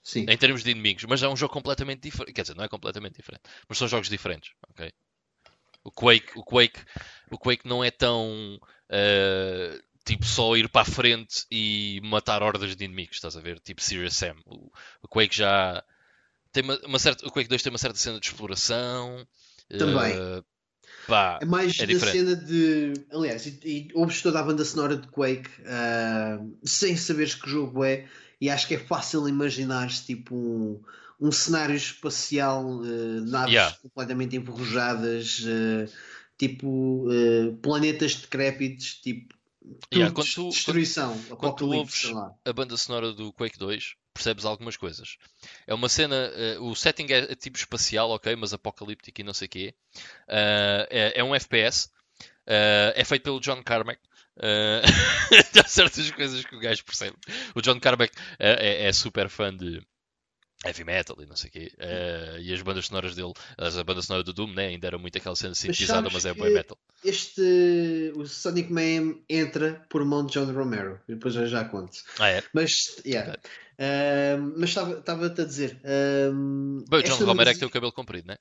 Sim. 0.05 0.26
Em 0.28 0.36
termos 0.36 0.62
de 0.62 0.70
inimigos, 0.70 1.05
mas 1.09 1.22
é 1.22 1.28
um 1.28 1.36
jogo 1.36 1.52
completamente 1.52 2.02
diferente. 2.02 2.32
Quer 2.35 2.43
dizer, 2.43 2.55
não 2.55 2.64
é 2.64 2.68
completamente 2.68 3.16
diferente, 3.16 3.43
mas 3.68 3.78
são 3.78 3.89
jogos 3.89 4.09
diferentes, 4.09 4.52
ok? 4.70 4.93
O 5.82 5.90
Quake, 5.90 6.31
o 6.39 6.43
Quake, 6.44 6.81
o 7.31 7.39
Quake 7.39 7.66
não 7.68 7.82
é 7.82 7.90
tão 7.90 8.59
eh, 8.90 9.78
tipo 10.05 10.24
só 10.24 10.56
ir 10.56 10.68
para 10.68 10.82
a 10.82 10.85
frente 10.85 11.44
e 11.51 12.01
matar 12.05 12.43
hordas 12.43 12.76
de 12.76 12.85
inimigos, 12.85 13.16
estás 13.16 13.36
a 13.36 13.40
ver? 13.40 13.60
Tipo 13.60 13.82
Serious 13.82 14.14
Sam. 14.16 14.36
O, 14.47 14.70
o 15.02 15.09
Quake 15.09 15.36
já 15.36 15.82
tem 16.52 16.62
uma, 16.62 16.78
uma 16.86 16.98
certa, 16.98 17.26
o 17.26 17.31
Quake 17.31 17.48
2 17.48 17.62
tem 17.62 17.70
uma 17.72 17.78
certa 17.78 17.98
cena 17.98 18.20
de 18.20 18.26
exploração. 18.26 19.26
eh, 19.70 19.78
Também. 19.78 20.16
pá, 21.06 21.39
É 21.40 21.44
mais 21.44 21.78
é 21.78 21.86
da 21.86 21.98
cena 21.98 22.36
de. 22.36 22.93
Aliás, 23.10 23.47
e, 23.47 23.60
e 23.64 23.89
ouves 23.94 24.22
toda 24.22 24.40
a 24.40 24.43
banda 24.43 24.64
sonora 24.64 24.97
de 24.97 25.09
Quake 25.09 25.51
ah, 25.66 26.39
sem 26.64 26.97
saberes 26.97 27.35
que 27.35 27.48
jogo 27.51 27.85
é, 27.85 28.09
e 28.44 28.50
acho 28.50 28.66
que 28.68 28.74
é 28.74 28.78
fácil 28.78 29.28
imaginares 29.28 30.00
tipo 30.04 30.34
um, 30.34 30.80
um 31.20 31.32
cenário 31.32 31.74
espacial, 31.76 32.80
ah, 32.82 33.20
naves 33.22 33.54
Yeah. 33.54 33.76
completamente 33.82 34.36
enferrujadas, 34.36 35.42
ah, 35.46 35.90
tipo 36.36 37.06
ah, 37.10 37.56
planetas 37.62 38.14
decrépitos, 38.16 38.96
tipo. 38.96 39.34
Yeah, 39.92 40.10
quando 40.12 40.28
tu- 40.34 40.48
destruição, 40.50 41.16
tu 41.22 41.32
apocalipse, 41.34 41.78
ouves- 41.78 42.00
sei 42.02 42.12
lá. 42.12 42.32
a 42.44 42.52
banda 42.52 42.76
sonora 42.76 43.12
do 43.12 43.32
Quake 43.32 43.58
2, 43.58 43.94
percebes 44.12 44.44
algumas 44.44 44.76
coisas. 44.76 45.16
É 45.66 45.72
uma 45.72 45.88
cena, 45.88 46.16
eh, 46.34 46.58
o 46.60 46.74
setting 46.74 47.06
é 47.10 47.34
tipo 47.34 47.56
espacial, 47.56 48.10
ok, 48.10 48.36
mas 48.36 48.52
apocalíptico 48.52 49.20
e 49.20 49.24
não 49.24 49.32
sei 49.32 49.46
o 49.46 49.48
quê. 49.48 49.74
Ah, 50.28 50.86
é, 50.90 51.20
é 51.20 51.24
um 51.24 51.34
FPS, 51.34 51.88
ah, 52.46 52.92
é 52.94 53.04
feito 53.04 53.22
pelo 53.22 53.40
John 53.40 53.62
Carmack. 53.62 54.00
Ah, 54.39 54.82
há 55.65 55.69
certas 55.69 56.11
coisas 56.11 56.44
que 56.44 56.56
o 56.56 56.61
gajo 56.61 56.85
percebe. 56.85 57.16
O 57.55 57.61
John 57.62 57.78
Carmack 57.81 58.12
eh, 58.39 58.85
é, 58.85 58.86
é 58.89 58.93
super 58.93 59.28
fã 59.28 59.55
de 59.56 59.81
heavy 60.65 60.85
metal 60.85 61.16
e 61.20 61.27
não 61.27 61.36
sei 61.36 61.48
o 61.51 61.52
quê. 61.52 61.73
Ah, 61.78 62.39
e 62.40 62.52
as 62.52 62.62
bandas 62.62 62.86
sonoras 62.86 63.15
dele, 63.15 63.32
as- 63.59 63.77
a 63.77 63.85
banda 63.85 64.02
sonora 64.02 64.24
do 64.24 64.32
Doom, 64.32 64.52
né, 64.55 64.66
ainda 64.69 64.86
era 64.86 64.98
muito 64.98 65.16
aquela 65.19 65.36
cena 65.36 65.55
sintetizada, 65.55 66.09
sabes 66.11 66.15
mas 66.15 66.27
é 66.27 66.35
boy 66.35 66.51
metal. 66.52 66.78
Este. 67.05 68.12
O 68.16 68.27
Sonic 68.27 68.73
Mayhem 68.73 69.23
entra 69.28 69.85
por 69.90 70.05
mão 70.05 70.24
de 70.24 70.32
John 70.32 70.51
Romero, 70.52 71.01
e 71.09 71.15
depois 71.15 71.36
eu 71.36 71.47
já 71.47 71.65
conto. 71.65 71.98
Ah, 72.19 72.31
é? 72.31 72.43
Mas, 72.52 72.97
yeah. 73.05 73.36
Ahm, 73.78 74.55
mas 74.56 74.70
estava-te 74.70 75.40
a 75.40 75.44
dizer. 75.44 75.81
ahm, 75.85 76.85
Bem, 76.89 77.01
o 77.01 77.02
John 77.02 77.19
Romero 77.24 77.51
é 77.51 77.52
que 77.52 77.59
tem 77.59 77.69
o 77.69 77.70
cabelo 77.70 77.93
comprido, 77.93 78.28
né? 78.28 78.36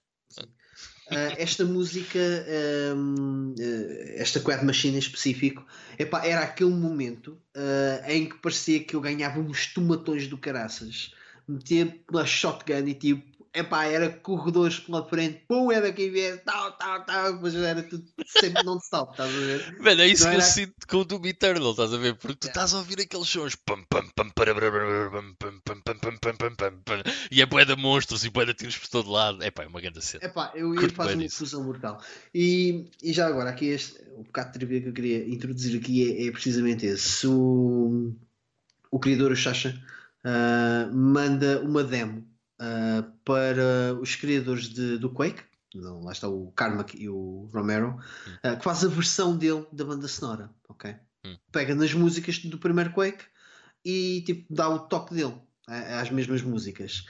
Ah, 1.16 1.36
esta 1.38 1.64
música, 1.66 2.20
ahm, 2.20 3.56
eh, 3.60 4.16
esta 4.18 4.40
Quad 4.40 4.64
Machine 4.64 4.96
em 4.96 5.00
específico, 5.00 5.66
epá, 5.98 6.26
era 6.26 6.42
aquele 6.42 6.72
momento 6.72 7.38
ah, 7.56 8.02
em 8.12 8.28
que 8.28 8.38
parecia 8.38 8.84
que 8.84 8.96
eu 8.96 9.02
ganhava 9.02 9.40
uns 9.40 9.68
tomatões 9.68 10.28
do 10.28 10.38
caraças. 10.38 11.14
Metia 11.48 12.00
uma 12.10 12.26
shotgun 12.26 12.88
e 12.88 12.94
tipo, 12.94 13.24
epá, 13.54 13.86
era 13.86 14.10
corredores 14.10 14.80
pela 14.80 15.08
frente, 15.08 15.44
pum, 15.48 15.72
era 15.72 15.92
quem 15.94 16.10
vier, 16.12 16.44
tal, 16.44 16.72
tal, 16.74 17.06
tal, 17.06 17.40
mas 17.42 17.54
era 17.56 17.84
tudo 17.84 18.04
sempre 18.28 18.64
non-stop, 18.64 19.12
estás 19.12 19.30
a 19.30 19.40
ver? 19.40 19.78
Mano, 19.80 20.02
é 20.02 20.08
isso 20.08 20.24
Não 20.24 20.30
que 20.32 20.36
eu 20.36 20.42
era- 20.42 20.50
sinto 20.50 20.88
com 20.88 20.98
o 20.98 21.06
Doom 21.06 21.26
Eternal, 21.28 21.72
estás 21.72 21.94
a 21.94 21.98
ver? 21.98 22.16
Porque 22.16 22.36
tu 22.36 22.46
Yeah. 22.46 22.60
estás 22.62 22.74
a 22.74 22.78
ouvir 22.80 23.02
aqueles 23.02 23.28
sons 23.30 23.56
pam, 23.56 23.84
pam, 23.90 24.08
pam, 24.16 24.30
para, 24.32 24.54
para, 24.56 24.72
para, 24.72 25.12
pam, 25.12 25.36
pam, 25.38 25.60
pam, 25.64 25.82
pam, 25.82 25.98
pam, 26.00 26.18
pam, 26.18 26.36
pam, 26.38 26.56
pam, 26.56 26.82
pam, 26.84 27.04
e 27.32 27.42
é 27.42 27.46
de 27.66 27.76
monstros 27.76 28.24
e 28.26 28.30
de 28.30 28.54
tiros 28.54 28.78
por 28.78 28.88
todo 28.90 29.12
lado. 29.12 29.44
É 29.44 29.52
pá, 29.52 29.64
é 29.64 29.68
uma 29.68 29.80
grande 29.82 30.04
cena. 30.04 30.26
Epá, 30.26 30.52
eu 30.56 30.74
ia 30.74 30.90
fazer 30.90 31.16
uma 31.16 31.30
fusão 31.30 31.64
mortal. 31.64 32.02
E, 32.34 32.90
e 33.02 33.14
já 33.14 33.28
agora, 33.28 33.50
aqui 33.52 33.68
este, 33.68 34.02
o 34.18 34.24
bocado 34.24 34.48
de 34.52 34.54
trivia 34.60 34.82
que 34.82 34.90
eu 34.90 34.94
queria 34.94 35.28
introduzir 35.28 35.80
aqui 35.80 36.12
é, 36.12 36.28
é 36.28 36.32
precisamente 36.32 36.86
esse. 36.86 37.28
O, 37.28 38.14
o 38.92 39.00
criador, 39.00 39.32
o 39.32 39.38
Sasha, 39.38 39.80
ah, 40.24 40.90
manda 40.92 41.62
uma 41.62 41.84
demo 41.84 42.28
ah, 42.64 43.04
para 43.26 43.94
os 44.02 44.16
criadores 44.16 44.70
de- 44.70 44.98
do 44.98 45.10
Quake, 45.10 45.44
lá 45.76 46.12
está 46.12 46.28
o 46.30 46.52
Carmack 46.52 46.96
e 46.98 47.10
o 47.10 47.50
Romero, 47.54 47.98
ah, 48.44 48.56
que 48.56 48.64
faz 48.64 48.84
a 48.86 48.88
versão 48.88 49.36
dele 49.38 49.66
da 49.72 49.84
banda 49.84 50.08
sonora, 50.08 50.50
ok? 50.70 50.96
Hum. 51.26 51.38
Pega 51.52 51.76
nas 51.76 51.94
músicas 51.94 52.38
do 52.40 52.58
primeiro 52.58 52.92
Quake 52.94 53.26
e 53.84 54.22
tipo, 54.26 54.46
dá 54.54 54.70
o 54.70 54.80
toque 54.88 55.14
dele 55.16 55.36
ah, 55.68 56.00
às 56.02 56.10
mesmas 56.10 56.42
músicas. 56.42 57.06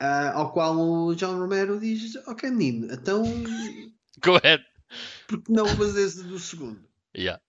Ah, 0.00 0.32
ao 0.34 0.52
qual 0.52 0.76
o 0.76 1.14
John 1.14 1.38
Romero 1.38 1.78
diz: 1.80 2.16
Ok, 2.26 2.50
menino, 2.50 2.92
então 2.92 3.22
Go 4.22 4.36
ahead. 4.36 4.62
por 5.28 5.42
que 5.42 5.52
não 5.52 5.66
fazer 5.68 6.22
do 6.24 6.38
segundo? 6.38 6.80
Yeah. 7.16 7.40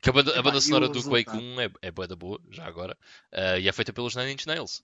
Que 0.00 0.10
a 0.10 0.12
banda, 0.12 0.38
a 0.38 0.42
banda 0.42 0.58
e 0.58 0.62
sonora 0.62 0.88
do 0.88 1.02
Quake 1.02 1.30
resultado? 1.30 1.42
1 1.56 1.60
é, 1.60 1.70
é 1.82 1.90
bué 1.90 2.06
da 2.06 2.14
boa, 2.14 2.40
já 2.50 2.64
agora, 2.66 2.96
ah, 3.32 3.58
e 3.58 3.66
é 3.68 3.72
feita 3.72 3.92
pelos 3.92 4.14
Nine 4.14 4.32
Inch 4.34 4.46
Nails. 4.46 4.82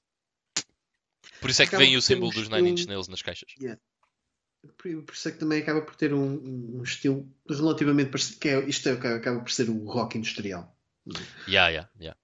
Por 1.40 1.50
isso 1.50 1.62
é 1.62 1.66
que 1.66 1.74
Acaba 1.74 1.84
vem 1.84 1.90
o 1.90 1.92
ter 1.92 1.98
um 1.98 2.00
símbolo 2.00 2.32
dos 2.32 2.48
Nine 2.48 2.70
Inch 2.70 2.86
Nails 2.86 3.08
nas 3.08 3.22
caixas. 3.22 3.52
Por, 4.76 5.02
por 5.02 5.14
isso 5.14 5.28
é 5.28 5.32
que 5.32 5.38
também 5.38 5.60
acaba 5.60 5.82
por 5.82 5.96
ter 5.96 6.14
um, 6.14 6.78
um 6.78 6.82
estilo 6.82 7.28
relativamente 7.48 8.10
parecido, 8.10 8.38
que 8.38 8.48
é, 8.48 8.60
isto 8.68 8.88
é, 8.88 8.92
acaba 8.92 9.40
por 9.40 9.50
ser 9.50 9.68
o 9.68 9.84
rock 9.84 10.18
industrial. 10.18 10.76
Yeah, 11.48 11.68
yeah, 11.68 11.90
yeah. 12.00 12.18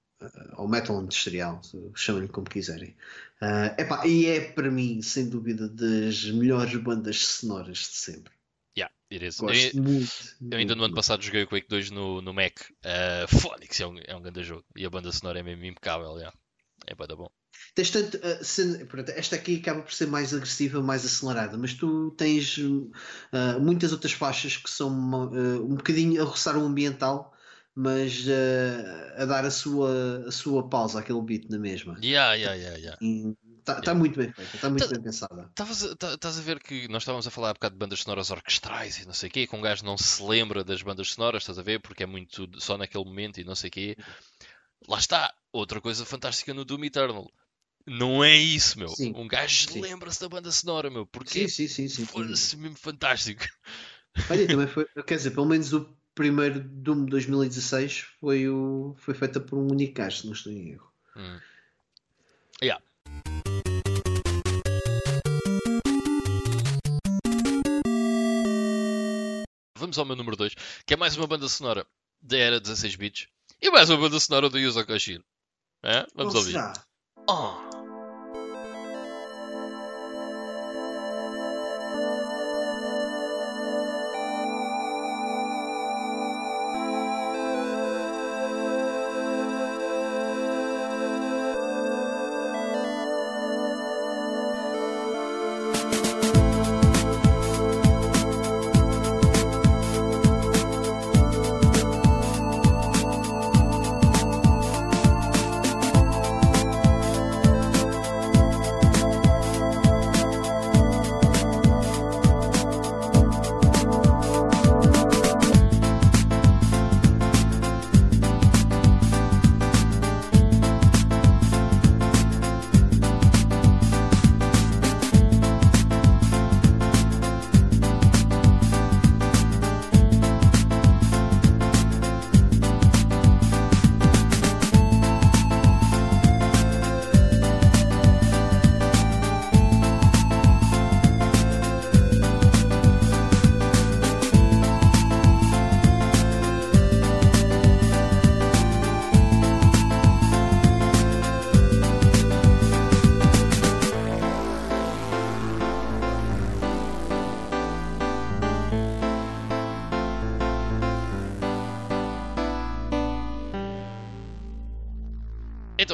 ou 0.57 0.69
metal 0.69 1.03
industrial, 1.03 1.61
chamem-lhe 1.95 2.29
como 2.29 2.49
quiserem. 2.49 2.97
Ah, 3.41 3.75
epá, 3.79 4.07
e 4.07 4.27
é 4.27 4.53
para 4.53 4.71
mim, 4.71 5.03
sem 5.03 5.29
dúvida, 5.29 5.69
das 5.69 6.25
melhores 6.27 6.75
bandas 6.77 7.25
sonoras 7.25 7.79
de 7.79 7.97
sempre. 7.97 8.33
Yeah, 8.77 8.95
it 9.11 9.25
is. 9.25 9.41
Gosto 9.41 9.77
Eu, 9.77 9.83
muito. 9.83 10.37
eu 10.51 10.59
ainda 10.59 10.75
no 10.75 10.83
ano 10.83 10.93
muito. 10.93 10.95
passado 10.95 11.23
joguei 11.23 11.43
o 11.43 11.49
Quake 11.49 11.69
2 11.69 11.91
no, 11.91 12.23
no 12.23 12.33
Mac. 12.33 12.61
Uh, 12.85 13.27
Phonics 13.41 13.81
é 13.81 13.87
um, 13.87 13.99
é 13.99 14.15
um 14.15 14.23
grande 14.23 14.45
jogo. 14.45 14.65
E 14.77 14.87
a 14.87 14.91
banda 14.91 15.11
sonora 15.11 15.41
é 15.41 15.43
mesmo 15.43 15.65
impecável. 15.65 16.17
Yeah. 16.17 16.37
É 16.87 16.95
bué 16.95 17.07
da 17.07 17.17
bom. 17.17 17.31
Tens 17.75 17.91
tanto, 17.91 18.17
uh, 18.19 18.45
cena- 18.45 18.85
pronto, 18.87 19.11
esta 19.11 19.37
aqui 19.37 19.57
acaba 19.57 19.83
por 19.83 19.93
ser 19.93 20.07
mais 20.07 20.33
agressiva, 20.35 20.83
mais 20.83 21.05
acelerada, 21.05 21.57
mas 21.59 21.75
tu 21.75 22.11
tens 22.13 22.59
uh, 22.59 22.91
muitas 23.61 23.93
outras 23.93 24.13
faixas 24.13 24.57
que 24.57 24.71
são 24.71 24.91
uh, 25.31 25.65
um 25.65 25.75
bocadinho 25.77 26.21
a 26.21 26.25
roçar 26.25 26.57
o 26.57 26.65
ambiental, 26.65 27.35
mas 27.75 28.27
a 29.17 29.25
dar 29.25 29.45
a 29.45 29.51
sua, 29.53 30.25
a 30.27 30.33
sua 30.33 30.69
pausa 30.69 30.99
àquele 30.99 31.23
beat 31.23 31.49
na 31.49 31.59
mesma. 31.59 31.97
Yeah, 32.03 32.35
yeah, 32.35 32.55
yeah, 32.61 32.77
yeah. 32.77 33.37
Está 33.61 33.81
tá 33.81 33.95
muito 33.95 34.19
bem 34.19 34.33
feita, 34.33 34.57
está 34.57 34.69
muito 34.71 34.85
Tá- 34.85 34.91
bem 34.95 35.03
pensada. 35.03 35.47
Estavas 35.51 35.85
a- 35.85 35.95
tá- 35.95 36.15
Estás 36.15 36.39
a 36.39 36.43
ver 36.43 36.59
que 36.59 36.89
nós 36.89 37.03
estávamos 37.03 37.27
a 37.27 37.31
falar 37.31 37.51
há 37.51 37.53
bocado 37.55 37.75
de 37.75 37.79
bandas 37.79 38.01
sonoras 38.01 38.31
orquestrais 38.31 38.99
e 38.99 39.07
não 39.07 39.13
sei 39.13 39.29
o 39.29 39.33
quê, 39.33 39.47
que 39.47 39.55
um 39.55 39.61
gajo 39.61 39.85
não 39.85 39.97
se 39.97 40.21
lembra 40.23 40.65
das 40.65 40.83
bandas 40.83 41.13
sonoras, 41.13 41.43
estás 41.43 41.59
a 41.59 41.63
ver? 41.63 41.79
Porque 41.81 42.03
é 42.03 42.07
muito 42.07 42.49
só 42.59 42.77
naquele 42.79 43.05
momento 43.05 43.41
e 43.41 43.45
não 43.45 43.55
sei 43.55 43.69
o 43.69 43.71
quê. 43.71 43.97
Lá 44.89 44.99
está, 44.99 45.33
outra 45.53 45.81
coisa 45.81 46.05
fantástica 46.05 46.53
no 46.55 46.65
Doom 46.65 46.85
Eternal. 46.85 47.31
Não 47.89 48.23
é 48.23 48.37
isso, 48.37 48.79
meu. 48.79 48.89
Sim, 48.89 49.13
Um 49.17 49.27
gajo 49.27 49.81
lembra-se 49.81 50.21
da 50.21 50.29
banda 50.29 50.51
sonora, 50.53 50.91
meu. 50.91 51.07
Porque 51.07 51.49
Sim, 51.49 51.49
sim, 51.49 51.69
sim, 51.69 51.89
sim. 51.89 52.05
foda-se 52.07 52.57
mesmo 52.57 52.77
fantástico. 52.77 53.45
Olha, 54.31 54.47
também 54.47 54.67
foi, 54.67 54.85
quer 55.07 55.17
dizer, 55.17 55.31
pelo 55.31 55.47
menos 55.47 55.73
o 55.73 55.97
primeiro 56.15 56.61
Doom 56.61 57.05
de 57.05 57.11
2016 57.11 58.01
foi, 58.21 58.49
o, 58.49 58.95
foi 58.99 59.15
feita 59.15 59.41
por 59.41 59.59
um 59.59 59.71
único 59.71 59.95
gajo, 59.95 60.27
não 60.27 60.33
estou 60.33 60.53
em 60.53 60.73
erro. 60.73 60.91
Hum. 61.17 61.39
Yeah. 62.63 62.83
Vamos 69.77 69.97
ao 69.99 70.05
meu 70.05 70.17
número 70.17 70.37
2, 70.37 70.55
que 70.85 70.95
é 70.95 70.97
mais 70.97 71.17
uma 71.17 71.27
banda 71.27 71.49
sonora 71.49 71.87
da 72.21 72.37
era 72.37 72.61
16 72.61 72.97
bits 72.97 73.29
e 73.63 73.71
mais 73.71 73.89
uma 73.89 73.99
banda 73.99 74.19
sonora 74.19 74.51
do 74.51 74.59
Yuzo 74.59 74.85
Koshiro. 74.85 75.25
É? 75.83 76.05
Vamos 76.15 76.33
Qual 76.35 76.43
ouvir. 76.43 76.53
será? 76.53 76.73
Oh. 77.29 77.68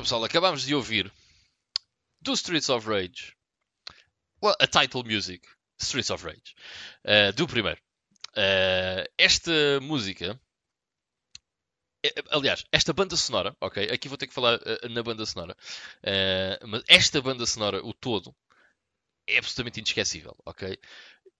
Pessoal, 0.05 0.23
acabámos 0.23 0.63
de 0.63 0.75
ouvir 0.75 1.11
do 2.21 2.35
Streets 2.35 2.69
of 2.69 2.87
Rage 2.87 3.35
well, 4.43 4.55
a 4.61 4.67
title 4.67 5.03
music, 5.03 5.49
Streets 5.81 6.11
of 6.11 6.23
Rage, 6.23 6.55
eh, 7.05 7.33
do 7.33 7.47
primeiro. 7.47 7.81
Eh, 8.37 9.11
esta 9.17 9.81
música, 9.81 10.39
eh, 12.05 12.23
aliás, 12.31 12.67
esta 12.71 12.93
banda 12.93 13.17
sonora, 13.17 13.57
ok? 13.61 13.91
Aqui 13.91 14.09
vou 14.09 14.19
ter 14.19 14.27
que 14.27 14.35
falar 14.35 14.61
eh, 14.67 14.89
na 14.91 15.03
banda 15.03 15.25
sonora, 15.25 15.57
mas 16.67 16.83
esta 16.87 17.23
banda 17.23 17.47
sonora, 17.47 17.81
o 17.83 17.95
todo, 17.95 18.37
é 19.27 19.39
absolutamente 19.39 19.81
inesquecível, 19.81 20.37
ok? 20.45 20.79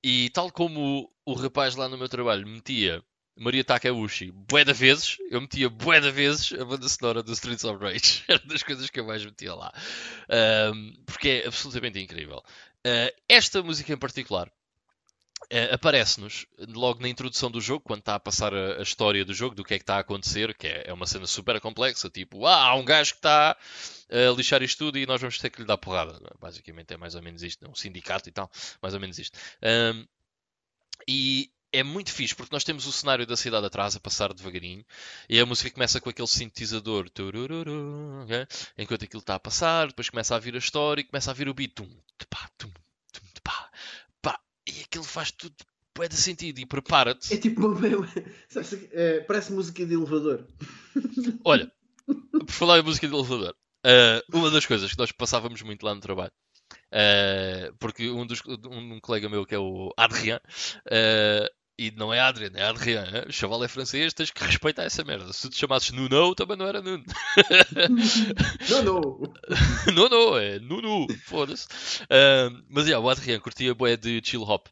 E 0.03 0.31
tal 0.31 0.51
como 0.51 1.13
o, 1.27 1.33
o 1.33 1.35
rapaz 1.35 1.77
lá 1.77 1.87
no 1.87 1.99
meu 1.99 2.09
trabalho 2.09 2.47
metia 2.47 3.05
Maria 3.37 3.65
Takeuchi 3.65 4.31
bué 4.31 4.65
de 4.65 4.73
vezes, 4.73 5.19
eu 5.31 5.41
metia 5.41 5.69
bué 5.69 6.01
vezes 6.01 6.53
a 6.53 6.65
banda 6.65 6.89
sonora 6.89 7.23
do 7.23 7.33
Streets 7.33 7.65
of 7.65 7.83
Rage. 7.83 8.25
Era 8.29 8.41
das 8.47 8.63
coisas 8.63 8.89
que 8.89 9.01
eu 9.01 9.07
mais 9.07 9.25
metia 9.25 9.55
lá. 9.55 9.73
Ahm, 10.29 10.95
porque 11.05 11.29
é 11.29 11.47
absolutamente 11.47 11.99
incrível. 11.99 12.43
Ah, 12.85 13.13
esta 13.29 13.63
música 13.63 13.93
em 13.93 13.97
particular 13.97 14.51
ah, 15.51 15.75
aparece-nos 15.75 16.47
logo 16.69 17.03
na 17.03 17.09
introdução 17.09 17.51
do 17.51 17.61
jogo, 17.61 17.85
quando 17.85 18.01
está 18.01 18.15
a 18.15 18.21
passar 18.21 18.55
a, 18.55 18.79
a 18.79 18.83
história 18.83 19.25
do 19.25 19.35
jogo, 19.35 19.55
do 19.55 19.65
que 19.65 19.75
é 19.75 19.79
que 19.79 19.83
está 19.83 19.97
a 19.97 20.01
acontecer, 20.01 20.57
que 20.57 20.69
é, 20.69 20.85
é 20.87 20.93
uma 20.93 21.07
cena 21.07 21.27
super 21.27 21.61
complexa, 21.61 22.09
tipo, 22.09 22.47
ah, 22.47 22.69
há 22.69 22.75
um 22.77 22.85
gajo 22.85 23.13
que 23.13 23.19
está 23.19 23.57
a 24.11 24.37
lixar 24.37 24.63
isto 24.63 24.79
tudo 24.79 24.99
e 24.99 25.07
nós 25.07 25.21
vamos 25.21 25.39
ter 25.39 25.51
que 25.51 25.61
lhe 25.61 25.67
dar 25.67 25.79
porrada. 25.79 26.21
Basicamente 26.41 26.95
é 26.95 26.97
mais 26.97 27.17
ou 27.17 27.23
menos 27.23 27.43
isto, 27.43 27.65
é 27.65 27.69
um 27.69 27.75
sindicato 27.75 28.29
e 28.29 28.33
tal, 28.33 28.49
mais 28.81 28.95
ou 28.95 29.01
menos 29.01 29.19
isto. 29.19 29.37
Ahm, 29.61 30.07
e 31.09 31.51
é 31.75 31.83
muito 31.83 32.13
fixe 32.13 32.35
porque 32.35 32.55
nós 32.55 32.63
temos 32.63 32.87
o 32.87 32.93
cenário 32.93 33.27
da 33.27 33.37
cidade 33.37 33.67
atrás 33.67 33.97
a 33.97 34.01
passar 34.01 34.33
devagarinho 34.33 34.85
e 35.29 35.41
a 35.41 35.45
música 35.45 35.71
começa 35.71 36.01
com 36.01 36.09
aquele 36.09 36.29
sintetizador 36.29 37.11
turururu, 37.11 38.25
enquanto 38.79 39.05
aquilo 39.05 39.21
está 39.21 39.35
a 39.35 39.41
passar, 39.41 39.89
depois 39.89 40.09
começa 40.09 40.37
a 40.37 40.39
vir 40.39 40.55
a 40.55 40.59
história 40.59 41.01
e 41.01 41.05
começa 41.05 41.33
a 41.33 41.35
vir 41.35 41.49
o 41.49 41.55
beat 41.55 41.75
tum, 41.75 41.89
tupá, 42.17 42.49
tum, 42.57 42.71
tum, 43.13 43.27
tupá, 43.35 43.71
pá, 44.23 44.39
e 44.65 44.83
aquilo 44.83 45.03
faz 45.03 45.33
tudo 45.33 45.55
bué 45.97 46.09
de 46.09 46.17
sentido 46.17 46.61
e 46.61 46.63
É 46.63 46.67
prepara-te. 46.67 47.39
tipo 47.39 47.67
uma. 47.67 48.09
é, 48.93 49.21
parece 49.21 49.53
música 49.53 49.85
de 49.85 49.95
elevador. 49.95 50.47
Olha, 51.45 51.73
por 52.07 52.51
falar 52.51 52.79
em 52.79 52.83
música 52.83 53.09
de 53.09 53.15
elevador, 53.15 53.57
ah, 53.85 54.23
uma 54.33 54.49
das 54.49 54.65
coisas 54.65 54.93
que 54.93 54.99
nós 54.99 55.11
passávamos 55.11 55.61
muito 55.63 55.85
lá 55.85 55.93
no 55.93 56.01
trabalho 56.01 56.33
Uh, 56.95 57.75
porque 57.79 58.09
um, 58.11 58.27
dos, 58.27 58.41
um, 58.47 58.95
um 58.95 59.01
colega 59.01 59.29
meu 59.29 59.45
que 59.45 59.55
é 59.55 59.59
o 59.59 59.93
Adrien, 59.97 60.37
uh, 60.37 61.49
e 61.77 61.91
não 61.91 62.15
é 62.15 62.21
Adrien, 62.21 62.53
é 62.55 62.63
Adrien, 62.63 63.11
né? 63.11 63.25
o 63.29 63.33
chaval 63.33 63.65
é 63.65 63.69
francês, 63.69 64.13
tens 64.15 64.31
que 64.31 64.45
respeitar 64.45 64.85
essa 64.85 65.03
merda. 65.03 65.33
Se 65.33 65.51
tu 65.51 65.57
chamasses 65.57 65.91
Nuno, 65.91 66.35
também 66.35 66.57
não 66.57 66.67
era 66.67 66.81
Nuno. 66.81 67.05
Não, 69.95 70.09
não, 70.09 70.39
é 70.39 70.59
Nuno, 70.61 71.07
foda-se. 71.25 71.67
Uh, 72.05 72.63
mas 72.69 72.87
yeah, 72.87 73.05
o 73.05 73.09
Adrien 73.09 73.41
curtia 73.41 73.75
boé 73.75 73.97
de 73.97 74.21
chill 74.25 74.43
hop. 74.43 74.69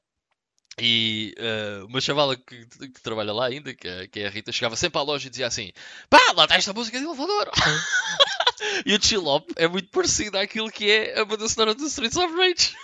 E 0.80 1.34
uh, 1.38 1.86
uma 1.86 2.00
chavala 2.00 2.34
que, 2.34 2.66
que, 2.66 3.02
trabalha 3.02 3.32
lá 3.32 3.46
ainda, 3.46 3.74
que, 3.74 3.86
é- 3.86 4.06
que 4.06 4.20
é 4.20 4.26
a 4.26 4.30
Rita, 4.30 4.52
chegava 4.52 4.74
sempre 4.74 4.98
à 4.98 5.02
loja 5.02 5.26
e 5.26 5.30
dizia 5.30 5.46
assim: 5.46 5.70
pá, 6.08 6.18
lá 6.34 6.44
está 6.44 6.56
esta 6.56 6.72
música 6.72 6.98
de 6.98 7.04
elevador. 7.04 7.50
e 8.86 8.94
o 8.94 9.02
chill 9.02 9.26
hop 9.26 9.50
é 9.56 9.68
muito 9.68 9.90
parecido 9.90 10.38
àquilo 10.38 10.70
que 10.70 10.90
é 10.90 11.20
a 11.20 11.24
banda 11.24 11.46
sonora 11.48 11.74
do 11.74 11.86
Streets 11.86 12.16
of 12.16 12.34
Rage. 12.34 12.74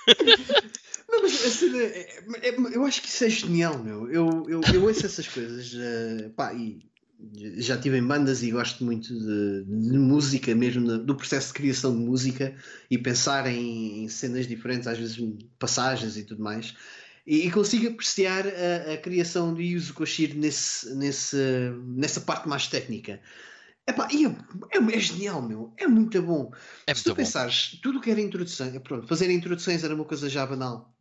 Não, 1.08 1.22
mas 1.22 1.32
a 1.44 1.50
cena 1.50 1.78
é- 1.82 2.24
eu 2.74 2.84
acho 2.84 3.00
que 3.02 3.08
isso 3.08 3.24
é 3.24 3.30
genial, 3.30 3.82
meu. 3.82 4.10
Eu, 4.10 4.44
eu, 4.48 4.60
eu 4.74 4.84
ouço 4.84 5.06
essas 5.06 5.26
coisas, 5.26 5.72
eh, 5.74 6.28
pá, 6.36 6.52
e 6.52 6.78
já 7.56 7.76
tive 7.76 7.96
em 7.98 8.06
bandas 8.06 8.42
e 8.42 8.50
gosto 8.50 8.84
muito 8.84 9.08
de, 9.18 9.64
de 9.64 9.98
música, 9.98 10.54
mesmo 10.54 10.86
na- 10.86 10.98
do 10.98 11.16
processo 11.16 11.48
de 11.48 11.54
criação 11.54 11.96
de 11.96 12.04
música 12.04 12.54
e 12.90 12.96
pensar 12.98 13.46
em, 13.46 14.04
em 14.04 14.08
cenas 14.08 14.46
diferentes, 14.46 14.86
às 14.86 14.98
vezes 14.98 15.18
passagens 15.58 16.16
e 16.16 16.24
tudo 16.24 16.42
mais. 16.42 16.74
E, 17.26 17.46
e 17.46 17.50
consigo 17.50 17.88
apreciar 17.88 18.44
a, 18.46 18.92
a 18.92 18.96
criação 18.98 19.52
do 19.52 19.60
Yuzo 19.62 19.94
Koshiro 19.94 20.38
nesse, 20.38 20.94
nesse, 20.94 21.36
nessa 21.86 22.20
parte 22.20 22.46
mais 22.48 22.66
técnica. 22.68 23.20
Epá, 23.86 24.06
e 24.12 24.26
é, 24.26 24.28
é, 24.72 24.96
é 24.96 25.00
genial, 25.00 25.40
meu. 25.42 25.72
É 25.78 25.86
muito 25.86 26.20
bom. 26.22 26.52
É 26.86 26.94
Se 26.94 27.02
tu 27.02 27.06
muito 27.08 27.16
bom. 27.16 27.24
pensares, 27.24 27.78
tudo 27.82 27.98
o 27.98 28.00
que 28.02 28.10
era 28.10 28.20
introdução, 28.20 28.70
pronto, 28.80 29.08
fazer 29.08 29.30
introduções 29.30 29.82
era 29.82 29.94
uma 29.94 30.04
coisa 30.04 30.28
já 30.28 30.46
banal 30.46 30.94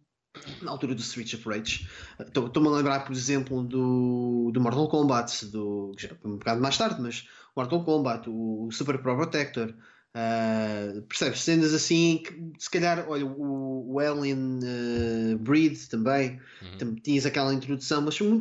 na 0.61 0.71
altura 0.71 0.95
do 0.95 1.01
Streets 1.01 1.33
of 1.33 1.47
Rage. 1.47 1.87
Estou- 2.19 2.47
Estou-me 2.47 2.69
a 2.69 2.71
lembrar, 2.71 3.05
por 3.05 3.13
exemplo, 3.13 3.63
do, 3.63 4.51
do 4.53 4.61
Mortal 4.61 4.87
Kombat, 4.87 5.45
do, 5.47 5.93
já 5.97 6.09
um 6.23 6.37
bocado 6.37 6.61
mais 6.61 6.77
tarde, 6.77 7.01
mas 7.01 7.27
Mortal 7.55 7.83
Kombat, 7.83 8.29
o 8.29 8.69
Super 8.71 8.97
Pro 8.99 9.15
Protector, 9.15 9.73
Ah, 10.19 10.93
percebes? 11.07 11.41
Cenas 11.41 11.73
assim 11.75 12.23
que 12.25 12.33
se 12.57 12.69
calhar, 12.71 13.05
olha, 13.07 13.23
o, 13.23 13.93
o 13.93 13.99
Alien 13.99 14.59
ah, 14.63 15.37
Breed 15.37 15.77
também, 15.89 16.39
Uhum. 16.81 16.95
tinhas 16.95 17.25
aquela 17.25 17.53
introdução, 17.53 18.01
mas 18.01 18.19
mu- 18.19 18.35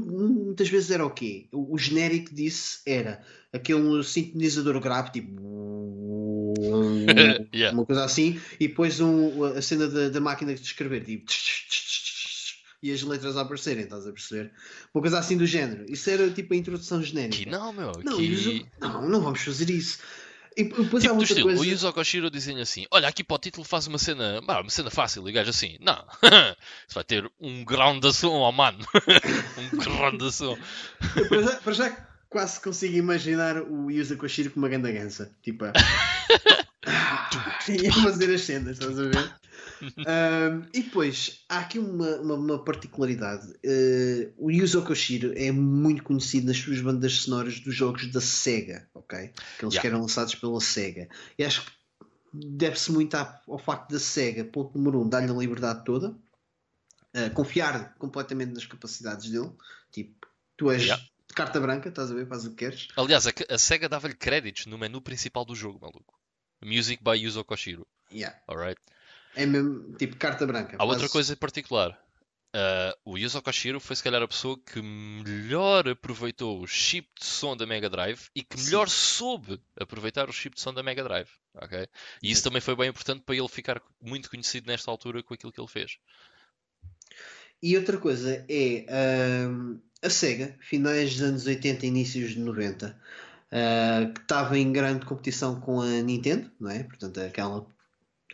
muitas 0.46 0.68
vezes 0.70 0.90
era 0.90 1.04
o 1.04 1.10
quê? 1.10 1.48
O, 1.52 1.74
o 1.74 1.78
genérico 1.78 2.34
disso 2.34 2.80
era 2.86 3.20
aquele 3.52 4.02
sintonizador 4.04 4.80
grave, 4.80 5.10
tipo 5.12 5.36
Yeah. 7.52 7.72
uma 7.76 7.84
coisa 7.84 8.04
assim, 8.04 8.40
e 8.58 8.68
depois 8.68 9.00
um, 9.00 9.44
a 9.44 9.62
cena 9.62 9.86
da, 9.86 10.08
da 10.08 10.20
máquina 10.20 10.54
de 10.54 10.60
escrever, 10.62 11.04
tipo 11.04 11.30
e 12.82 12.92
as 12.92 13.02
letras 13.02 13.36
a 13.36 13.42
aparecerem, 13.42 13.84
estás 13.84 14.06
a 14.06 14.12
perceber? 14.12 14.52
Uma 14.94 15.00
coisa 15.00 15.18
assim 15.18 15.36
do 15.36 15.46
género. 15.46 15.86
Isso 15.88 16.08
era 16.10 16.30
tipo 16.30 16.54
a 16.54 16.56
introdução 16.56 17.02
genérica. 17.02 17.36
Aqui 17.42 17.50
não, 17.50 17.72
meu. 17.72 17.92
Não. 18.04 18.20
Yuzo- 18.20 18.66
não, 18.80 19.08
não 19.08 19.20
vamos 19.22 19.40
fazer 19.40 19.70
isso. 19.70 19.98
E 20.58 20.64
depois 20.64 21.04
há 21.04 21.08
Tipo 21.08 21.14
outra 21.16 21.24
estilo, 21.24 21.48
coisa. 21.48 21.60
o 21.60 21.64
Yuzo 21.66 21.92
Koshiro 21.92 22.30
dizem 22.30 22.58
assim: 22.62 22.86
Olha, 22.90 23.08
aqui 23.08 23.22
para 23.22 23.34
o 23.34 23.38
título 23.38 23.62
faz 23.62 23.86
uma 23.86 23.98
cena, 23.98 24.40
bah, 24.40 24.62
uma 24.62 24.70
cena 24.70 24.90
fácil. 24.90 25.26
E 25.28 25.30
o 25.30 25.34
gajo 25.34 25.50
assim: 25.50 25.76
Não, 25.80 26.02
isso 26.88 26.94
vai 26.94 27.04
ter 27.04 27.30
um 27.38 27.62
grão 27.62 28.00
de 28.00 28.10
som, 28.14 28.32
oh 28.32 28.50
mano. 28.52 28.78
um 29.58 29.76
grão 29.78 30.16
de 30.16 30.32
som. 30.32 30.56
Para 31.62 31.72
já, 31.74 32.08
quase 32.30 32.58
consigo 32.62 32.96
imaginar 32.96 33.60
o 33.60 33.90
Yuza 33.90 34.16
Koshiro 34.16 34.50
com 34.50 34.58
uma 34.58 34.70
ganda 34.70 34.90
gansa. 34.90 35.30
Tipo, 35.42 35.66
a... 35.66 35.72
e 37.68 37.88
a 37.88 37.92
fazer 37.92 38.34
as 38.34 38.40
cenas, 38.40 38.78
estás 38.78 38.98
a 38.98 39.02
ver? 39.02 39.34
Ahm, 40.06 40.66
e 40.72 40.82
depois, 40.82 41.44
há 41.48 41.58
aqui 41.60 41.78
uma, 41.78 42.16
uma, 42.16 42.34
uma 42.34 42.64
particularidade. 42.64 43.52
Eh, 43.62 44.30
o 44.36 44.50
Yuzo 44.50 44.82
Koshiro 44.84 45.32
é 45.36 45.50
muito 45.52 46.02
conhecido 46.02 46.46
nas 46.46 46.56
suas 46.56 46.80
bandas 46.80 47.12
sonoras 47.14 47.60
dos 47.60 47.74
jogos 47.74 48.10
da 48.10 48.20
SEGA, 48.20 48.88
ok? 48.94 49.18
Aqueles 49.56 49.74
Yeah. 49.74 49.80
que 49.80 49.86
eram 49.86 50.00
lançados 50.00 50.34
pela 50.34 50.60
SEGA. 50.60 51.08
E 51.38 51.44
acho 51.44 51.64
que 51.64 51.70
deve-se 52.32 52.92
muito 52.92 53.14
ao 53.16 53.58
facto 53.58 53.90
da 53.90 53.98
SEGA, 53.98 54.44
ponto 54.44 54.76
número 54.76 55.00
um, 55.02 55.08
dar-lhe 55.08 55.30
a 55.30 55.34
liberdade 55.34 55.84
toda, 55.84 56.16
eh, 57.14 57.30
confiar 57.30 57.94
completamente 57.98 58.52
nas 58.52 58.66
capacidades 58.66 59.30
dele. 59.30 59.50
Tipo, 59.90 60.26
tu 60.56 60.70
és 60.70 60.82
Yeah. 60.82 61.02
de 61.28 61.34
carta 61.34 61.60
branca, 61.60 61.88
estás 61.88 62.10
a 62.10 62.14
ver, 62.14 62.26
faz 62.26 62.44
o 62.44 62.50
que 62.50 62.56
queres. 62.56 62.88
Aliás, 62.96 63.26
a, 63.26 63.32
a 63.50 63.58
SEGA 63.58 63.88
dava-lhe 63.88 64.14
créditos 64.14 64.66
no 64.66 64.78
menu 64.78 65.00
principal 65.00 65.44
do 65.44 65.54
jogo, 65.54 65.78
maluco. 65.80 66.14
Music 66.64 67.02
by 67.02 67.18
Yuzo 67.18 67.44
Koshiro. 67.44 67.86
Yeah. 68.10 68.38
Alright? 68.48 68.80
É 69.36 69.46
mesmo 69.46 69.92
tipo 69.96 70.16
carta 70.16 70.46
branca. 70.46 70.76
Há 70.78 70.84
outra 70.84 71.00
Faz- 71.00 71.12
coisa 71.12 71.32
em 71.34 71.36
particular. 71.36 71.96
Ah, 72.54 72.96
o 73.04 73.18
Yuzo 73.18 73.42
Koshiro 73.42 73.78
foi 73.78 73.94
se 73.94 74.02
calhar 74.02 74.22
a 74.22 74.26
pessoa 74.28 74.58
que 74.58 74.80
melhor 74.80 75.86
aproveitou 75.88 76.62
o 76.62 76.66
chip 76.66 77.06
de 77.20 77.26
som 77.26 77.54
da 77.54 77.66
Mega 77.66 77.90
Drive 77.90 78.28
e 78.34 78.42
que 78.42 78.58
Sim. 78.58 78.64
melhor 78.64 78.88
soube 78.88 79.60
aproveitar 79.78 80.28
o 80.30 80.32
chip 80.32 80.54
de 80.56 80.62
som 80.62 80.72
da 80.72 80.82
Mega 80.82 81.04
Drive. 81.04 81.28
ok? 81.54 81.86
E 82.22 82.30
isso 82.30 82.40
Sim. 82.40 82.48
também 82.48 82.62
foi 82.62 82.74
bem 82.74 82.88
importante 82.88 83.22
para 83.26 83.36
ele 83.36 83.48
ficar 83.48 83.82
muito 84.00 84.30
conhecido 84.30 84.68
nesta 84.68 84.90
altura 84.90 85.22
com 85.22 85.34
aquilo 85.34 85.52
que 85.52 85.60
ele 85.60 85.68
fez. 85.68 85.98
E 87.62 87.76
outra 87.76 87.98
coisa 87.98 88.44
é 88.48 88.86
ahm, 88.88 89.78
a 90.02 90.08
SEGA, 90.08 90.56
finais 90.60 91.12
dos 91.14 91.22
anos 91.22 91.46
80, 91.46 91.84
inícios 91.86 92.30
de 92.30 92.40
90, 92.40 92.98
ah, 93.52 94.10
que 94.14 94.20
estava 94.20 94.58
em 94.58 94.72
grande 94.72 95.04
competição 95.04 95.60
com 95.60 95.80
a 95.82 96.00
Nintendo, 96.00 96.50
não 96.58 96.70
é? 96.70 96.84
Portanto, 96.84 97.18
aquela 97.20 97.66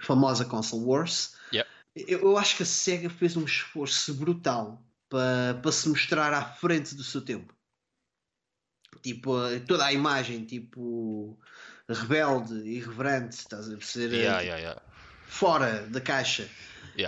famosa 0.03 0.45
console 0.45 0.85
wars. 0.85 1.35
Yep. 1.53 1.69
Eu, 1.95 2.21
eu 2.21 2.39
acho 2.39 2.57
que 2.57 2.63
a 2.63 2.67
SEGA 2.67 3.09
fez 3.09 3.37
um 3.37 3.45
esforço 3.45 4.15
brutal 4.15 4.83
para, 5.09 5.59
para 5.61 5.73
se 5.73 5.89
mostrar 5.89 6.33
à 6.33 6.45
frente 6.45 6.95
do 6.95 7.05
seu 7.05 7.21
tempo. 7.21 7.55
Tipo, 9.03 9.47
eh, 9.47 9.61
toda 9.61 9.85
a 9.85 9.93
imagem, 9.93 10.45
tipo, 10.45 11.39
rebelde, 11.89 12.55
irreverente, 12.69 13.37
estás 13.37 13.69
a 13.69 13.77
perceber? 13.77 14.17
Yeah, 14.17 14.39
Tipo, 14.39 14.49
yeah, 14.49 14.61
yeah. 14.61 14.83
fora 15.27 15.87
da 15.89 16.01
caixa. 16.01 16.49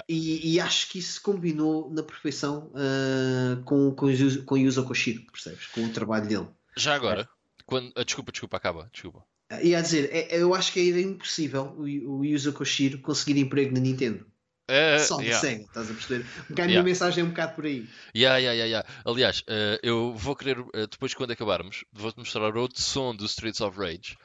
E, 0.09 0.55
e 0.55 0.61
acho 0.61 0.89
que 0.91 0.99
isso 0.99 1.21
combinou 1.21 1.93
na 1.93 2.03
perfeição 2.03 2.73
ah, 2.75 3.61
com, 3.65 3.95
com, 3.95 4.07
com 4.47 4.57
Yuzo 4.57 4.85
Koshiro, 4.85 5.25
percebes? 5.31 5.66
Com 5.66 5.85
o 5.85 5.93
trabalho 5.93 6.27
dele. 6.27 6.49
Já 6.77 6.95
agora, 6.95 7.29
quando... 7.66 7.93
ah, 7.95 8.03
desculpa, 8.03 8.33
desculpa, 8.33 8.57
acaba, 8.57 8.89
desculpa. 8.93 9.25
E 9.63 9.75
a 9.75 9.81
dizer, 9.81 10.11
é- 10.13 10.37
eu 10.37 10.55
acho 10.55 10.73
que 10.73 10.91
era 10.91 11.01
impossível 11.01 11.75
o, 11.77 12.19
o 12.19 12.25
Yuzo 12.25 12.53
Koshiro 12.53 12.99
conseguir 13.01 13.39
emprego 13.41 13.75
na 13.75 13.81
Nintendo. 13.81 14.27
É, 14.67 14.99
Só 14.99 15.19
na 15.19 15.25
yeah. 15.25 15.41
SEGA, 15.41 15.65
estás 15.65 15.91
a 15.91 15.95
perceber? 15.95 16.25
Um 16.25 16.25
bocado 16.25 16.63
a 16.63 16.67
minha 16.67 16.69
Yeah. 16.71 16.85
mensagem 16.85 17.21
é 17.23 17.25
um 17.27 17.31
bocado 17.31 17.55
por 17.55 17.67
aí. 17.67 17.85
Yeah, 18.17 18.39
yeah, 18.39 18.53
yeah, 18.55 18.65
yeah. 18.65 18.89
Aliás, 19.05 19.43
eh, 19.47 19.79
eu 19.83 20.15
vou 20.15 20.35
querer, 20.35 20.59
eh, 20.73 20.87
depois 20.87 21.13
quando 21.13 21.33
acabarmos, 21.33 21.85
vou-te 21.93 22.19
mostrar 22.19 22.57
outro 22.57 22.81
som 22.81 23.15
do 23.15 23.27
Streets 23.27 23.61
of 23.61 23.79
Rage. 23.79 24.17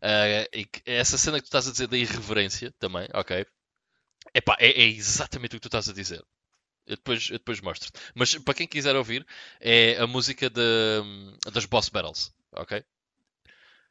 Eh, 0.00 0.48
e 0.54 0.66
essa 0.86 1.18
cena 1.18 1.38
que 1.38 1.44
tu 1.44 1.46
estás 1.46 1.66
a 1.66 1.72
dizer 1.72 1.88
da 1.88 1.98
irreverência 1.98 2.72
também, 2.78 3.08
ok? 3.12 3.44
Epá, 4.34 4.56
é, 4.60 4.70
é 4.82 4.86
exatamente 4.86 5.56
o 5.56 5.60
que 5.60 5.62
tu 5.62 5.68
estás 5.68 5.88
a 5.88 5.92
dizer. 5.92 6.22
Eu 6.86 6.96
depois, 6.96 7.28
eu 7.30 7.38
depois 7.38 7.60
mostro-te. 7.60 7.98
Mas 8.14 8.34
para 8.36 8.54
quem 8.54 8.66
quiser 8.66 8.94
ouvir, 8.96 9.26
é 9.60 9.96
a 9.98 10.06
música 10.06 10.48
de- 10.48 11.50
das 11.52 11.66
Boss 11.66 11.88
Battles, 11.88 12.32
ok? 12.52 12.84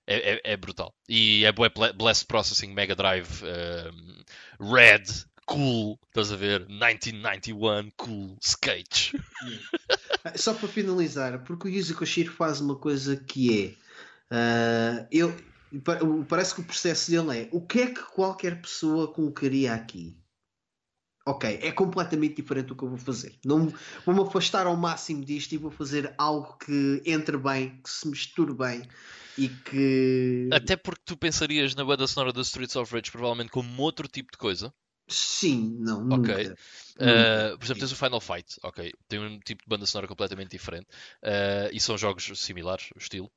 É, 0.08 0.36
é- 0.36 0.42
é 0.54 0.58
brutal. 0.58 0.94
E 1.08 1.44
é 1.44 1.52
bué 1.52 1.70
Blessed 1.70 2.26
Processing, 2.28 2.74
Mega 2.74 2.96
Drive, 2.96 3.44
ehm, 3.44 4.24
Red, 4.60 5.04
cool, 5.46 6.00
estás 6.08 6.32
a 6.32 6.36
ver? 6.38 6.66
1991, 6.68 7.92
cool, 7.98 8.38
skates. 8.42 9.12
Só 10.36 10.54
para 10.54 10.68
finalizar, 10.68 11.44
porque 11.44 11.68
o 11.68 11.72
Yuzo 11.72 11.96
Koshiro 11.96 12.32
faz 12.32 12.60
uma 12.62 12.76
coisa 12.76 13.18
que 13.18 13.76
é. 14.32 15.08
pa- 15.84 16.02
o- 16.04 16.26
parece 16.26 16.56
que 16.56 16.62
o 16.62 16.66
processo 16.66 17.12
dele 17.12 17.42
é 17.42 17.50
o 17.52 17.62
que 17.62 17.82
é 17.82 17.88
que 17.88 18.02
qualquer 18.04 18.62
pessoa 18.62 19.12
colocaria 19.14 19.74
aqui? 19.74 20.18
Ok, 21.26 21.60
é 21.62 21.72
completamente 21.74 22.36
diferente 22.36 22.68
do 22.68 22.76
que 22.76 22.84
eu 22.84 22.90
vou 22.90 22.98
fazer. 22.98 23.38
Não 23.44 23.68
vou-me 24.06 24.22
afastar 24.22 24.66
ao 24.66 24.78
máximo 24.78 25.26
disto 25.26 25.52
e 25.52 25.58
vou 25.58 25.70
fazer 25.72 26.14
algo 26.18 26.58
que 26.58 27.02
entre 27.06 27.38
bem, 27.38 27.82
que 27.84 27.90
se 27.90 28.08
misture 28.08 28.54
bem 28.54 28.84
e 29.38 29.50
que 29.50 30.50
Até 30.52 30.76
porque 30.76 31.02
tu 31.06 31.18
pensarias 31.18 31.76
na 31.76 31.84
banda 31.86 32.08
sonora 32.08 32.34
do 32.34 32.42
Streets 32.42 32.76
of 32.76 32.94
Rage 32.94 33.12
provavelmente 33.12 33.52
como 33.52 33.82
outro 33.82 34.08
tipo 34.08 34.32
de 34.32 34.38
coisa. 34.38 34.74
sim, 35.08 35.78
não, 35.80 36.06
Ok. 36.12 36.18
nunca. 36.36 36.54
Uh, 37.00 37.58
por 37.58 37.66
exemplo, 37.66 37.80
tens 37.80 37.92
o 37.92 37.96
Final 37.96 38.20
Fight, 38.22 38.58
ok. 38.64 38.92
Tem 39.08 39.20
um 39.20 39.40
tipo 39.40 39.64
de 39.64 39.70
banda 39.70 39.86
sonora 39.86 40.08
completamente 40.08 40.52
diferente. 40.52 40.88
Uh, 41.24 41.70
e 41.72 41.80
são 41.80 41.98
jogos 41.98 42.24
similares, 42.40 42.90
o 42.96 43.00
estilo. 43.00 43.32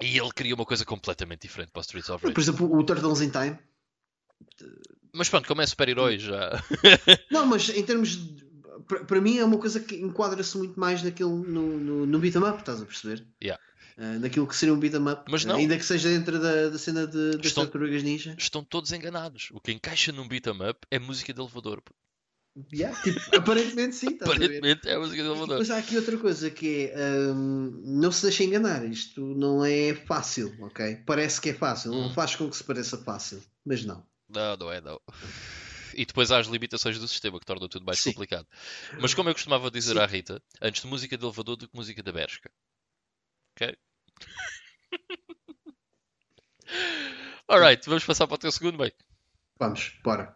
E 0.00 0.18
ele 0.18 0.32
cria 0.32 0.54
uma 0.54 0.64
coisa 0.66 0.84
completamente 0.84 1.42
diferente 1.42 1.70
para 1.72 1.80
o 1.80 1.82
Streets 1.82 2.10
of 2.10 2.22
Por 2.22 2.28
Rage. 2.28 2.40
exemplo, 2.40 2.72
o 2.72 2.84
Turtles 2.84 3.20
in 3.20 3.30
Time. 3.30 3.58
Mas 5.12 5.28
pronto, 5.28 5.48
como 5.48 5.62
é 5.62 5.66
super-herói 5.66 6.18
já. 6.18 6.62
Não, 7.30 7.46
mas 7.46 7.68
em 7.68 7.84
termos 7.84 8.16
de. 8.16 8.46
Para 8.86 9.04
para 9.04 9.20
mim 9.20 9.38
é 9.38 9.44
uma 9.44 9.58
coisa 9.58 9.80
que 9.80 9.96
enquadra-se 9.96 10.56
muito 10.58 10.78
mais 10.78 11.02
naquele, 11.02 11.30
no, 11.30 11.78
no, 11.78 12.06
no 12.06 12.18
beat'em 12.18 12.42
up, 12.42 12.58
estás 12.60 12.80
a 12.82 12.84
perceber? 12.86 13.26
Yeah. 13.42 13.60
Uh, 13.98 14.18
naquilo 14.20 14.46
que 14.46 14.54
seria 14.54 14.74
um 14.74 14.78
beat'em 14.78 15.00
up, 15.08 15.22
Mas 15.30 15.44
não. 15.46 15.56
ainda 15.56 15.76
que 15.76 15.84
seja 15.84 16.10
dentro 16.10 16.38
da, 16.38 16.68
da 16.68 16.78
cena 16.78 17.06
de, 17.06 17.38
das 17.38 17.52
tartarugas 17.52 18.02
ninja. 18.02 18.36
Estão 18.38 18.62
todos 18.62 18.92
enganados. 18.92 19.48
O 19.52 19.60
que 19.60 19.72
encaixa 19.72 20.12
num 20.12 20.28
beat'em 20.28 20.68
up 20.68 20.80
é 20.90 20.98
música 20.98 21.32
de 21.32 21.40
elevador. 21.40 21.82
Yeah, 22.72 22.98
tipo, 23.02 23.18
aparentemente 23.36 23.94
sim, 23.94 24.18
a? 24.20 24.24
Aparentemente 24.24 24.88
é 24.88 24.98
música 24.98 25.22
de 25.22 25.28
elevador. 25.28 25.48
depois 25.48 25.70
há 25.70 25.78
aqui 25.78 25.96
outra 25.96 26.16
coisa 26.18 26.50
que 26.50 26.90
é 26.92 27.32
hum, 27.32 27.82
não 27.84 28.10
se 28.10 28.22
deixe 28.22 28.44
enganar, 28.44 28.84
isto 28.84 29.20
não 29.34 29.64
é 29.64 29.94
fácil, 29.94 30.54
ok? 30.60 30.96
Parece 31.06 31.40
que 31.40 31.50
é 31.50 31.54
fácil, 31.54 31.92
não 31.92 32.04
Hum. 32.06 32.12
faz 32.12 32.34
com 32.34 32.48
que 32.48 32.56
se 32.56 32.64
pareça 32.64 32.96
fácil, 32.98 33.42
mas 33.64 33.84
não. 33.84 34.06
Não, 34.28 34.56
não 34.56 34.72
é, 34.72 34.80
não. 34.80 35.00
E 35.94 36.04
depois 36.04 36.30
há 36.30 36.38
as 36.38 36.46
limitações 36.46 36.98
do 36.98 37.08
sistema 37.08 37.38
que 37.38 37.46
tornam 37.46 37.68
tudo 37.68 37.84
mais 37.84 37.98
Sim. 37.98 38.12
complicado. 38.12 38.46
Mas 39.00 39.14
como 39.14 39.28
eu 39.28 39.34
costumava 39.34 39.70
dizer 39.70 39.94
Sim. 39.94 40.00
à 40.00 40.06
Rita, 40.06 40.42
antes 40.60 40.82
de 40.82 40.88
música 40.88 41.16
de 41.16 41.24
elevador 41.24 41.56
do 41.56 41.68
que 41.68 41.76
música 41.76 42.02
da 42.02 42.12
Bershka. 42.12 42.50
Ok? 43.54 43.76
Alright, 47.48 47.86
vamos 47.86 48.04
passar 48.04 48.26
para 48.26 48.34
o 48.34 48.38
teu 48.38 48.50
segundo, 48.50 48.78
bem. 48.78 48.92
Vamos, 49.58 49.92
bora. 50.02 50.34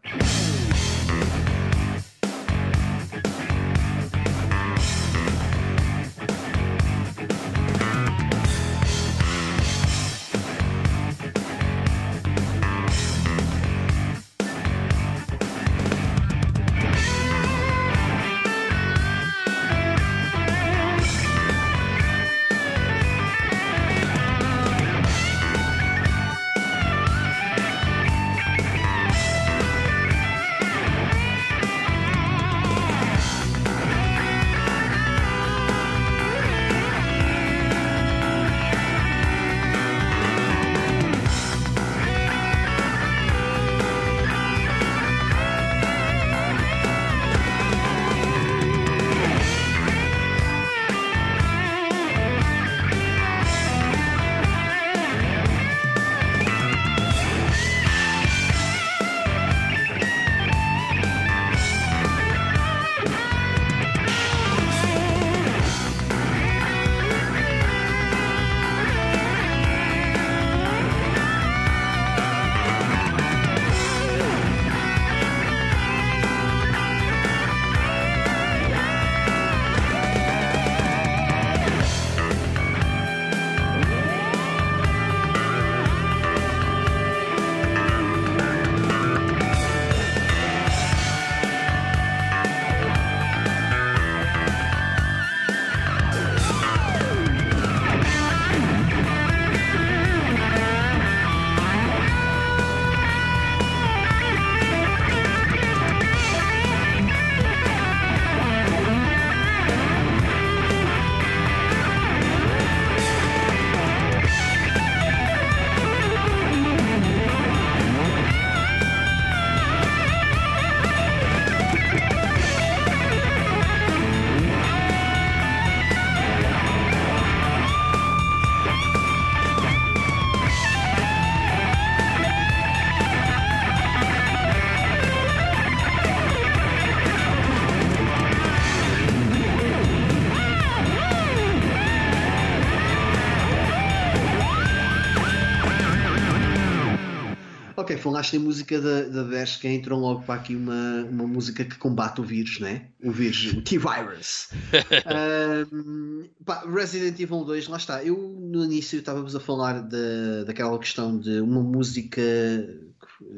Falaste 148.00 148.34
em 148.34 148.38
música 148.38 148.80
da, 148.80 149.02
da 149.02 149.22
Vesca, 149.22 149.68
entrou 149.68 150.00
logo 150.00 150.22
para 150.22 150.34
aqui 150.34 150.56
uma, 150.56 151.04
uma 151.10 151.26
música 151.26 151.64
que 151.64 151.76
combate 151.76 152.20
o 152.20 152.24
vírus, 152.24 152.58
né? 152.58 152.88
O 153.02 153.12
vírus, 153.12 153.52
o 153.52 153.62
T-Virus. 153.62 154.48
Ahm, 155.06 156.28
pá, 156.44 156.64
Resident 156.68 157.18
Evil 157.20 157.44
2, 157.44 157.68
lá 157.68 157.76
está. 157.76 158.04
Eu 158.04 158.16
no 158.16 158.64
início 158.64 158.98
estávamos 158.98 159.36
a 159.36 159.40
falar 159.40 159.80
da, 159.82 160.44
daquela 160.46 160.78
questão 160.78 161.18
de 161.18 161.40
uma 161.40 161.62
música. 161.62 162.20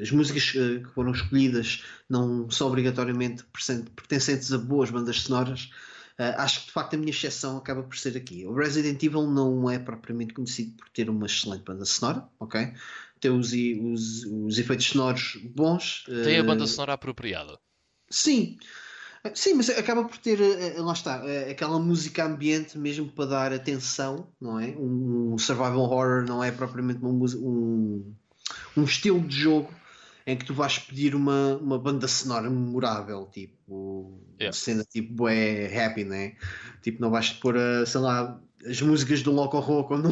As 0.01 0.11
músicas 0.11 0.55
eh, 0.57 0.79
que 0.79 0.95
foram 0.95 1.13
escolhidas 1.13 1.85
não 2.09 2.49
são 2.51 2.69
obrigatoriamente 2.69 3.45
pertencentes 3.95 4.53
a 4.53 4.59
boas 4.59 4.91
bandas 4.91 5.21
sonoras. 5.21 5.71
Ah, 6.19 6.45
acho 6.45 6.61
que 6.61 6.67
de 6.67 6.73
facto 6.73 6.95
a 6.95 6.97
minha 6.97 7.11
exceção 7.11 7.57
acaba 7.57 7.83
por 7.83 7.97
ser 7.97 8.17
aqui. 8.17 8.47
O 8.47 8.55
Resident 8.55 9.03
Evil 9.03 9.27
não 9.27 9.69
é 9.71 9.79
propriamente 9.79 10.35
conhecido 10.35 10.73
por 10.73 10.89
ter 10.91 11.09
uma 11.11 11.27
excelente 11.27 11.65
banda 11.65 11.85
sonora, 11.85 12.29
ok? 12.39 12.73
Tem 13.23 13.31
os, 13.31 13.53
os, 13.53 14.25
os 14.25 14.59
efeitos 14.59 14.87
sonoros 14.87 15.39
bons. 15.55 16.05
Tem 16.25 16.37
a 16.37 16.41
eh, 16.41 16.43
banda 16.43 16.67
sonora 16.67 16.95
apropriada. 16.95 17.57
Sim. 18.11 18.59
Sim, 19.35 19.55
mas 19.55 19.71
acaba 19.71 20.05
por 20.05 20.19
ter, 20.19 20.41
eh, 20.41 20.75
lá 20.79 20.93
está, 20.93 21.23
eh, 21.25 21.53
aquela 21.53 21.79
música 21.79 22.25
ambiente 22.25 22.77
mesmo 22.77 23.09
para 23.09 23.27
dar 23.27 23.53
atenção, 23.53 24.27
não 24.41 24.59
é? 24.59 24.75
Um 24.77 25.39
survival 25.39 25.79
horror 25.79 26.25
não 26.27 26.43
é 26.43 26.51
propriamente 26.51 26.99
uma 27.01 27.13
um, 27.13 28.13
um 28.77 28.83
estilo 28.83 29.21
de 29.21 29.37
jogo 29.37 29.73
em 30.27 30.37
que 30.37 30.45
tu 30.45 30.53
vais 30.53 30.81
pedir 30.81 31.15
uma, 31.15 31.57
uma 31.59 31.79
banda 31.79 32.09
sonora 32.09 32.51
memorável, 32.51 33.27
tipo, 33.27 34.21
Yeah. 34.43 34.53
cena 34.53 34.85
tipo 34.85 35.29
é 35.29 35.87
happy, 35.87 36.05
né? 36.05 36.35
Tipo, 36.83 37.01
não 37.01 37.11
vais 37.11 37.31
pôr, 37.31 37.57
a, 37.57 37.87
sei 37.87 38.01
lá, 38.01 38.41
as 38.67 38.81
músicas 38.81 39.23
do 39.23 39.33
Loco 39.33 39.59
Roco 39.59 39.97
no, 39.99 40.11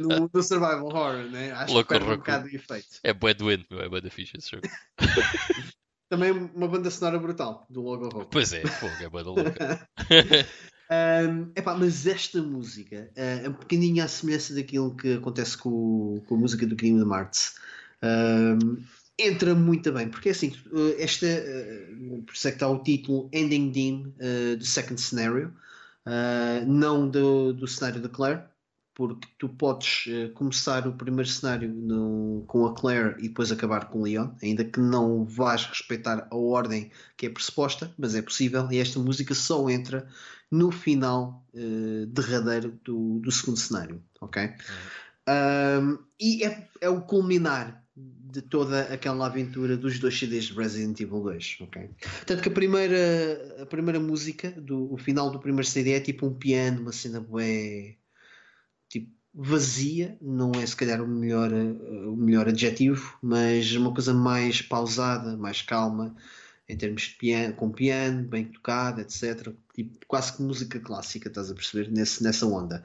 no, 0.00 0.30
no 0.32 0.42
survival 0.42 0.84
horror, 0.86 1.30
né? 1.30 1.52
Acho 1.52 1.72
Loco 1.72 1.88
que 1.88 1.94
perde 1.94 2.04
um 2.04 2.08
Roco. 2.10 2.20
bocado 2.20 2.48
de 2.48 2.56
efeito. 2.56 2.98
É 3.02 3.12
bué 3.12 3.34
doente, 3.34 3.66
meu, 3.70 3.80
é 3.80 3.88
bué 3.88 4.00
da 4.00 4.10
ficha 4.10 4.36
esse 4.36 4.50
jogo. 4.50 4.68
Também 6.08 6.30
uma 6.30 6.68
banda 6.68 6.90
sonora 6.90 7.18
brutal 7.18 7.66
do 7.70 7.82
Logo 7.82 8.04
Roco. 8.08 8.28
Pois 8.30 8.52
é, 8.52 8.66
fogo, 8.66 8.94
é 9.00 9.08
bué 9.08 9.24
da 9.24 9.30
louca. 9.30 9.88
Um, 10.92 11.50
epá, 11.56 11.74
mas 11.74 12.06
esta 12.06 12.42
música 12.42 13.10
uh, 13.16 13.46
é 13.46 13.48
um 13.48 13.52
bocadinho 13.52 14.04
à 14.04 14.08
semelhança 14.08 14.54
daquilo 14.54 14.94
que 14.94 15.14
acontece 15.14 15.56
com, 15.56 16.22
com 16.26 16.34
a 16.34 16.38
música 16.38 16.66
do 16.66 16.76
Kingdom 16.76 17.14
Hearts. 17.14 17.54
Um, 18.02 18.82
entra 19.18 19.54
muito 19.54 19.90
bem, 19.90 20.08
porque 20.08 20.28
é 20.28 20.32
assim, 20.32 20.52
uh, 20.70 20.94
esta, 20.98 21.26
uh, 21.26 22.22
por 22.24 22.34
isso 22.34 22.48
é 22.48 22.50
que 22.50 22.56
está 22.56 22.68
o 22.68 22.82
título 22.82 23.30
Ending 23.32 23.72
Theme 23.72 24.14
uh, 24.18 24.56
do 24.56 24.64
Second 24.64 25.00
Scenario, 25.00 25.54
uh, 26.06 26.66
não 26.66 27.08
do, 27.08 27.52
do 27.52 27.66
cenário 27.66 28.00
da 28.00 28.08
Claire, 28.08 28.42
porque 28.94 29.26
tu 29.38 29.48
podes 29.48 30.04
uh, 30.06 30.32
começar 30.34 30.86
o 30.86 30.92
primeiro 30.92 31.28
cenário 31.28 31.68
no- 31.72 32.44
com 32.46 32.66
a 32.66 32.74
Claire 32.74 33.16
e 33.18 33.28
depois 33.28 33.50
acabar 33.50 33.88
com 33.88 34.00
o 34.00 34.02
Leon, 34.02 34.30
ainda 34.42 34.64
que 34.64 34.78
não 34.80 35.24
vais 35.24 35.64
respeitar 35.64 36.28
a 36.30 36.36
ordem 36.36 36.90
que 37.16 37.26
é 37.26 37.30
pressuposta, 37.30 37.92
mas 37.98 38.14
é 38.14 38.22
possível, 38.22 38.70
e 38.70 38.78
esta 38.78 38.98
música 38.98 39.34
só 39.34 39.68
entra 39.70 40.08
no 40.50 40.70
final 40.70 41.46
uh, 41.54 42.06
derradeiro 42.06 42.78
do, 42.84 43.20
do 43.20 43.30
segundo 43.30 43.58
cenário, 43.58 44.02
ok? 44.20 44.52
Um, 45.28 45.98
e 46.20 46.44
é, 46.44 46.68
é 46.80 46.88
o 46.90 47.00
culminar 47.02 47.81
de 48.32 48.40
toda 48.40 48.82
aquela 48.84 49.26
aventura 49.26 49.76
dos 49.76 49.98
dois 49.98 50.18
CDs 50.18 50.44
de 50.44 50.54
Resident 50.54 50.98
Evil 50.98 51.20
2, 51.20 51.58
ok? 51.60 51.90
Tanto 52.24 52.42
que 52.42 52.48
a 52.48 52.52
primeira, 52.52 53.58
a 53.60 53.66
primeira 53.66 54.00
música, 54.00 54.50
do, 54.50 54.92
o 54.92 54.96
final 54.96 55.30
do 55.30 55.38
primeiro 55.38 55.66
CD 55.66 55.92
é 55.92 56.00
tipo 56.00 56.26
um 56.26 56.34
piano, 56.34 56.80
uma 56.80 56.92
cena 56.92 57.20
bué, 57.20 57.96
tipo 58.88 59.12
vazia, 59.34 60.16
não 60.20 60.52
é 60.52 60.64
se 60.64 60.76
calhar 60.76 61.02
o 61.02 61.06
melhor, 61.06 61.52
o 61.52 62.16
melhor 62.16 62.48
adjetivo, 62.48 63.18
mas 63.22 63.70
uma 63.74 63.92
coisa 63.92 64.14
mais 64.14 64.62
pausada, 64.62 65.36
mais 65.36 65.60
calma, 65.60 66.16
em 66.68 66.76
termos 66.76 67.02
de 67.02 67.14
piano, 67.16 67.54
com 67.54 67.70
piano, 67.70 68.26
bem 68.26 68.46
tocado, 68.46 69.02
etc. 69.02 69.52
Tipo, 69.74 70.06
quase 70.06 70.34
que 70.34 70.42
música 70.42 70.80
clássica, 70.80 71.28
estás 71.28 71.50
a 71.50 71.54
perceber? 71.54 71.90
Nesse, 71.90 72.22
nessa 72.22 72.46
onda. 72.46 72.82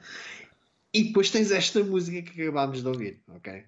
E 0.92 1.04
depois 1.04 1.30
tens 1.30 1.50
esta 1.50 1.82
música 1.82 2.22
que 2.22 2.42
acabámos 2.42 2.82
de 2.82 2.88
ouvir, 2.88 3.22
ok? 3.28 3.64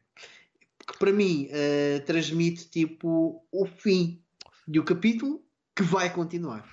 Que 0.91 0.99
para 0.99 1.13
mim 1.13 1.49
eh, 1.51 2.01
transmite 2.07 2.69
tipo 2.69 3.47
o 3.53 3.67
fim 3.67 4.23
do 4.67 4.83
capítulo 4.83 5.45
que 5.75 5.83
vai 5.83 6.13
continuar. 6.13 6.69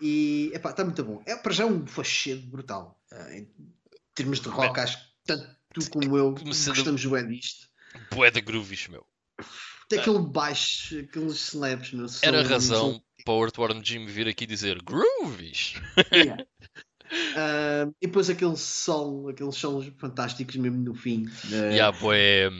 E 0.00 0.50
epá, 0.54 0.70
está 0.70 0.84
muito 0.84 1.02
bom. 1.04 1.22
É 1.26 1.36
para 1.36 1.52
já 1.52 1.66
um 1.66 1.86
fachedo 1.86 2.46
brutal. 2.46 3.00
Eh, 3.12 3.38
em 3.38 3.48
termos 4.14 4.40
de 4.40 4.48
rock, 4.48 4.80
acho 4.80 4.98
que 4.98 5.04
tanto 5.26 5.56
tu 5.72 5.90
como 5.90 6.16
eu 6.16 6.32
gostamos 6.32 7.04
bem 7.04 7.28
disto. 7.28 7.68
Bué 8.14 8.30
groovies, 8.30 8.88
meu. 8.88 9.06
Tem 9.88 10.00
aquele 10.00 10.18
baixo, 10.18 10.98
aqueles 10.98 11.36
slaps, 11.36 11.92
meu. 11.92 12.06
Era 12.22 12.40
a 12.40 12.48
razão 12.48 13.00
para 13.24 13.34
o 13.34 13.42
Earthworm 13.42 13.82
Jim 13.82 14.06
vir 14.06 14.28
aqui 14.28 14.46
dizer 14.46 14.82
groovies. 14.82 15.74
Yeah. 16.12 16.44
Ah, 17.36 17.88
e 18.02 18.06
depois 18.06 18.28
aquele 18.28 18.56
sol, 18.56 19.28
aqueles 19.28 19.54
solos 19.54 19.86
fantásticos 19.98 20.56
mesmo 20.56 20.78
no 20.78 20.94
fim. 20.94 21.26
eh, 21.52 21.76
E 21.76 21.80
há 21.80 21.92
bué, 21.92 22.50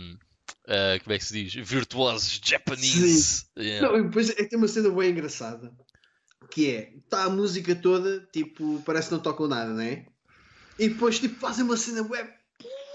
ah, 0.69 0.99
como 1.03 1.15
é 1.15 1.19
que 1.19 1.25
se 1.25 1.45
diz? 1.45 1.55
Virtuosos 1.69 2.41
Japanese. 2.45 3.47
Yeah. 3.57 3.87
Não, 3.89 3.99
e 3.99 4.03
depois 4.05 4.31
é 4.31 4.45
tem 4.45 4.59
uma 4.59 4.69
cena 4.69 4.91
bem 4.91 5.11
engraçada 5.11 5.73
que 6.51 6.71
é, 6.71 6.93
está 7.05 7.25
a 7.25 7.31
música 7.31 7.75
toda, 7.75 8.21
tipo, 8.33 8.81
parece 8.87 9.09
que 9.09 9.15
não 9.15 9.21
tocam 9.23 9.49
nada, 9.49 9.73
né? 9.73 10.07
E 10.79 10.89
depois 10.89 11.19
tipo, 11.19 11.39
fazem 11.41 11.65
uma 11.65 11.77
cena 11.77 12.03
web. 12.03 12.31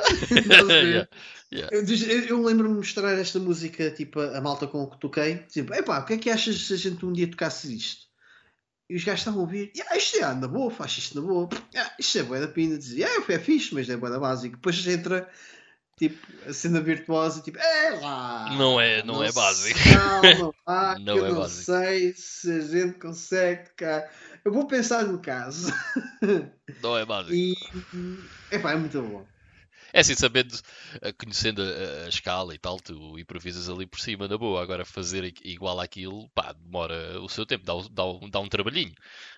Yeah. 0.70 1.08
Yeah. 1.52 1.76
Eu, 1.76 1.84
eu- 2.28 2.42
lembro-me 2.44 2.74
de 2.74 2.78
mostrar 2.78 3.18
esta 3.18 3.38
música 3.40 3.90
tipo, 3.90 4.20
a 4.20 4.40
malta 4.40 4.66
com 4.68 4.88
que 4.88 5.00
toquei. 5.00 5.38
Tipo, 5.50 5.74
epá, 5.74 5.98
o 5.98 6.04
que 6.04 6.12
é 6.12 6.18
que 6.18 6.30
achas 6.30 6.56
se 6.66 6.72
a 6.74 6.76
gente 6.76 7.04
um 7.04 7.12
dia 7.12 7.28
tocasse 7.28 7.74
isto? 7.74 8.06
E 8.88 8.94
os 8.94 9.02
gajos 9.04 9.20
estavam 9.20 9.40
a 9.40 9.42
ouvir, 9.42 9.72
"Ya, 9.76 9.96
isto 9.96 10.16
é 10.16 10.34
na 10.34 10.46
boa, 10.48 10.70
faz 10.70 10.92
isto 10.98 11.20
na 11.20 11.26
boa, 11.26 11.48
Ya, 11.74 11.92
isto 11.98 12.18
é 12.18 12.22
boa 12.22 12.40
da 12.40 12.48
pina, 12.48 12.78
dizia, 12.78 13.06
é, 13.06 13.32
é 13.32 13.38
fixe, 13.38 13.74
mas 13.74 13.88
é 13.88 13.96
boa 13.96 14.10
da 14.10 14.18
básica. 14.20 14.54
Depois 14.56 14.86
entra 14.86 15.28
tipo 16.00 16.48
a 16.48 16.52
cena 16.54 16.80
virtuosa, 16.80 17.42
tipo, 17.42 17.58
é 17.58 17.90
lá, 18.00 18.48
Não 18.56 18.80
é- 18.80 19.02
não 19.02 19.22
é 19.22 19.30
básico. 19.30 19.78
Calma, 19.84 20.54
lá, 20.66 20.94
que 20.96 21.02
Não 21.02 21.16
eu 21.18 21.26
é 21.26 21.28
não 21.28 21.40
básico. 21.40 21.62
sei 21.72 22.14
se 22.16 22.50
a 22.50 22.60
gente 22.60 22.98
consegue 22.98 23.68
tocar. 23.68 24.10
Eu 24.42 24.50
vou 24.52 24.66
pensar 24.66 25.04
no 25.04 25.18
caso. 25.20 25.70
Não 26.82 26.96
é 26.96 27.04
básico. 27.06 27.34
E 27.34 27.54
epá, 28.50 28.72
é 28.72 28.76
muito 28.76 29.00
bom. 29.02 29.26
É 29.92 30.00
assim, 30.00 30.14
sabendo, 30.14 30.56
eh, 31.02 31.12
conhecendo 31.12 31.62
a, 31.62 32.04
a 32.06 32.08
escala 32.08 32.54
e 32.54 32.58
tal, 32.58 32.78
tu 32.78 33.18
improvisas 33.18 33.68
ali 33.68 33.86
por 33.86 34.00
cima, 34.00 34.28
na 34.28 34.38
boa. 34.38 34.62
Agora 34.62 34.84
fazer 34.84 35.32
igual 35.44 35.80
àquilo, 35.80 36.28
pá, 36.30 36.52
demora 36.52 37.20
o 37.20 37.28
seu 37.28 37.44
tempo, 37.44 37.64
dá, 37.64 37.74
dá, 37.90 38.04
dá 38.30 38.40
um 38.40 38.48
trabalhinho. 38.48 38.94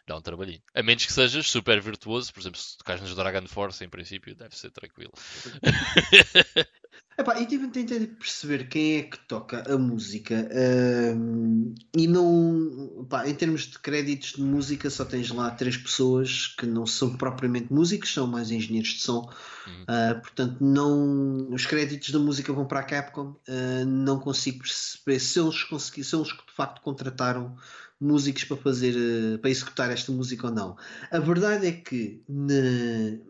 Dá 0.06 0.16
um 0.16 0.20
trabalhinho. 0.22 0.62
A 0.74 0.82
menos 0.82 1.06
que 1.06 1.12
sejas 1.12 1.46
super 1.48 1.80
virtuoso, 1.80 2.32
por 2.32 2.40
exemplo, 2.40 2.58
se 2.58 2.76
tocares 2.76 3.02
nos 3.02 3.14
Dragon 3.14 3.46
Force, 3.46 3.84
em 3.84 3.88
princípio, 3.88 4.34
deve 4.34 4.56
ser 4.56 4.70
tranquilo. 4.70 5.12
Epá, 7.18 7.38
e 7.40 7.46
tive 7.46 7.68
tentei 7.68 8.06
perceber 8.06 8.68
quem 8.68 8.96
é 8.96 9.02
que 9.02 9.18
toca 9.26 9.62
a 9.72 9.76
música 9.76 10.48
hum, 11.14 11.74
e 11.94 12.06
não 12.06 13.06
pá, 13.08 13.28
em 13.28 13.34
termos 13.34 13.62
de 13.62 13.78
créditos 13.78 14.32
de 14.32 14.42
música 14.42 14.88
só 14.88 15.04
tens 15.04 15.30
lá 15.30 15.50
três 15.50 15.76
pessoas 15.76 16.46
que 16.46 16.64
não 16.64 16.86
são 16.86 17.16
propriamente 17.16 17.72
músicos, 17.72 18.14
são 18.14 18.26
mais 18.26 18.50
engenheiros 18.50 18.90
de 18.90 19.00
som 19.00 19.30
Uhum. 19.64 19.84
Ah, 19.86 20.16
portanto 20.20 20.56
não 20.60 21.48
os 21.52 21.64
créditos 21.66 22.10
da 22.10 22.18
música 22.18 22.52
vão 22.52 22.66
para 22.66 22.80
a 22.80 22.82
Capcom 22.82 23.36
ah, 23.48 23.84
não 23.84 24.18
consigo 24.18 24.58
perceber 24.58 25.20
se 25.20 25.38
eles 25.38 25.62
conseguiram, 25.62 26.08
se 26.08 26.16
eles 26.16 26.28
de 26.28 26.52
facto 26.52 26.80
contrataram 26.82 27.56
músicos 28.02 28.44
para 28.44 28.56
fazer 28.56 28.94
ah, 28.96 29.38
para 29.38 29.50
executar 29.50 29.90
esta 29.90 30.10
música 30.12 30.46
ou 30.48 30.52
não 30.52 30.76
a 31.10 31.18
verdade 31.18 31.66
é 31.66 31.72
que 31.72 32.22
na, 32.28 32.54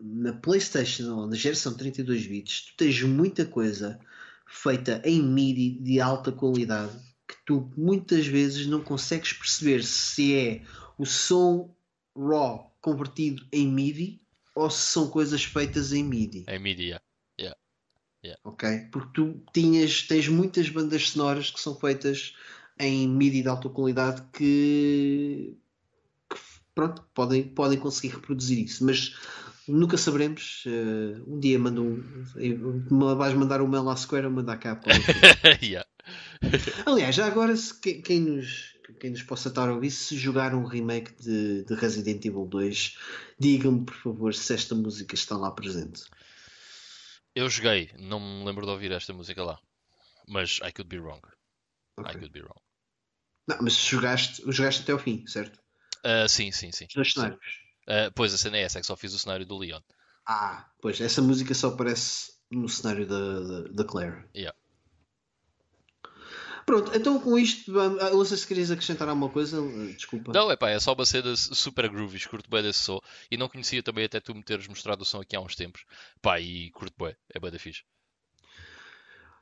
na 0.01 0.33
Playstation 0.33 1.15
ou 1.15 1.27
na 1.27 1.35
geração 1.35 1.75
32 1.75 2.27
bits 2.27 2.61
tu 2.61 2.77
tens 2.77 3.01
muita 3.03 3.45
coisa 3.45 3.99
feita 4.47 5.01
em 5.05 5.21
MIDI 5.21 5.79
de 5.79 5.99
alta 5.99 6.31
qualidade 6.31 6.93
que 7.27 7.35
tu 7.45 7.71
muitas 7.77 8.27
vezes 8.27 8.67
não 8.67 8.81
consegues 8.81 9.33
perceber 9.33 9.83
se 9.83 10.35
é 10.35 10.61
o 10.97 11.05
som 11.05 11.73
RAW 12.15 12.71
convertido 12.81 13.45
em 13.51 13.67
MIDI 13.67 14.21
ou 14.55 14.69
se 14.69 14.91
são 14.91 15.09
coisas 15.09 15.43
feitas 15.43 15.93
em 15.93 16.03
MIDI, 16.03 16.43
É 16.47 16.59
mídia. 16.59 17.01
ok? 18.43 18.87
Porque 18.91 19.11
tu 19.13 19.41
tinhas, 19.53 20.03
tens 20.03 20.27
muitas 20.27 20.69
bandas 20.69 21.09
sonoras 21.09 21.49
que 21.49 21.59
são 21.59 21.75
feitas 21.75 22.35
em 22.79 23.07
MIDI 23.07 23.41
de 23.43 23.47
alta 23.47 23.69
qualidade 23.69 24.23
que, 24.33 25.57
que, 26.29 26.37
pronto, 26.73 27.03
podem, 27.13 27.43
podem 27.43 27.79
conseguir 27.79 28.15
reproduzir 28.15 28.59
isso, 28.59 28.85
mas 28.85 29.15
nunca 29.67 29.97
saberemos. 29.97 30.63
eh, 30.67 31.21
um 31.27 31.39
dia 31.39 31.57
mando 31.57 31.83
um, 31.83 33.15
vais 33.15 33.33
mandar 33.33 33.61
um 33.61 33.67
mail 33.67 33.89
à 33.89 33.95
Square 33.95 34.25
ou 34.27 34.31
mandar 34.31 34.57
cá. 34.57 34.79
Yeah. 35.61 35.87
Aliás, 36.85 37.15
já 37.15 37.25
agora 37.25 37.55
se, 37.55 37.79
quem, 37.79 38.01
quem 38.01 38.19
nos, 38.19 38.75
quem 38.99 39.11
nos 39.11 39.23
possa 39.23 39.47
estar 39.47 39.69
a 39.69 39.73
ouvir, 39.73 39.91
se 39.91 40.17
jogar 40.17 40.53
um 40.53 40.65
remake 40.65 41.13
de, 41.21 41.63
de 41.63 41.73
Resident 41.75 42.25
Evil 42.25 42.45
2, 42.45 42.97
digam-me 43.39 43.85
por 43.85 43.95
favor 43.95 44.33
se 44.33 44.53
esta 44.53 44.75
música 44.75 45.15
está 45.15 45.37
lá 45.37 45.51
presente. 45.51 46.03
Eu 47.35 47.49
joguei, 47.49 47.89
não 47.97 48.19
me 48.19 48.45
lembro 48.45 48.65
de 48.65 48.71
ouvir 48.71 48.91
esta 48.91 49.13
música 49.13 49.43
lá. 49.43 49.59
Mas 50.27 50.59
I 50.63 50.71
could 50.71 50.87
be 50.87 50.99
wrong. 50.99 51.21
I 51.97 52.01
Ok. 52.01 52.13
could 52.13 52.31
be 52.31 52.41
wrong. 52.41 52.59
Não, 53.47 53.57
mas 53.61 53.73
jogaste, 53.73 54.41
jogaste 54.51 54.83
até 54.83 54.91
ao 54.91 54.99
fim, 54.99 55.25
certo? 55.27 55.59
Ah, 56.03 56.27
sim, 56.27 56.51
sim, 56.51 56.71
sim. 56.71 56.85
Os 56.85 56.93
dois 56.93 57.13
cenários. 57.13 57.63
Ah, 57.87 58.11
pois 58.15 58.33
a 58.33 58.37
cena 58.37 58.57
é 58.57 58.61
essa, 58.61 58.79
é 58.79 58.81
que 58.81 58.87
só 58.87 58.95
fiz 58.95 59.13
o 59.13 59.19
cenário 59.19 59.45
do 59.45 59.57
Leon. 59.57 59.81
Ah, 60.25 60.69
pois, 60.81 60.99
essa 61.01 61.21
música 61.21 61.53
só 61.53 61.69
aparece 61.69 62.33
no 62.49 62.69
cenário 62.69 63.05
da, 63.07 63.61
da, 63.71 63.83
Claire. 63.83 64.25
Yeah. 64.35 64.57
Pronto, 66.65 66.95
então 66.95 67.19
com 67.19 67.37
isto, 67.37 67.77
ah, 67.77 67.89
não 68.11 68.23
sei 68.23 68.37
se 68.37 68.47
querias 68.47 68.71
acrescentar 68.71 69.09
alguma 69.09 69.29
coisa, 69.29 69.61
desculpa. 69.95 70.31
Não, 70.31 70.49
é 70.49 70.55
pá, 70.55 70.69
é 70.69 70.79
só 70.79 70.93
uma 70.93 71.05
cena 71.05 71.35
super 71.35 71.89
groovy, 71.89 72.25
curto 72.25 72.49
bem 72.49 72.63
desse 72.63 72.83
som. 72.83 73.01
E 73.29 73.35
não 73.35 73.49
conhecia 73.49 73.83
também 73.83 74.05
até 74.05 74.21
tu 74.21 74.33
me 74.33 74.41
teres 74.41 74.67
mostrado 74.67 75.01
o 75.01 75.05
som 75.05 75.19
aqui 75.19 75.35
há 75.35 75.41
uns 75.41 75.55
tempos. 75.55 75.83
Pá, 76.21 76.39
e 76.39 76.71
curto 76.71 76.95
bem, 76.97 77.13
é 77.33 77.39
bem 77.39 77.51
da 77.51 77.59
fixe. 77.59 77.83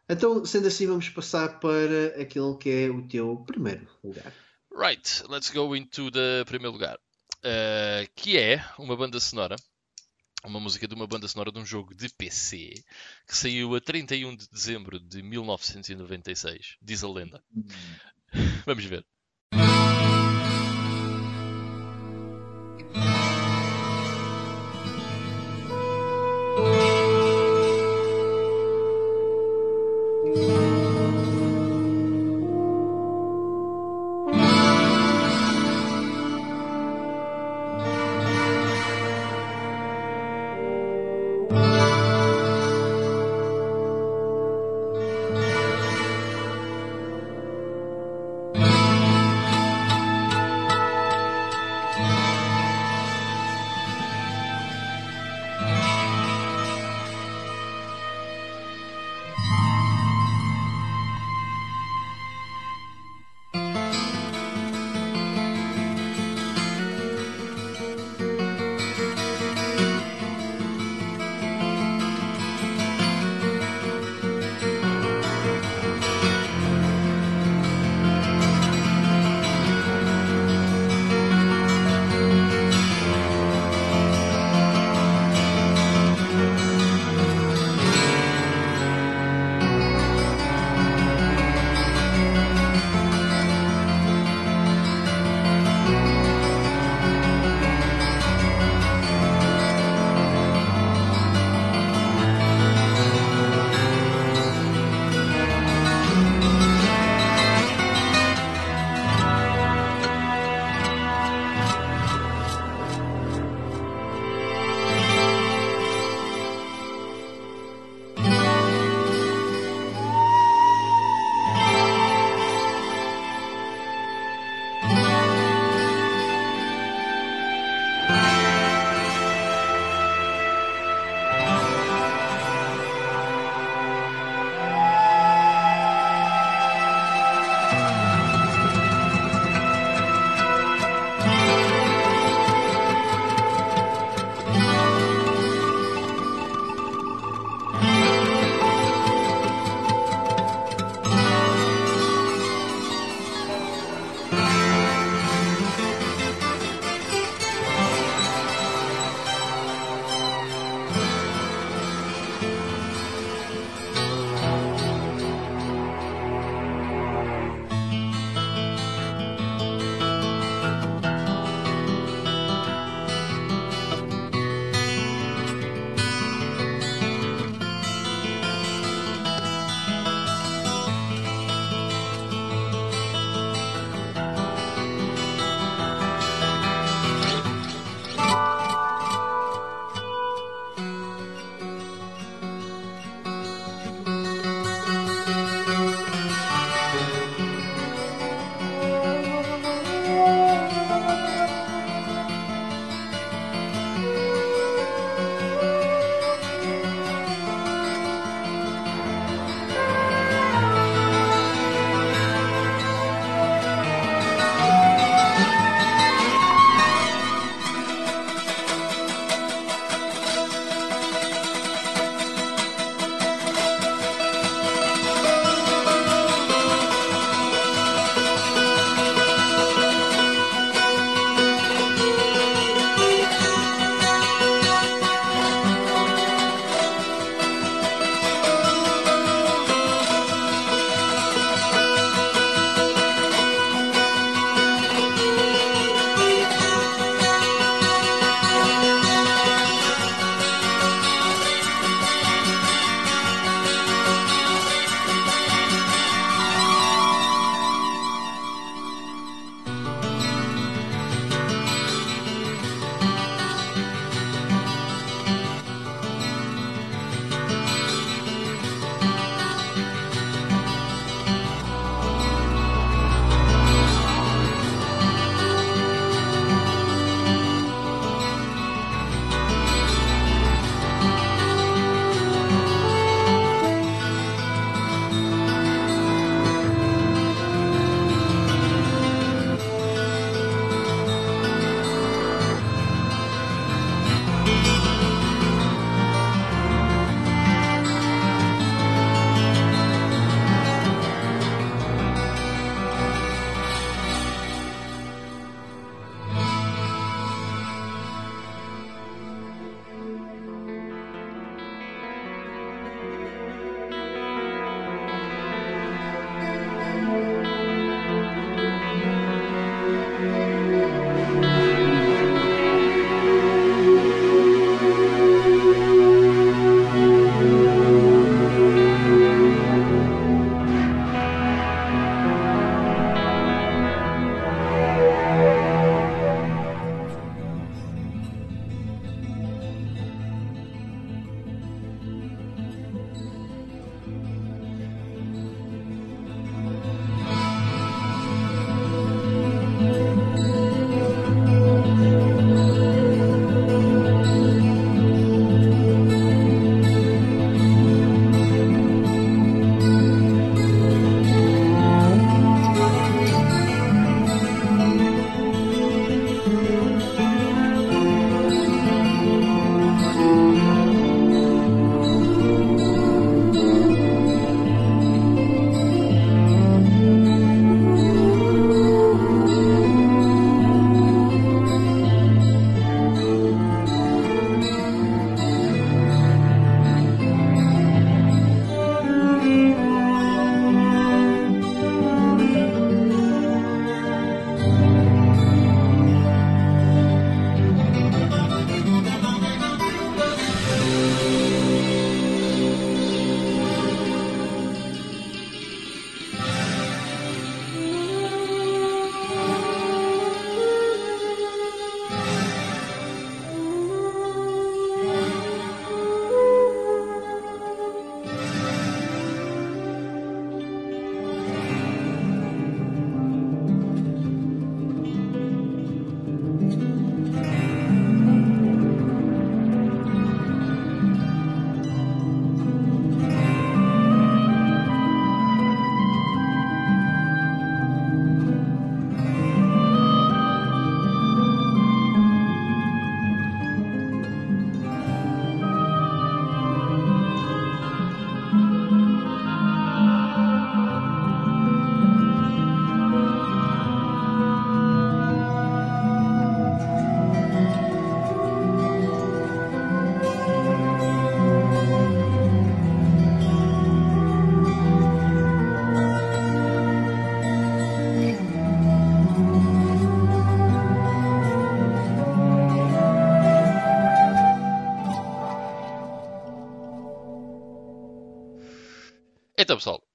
Então, 0.10 0.44
sendo 0.46 0.68
assim, 0.68 0.88
vamos 0.88 1.10
passar 1.10 1.60
para 1.60 2.22
aquele 2.22 2.56
que 2.58 2.70
é 2.70 2.90
o 2.90 3.08
teu 3.08 3.38
primeiro 3.46 3.88
lugar. 4.04 4.34
Right, 4.76 5.24
let's 5.30 5.50
go 5.50 5.76
into 5.76 6.12
the 6.12 6.44
primeiro 6.46 6.74
lugar. 6.74 6.98
Uh, 7.44 8.08
que 8.16 8.38
é 8.38 8.64
uma 8.78 8.96
banda 8.96 9.20
sonora, 9.20 9.56
uma 10.44 10.60
música 10.60 10.88
de 10.88 10.94
uma 10.94 11.08
banda 11.08 11.28
sonora 11.28 11.52
de 11.52 11.60
um 11.60 11.66
jogo 11.66 11.96
de 11.96 12.10
PC 12.10 12.74
que 13.28 13.36
saiu 13.36 13.76
a 13.76 13.82
31 13.82 14.36
de 14.36 14.48
dezembro 14.50 15.00
de 15.00 15.22
1996. 15.22 16.78
Diz 16.82 17.04
a 17.04 17.10
lenda. 17.10 17.44
Vamos 18.66 18.86
ver. 18.86 19.06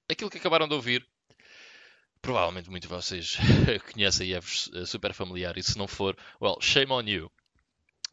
Aquilo 0.09 0.29
que 0.29 0.37
acabaram 0.37 0.67
de 0.67 0.73
ouvir, 0.75 1.07
provavelmente 2.21 2.69
muitos 2.69 2.89
de 2.89 2.95
vocês 2.95 3.37
conhecem 3.93 4.29
e 4.29 4.33
eh, 4.33 4.41
super 4.85 5.13
familiar, 5.13 5.57
e 5.57 5.63
se 5.63 5.77
não 5.77 5.87
for, 5.87 6.15
well, 6.41 6.57
shame 6.61 6.91
on 6.91 7.01
you. 7.03 7.31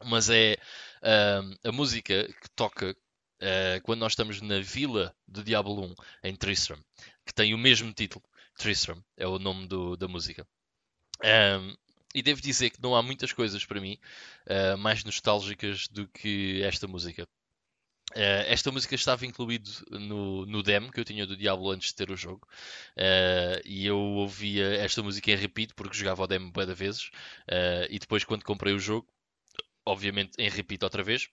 Mas 0.05 0.29
é 0.29 0.57
ahm, 1.03 1.53
a 1.65 1.71
música 1.71 2.27
que 2.27 2.49
toca 2.55 2.95
eh, 3.41 3.81
quando 3.83 4.01
nós 4.01 4.13
estamos 4.13 4.41
na 4.41 4.59
vila 4.59 5.15
de 5.27 5.43
Diablo 5.43 5.81
1, 5.85 5.95
em 6.23 6.35
Tristram, 6.35 6.79
que 7.25 7.33
tem 7.33 7.53
o 7.53 7.57
mesmo 7.57 7.93
título, 7.93 8.23
Tristram, 8.57 9.03
é 9.17 9.27
o 9.27 9.39
nome 9.39 9.67
do- 9.67 9.97
da 9.97 10.07
música. 10.07 10.47
Ahm, 11.23 11.75
e 12.15 12.21
devo 12.23 12.41
dizer 12.41 12.71
que 12.71 12.81
não 12.81 12.95
há 12.95 13.03
muitas 13.03 13.33
coisas 13.33 13.65
para 13.65 13.81
mim 13.81 13.97
ah, 14.49 14.77
mais 14.77 15.03
nostálgicas 15.03 15.87
do 15.89 16.07
que 16.09 16.61
esta 16.63 16.87
música. 16.87 17.27
Ah, 18.15 18.45
esta 18.47 18.71
música 18.71 18.95
estava 18.95 19.25
incluído 19.25 19.69
no, 19.91 20.45
no 20.45 20.63
demo 20.63 20.91
que 20.91 20.99
eu 20.99 21.05
tinha 21.05 21.27
do 21.27 21.35
Diablo 21.35 21.69
antes 21.69 21.89
de 21.89 21.95
ter 21.95 22.09
o 22.11 22.15
jogo. 22.15 22.47
Ah, 22.97 23.61
e 23.65 23.85
eu 23.85 23.97
ouvia 23.97 24.75
esta 24.77 25.03
música 25.03 25.31
em 25.31 25.35
repeat 25.35 25.73
porque 25.75 25.97
jogava 25.97 26.23
o 26.23 26.27
demo 26.27 26.51
bué 26.51 26.65
de 26.65 26.73
vezes. 26.73 27.11
Ah, 27.49 27.85
e 27.89 27.99
depois, 27.99 28.23
quando 28.23 28.43
comprei 28.43 28.73
o 28.73 28.79
jogo, 28.79 29.07
obviamente 29.85 30.33
em 30.39 30.49
repeat 30.49 30.83
outra 30.83 31.03
vez. 31.03 31.29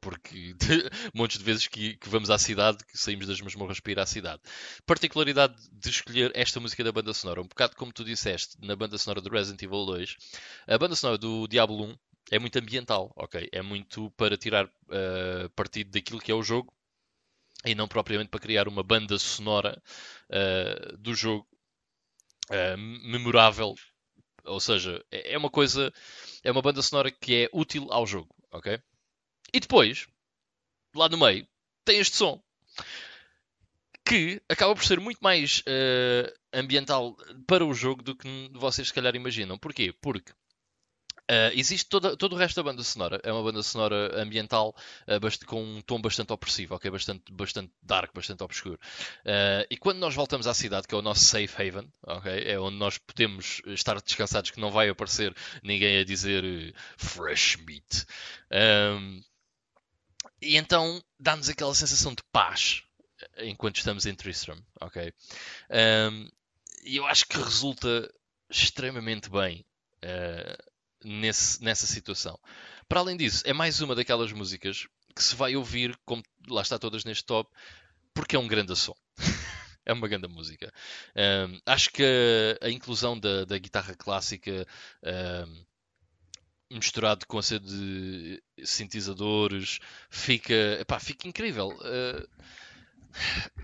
Porque 0.00 0.54
montes 1.14 1.38
de 1.38 1.44
vezes 1.44 1.66
que, 1.66 1.96
que 1.96 2.08
vamos 2.10 2.28
à 2.30 2.38
cidade, 2.38 2.84
que 2.84 2.98
saímos 2.98 3.26
das 3.26 3.40
masmorras 3.40 3.80
para 3.80 3.92
ir 3.92 3.98
à 4.00 4.06
cidade. 4.06 4.42
Particularidade 4.86 5.54
de 5.72 5.88
escolher 5.88 6.30
esta 6.34 6.60
música 6.60 6.84
da 6.84 6.92
banda 6.92 7.14
sonora, 7.14 7.40
um 7.40 7.46
bocado 7.48 7.74
como 7.76 7.92
tu 7.92 8.04
disseste, 8.04 8.56
na 8.60 8.76
banda 8.76 8.98
sonora 8.98 9.22
do 9.22 9.30
Resident 9.30 9.62
Evil 9.62 9.86
2, 9.86 10.16
a 10.66 10.76
banda 10.76 10.94
sonora 10.94 11.16
do 11.16 11.48
Diablo 11.48 11.82
1 11.84 11.98
é 12.34 12.38
muito 12.38 12.58
ambiental, 12.58 13.12
ok? 13.14 13.48
É 13.52 13.62
muito 13.62 14.10
para 14.12 14.36
tirar 14.36 14.68
eh, 14.90 15.48
partido 15.54 15.92
daquilo 15.92 16.20
que 16.20 16.32
é 16.32 16.34
o 16.34 16.42
jogo 16.42 16.74
e 17.64 17.76
não 17.76 17.86
propriamente 17.86 18.28
para 18.28 18.40
criar 18.40 18.66
uma 18.66 18.82
banda 18.82 19.16
sonora 19.18 19.80
eh, 20.28 20.96
do 20.98 21.14
jogo 21.14 21.46
eh, 22.50 22.76
memorável. 22.76 23.76
Ou 24.44 24.58
seja, 24.58 25.00
é 25.12 25.34
é 25.34 25.38
uma 25.38 25.48
coisa, 25.48 25.92
é 26.42 26.50
uma 26.50 26.60
banda 26.60 26.82
sonora 26.82 27.08
que 27.12 27.44
é 27.44 27.48
útil 27.52 27.86
ao 27.92 28.04
jogo, 28.04 28.34
ok? 28.50 28.80
E 29.52 29.60
depois, 29.60 30.08
lá 30.92 31.08
no 31.08 31.18
meio, 31.18 31.46
tem 31.84 32.00
este 32.00 32.16
som 32.16 32.42
que 34.04 34.42
acaba 34.48 34.74
por 34.74 34.84
ser 34.84 34.98
muito 35.00 35.20
mais 35.22 35.62
ambiental 36.52 37.16
para 37.46 37.64
o 37.64 37.72
jogo 37.72 38.02
do 38.02 38.16
que 38.16 38.50
vocês 38.52 38.88
se 38.88 38.94
calhar 38.94 39.14
imaginam. 39.14 39.56
Porquê? 39.56 39.94
Porque 40.02 40.32
eh, 41.28 41.52
existe 41.54 41.88
toda, 41.88 42.16
todo 42.16 42.34
o 42.34 42.36
resto 42.36 42.56
da 42.56 42.62
banda 42.62 42.82
sonora. 42.82 43.20
É 43.22 43.32
uma 43.32 43.42
banda 43.42 43.62
sonora 43.62 44.20
ambiental 44.20 44.74
bast- 45.20 45.44
com 45.46 45.62
um 45.62 45.80
tom 45.82 46.00
bastante 46.00 46.32
opressivo, 46.32 46.74
ok? 46.74 46.90
Bastante, 46.90 47.32
bastante 47.32 47.72
dark, 47.82 48.12
bastante 48.14 48.42
obscuro. 48.42 48.78
Eh, 49.24 49.66
e 49.70 49.76
quando 49.76 49.98
nós 49.98 50.14
voltamos 50.14 50.46
à 50.46 50.54
cidade, 50.54 50.86
que 50.86 50.94
é 50.94 50.98
o 50.98 51.02
nosso 51.02 51.24
safe 51.24 51.54
haven, 51.62 51.88
ok? 52.02 52.32
É 52.46 52.58
onde 52.58 52.76
nós 52.76 52.98
podemos 52.98 53.60
estar 53.66 54.00
descansados 54.00 54.50
que 54.50 54.60
não 54.60 54.70
vai 54.70 54.88
aparecer 54.88 55.34
ninguém 55.62 55.98
a 55.98 56.04
dizer 56.04 56.44
eh, 56.44 56.72
fresh 56.96 57.56
meat. 57.66 58.06
Ahm, 58.50 59.20
e 60.40 60.56
então 60.56 61.02
dá-nos 61.18 61.48
aquela 61.48 61.74
sensação 61.74 62.14
de 62.14 62.22
paz 62.32 62.82
eh, 63.36 63.46
enquanto 63.48 63.76
estamos 63.78 64.06
em 64.06 64.14
Tristram, 64.14 64.58
ok? 64.80 65.12
Ahm, 65.70 66.28
E 66.84 66.96
eu 66.98 67.06
acho 67.06 67.26
que 67.28 67.38
resulta 67.38 68.12
extremamente 68.50 69.30
bem 69.30 69.64
eh, 70.02 70.58
nesse- 71.04 71.62
nessa 71.62 71.86
situação. 71.86 72.38
Para 72.88 73.00
além 73.00 73.16
disso, 73.16 73.42
é 73.46 73.52
mais 73.52 73.80
uma 73.80 73.94
daquelas 73.94 74.32
músicas 74.32 74.86
que 75.14 75.22
se 75.22 75.34
vai 75.36 75.56
ouvir, 75.56 75.96
como 76.04 76.22
lá 76.48 76.62
está 76.62 76.78
todas 76.78 77.04
neste 77.04 77.24
top, 77.24 77.50
porque 78.12 78.36
é 78.36 78.38
um 78.38 78.48
grande 78.48 78.74
som. 78.76 78.94
É 79.86 79.92
uma 79.92 80.08
grande 80.08 80.26
música. 80.26 80.72
Ahm, 81.14 81.60
acho 81.66 81.90
que 81.90 82.02
a, 82.62 82.70
inclusão 82.70 83.20
da, 83.20 83.44
da 83.44 83.58
guitarra 83.58 83.94
clássica 83.94 84.66
ahm, 85.04 85.62
misturado 86.70 87.26
com 87.26 87.38
a 87.38 87.42
cena 87.42 87.60
de 87.60 88.42
sintetizadores 88.64 89.78
fica, 90.08 90.54
epá, 90.80 90.98
fica 90.98 91.28
incrível. 91.28 91.78
Ah, 91.82 92.26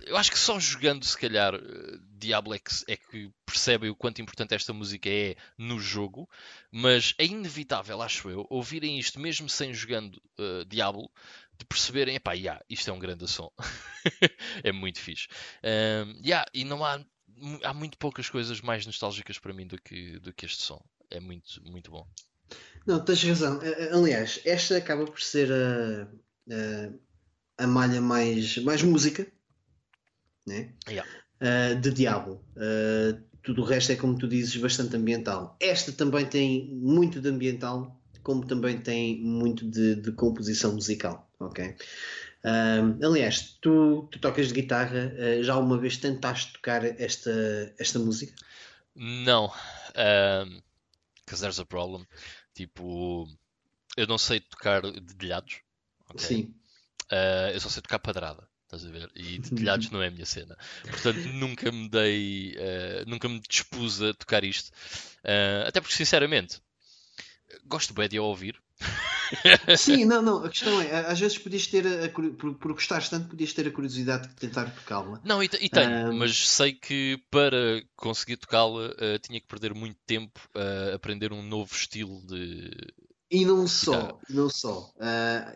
eu 0.06 0.16
acho 0.16 0.30
que 0.30 0.38
só 0.38 0.58
jogando, 0.58 1.04
se 1.04 1.16
calhar, 1.16 1.54
eh, 1.54 1.98
Diablo 2.18 2.54
é 2.54 2.58
que, 2.58 2.70
é 2.88 2.96
que 2.96 3.30
percebem 3.44 3.90
o 3.90 3.94
quanto 3.94 4.20
importante 4.20 4.54
esta 4.54 4.72
música 4.72 5.08
é 5.08 5.36
no 5.58 5.78
jogo, 5.78 6.28
mas 6.70 7.14
é 7.18 7.24
inevitável, 7.24 8.00
acho 8.02 8.28
eu, 8.30 8.46
ouvirem 8.50 8.98
isto 8.98 9.18
mesmo 9.18 9.48
sem 9.48 9.72
jogando 9.72 10.20
eh, 10.38 10.64
Diablo, 10.68 11.10
de 11.58 11.64
perceberem, 11.64 12.16
epá, 12.16 12.32
yeah, 12.32 12.62
isto 12.68 12.88
é 12.90 12.92
um 12.92 12.98
grande 12.98 13.28
som. 13.28 13.50
é 14.64 14.72
muito 14.72 14.98
fixe. 14.98 15.28
Ahm, 15.62 16.18
yeah, 16.24 16.46
e 16.54 16.64
não 16.64 16.84
há, 16.84 17.04
há 17.62 17.74
muito 17.74 17.98
poucas 17.98 18.30
coisas 18.30 18.60
mais 18.62 18.86
nostálgicas 18.86 19.38
para 19.38 19.52
mim 19.52 19.66
do 19.66 19.80
que, 19.80 20.18
do 20.20 20.32
que 20.32 20.46
este 20.46 20.62
som. 20.62 20.82
É 21.10 21.20
muito, 21.20 21.62
muito 21.64 21.90
bom. 21.90 22.06
Não, 22.86 23.04
tens 23.04 23.22
razão. 23.24 23.60
Aliás, 23.92 24.40
esta 24.44 24.78
acaba 24.78 25.04
por 25.04 25.20
ser 25.20 25.52
a, 25.52 26.08
a, 27.58 27.64
a 27.64 27.66
malha 27.66 28.00
mais, 28.00 28.56
mais 28.58 28.82
música 28.82 29.30
né? 30.50 30.72
Yeah. 30.88 31.08
Eh, 31.40 31.74
de 31.76 31.90
Diablo. 31.90 32.44
Eh, 32.56 33.16
tudo 33.42 33.62
o 33.62 33.64
resto 33.64 33.92
é, 33.92 33.96
como 33.96 34.18
tu 34.18 34.28
dizes, 34.28 34.54
bastante 34.56 34.96
ambiental. 34.96 35.56
Esta 35.60 35.92
também 35.92 36.26
tem 36.26 36.68
muito 36.74 37.20
de 37.20 37.28
ambiental, 37.28 37.98
como 38.22 38.46
também 38.46 38.78
tem 38.78 39.22
muito 39.22 39.68
de, 39.68 39.94
de 39.94 40.12
composição 40.12 40.74
musical. 40.74 41.30
ok? 41.38 41.74
Ahm, 42.44 42.98
aliás, 43.02 43.58
tu, 43.60 44.08
tu 44.10 44.18
tocas 44.18 44.48
de 44.48 44.54
guitarra, 44.54 45.12
já 45.42 45.56
uma 45.56 45.78
vez 45.78 45.96
tentaste 45.96 46.52
tocar 46.52 46.84
esta, 46.84 47.30
esta 47.78 47.98
música? 47.98 48.34
Não. 48.94 49.50
Because 51.24 51.40
there's 51.40 51.60
a 51.60 51.64
problem. 51.64 52.06
Tipo, 52.54 53.26
eu 53.96 54.06
não 54.06 54.18
sei 54.18 54.40
tocar 54.40 54.82
dedilhados. 54.82 55.60
ok? 56.08 56.26
Sim. 56.26 56.54
Uh, 57.10 57.50
eu 57.52 57.60
só 57.60 57.68
sei 57.68 57.82
tocar 57.82 57.98
padrada. 57.98 58.49
Estás 58.72 58.86
a 58.86 58.90
ver? 58.90 59.10
E 59.16 59.38
dedilhados 59.42 59.90
não 59.90 60.00
é 60.00 60.06
a 60.06 60.10
minha 60.10 60.24
cena. 60.24 60.56
Portanto, 60.82 61.26
nunca 61.32 61.72
me 61.72 61.88
dei. 61.88 62.54
uh, 62.56 63.10
nunca 63.10 63.28
me 63.28 63.40
dispus 63.40 64.00
a 64.00 64.14
tocar 64.14 64.44
isto. 64.44 64.68
Uh, 65.24 65.66
até 65.66 65.80
porque, 65.80 65.96
sinceramente, 65.96 66.60
gosto 67.66 67.92
bem 67.92 68.08
de 68.08 68.16
a 68.16 68.22
ouvir. 68.22 68.56
Sim, 69.76 70.04
não, 70.04 70.22
não. 70.22 70.44
A 70.44 70.48
questão 70.48 70.80
é, 70.80 71.06
às 71.06 71.18
vezes 71.18 71.36
podias 71.36 71.66
ter, 71.66 71.84
a, 71.86 72.08
por, 72.08 72.54
por 72.54 72.72
gostares 72.72 73.08
tanto, 73.08 73.28
podias 73.28 73.52
ter 73.52 73.66
a 73.66 73.70
curiosidade 73.72 74.28
de 74.28 74.34
tentar 74.36 74.70
tocá-la. 74.70 75.20
Não, 75.24 75.42
e, 75.42 75.46
e 75.46 75.68
tenho, 75.68 76.08
Ahm. 76.08 76.18
mas 76.18 76.48
sei 76.48 76.72
que 76.72 77.20
para 77.30 77.82
conseguir 77.96 78.36
tocá-la 78.36 78.86
uh, 78.88 79.18
tinha 79.20 79.40
que 79.40 79.46
perder 79.48 79.74
muito 79.74 79.98
tempo 80.06 80.40
a 80.54 80.94
aprender 80.94 81.32
um 81.32 81.42
novo 81.42 81.74
estilo 81.74 82.24
de. 82.26 82.70
E 83.30 83.44
não 83.44 83.66
só, 83.66 84.18
não 84.28 84.50
só. 84.50 84.92
Ah, 85.00 85.52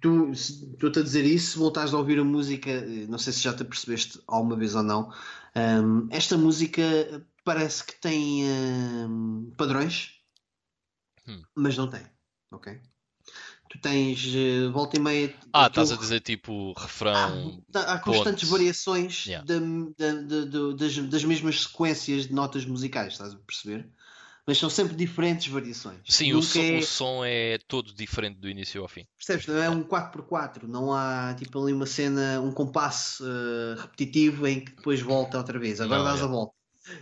tu, 0.00 0.30
estou-te 0.30 1.00
a 1.00 1.02
dizer 1.02 1.24
isso, 1.24 1.52
se 1.52 1.58
voltares 1.58 1.92
a 1.92 1.98
ouvir 1.98 2.18
a 2.20 2.24
música, 2.24 2.70
eh, 2.70 3.06
não 3.08 3.18
sei 3.18 3.32
se 3.32 3.40
já 3.40 3.52
te 3.52 3.62
apercebeste 3.62 4.20
alguma 4.26 4.56
vez 4.56 4.74
ou 4.76 4.82
não, 4.84 5.12
ahm, 5.54 6.06
esta 6.10 6.36
música 6.38 6.82
parece 7.44 7.84
que 7.84 8.00
tem 8.00 8.48
ahm, 8.48 9.50
padrões, 9.56 10.12
Hum. 11.26 11.42
mas 11.56 11.76
não 11.76 11.88
tem, 11.90 12.02
ok? 12.52 12.80
Tu 13.70 13.78
tens 13.80 14.24
eh, 14.34 14.68
volta 14.68 14.96
e 14.96 15.00
meia. 15.00 15.34
Ah, 15.52 15.66
estás 15.66 15.90
a 15.90 15.96
dizer 15.96 16.20
tipo 16.20 16.72
Há, 16.72 16.82
refrão. 16.82 17.62
há 17.74 17.98
constantes 17.98 18.48
variações 18.48 19.26
Yeah. 19.26 19.44
da- 19.46 19.58
da- 19.98 20.44
da- 20.44 20.72
das, 20.76 20.96
das 20.98 21.24
mesmas 21.24 21.62
sequências 21.62 22.26
de 22.28 22.32
notas 22.32 22.64
musicais, 22.64 23.14
estás 23.14 23.34
a 23.34 23.38
perceber? 23.38 23.88
Mas 24.46 24.58
são 24.58 24.68
sempre 24.68 24.96
diferentes 24.96 25.46
variações. 25.46 26.00
Sim, 26.04 26.32
o 26.32 26.42
som, 26.42 26.60
é- 26.60 26.78
o 26.78 26.82
som 26.82 27.24
é 27.24 27.58
todo 27.68 27.94
diferente 27.94 28.38
do 28.38 28.48
início 28.48 28.82
ao 28.82 28.88
fim. 28.88 29.06
Percebes? 29.16 29.46
Não 29.46 29.62
é 29.62 29.70
um 29.70 29.84
4x4, 29.84 30.66
não 30.66 30.92
há 30.92 31.34
tipo 31.38 31.62
ali 31.62 31.72
uma 31.72 31.86
cena, 31.86 32.40
um 32.40 32.50
compasso 32.50 33.24
eh, 33.24 33.80
repetitivo 33.80 34.46
em 34.46 34.64
que 34.64 34.72
depois 34.74 35.00
volta 35.00 35.38
outra 35.38 35.58
vez. 35.58 35.80
Agora 35.80 36.00
Não, 36.02 36.04
dás 36.06 36.20
é. 36.20 36.24
a 36.24 36.26
volta. 36.26 36.54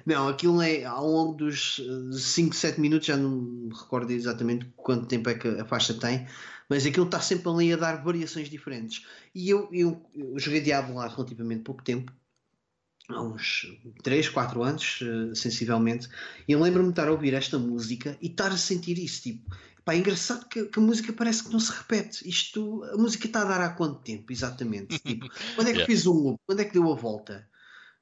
Não, 0.04 0.28
aquilo 0.28 0.60
é 0.60 0.84
ao 0.84 1.06
longo 1.06 1.32
dos 1.34 1.80
5, 2.12 2.54
7 2.54 2.78
minutos, 2.78 3.06
já 3.06 3.16
não 3.16 3.30
me 3.30 3.74
recordo 3.74 4.10
exatamente 4.10 4.66
quanto 4.76 5.06
tempo 5.06 5.30
é 5.30 5.34
que 5.34 5.48
a 5.48 5.64
faixa 5.64 5.94
tem, 5.94 6.26
mas 6.68 6.84
aquilo 6.84 7.06
está 7.06 7.18
sempre 7.18 7.48
ali 7.48 7.72
a 7.72 7.76
dar 7.76 8.02
variações 8.04 8.50
diferentes. 8.50 9.06
E 9.34 9.48
eu, 9.48 9.70
eu, 9.72 10.06
eu 10.14 10.38
joguei 10.38 10.60
Diablo 10.60 10.98
há 10.98 11.08
relativamente 11.08 11.62
pouco 11.62 11.82
tempo, 11.82 12.12
há 13.16 13.22
uns 13.22 13.66
3, 14.02 14.28
4 14.28 14.62
anos, 14.62 15.00
eh, 15.02 15.34
sensivelmente, 15.34 16.08
e 16.48 16.52
eu 16.52 16.60
lembro-me 16.60 16.88
de 16.88 16.92
estar 16.92 17.08
a 17.08 17.12
ouvir 17.12 17.34
esta 17.34 17.58
música 17.58 18.16
e 18.20 18.28
estar 18.28 18.50
a 18.52 18.56
sentir 18.56 18.98
isso, 18.98 19.22
tipo, 19.22 19.48
pá, 19.84 19.94
é 19.94 19.98
engraçado 19.98 20.48
que, 20.48 20.66
que 20.66 20.78
a 20.78 20.82
música 20.82 21.12
parece 21.12 21.44
que 21.44 21.52
não 21.52 21.60
se 21.60 21.72
repete. 21.72 22.28
Isto, 22.28 22.84
a 22.84 22.96
música 22.96 23.26
está 23.26 23.42
a 23.42 23.44
dar 23.44 23.60
há 23.60 23.70
quanto 23.74 24.00
tempo, 24.02 24.32
exatamente? 24.32 25.02
Tipo, 25.04 25.28
quando 25.54 25.68
é 25.68 25.74
que 25.74 25.80
Yeah. 25.80 25.86
fez 25.86 26.06
um 26.06 26.12
loop? 26.12 26.38
Quando 26.46 26.60
é 26.60 26.64
que 26.64 26.72
deu 26.72 26.90
a 26.92 26.94
volta? 26.94 27.48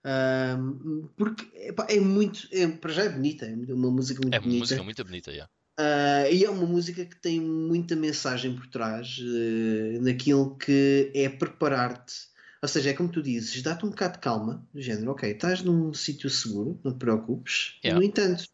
Ahm, 0.05 1.09
porque 1.16 1.44
epá, 1.68 1.86
é 1.90 2.01
muito, 2.01 2.48
é, 2.52 2.68
para 2.68 2.93
já 2.93 3.05
é 3.05 3.09
bonita, 3.10 3.47
é 3.47 3.55
uma 3.74 3.90
música 3.90 4.22
muito 4.22 4.36
É 4.36 4.40
uma 4.40 4.55
bonita. 4.55 4.55
música 4.55 4.82
muito 4.82 5.05
bonita, 5.05 5.30
yeah. 5.30 5.51
Ah, 5.78 6.28
e 6.30 6.44
é 6.44 6.51
uma 6.51 6.66
música 6.66 7.05
que 7.06 7.20
tem 7.20 7.40
muita 7.40 7.94
mensagem 7.94 8.55
por 8.56 8.66
trás 8.68 9.18
eh, 9.20 9.98
naquilo 10.01 10.56
que 10.59 11.12
é 11.14 11.28
preparar-te 11.28 12.14
Ou 12.60 12.68
seja, 12.68 12.90
é 12.90 12.94
como 12.94 13.09
tu 13.09 13.22
dizes, 13.22 13.62
dá-te 13.62 13.86
um 13.86 13.90
bocado 13.90 14.14
de 14.14 14.18
calma, 14.18 14.66
do 14.74 14.82
género, 14.82 15.12
ok, 15.12 15.30
estás 15.30 15.62
num 15.62 15.94
sítio 15.94 16.28
seguro, 16.28 16.80
não 16.85 16.93
te 16.93 16.98
preocupes. 16.98 17.78
Yeah. 17.85 17.98
No 17.98 18.05
entanto, 18.05 18.44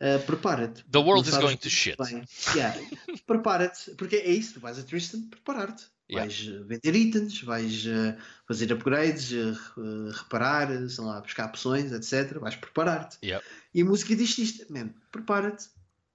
uh, 0.00 0.24
prepara-te. 0.24 0.84
The 0.90 0.98
world 0.98 1.28
is 1.28 1.36
going 1.36 1.56
to 1.56 1.68
shit. 1.68 1.96
bem. 1.98 2.24
Yeah. 2.54 2.78
prepara-te, 3.26 3.92
porque 3.96 4.16
é 4.16 4.30
isso, 4.30 4.54
tu 4.54 4.60
vais 4.60 4.78
a 4.78 4.82
Tristan 4.82 5.22
preparar-te. 5.28 5.86
Vais 6.10 6.48
uh, 6.48 6.64
vender 6.64 6.94
itens, 6.94 7.42
vais 7.42 7.84
uh, 7.84 8.16
fazer 8.46 8.72
upgrades, 8.72 9.30
uh, 9.30 10.10
reparar, 10.10 10.68
sei 10.88 11.04
lá, 11.04 11.20
buscar 11.20 11.46
opções, 11.46 11.92
etc. 11.92 12.38
Vais 12.38 12.56
preparar-te. 12.56 13.18
Yeah. 13.22 13.44
E 13.74 13.82
a 13.82 13.84
música 13.84 14.16
diz 14.16 14.38
isto, 14.38 14.72
man, 14.72 14.94
prepara-te, 15.12 15.68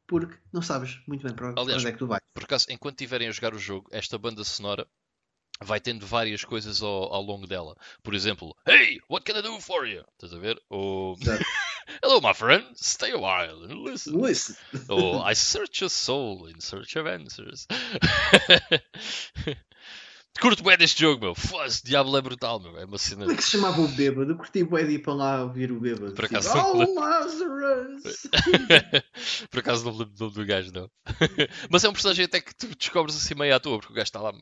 porque 0.08 0.36
não 0.52 0.64
sabes 0.64 1.00
muito 1.06 1.24
bem 1.24 1.36
para, 1.36 1.54
para 1.54 1.62
Aliás, 1.62 1.82
onde 1.82 1.90
é 1.90 1.92
que 1.92 2.00
tu 2.00 2.08
vais. 2.08 2.22
Por 2.34 2.44
acaso, 2.44 2.66
enquanto 2.70 2.96
estiverem 2.96 3.28
a 3.28 3.32
jogar 3.32 3.54
o 3.54 3.60
jogo, 3.60 3.88
esta 3.92 4.18
banda 4.18 4.44
sonora 4.44 4.88
vai 5.62 5.80
tendo 5.80 6.06
várias 6.06 6.44
coisas 6.44 6.82
ao, 6.82 7.14
ao 7.14 7.22
longo 7.22 7.48
dela. 7.48 7.76
Por 8.02 8.14
exemplo, 8.14 8.56
Hey, 8.68 9.00
what 9.10 9.26
can 9.26 9.38
I 9.38 9.42
do 9.42 9.60
for 9.60 9.88
you? 9.88 10.04
Estás 10.14 10.34
a 10.34 10.40
ver? 10.40 10.62
Ou. 10.70 11.18
Hello, 12.02 12.22
my 12.22 12.34
friend, 12.34 12.66
stay 12.76 13.12
a 13.12 13.18
while 13.18 13.66
and 13.66 13.84
listen. 13.84 14.18
Listen. 14.20 14.56
Ou 14.88 15.22
I 15.30 15.36
search 15.36 15.84
a 15.84 15.90
soul 15.90 16.48
in 16.48 16.60
search 16.60 16.98
of 16.98 17.10
answers. 17.10 17.68
Curto 20.42 20.64
bem 20.64 20.76
deste 20.78 21.00
jogo, 21.02 21.22
meu. 21.26 21.36
Foda-se, 21.36 21.84
Diablo 21.84 22.18
é 22.18 22.22
brutal, 22.22 22.60
meu. 22.60 22.76
É 22.78 22.86
uma 22.86 22.98
cena. 22.98 23.22
Como 23.22 23.34
é 23.34 23.36
que 23.36 23.44
se 23.44 23.52
chamava 23.52 23.80
o 23.80 23.88
bêbado? 23.88 24.32
Eu 24.32 24.36
curti 24.36 24.64
bué 24.64 24.84
de 24.84 24.94
ir 24.94 25.00
para 25.00 25.14
lá 25.14 25.44
ouvir 25.44 25.72
o 25.72 25.80
bêbado. 25.80 26.14
Por 26.14 26.26
Tipo, 26.26 26.38
acaso 26.38 26.56
não 26.56 26.76
me 26.76 26.86
oh, 26.88 27.00
Lazarus! 27.00 28.28
Por 29.52 29.60
acaso 29.60 29.86
não 29.86 29.94
me 29.94 30.00
lembro 30.00 30.16
do 30.16 30.24
nome 30.24 30.36
do 30.36 30.46
gajo, 30.46 30.72
não. 30.74 30.90
Mas 31.70 31.84
é 31.84 31.90
um 31.90 31.94
personagem 31.94 32.26
até 32.26 32.42
que 32.42 32.56
tu 32.56 32.68
descobres 32.76 33.16
assim 33.16 33.36
meio 33.36 33.56
à 33.56 33.60
toa, 33.60 33.78
porque 33.78 33.94
o 33.94 33.96
gajo 33.96 34.06
está 34.06 34.20
lá 34.22 34.34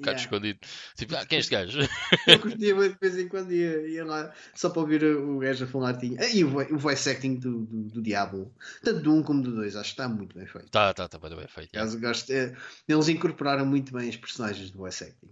bocado 0.00 0.18
Yeah. 0.18 0.22
escondido. 0.22 0.58
Tipo, 0.96 1.16
ah, 1.16 1.26
quem 1.26 1.36
é 1.36 1.40
este 1.40 1.50
gajo? 1.50 1.78
Eu 2.26 2.38
curtia 2.40 2.74
de 2.74 2.96
vez 3.00 3.18
em 3.18 3.28
quando 3.28 3.52
ia, 3.52 3.86
ia 3.88 4.04
lá 4.04 4.34
só 4.54 4.70
para 4.70 4.80
ouvir 4.80 5.04
o 5.04 5.38
gajo 5.38 5.64
a 5.64 5.68
falar. 5.68 5.94
Tinha. 5.98 6.20
Ah, 6.20 6.28
E 6.28 6.44
o, 6.44 6.48
vo- 6.50 6.74
o 6.74 6.78
voice 6.78 7.08
acting 7.08 7.36
do, 7.36 7.64
do, 7.66 7.82
do 7.84 8.02
Diablo, 8.02 8.54
tanto 8.82 9.00
do 9.00 9.14
1 9.14 9.22
como 9.22 9.42
do 9.42 9.54
2, 9.54 9.76
acho 9.76 9.90
que 9.94 10.00
está 10.02 10.08
muito 10.08 10.36
bem 10.36 10.46
feito. 10.46 10.70
Tá, 10.70 10.92
tá, 10.92 11.08
tá, 11.08 11.18
bem, 11.18 11.36
bem 11.36 11.48
feito. 11.48 11.76
Acaso, 11.76 12.00
gosto, 12.00 12.30
é, 12.32 12.56
eles 12.88 13.08
incorporaram 13.08 13.64
muito 13.66 13.92
bem 13.92 14.08
os 14.08 14.16
personagens 14.16 14.70
do 14.70 14.78
voice 14.78 15.04
acting. 15.04 15.30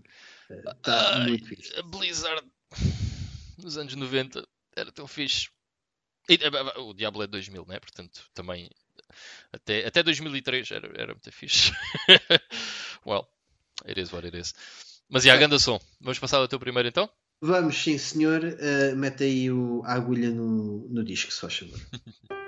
Está 0.51 1.17
Ai, 1.17 1.29
muito 1.29 1.47
fixe. 1.47 1.79
A 1.79 1.83
Blizzard 1.83 2.47
nos 3.59 3.77
anos 3.77 3.95
90 3.95 4.47
era 4.77 4.91
tão 4.93 5.07
fixe. 5.07 5.49
E, 6.29 6.35
eh, 6.35 6.39
eh, 6.43 6.79
o 6.81 6.95
Diablo 6.95 7.23
é 7.23 7.27
de 7.27 7.33
2000, 7.33 7.65
né? 7.67 7.79
Portanto, 7.81 8.23
também 8.35 8.71
até, 9.53 9.87
até 9.87 10.03
2003 10.03 10.71
era, 10.71 10.87
era 10.95 11.13
muito 11.15 11.33
fixe. 11.33 11.73
well, 13.07 13.27
it 13.87 14.01
is 14.01 14.13
what 14.13 14.27
it 14.27 14.37
is. 14.37 14.55
Mas 15.09 15.25
e 15.25 15.31
a 15.31 15.37
ganda 15.37 15.59
som? 15.59 15.81
Vamos 16.01 16.19
passar 16.19 16.39
ao 16.39 16.49
teu 16.49 16.59
primeiro 16.59 16.89
então? 16.89 17.09
Vamos, 17.41 17.77
sim 17.77 17.97
senhor, 17.97 18.43
uh, 18.43 18.97
mete 18.97 19.25
aí 19.25 19.51
o, 19.51 19.83
a 19.85 19.95
agulha 19.95 20.31
no, 20.31 20.89
no 20.89 21.05
disco, 21.05 21.33
se 21.33 21.41
faz 21.41 21.57
favor. 21.57 21.81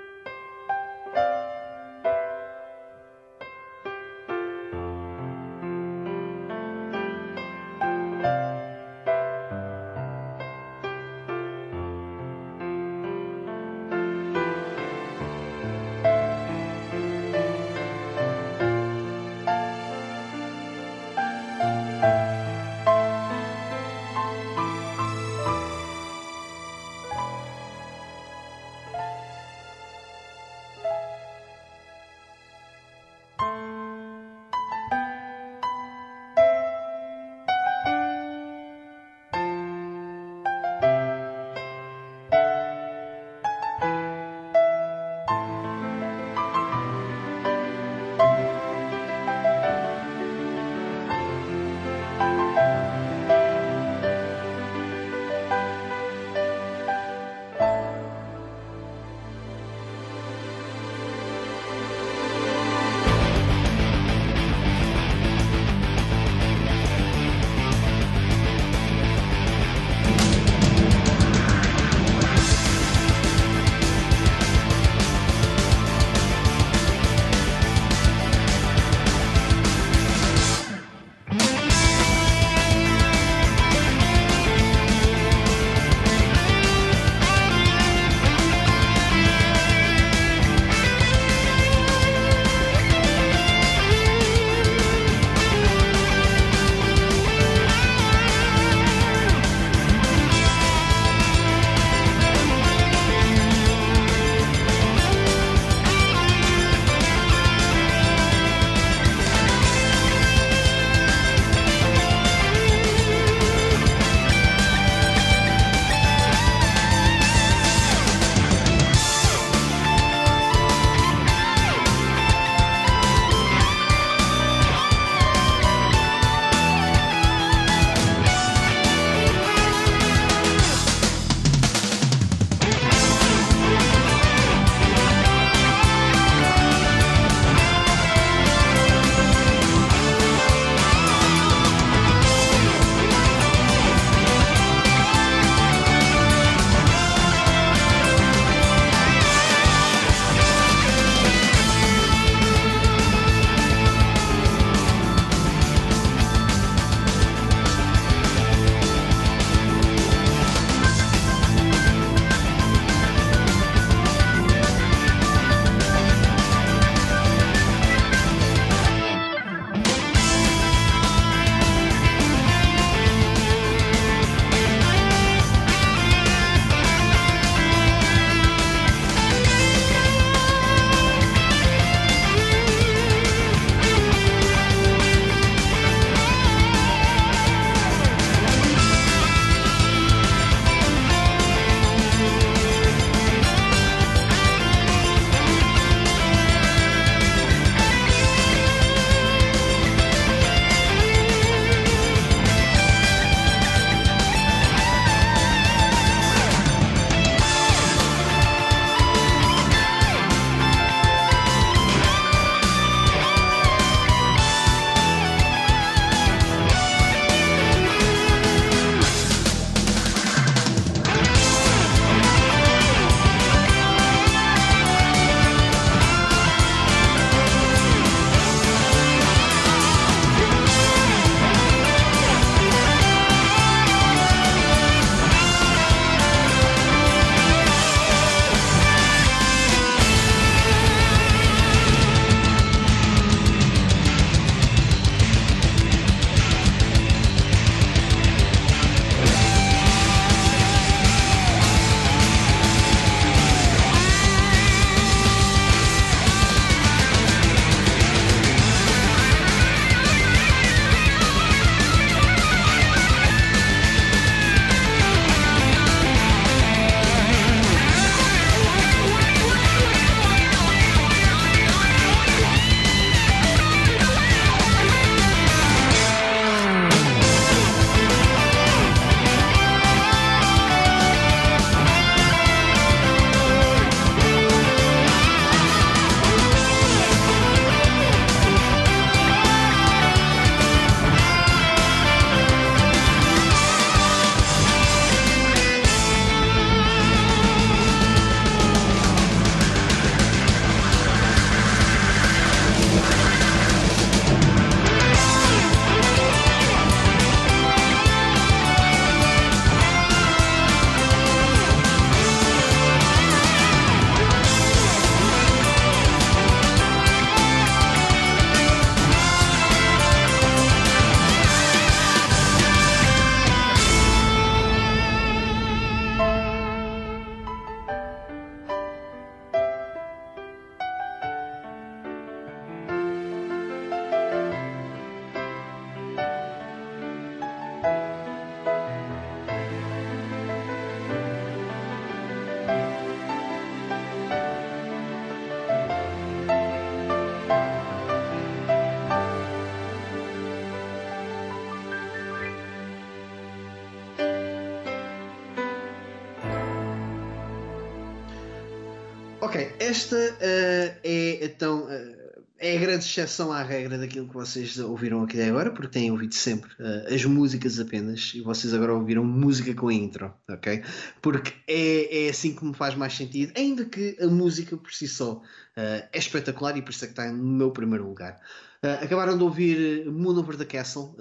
esta 359.91 360.15
eh, 360.39 360.95
é 361.03 361.45
então 361.45 361.85
eh, 361.89 362.21
é 362.61 362.77
a 362.77 362.79
grande 362.79 363.03
exceção 363.03 363.51
à 363.51 363.63
regra 363.63 363.97
daquilo 363.97 364.27
que 364.27 364.35
vocês 364.35 364.77
ouviram 364.77 365.23
aqui 365.23 365.41
agora, 365.41 365.71
porque 365.71 365.87
têm 365.87 366.11
ouvido 366.11 366.35
sempre 366.35 366.69
eh, 366.79 367.15
as 367.15 367.25
músicas 367.25 367.79
apenas 367.79 368.33
e 368.35 368.41
vocês 368.41 368.71
agora 368.71 368.93
ouviram 368.93 369.23
música 369.25 369.73
com 369.73 369.87
a 369.87 369.93
intro, 369.93 370.31
ok? 370.47 370.83
Porque 371.23 371.53
é, 371.67 372.27
é 372.27 372.29
assim 372.29 372.53
que 372.53 372.63
me 372.63 372.75
faz 372.75 372.93
mais 372.93 373.13
sentido, 373.15 373.51
ainda 373.57 373.83
que 373.83 374.15
a 374.21 374.27
música 374.27 374.77
por 374.77 374.93
si 374.93 375.07
só 375.07 375.41
eh, 375.75 376.07
é 376.13 376.19
espetacular 376.19 376.77
e 376.77 376.83
por 376.83 376.91
isso 376.91 377.03
é 377.03 377.07
que 377.07 377.13
está 377.13 377.31
no 377.31 377.43
meu 377.43 377.71
primeiro 377.71 378.07
lugar. 378.07 378.39
Eh, 378.83 378.99
acabaram 379.01 379.35
de 379.35 379.43
ouvir 379.43 380.05
Moon 380.11 380.37
Over 380.37 380.55
the 380.55 380.65
Castle, 380.65 381.15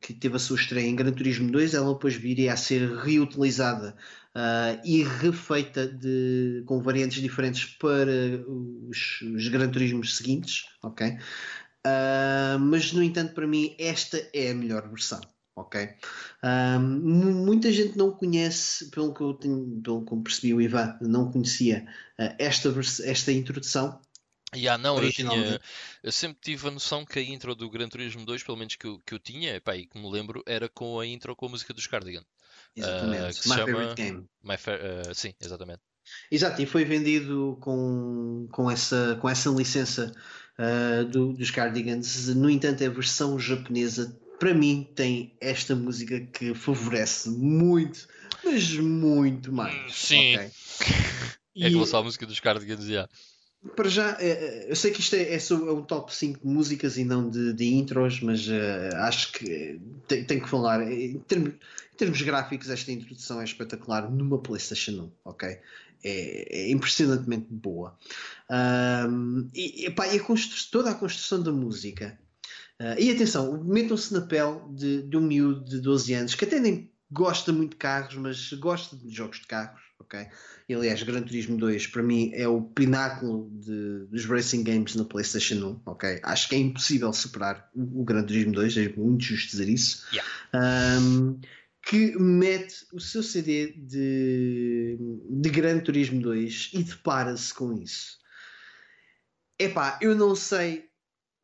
que 0.00 0.14
teve 0.14 0.36
a 0.36 0.38
sua 0.38 0.56
estreia 0.56 0.86
em 0.86 0.94
Gran 0.94 1.10
Turismo 1.10 1.50
2, 1.50 1.74
ela 1.74 1.92
depois 1.92 2.14
viria 2.14 2.52
a 2.52 2.56
ser 2.56 2.96
reutilizada 2.96 3.96
Uh, 4.32 4.78
e 4.84 5.02
refeita 5.02 5.88
de, 5.88 6.62
com 6.64 6.80
variantes 6.80 7.20
diferentes 7.20 7.64
para 7.64 8.12
os, 8.46 9.20
os 9.22 9.48
Gran 9.48 9.68
Turismos 9.68 10.16
seguintes, 10.16 10.66
ok? 10.82 11.08
Uh, 11.08 12.58
mas 12.60 12.92
no 12.92 13.02
entanto, 13.02 13.34
para 13.34 13.46
mim, 13.46 13.74
esta 13.78 14.18
é 14.32 14.50
a 14.50 14.54
melhor 14.54 14.88
versão, 14.88 15.20
ok? 15.56 15.88
Uh, 16.44 16.78
mu- 16.80 17.44
muita 17.44 17.72
gente 17.72 17.98
não 17.98 18.12
conhece, 18.12 18.88
pelo 18.90 19.12
que 19.12 19.20
eu 19.20 19.34
tenho, 19.34 19.80
pelo 19.82 20.04
que 20.04 20.16
percebi, 20.16 20.54
o 20.54 20.60
Ivan 20.60 20.96
não 21.00 21.32
conhecia 21.32 21.86
esta, 22.38 22.72
esta 23.04 23.32
introdução. 23.32 24.00
Ya, 24.54 24.76
não, 24.76 25.02
eu 25.02 25.12
tinha. 25.12 25.60
Eu 26.02 26.10
sempre 26.10 26.38
tive 26.40 26.68
a 26.68 26.70
noção 26.72 27.04
que 27.04 27.18
a 27.18 27.22
intro 27.22 27.54
do 27.54 27.70
Gran 27.70 27.88
Turismo 27.88 28.24
2, 28.26 28.42
pelo 28.42 28.58
menos 28.58 28.74
que 28.74 28.86
eu, 28.86 28.98
que 29.06 29.14
eu 29.14 29.18
tinha, 29.18 29.54
epá, 29.54 29.76
e 29.76 29.86
que 29.86 29.98
me 29.98 30.10
lembro, 30.10 30.42
era 30.46 30.68
com 30.68 30.98
a 30.98 31.06
intro 31.06 31.36
com 31.36 31.46
a 31.46 31.50
música 31.50 31.72
dos 31.72 31.86
Cardigan. 31.86 32.24
Exatamente, 32.76 33.34
se 33.42 33.48
My 33.48 33.54
chama- 33.56 33.66
Favorite 33.66 33.94
Game. 33.94 34.24
My 34.42 34.56
Fa- 34.56 34.72
eh, 34.72 35.12
sim, 35.14 35.34
exatamente. 35.40 35.80
Exato, 36.30 36.60
e 36.62 36.66
foi 36.66 36.84
vendido 36.84 37.56
com, 37.60 38.48
com, 38.50 38.70
essa, 38.70 39.16
com 39.20 39.28
essa 39.28 39.48
licença 39.50 40.12
uh, 40.58 41.04
do- 41.04 41.32
dos 41.34 41.50
Cardigans. 41.50 42.28
No 42.34 42.48
entanto, 42.50 42.84
a 42.84 42.88
versão 42.88 43.38
japonesa, 43.38 44.18
para 44.38 44.54
mim, 44.54 44.88
tem 44.94 45.36
esta 45.40 45.74
música 45.76 46.20
que 46.20 46.54
favorece 46.54 47.28
muito, 47.30 48.08
mas 48.44 48.70
muito 48.76 49.52
mais. 49.52 49.94
Sim. 49.94 50.36
ok? 50.36 50.50
Em 51.54 51.68
relação 51.70 52.00
à 52.00 52.02
música 52.02 52.26
dos 52.26 52.40
Cardigans, 52.40 52.86
já. 52.86 53.08
Para 53.76 53.90
já, 53.90 54.16
eh, 54.20 54.28
eh, 54.30 54.66
eu 54.70 54.76
sei 54.76 54.90
que 54.90 55.00
isto 55.00 55.14
é, 55.14 55.34
é 55.34 55.36
é 55.36 55.72
um 55.72 55.82
top 55.82 56.14
5 56.14 56.40
de 56.40 56.46
músicas 56.46 56.96
e 56.96 57.04
não 57.04 57.28
de, 57.28 57.52
de 57.52 57.66
intros, 57.74 58.18
mas 58.20 58.48
eh, 58.48 58.88
acho 58.94 59.32
que 59.32 59.78
tem 60.08 60.40
que 60.40 60.48
falar. 60.48 60.90
Em 60.90 61.18
termos, 61.18 61.52
termos 62.00 62.20
gráficos, 62.22 62.68
esta 62.70 62.90
introdução 62.90 63.40
é 63.40 63.44
espetacular 63.44 64.10
numa 64.10 64.38
PlayStation 64.38 65.12
1, 65.24 65.30
ok? 65.30 65.48
É, 66.02 66.62
é 66.62 66.70
impressionantemente 66.70 67.46
boa. 67.50 67.96
Ahm, 68.48 69.48
e, 69.54 69.86
epá, 69.86 70.06
e 70.08 70.18
a 70.18 70.24
toda 70.70 70.90
a 70.90 70.94
construção 70.94 71.42
da 71.42 71.52
música. 71.52 72.18
Ah, 72.78 72.98
e 72.98 73.10
atenção, 73.10 73.62
metam-se 73.62 74.12
na 74.14 74.22
pele 74.22 74.58
de, 74.70 75.02
de 75.02 75.16
um 75.16 75.20
miúdo 75.20 75.62
de 75.62 75.78
12 75.80 76.14
anos 76.14 76.34
que 76.34 76.46
até 76.46 76.58
nem 76.58 76.90
gosta 77.12 77.52
muito 77.52 77.72
de 77.72 77.76
carros, 77.76 78.14
mas 78.16 78.50
gosta 78.54 78.96
de 78.96 79.14
jogos 79.14 79.40
de 79.40 79.46
carros, 79.46 79.82
ok? 79.98 80.26
E, 80.68 80.74
aliás, 80.74 81.02
Gran 81.02 81.22
Turismo 81.22 81.58
2 81.58 81.88
para 81.88 82.02
mim 82.02 82.30
é 82.32 82.48
o 82.48 82.62
pináculo 82.62 83.50
de- 83.52 84.06
dos 84.06 84.24
racing 84.24 84.62
games 84.62 84.94
na 84.94 85.04
PlayStation 85.04 85.56
1, 85.84 85.90
ok? 85.90 86.20
Acho 86.22 86.48
que 86.48 86.54
é 86.54 86.58
impossível 86.58 87.12
superar 87.12 87.68
o, 87.74 88.00
o 88.00 88.04
Gran 88.04 88.22
Turismo 88.22 88.52
2, 88.52 88.76
é 88.78 88.88
muito 88.96 89.24
justo 89.24 89.50
dizer 89.50 89.68
isso. 89.68 90.06
Yeah. 90.12 90.30
Ahm, 90.54 91.40
que 91.82 92.16
mete 92.18 92.86
o 92.92 93.00
seu 93.00 93.22
CD 93.22 93.72
de, 93.72 94.98
de 95.28 95.50
Gran 95.50 95.80
Turismo 95.80 96.20
2 96.20 96.70
e 96.74 96.82
depara-se 96.82 97.52
com 97.54 97.72
isso. 97.72 98.18
Epá, 99.58 99.98
eu 100.00 100.14
não 100.14 100.34
sei 100.34 100.88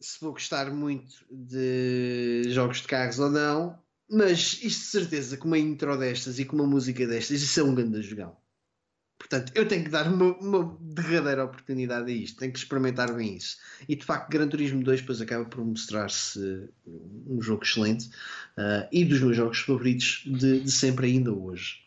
se 0.00 0.20
vou 0.20 0.32
gostar 0.32 0.70
muito 0.70 1.14
de 1.30 2.44
jogos 2.48 2.82
de 2.82 2.88
carros 2.88 3.18
ou 3.18 3.30
não, 3.30 3.82
mas 4.08 4.60
isto 4.62 4.80
de 4.80 4.86
certeza, 4.86 5.36
com 5.36 5.48
uma 5.48 5.58
intro 5.58 5.96
destas 5.98 6.38
e 6.38 6.44
com 6.44 6.56
uma 6.56 6.66
música 6.66 7.06
destas, 7.06 7.42
isso 7.42 7.60
é 7.60 7.62
um 7.62 7.74
grande 7.74 8.02
jogão. 8.02 8.36
Portanto, 9.18 9.50
eu 9.54 9.66
tenho 9.66 9.82
que 9.82 9.90
dar 9.90 10.06
uma, 10.06 10.36
uma 10.38 10.78
derradeira 10.80 11.44
oportunidade 11.44 12.10
a 12.10 12.14
isto, 12.14 12.38
tenho 12.38 12.52
que 12.52 12.58
experimentar 12.58 13.12
bem 13.12 13.36
isso. 13.36 13.56
E 13.88 13.96
de 13.96 14.04
facto, 14.04 14.30
Gran 14.30 14.48
Turismo 14.48 14.82
2 14.82 15.00
depois 15.00 15.20
acaba 15.20 15.44
por 15.44 15.64
mostrar-se 15.64 16.68
um 17.26 17.40
jogo 17.40 17.64
excelente 17.64 18.10
ah, 18.56 18.86
e 18.92 19.04
dos 19.04 19.20
meus 19.20 19.36
jogos 19.36 19.58
favoritos 19.60 20.22
de, 20.26 20.60
de 20.60 20.70
sempre, 20.70 21.06
ainda 21.06 21.32
hoje. 21.32 21.80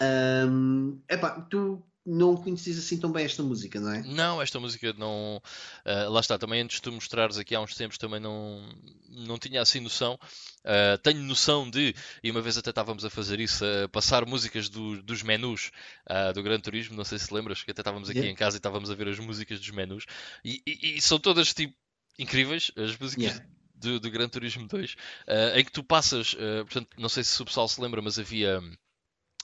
Ahm, 0.00 0.98
epá, 1.08 1.40
tu 1.42 1.82
não 2.04 2.36
conheces 2.36 2.78
assim 2.78 2.98
tão 2.98 3.12
bem 3.12 3.24
esta 3.24 3.42
música, 3.42 3.80
não 3.80 3.92
é? 3.92 4.02
Não, 4.02 4.42
esta 4.42 4.58
música 4.58 4.92
não. 4.94 5.40
ah, 5.84 6.08
lá 6.08 6.20
está, 6.20 6.36
também 6.38 6.60
antes 6.60 6.76
de 6.76 6.82
tu 6.82 6.92
mostrares 6.92 7.38
aqui 7.38 7.54
há 7.54 7.60
uns 7.60 7.74
tempos 7.74 7.96
também 7.98 8.18
não, 8.18 8.60
não 9.08 9.38
tinha 9.38 9.62
assim 9.62 9.78
noção. 9.80 10.18
Ah, 10.64 10.98
tenho 11.02 11.20
noção 11.22 11.70
de, 11.70 11.94
e 12.22 12.30
uma 12.30 12.40
vez 12.40 12.58
até 12.58 12.70
estávamos 12.70 13.04
a 13.04 13.10
fazer 13.10 13.38
isso, 13.40 13.64
a 13.64 13.88
passar 13.88 14.26
músicas 14.26 14.68
do- 14.68 15.02
dos 15.02 15.22
menus 15.22 15.70
ah, 16.06 16.32
do 16.32 16.42
Gran 16.42 16.58
Turismo, 16.60 16.96
não 16.96 17.04
sei 17.04 17.18
se 17.18 17.32
lembras, 17.32 17.62
que 17.62 17.70
até 17.70 17.80
estávamos 17.82 18.08
aqui 18.10 18.18
Yeah. 18.18 18.32
em 18.32 18.36
casa 18.36 18.56
e 18.56 18.58
estávamos 18.58 18.90
a 18.90 18.94
ver 18.94 19.08
as 19.08 19.18
músicas 19.18 19.60
dos 19.60 19.70
menus, 19.70 20.04
e, 20.44 20.60
e- 20.66 20.96
e 20.96 21.00
são 21.00 21.18
todas 21.20 21.54
tipo 21.54 21.74
incríveis, 22.18 22.70
as 22.76 22.96
músicas 22.98 23.24
Yeah. 23.24 23.46
do, 23.74 24.00
do 24.00 24.10
Gran 24.10 24.28
Turismo 24.28 24.66
2, 24.66 24.96
ah, 25.28 25.58
em 25.58 25.64
que 25.64 25.70
tu 25.72 25.82
passas, 25.84 26.34
ah, 26.38 26.64
portanto, 26.64 26.88
não 26.98 27.08
sei 27.08 27.22
se 27.22 27.40
o 27.40 27.44
pessoal 27.44 27.68
se 27.68 27.80
lembra, 27.80 28.02
mas 28.02 28.18
havia 28.18 28.60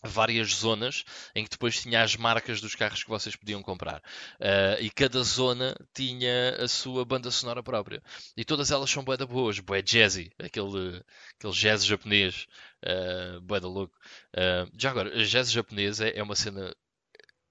várias 0.03 0.55
zonas 0.55 1.05
em 1.35 1.45
que 1.45 1.51
depois 1.51 1.81
tinha 1.81 2.03
as 2.03 2.17
marcas 2.17 2.61
dos 2.61 2.75
carros 2.75 3.03
que 3.03 3.11
vocês 3.11 3.37
podiam 3.37 3.63
comprar. 3.63 4.03
Ah, 4.41 4.77
e 4.81 4.91
cada 4.91 5.23
zona 5.23 5.75
tinha 5.95 6.57
a 6.59 6.69
sua 6.69 7.05
banda 7.05 7.31
sonora 7.31 7.63
própria. 7.63 8.03
E 8.37 8.45
todas 8.45 8.71
elas 8.71 8.91
são 8.91 9.05
bué 9.05 9.17
boas, 9.19 9.59
bué 9.61 9.83
jazzy, 9.83 10.31
aquele, 10.39 11.03
aquele 11.37 11.53
jazz 11.53 11.85
japonês, 11.85 12.47
uh, 12.85 13.69
louco. 13.69 13.97
Ah, 14.37 14.67
já 14.77 14.91
agora, 14.91 15.25
jazz 15.25 15.51
japonês 15.51 16.01
é, 16.01 16.17
é 16.17 16.23
uma 16.23 16.37
cena 16.37 16.75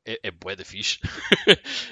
é, 0.08 0.20
é 0.24 0.32
bué 0.32 0.56
da 0.56 0.64
fixe. 0.64 1.00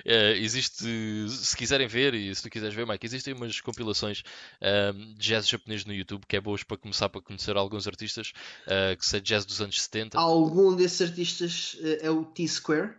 Eh, 0.06 0.38
existe, 0.40 0.86
se 1.30 1.58
quiserem 1.58 1.88
ver, 1.88 2.14
e 2.14 2.34
se 2.34 2.42
tu 2.42 2.50
quiseres 2.50 2.74
ver, 2.74 2.88
Mike, 2.88 3.06
existem 3.06 3.34
umas 3.34 3.60
compilações 3.60 4.24
ahm, 4.62 5.14
de 5.16 5.28
jazz 5.28 5.48
japonês 5.48 5.84
no 5.84 5.94
YouTube 5.94 6.26
que 6.28 6.36
é 6.36 6.42
boas 6.42 6.64
para 6.64 6.78
começar 6.78 7.10
para 7.10 7.22
conhecer 7.22 7.58
alguns 7.58 7.88
artistas, 7.88 8.32
ah, 8.68 8.96
que 8.96 9.06
seja 9.06 9.22
jazz 9.22 9.46
dos 9.46 9.62
anos 9.62 9.82
70. 9.82 10.18
Algum 10.18 10.76
desses 10.76 11.02
artistas 11.02 11.78
eh, 11.82 12.00
é 12.04 12.10
o 12.10 12.24
T-Square? 12.24 12.94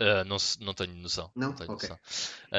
Ah, 0.00 0.24
não, 0.24 0.38
não 0.60 0.72
tenho 0.72 0.94
noção. 0.94 1.30
Não? 1.36 1.52
tenho 1.52 1.72
Ok. 1.72 1.88
noção. 1.88 1.98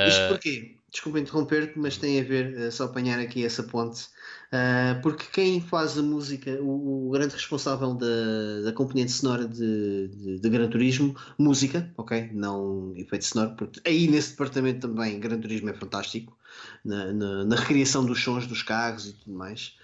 Isto 0.08 0.22
Ah, 0.22 0.28
porquê? 0.28 0.76
Desculpa 0.92 1.20
interromper-te, 1.20 1.80
mas 1.80 1.98
tem 1.98 2.20
a 2.20 2.24
ver, 2.24 2.54
eh, 2.58 2.70
só 2.70 2.84
apanhar 2.86 3.18
aqui 3.20 3.46
essa 3.46 3.64
ponte, 3.64 4.08
Ah, 4.52 5.00
porque 5.02 5.26
quem 5.32 5.62
faz 5.62 5.98
a 5.98 6.04
música, 6.04 6.52
o, 6.62 7.08
o 7.08 7.12
grande 7.12 7.34
responsável 7.34 7.94
da, 7.94 8.62
da 8.66 8.74
componente 8.74 9.12
sonora 9.12 9.48
de, 9.48 10.10
de, 10.10 10.40
de 10.40 10.50
Gran 10.50 10.70
Turismo, 10.70 11.16
música, 11.38 11.90
ok? 11.98 12.30
Não 12.34 12.94
efeito 12.98 13.26
sonoro, 13.26 13.56
porque 13.56 13.82
aí 13.86 14.08
nesse 14.08 14.32
departamento 14.32 14.88
também 14.88 15.20
Gran 15.20 15.40
Turismo 15.40 15.70
é 15.70 15.74
fantástico, 15.74 16.38
na, 16.84 17.14
na, 17.14 17.46
na 17.46 17.56
recriação 17.56 18.06
dos 18.06 18.22
sons 18.22 18.46
dos 18.46 18.62
carros 18.62 19.08
e 19.08 19.14
tudo 19.14 19.36
mais. 19.38 19.76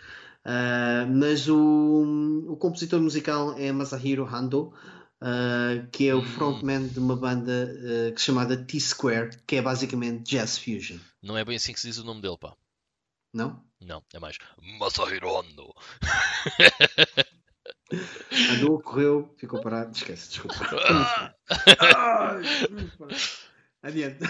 Mas 1.13 1.47
o, 1.49 2.45
o 2.47 2.55
compositor 2.57 3.01
musical 3.01 3.53
é 3.57 3.71
Masahiro 3.71 4.25
Hando, 4.25 4.73
ah, 5.21 5.85
que 5.91 6.07
é 6.07 6.15
o 6.15 6.19
Hum. 6.19 6.25
frontman 6.25 6.87
de 6.87 6.99
uma 6.99 7.15
banda 7.15 7.67
se 8.15 8.23
chamada 8.25 8.57
T-Square, 8.57 9.37
que 9.47 9.55
é 9.57 9.61
basicamente 9.61 10.29
jazz 10.31 10.57
fusion, 10.57 10.97
não 11.21 11.37
é 11.37 11.43
bem 11.45 11.55
assim 11.57 11.73
que 11.73 11.79
se 11.79 11.87
diz 11.87 11.97
o 11.97 12.03
nome 12.05 12.21
dele, 12.21 12.37
pá. 12.39 12.53
não? 13.33 13.63
Não, 13.79 14.03
é 14.13 14.19
mais 14.19 14.37
Masahiro 14.79 15.37
Ando. 15.37 15.71
Andou, 18.49 18.79
correu, 18.81 19.33
ficou 19.37 19.59
parado, 19.59 19.95
esquece, 19.95 20.29
desculpa. 20.29 20.57
Adiante. 23.83 24.19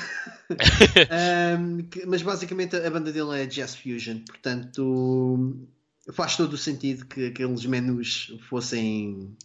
Ahm, 1.10 1.84
que- 1.90 2.06
mas 2.06 2.22
basicamente 2.22 2.76
a 2.76 2.90
banda 2.90 3.12
dele 3.12 3.42
é 3.42 3.46
Jazz 3.46 3.76
Fusion, 3.76 4.20
portanto 4.26 5.58
faz 6.14 6.38
todo 6.38 6.54
o 6.54 6.58
sentido 6.58 7.06
que 7.06 7.28
aqueles 7.28 7.66
menus 7.66 8.34
fossem 8.50 9.36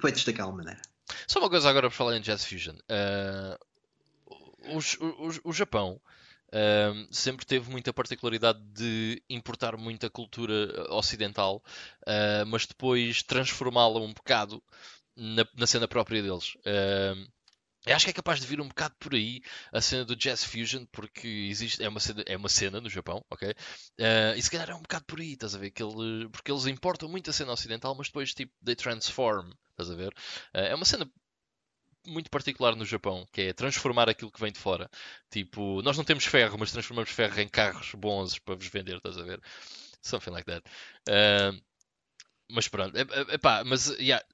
feitos 0.00 0.24
daquela 0.24 0.52
maneira. 0.52 0.80
Só 1.26 1.38
uma 1.40 1.50
coisa 1.50 1.68
agora 1.68 1.88
por 1.90 1.94
falar 1.96 2.16
em 2.16 2.20
Jazz 2.20 2.44
Fusion. 2.44 2.74
Os- 4.74 4.96
o 5.44 5.52
Japão 5.52 6.00
ah, 6.52 6.92
sempre 7.10 7.46
teve 7.46 7.70
muita 7.70 7.92
particularidade 7.92 8.60
de 8.72 9.22
importar 9.28 9.76
muita 9.76 10.10
cultura 10.10 10.54
ocidental, 10.92 11.62
ah, 12.06 12.44
mas 12.46 12.66
depois 12.66 13.22
transformá-la 13.22 14.00
um 14.00 14.12
bocado 14.12 14.62
na, 15.16 15.46
na 15.56 15.66
cena 15.66 15.88
própria 15.88 16.22
deles. 16.22 16.56
Ah, 16.66 17.14
eu 17.86 17.96
acho 17.96 18.04
que 18.04 18.10
é 18.10 18.14
capaz 18.14 18.40
de 18.40 18.46
vir 18.46 18.60
um 18.60 18.68
bocado 18.68 18.94
por 18.98 19.14
aí 19.14 19.40
a 19.72 19.80
cena 19.80 20.04
do 20.04 20.16
Jazz 20.16 20.44
Fusion, 20.44 20.84
porque 20.92 21.26
existe, 21.28 21.82
é, 21.82 21.88
uma 21.88 22.00
cena, 22.00 22.22
é 22.26 22.36
uma 22.36 22.48
cena 22.48 22.80
no 22.80 22.90
Japão, 22.90 23.24
ok? 23.30 23.54
Ah, 24.00 24.34
e 24.36 24.42
se 24.42 24.50
calhar 24.50 24.70
é 24.70 24.74
um 24.74 24.82
bocado 24.82 25.04
por 25.06 25.20
aí, 25.20 25.32
estás 25.32 25.54
a 25.54 25.58
ver? 25.58 25.70
Que 25.70 25.82
ele- 25.82 26.28
porque 26.30 26.50
eles 26.52 26.66
importam 26.66 27.08
muito 27.08 27.30
a 27.30 27.32
cena 27.32 27.52
ocidental, 27.52 27.94
mas 27.94 28.08
depois 28.08 28.34
tipo, 28.34 28.52
they 28.64 28.76
transform, 28.76 29.50
estás 29.70 29.90
a 29.90 29.94
ver? 29.94 30.12
Ah, 30.54 30.60
é 30.62 30.74
uma 30.74 30.84
cena 30.84 31.10
muito 32.06 32.30
particular 32.30 32.74
no 32.76 32.84
Japão, 32.84 33.26
que 33.32 33.42
é 33.42 33.52
transformar 33.52 34.08
aquilo 34.08 34.30
que 34.32 34.40
vem 34.40 34.52
de 34.52 34.58
fora. 34.58 34.88
Tipo, 35.30 35.82
nós 35.82 35.96
não 35.96 36.04
temos 36.04 36.24
ferro, 36.24 36.56
mas 36.58 36.72
transformamos 36.72 37.10
ferro 37.10 37.38
em 37.40 37.48
carros 37.48 37.92
bons 37.94 38.38
para 38.38 38.54
vos 38.54 38.66
vender, 38.68 38.96
estás 38.96 39.18
a 39.18 39.22
ver? 39.22 39.40
Something 40.02 40.30
like 40.30 40.46
that. 40.46 40.62
Ah, 41.08 41.52
mas 42.52 42.68
pronto, 42.68 42.96
é, 42.96 43.00
é, 43.02 43.34
epá, 43.34 43.62
mas 43.64 43.88
yeah, 43.98 44.24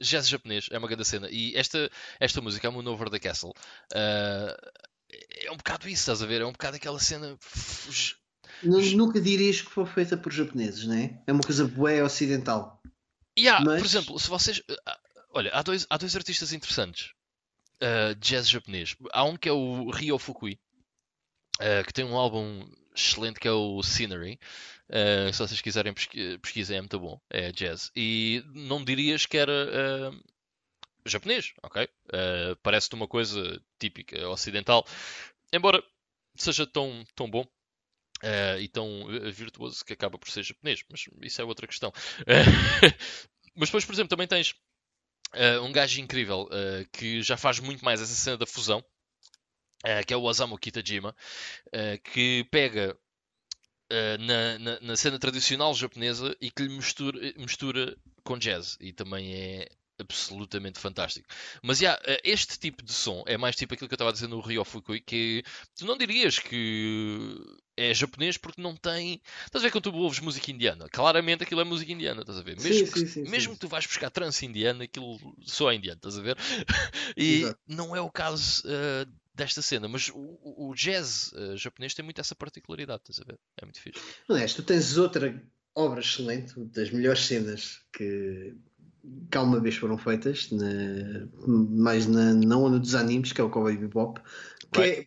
jazz 0.00 0.28
japonês 0.28 0.68
é 0.70 0.78
uma 0.78 0.88
grande 0.88 1.04
cena. 1.04 1.28
E 1.30 1.54
esta, 1.56 1.90
esta 2.20 2.40
música, 2.40 2.68
a 2.68 2.70
Moon 2.70 2.86
Over 2.86 3.10
the 3.10 3.18
Castle, 3.18 3.52
ah, 3.94 4.56
é 5.42 5.50
um 5.50 5.56
bocado 5.56 5.88
isso, 5.88 6.02
estás 6.02 6.22
a 6.22 6.26
ver? 6.26 6.40
É 6.40 6.46
um 6.46 6.52
bocado 6.52 6.76
aquela 6.76 6.98
cena. 6.98 7.36
Nunca 8.62 9.20
dirias 9.20 9.60
que 9.60 9.70
foi 9.70 9.86
feita 9.86 10.16
por 10.16 10.32
japoneses, 10.32 10.86
não 10.86 10.94
é? 10.94 11.22
É 11.26 11.32
uma 11.32 11.42
coisa 11.42 11.66
bué 11.66 12.02
ocidental. 12.02 12.80
Yeah, 13.38 13.64
Mas- 13.64 13.80
Por 13.82 13.86
exemplo, 13.86 14.18
se 14.18 14.28
vocês. 14.28 14.62
ah, 14.86 14.98
Olha, 15.30 15.50
há 15.52 15.62
dois, 15.62 15.86
há 15.90 15.98
dois 15.98 16.16
artistas 16.16 16.52
interessantes 16.54 17.10
de 17.78 18.14
jazz 18.20 18.48
japonês. 18.48 18.96
Há 19.12 19.22
um 19.24 19.36
que 19.36 19.48
é 19.50 19.52
o 19.52 19.90
Ryo 19.90 20.18
Fukui, 20.18 20.58
ah, 21.60 21.84
que 21.84 21.92
tem 21.92 22.04
um 22.06 22.16
álbum 22.16 22.66
excelente 22.96 23.40
que 23.40 23.48
é 23.48 23.52
o 23.52 23.82
Scenery. 23.82 24.38
Ah, 24.90 25.32
se 25.32 25.38
vocês 25.40 25.60
quiserem 25.60 25.92
pesqui- 25.94 26.38
pesquisem, 26.38 26.78
é 26.78 26.80
muito 26.80 26.98
bom. 27.00 27.20
É 27.30 27.52
jazz. 27.52 27.90
E 27.96 28.42
não 28.54 28.84
dirias 28.84 29.26
que 29.26 29.36
era 29.38 29.52
ah, 30.12 30.12
japonês, 31.06 31.54
ok? 31.62 31.88
Ah, 32.12 32.56
Parece-te 32.62 32.94
uma 32.94 33.08
coisa 33.08 33.62
típica 33.78 34.28
ocidental, 34.28 34.86
embora 35.52 35.82
seja 36.36 36.66
tão, 36.66 37.04
tão 37.16 37.30
bom. 37.30 37.46
e 38.60 38.68
tão 38.68 39.06
virtuoso 39.32 39.84
que 39.84 39.92
acaba 39.92 40.18
por 40.18 40.28
ser 40.30 40.42
japonês, 40.42 40.82
mas 40.90 41.04
isso 41.22 41.40
é 41.40 41.44
outra 41.44 41.66
questão. 41.66 41.92
mas 43.54 43.68
depois, 43.68 43.84
por 43.84 43.92
exemplo, 43.94 44.08
também 44.10 44.26
tens 44.26 44.54
um 45.62 45.72
gajo 45.72 46.00
incrível 46.00 46.48
que 46.92 47.22
já 47.22 47.36
faz 47.36 47.60
muito 47.60 47.84
mais 47.84 48.00
essa 48.00 48.14
cena 48.14 48.36
da 48.38 48.46
fusão, 48.46 48.84
que 50.06 50.12
é 50.14 50.16
o 50.16 50.22
Osamu 50.22 50.58
Kitajima, 50.58 51.14
ah, 51.72 51.98
que 51.98 52.44
pega 52.50 52.96
ah, 53.90 54.18
na, 54.18 54.58
na- 54.58 54.80
na 54.80 54.96
cena 54.96 55.18
tradicional 55.18 55.74
japonesa 55.74 56.36
e 56.40 56.50
que 56.50 56.62
lhe 56.62 56.68
mistura, 56.74 57.18
mistura 57.36 57.96
com 58.24 58.38
jazz. 58.38 58.76
E 58.80 58.92
também 58.92 59.34
é 59.34 59.68
absolutamente 59.98 60.78
fantástico. 60.78 61.26
Mas 61.62 61.78
já, 61.78 61.94
ah, 61.94 62.20
este 62.24 62.58
tipo 62.58 62.82
de 62.82 62.92
som 62.92 63.22
é 63.26 63.36
mais 63.38 63.56
tipo 63.56 63.72
aquilo 63.74 63.88
que 63.88 63.94
eu 63.94 63.96
estava 63.96 64.10
a 64.10 64.12
dizer 64.12 64.28
no 64.28 64.40
Ryo 64.40 64.64
Fukui, 64.64 65.00
que 65.00 65.42
tu 65.78 65.86
não 65.86 65.96
dirias 65.96 66.38
que 66.38 67.34
é 67.78 67.94
japonês 67.94 68.36
porque 68.36 68.60
não 68.60 68.74
tem. 68.76 69.20
Estás 69.44 69.62
a 69.64 69.68
ver 69.68 69.70
quando 69.72 69.84
tu 69.84 69.94
ouves 69.96 70.18
música 70.20 70.50
indiana? 70.50 70.86
Claramente 70.90 71.44
aquilo 71.44 71.60
é 71.60 71.64
música 71.64 71.92
indiana, 71.92 72.20
estás 72.22 72.38
a 72.38 72.42
ver? 72.42 72.56
Mesmo, 72.60 72.86
sim, 72.86 72.92
que, 72.92 72.98
sim, 73.00 73.06
sim. 73.06 73.30
mesmo 73.30 73.54
que 73.54 73.60
tu 73.60 73.68
vais 73.68 73.86
buscar 73.86 74.10
trance 74.10 74.44
indiana, 74.44 74.84
aquilo 74.84 75.18
soa 75.46 75.74
indiano, 75.74 75.96
estás 75.98 76.18
a 76.18 76.22
ver? 76.22 76.36
E 77.16 77.42
Exato. 77.42 77.60
não 77.68 77.94
é 77.96 78.00
o 78.00 78.10
caso 78.10 78.62
ah, 78.66 79.06
desta 79.36 79.60
cena, 79.62 79.86
mas 79.88 80.08
o, 80.08 80.38
o- 80.68 80.74
jazz 80.74 81.32
ah, 81.34 81.54
japonês 81.56 81.94
tem 81.94 82.04
muito 82.04 82.20
essa 82.20 82.34
particularidade, 82.34 83.02
estás 83.08 83.20
a 83.20 83.24
ver? 83.30 83.38
É 83.60 83.64
muito 83.64 83.80
fixe. 83.80 84.00
Aliás, 84.28 84.54
tu 84.54 84.62
tens 84.62 84.96
outra 84.96 85.42
obra 85.74 86.00
excelente, 86.00 86.58
das 86.74 86.90
melhores 86.90 87.20
cenas 87.26 87.82
que, 87.92 88.54
que 89.30 89.36
alguma 89.36 89.60
vez 89.60 89.76
foram 89.76 89.98
feitas, 89.98 90.50
na, 90.50 90.64
mais 91.46 92.06
na, 92.06 92.32
na 92.32 92.56
onda 92.56 92.78
dos 92.78 92.94
animes, 92.94 93.32
que 93.32 93.40
é 93.40 93.44
o 93.44 93.50
Cowboy 93.50 93.76
Bebop, 93.76 94.20
que 94.72 94.80
é 94.80 95.06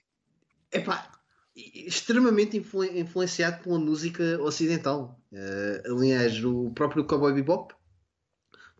epá, 0.71 1.11
extremamente 1.55 2.55
influ- 2.55 2.83
influenciado 2.85 3.63
pela 3.63 3.79
música 3.79 4.39
ocidental. 4.41 5.19
Eh, 5.33 5.83
aliás, 5.87 6.43
o 6.45 6.69
próprio 6.71 7.03
Cowboy 7.05 7.33
Bebop, 7.33 7.73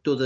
toda, 0.04 0.26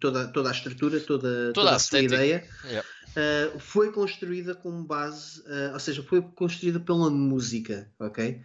toda, 0.00 0.28
toda 0.28 0.48
a 0.48 0.52
estrutura, 0.52 1.00
toda, 1.00 1.52
toda, 1.52 1.70
a 1.72 1.74
a 1.74 1.78
sua 1.78 2.00
ideia, 2.00 2.48
Yeah. 2.64 2.88
Uh, 3.16 3.58
foi 3.58 3.90
construída 3.90 4.54
com 4.54 4.84
base, 4.84 5.40
uh, 5.40 5.72
ou 5.72 5.80
seja, 5.80 6.02
foi 6.02 6.20
construída 6.20 6.78
pela 6.78 7.08
música, 7.08 7.90
ok? 7.98 8.42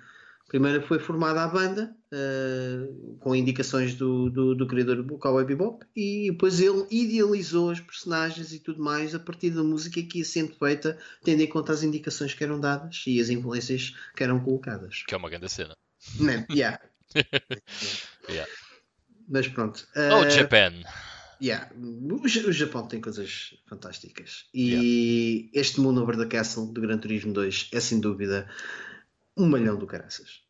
Primeiro 0.48 0.81
foi 0.81 0.98
formada 0.98 1.43
a 1.43 1.48
banda, 1.48 1.93
uh, 2.11 3.18
com 3.19 3.35
indicações 3.35 3.95
do, 3.95 4.30
do, 4.30 4.56
do 4.56 4.68
criador 4.68 5.03
do 5.03 5.18
Cowboy 5.18 5.43
Bebop, 5.43 5.85
e 5.93 6.31
depois 6.31 6.61
ele 6.61 6.85
idealizou 6.89 7.69
os 7.69 7.81
personagens 7.81 8.53
e 8.53 8.60
tudo 8.60 8.81
mais 8.81 9.14
a 9.14 9.19
partir 9.19 9.49
da 9.49 9.64
música 9.64 10.02
que 10.02 10.19
ia 10.19 10.26
sendo 10.26 10.53
feita, 10.56 10.98
tendo 11.22 11.41
em 11.41 11.48
conta 11.48 11.73
as 11.73 11.84
indicações 11.84 12.34
que 12.34 12.43
eram 12.43 12.57
dadas 12.57 13.03
e 13.07 13.19
as 13.19 13.30
influências 13.30 13.93
que 14.15 14.23
eram 14.23 14.39
colocadas. 14.39 15.03
Que 15.06 15.14
é 15.14 15.18
uma 15.18 15.30
grande 15.30 15.49
cena. 15.49 15.76
Né? 16.19 16.45
Yeah. 16.49 16.80
Yeah. 18.30 18.49
Mas 19.27 19.48
pronto. 19.48 19.85
Oh, 19.95 20.26
uh, 20.26 20.30
Japan! 20.30 20.72
Yeah. 21.41 21.69
O, 21.76 22.27
Ja- 22.27 22.47
o 22.47 22.51
Japão 22.51 22.88
tem 22.88 23.01
coisas 23.01 23.55
fantásticas. 23.68 24.45
E 24.53 25.49
este 25.53 25.80
Moon 25.81 25.97
Over 25.99 26.15
the 26.18 26.26
Castle 26.27 26.72
do 26.72 26.81
Gran 26.81 26.97
Turismo 26.99 27.34
2 27.34 27.69
é 27.73 27.80
sem 27.80 27.99
dúvida 27.99 28.47
um 29.35 29.47
malhão 29.47 29.76
do 29.77 29.88
caraças. 29.88 30.41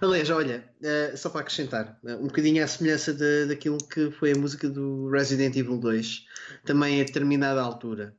Aliás, 0.00 0.28
olha, 0.30 0.64
eh, 0.82 1.14
só 1.16 1.30
para 1.30 1.40
acrescentar, 1.42 1.98
eh, 2.06 2.14
um 2.16 2.26
bocadinho 2.28 2.62
à 2.62 2.66
semelhança 2.66 3.12
de- 3.12 3.46
daquilo 3.46 3.78
que 3.78 4.10
foi 4.12 4.32
a 4.32 4.36
música 4.36 4.68
do 4.68 5.08
Resident 5.10 5.54
Evil 5.56 5.78
2, 5.78 6.24
também 6.64 7.00
a 7.00 7.04
determinada 7.04 7.60
altura. 7.60 8.14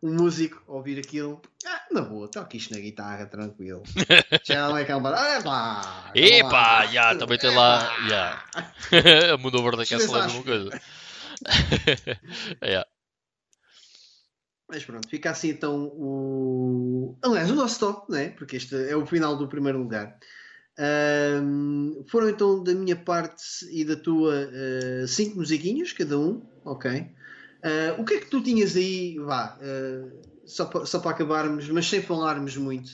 o 0.00 0.08
músico 0.14 0.62
ouvir 0.66 0.98
aquilo, 0.98 1.42
ah, 1.66 1.82
na 1.92 2.00
boa, 2.02 2.28
toca 2.30 2.56
isto 2.56 2.72
na 2.72 2.80
guitarra, 2.80 3.26
tranquilo. 3.26 3.82
Já 4.44 4.68
não 4.68 4.76
é 4.78 4.84
calma. 4.84 5.10
Ah, 5.10 5.42
pá, 5.42 6.10
Epá, 6.14 6.86
já, 6.86 7.14
também 7.16 7.38
tem 7.38 7.54
lá. 7.54 7.84
Epá. 8.06 8.06
Yeah. 8.06 9.34
a 9.34 9.36
Mundo 9.36 9.58
Over 9.58 9.76
the 9.76 9.84
Castle 9.86 10.16
é 10.16 10.20
a 10.20 10.26
mesma 10.26 10.42
Desfaz. 10.42 10.44
coisa. 10.44 10.80
yeah. 12.62 12.86
Mas 14.68 14.84
pronto, 14.84 15.08
fica 15.08 15.30
assim 15.30 15.48
então 15.48 15.86
o. 15.94 17.18
Aliás, 17.22 17.50
o 17.50 17.54
nosso 17.54 17.80
top, 17.80 18.10
né? 18.10 18.30
porque 18.30 18.56
este 18.56 18.74
é 18.74 18.96
o 18.96 19.04
final 19.04 19.36
do 19.36 19.48
primeiro 19.48 19.78
lugar. 19.78 20.16
Ahm, 20.78 22.04
foram 22.08 22.28
então 22.28 22.62
da 22.62 22.72
minha 22.72 22.96
parte 22.96 23.42
e 23.70 23.84
da 23.84 23.96
tua 23.96 24.32
ah, 24.34 25.06
cinco 25.06 25.38
musiquinhas, 25.38 25.92
cada 25.92 26.16
um, 26.18 26.46
ok? 26.64 27.10
Ah, 27.62 27.96
o 27.98 28.04
que 28.04 28.14
é 28.14 28.20
que 28.20 28.30
tu 28.30 28.40
tinhas 28.42 28.76
aí, 28.76 29.18
vá, 29.18 29.58
ah, 29.60 30.08
só, 30.46 30.84
só 30.84 31.00
para 31.00 31.10
acabarmos, 31.10 31.68
mas 31.68 31.86
sem 31.86 32.00
falarmos 32.00 32.56
muito, 32.56 32.90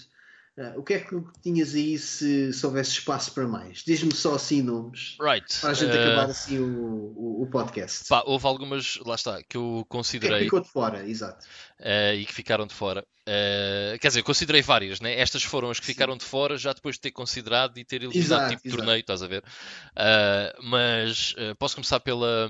ah, 0.59 0.75
o 0.77 0.83
que 0.83 0.95
é 0.95 1.01
que 1.01 1.15
tinhas 1.43 1.75
aí 1.75 1.99
se, 1.99 2.53
se 2.53 2.67
houvesse 2.67 2.93
espaço 2.93 3.33
para 3.33 3.47
mais? 3.47 3.83
Diz-me 3.87 4.15
só 4.15 4.35
assim 4.35 4.63
nomes, 4.63 5.17
Right. 5.21 5.61
para 5.61 5.71
a 5.71 5.75
gente 5.75 5.97
eh, 5.97 6.01
acabar 6.01 6.31
assim 6.31 6.59
o, 6.59 7.13
o, 7.17 7.43
o 7.43 7.51
podcast. 7.51 8.09
pá, 8.09 8.23
houve 8.27 8.47
algumas, 8.47 8.97
lá 9.05 9.15
está, 9.15 9.43
que 9.43 9.57
eu 9.57 9.63
o 9.63 9.67
que 9.67 9.79
é 9.79 9.83
que 9.83 9.89
considerei 9.89 10.45
ficou 10.45 10.61
de 10.61 10.69
fora? 10.69 11.07
Exato. 11.09 11.47
eh, 11.81 12.15
e 12.17 12.25
que 12.25 12.33
ficaram 12.33 12.67
de 12.67 12.75
fora. 12.75 13.07
Quer 14.01 14.07
dizer, 14.09 14.23
considerei 14.23 14.63
várias, 14.63 15.01
né? 15.01 15.19
Estas 15.19 15.43
foram 15.43 15.69
as 15.69 15.81
que 15.81 15.87
Sim. 15.87 15.93
ficaram 15.93 16.17
de 16.17 16.25
fora 16.25 16.57
já 16.57 16.73
depois 16.73 16.95
de 16.95 17.01
ter 17.01 17.11
considerado 17.11 17.77
e 17.77 17.85
ter 17.85 17.97
eliminado 17.97 18.17
Exato, 18.17 18.49
tipo 18.51 18.69
exato. 18.69 18.77
torneio, 18.77 19.01
estás 19.01 19.21
a 19.23 19.27
ver? 19.27 19.43
Mas 20.63 21.35
posso 21.59 21.75
começar 21.75 21.99
pela, 22.01 22.49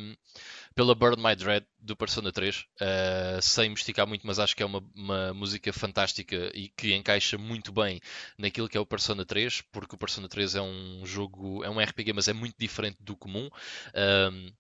pela 0.77 0.95
Burn 0.95 1.21
My 1.23 1.35
Dread 1.35 1.67
do 1.79 1.97
Persona 1.97 2.31
3, 2.31 2.67
eh, 2.81 3.39
sem 3.41 3.71
me 3.71 3.75
esticar 3.75 4.07
muito, 4.07 4.27
mas 4.27 4.39
acho 4.39 4.55
que 4.55 4.63
é 4.63 4.67
uma, 4.67 4.85
uma 4.95 5.33
música 5.33 5.73
fantástica 5.73 6.51
e 6.55 6.69
que 6.69 6.95
encaixa 6.95 7.39
muito 7.39 7.73
bem 7.73 7.99
naquilo 8.37 8.69
que 8.69 8.77
é 8.77 8.81
o 8.81 8.85
Persona 8.85 9.25
3, 9.25 9.63
porque 9.73 9.95
o 9.95 9.99
Persona 9.99 10.29
3 10.29 10.55
é 10.55 10.61
um 10.61 11.01
jogo, 11.07 11.65
é 11.65 11.71
um 11.71 11.81
RPG, 11.81 12.13
mas 12.13 12.29
é 12.29 12.35
muito 12.35 12.57
diferente 12.59 12.99
do 13.01 13.17
comum. 13.17 13.49
Ahm, 13.95 14.53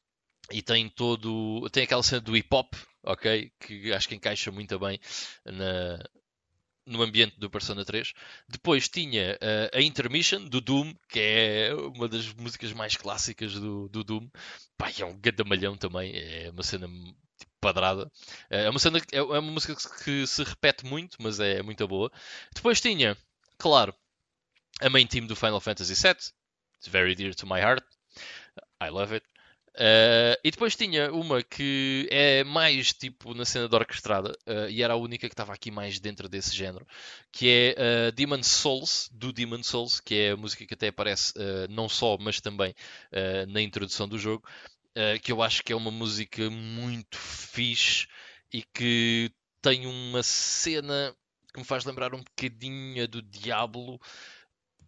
e 0.52 0.62
tem 0.62 0.88
todo. 0.88 1.68
Tem 1.70 1.84
aquela 1.84 2.02
cena 2.02 2.20
do 2.20 2.36
hip 2.36 2.48
hop, 2.52 2.74
ok? 3.05 3.52
Que 3.60 3.93
acho 3.93 4.09
que 4.09 4.14
encaixa 4.14 4.51
muito 4.51 4.78
bem 4.78 4.98
na, 5.44 5.98
no 6.86 7.02
ambiente 7.02 7.38
do 7.38 7.50
Persona 7.50 7.84
3. 7.84 8.12
Depois 8.48 8.88
tinha 8.88 9.36
eh, 9.40 9.70
a 9.74 9.80
Intermission 9.80 10.44
do 10.44 10.60
Doom, 10.60 10.94
que 11.08 11.18
é 11.20 11.74
uma 11.74 12.08
das 12.08 12.32
músicas 12.34 12.72
mais 12.72 12.96
clássicas 12.96 13.54
do, 13.54 13.88
do 13.88 14.04
Doom. 14.04 14.28
Pá, 14.78 14.90
é 14.98 15.04
um 15.04 15.18
gadamalhão 15.20 15.76
também, 15.76 16.12
é 16.16 16.50
uma 16.50 16.62
cena 16.62 16.86
tipo, 17.38 17.52
padrada. 17.60 18.10
Eh, 18.50 18.64
É 18.64 18.70
uma, 18.70 18.78
cena, 18.78 18.98
é 19.12 19.18
é 19.18 19.22
uma 19.22 19.42
música 19.42 19.74
que, 19.74 20.04
que 20.04 20.26
se 20.26 20.42
repete 20.44 20.84
muito, 20.86 21.16
mas 21.20 21.40
é 21.40 21.62
muito 21.62 21.86
boa. 21.88 22.10
Depois 22.54 22.80
tinha, 22.80 23.16
claro, 23.58 23.94
a 24.80 24.90
main 24.90 25.06
team 25.06 25.26
do 25.26 25.36
Final 25.36 25.60
Fantasy 25.60 25.94
VII. 25.94 26.32
It's 26.78 26.88
very 26.88 27.14
dear 27.14 27.34
to 27.34 27.46
my 27.46 27.60
heart. 27.60 27.84
I 28.80 28.90
love 28.90 29.12
it. 29.14 29.24
Uh, 29.77 30.32
e 30.43 30.51
depois 30.51 30.74
tinha 30.74 31.12
uma 31.12 31.43
que 31.43 32.09
é 32.11 32.43
mais 32.44 32.94
tipo 32.94 33.35
na 33.35 33.44
cena 33.44 33.69
da 33.69 33.77
orquestrada 33.77 34.32
uh, 34.47 34.70
e 34.70 34.82
era 34.82 34.94
a 34.94 34.97
única 34.97 35.28
que 35.28 35.35
estava 35.35 35.53
aqui 35.53 35.70
mais 35.70 36.01
dentro 36.01 36.31
desse 36.31 36.57
género, 36.57 36.86
que 37.31 37.74
é 37.77 38.09
uh, 38.09 38.12
Demon 38.12 38.43
Souls, 38.43 39.11
do 39.12 39.35
Demon 39.35 39.62
Souls, 39.62 40.01
que 40.01 40.15
é 40.15 40.31
a 40.31 40.36
música 40.36 40.65
que 40.65 40.73
até 40.73 40.89
aparece 40.89 41.35
não 41.69 41.90
só, 41.90 42.16
mas 42.19 42.40
também 42.40 42.74
na 43.48 43.61
introdução 43.61 44.09
do 44.09 44.19
jogo, 44.19 44.43
que 45.23 45.31
eu 45.31 45.43
acho 45.43 45.62
que 45.62 45.73
é 45.73 45.77
uma 45.77 45.90
música 45.90 46.48
muito 46.48 47.19
fixe 47.19 48.07
e 48.53 48.62
que 48.62 49.31
tem 49.61 49.86
uma 49.86 50.23
cena 50.23 51.15
que 51.53 51.61
me 51.61 51.65
faz 51.65 51.85
lembrar 51.85 52.15
um 52.15 52.23
bocadinho 52.23 53.07
do 53.07 53.20
Diablo 53.20 54.01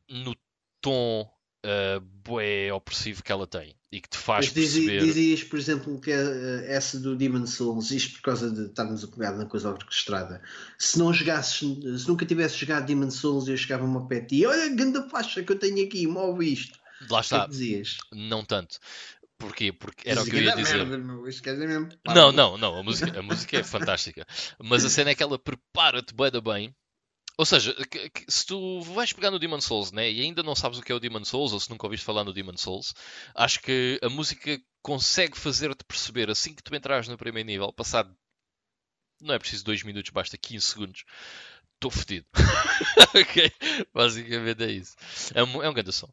no 0.09 0.35
tom 0.81 1.31
uh, 1.64 2.01
bué 2.24 2.72
opressivo 2.72 3.22
que 3.22 3.32
ela 3.32 3.47
tem 3.47 3.74
e 3.90 4.01
que 4.01 4.09
te 4.09 4.18
faz 4.18 4.47
Mas 4.47 4.55
dizi- 4.55 4.85
perceber. 4.85 5.06
dizias, 5.06 5.44
por 5.44 5.59
exemplo, 5.59 6.01
que 6.01 6.10
eh, 6.10 6.64
essa 6.68 7.01
do 7.01 7.16
Demon 7.16 7.47
Souls, 7.47 7.90
isto 7.90 8.16
por 8.16 8.22
causa 8.22 8.51
de 8.51 8.66
estarmos 8.66 9.02
a 9.02 9.09
pegar 9.09 9.32
na 9.32 9.47
coisa 9.47 9.70
orquestrada, 9.70 10.43
se 10.78 10.98
não 10.98 11.12
jogasses, 11.12 11.56
se 11.59 12.06
nunca 12.09 12.26
tivesse 12.26 12.59
jogado 12.59 12.85
Demon 12.86 13.10
Souls, 13.10 13.48
eu 13.48 13.56
chegava-me 13.56 13.94
ao 13.97 14.06
pé 14.06 14.20
de 14.20 14.26
ti, 14.39 14.47
olha, 14.47 14.68
grande 14.74 15.09
faixa 15.09 15.43
que 15.43 15.52
eu 15.52 15.59
tenho 15.59 15.85
aqui, 15.86 16.06
move 16.06 16.52
isto. 16.52 16.78
Lá 17.10 17.18
é 17.18 17.20
está, 17.22 17.44
que 17.44 17.51
dizias? 17.51 17.97
não 18.12 18.44
tanto. 18.44 18.78
Porquê? 19.39 19.72
Porque 19.72 20.09
era 20.10 20.20
o 20.20 20.24
que 20.24 20.32
eu 20.32 20.40
ia 20.40 20.51
"Grande 20.55 20.62
dizer. 20.64 20.86
Não, 22.05 22.32
não, 22.32 22.59
não. 22.59 22.78
A 22.78 22.82
música, 22.82 23.18
a 23.18 23.22
música 23.22 23.56
é 23.59 23.62
fantástica. 23.62 24.26
Mas 24.59 24.85
a 24.85 24.90
cena 24.90 25.10
é 25.10 25.14
que 25.14 25.22
ela 25.22 25.39
prepara-te 25.39 26.12
da 26.12 26.40
bem. 26.40 26.74
Ou 27.38 27.46
seja, 27.46 27.72
que- 27.86 28.10
que 28.10 28.24
se 28.30 28.44
tu 28.44 28.82
vais 28.82 29.12
pegar 29.12 29.30
no 29.30 29.38
Demon 29.38 29.60
Souls 29.60 29.92
né, 29.92 30.10
e 30.10 30.20
ainda 30.20 30.42
não 30.42 30.54
sabes 30.56 30.78
o 30.78 30.82
que 30.82 30.92
é 30.92 30.94
o 30.94 31.00
Demon 31.00 31.24
Souls, 31.24 31.52
ou 31.52 31.60
se 31.60 31.70
nunca 31.70 31.86
ouviste 31.86 32.04
falar 32.04 32.24
no 32.24 32.32
Demon 32.34 32.56
Souls, 32.56 32.94
acho 33.34 33.60
que 33.60 33.98
a 34.02 34.08
música 34.10 34.60
consegue 34.82 35.38
fazer-te 35.38 35.84
perceber 35.84 36.28
assim 36.30 36.54
que 36.54 36.62
tu 36.62 36.74
entras 36.74 37.08
no 37.08 37.16
primeiro 37.16 37.46
nível, 37.46 37.72
passado 37.72 38.14
não 39.20 39.34
é 39.34 39.38
preciso 39.38 39.64
2 39.64 39.82
minutos, 39.82 40.10
basta 40.10 40.36
15 40.38 40.66
segundos, 40.66 41.04
estou 41.74 41.90
fedido. 41.90 42.26
ok? 43.14 43.52
Basicamente 43.92 44.62
é 44.64 44.70
isso. 44.70 44.96
É 45.34 45.42
um, 45.42 45.62
é 45.62 45.68
um 45.68 45.74
grande 45.74 45.92
som. 45.92 46.08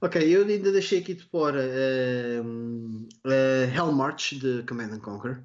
Ok, 0.00 0.20
eu 0.20 0.44
ainda 0.44 0.72
deixei 0.72 0.98
aqui 1.00 1.14
de 1.14 1.22
fora 1.24 1.62
ehm, 1.62 3.06
eh, 3.24 3.70
Hell 3.72 3.92
March 3.92 4.32
de 4.32 4.64
Command 4.64 4.92
and 4.94 5.00
Conquer, 5.00 5.44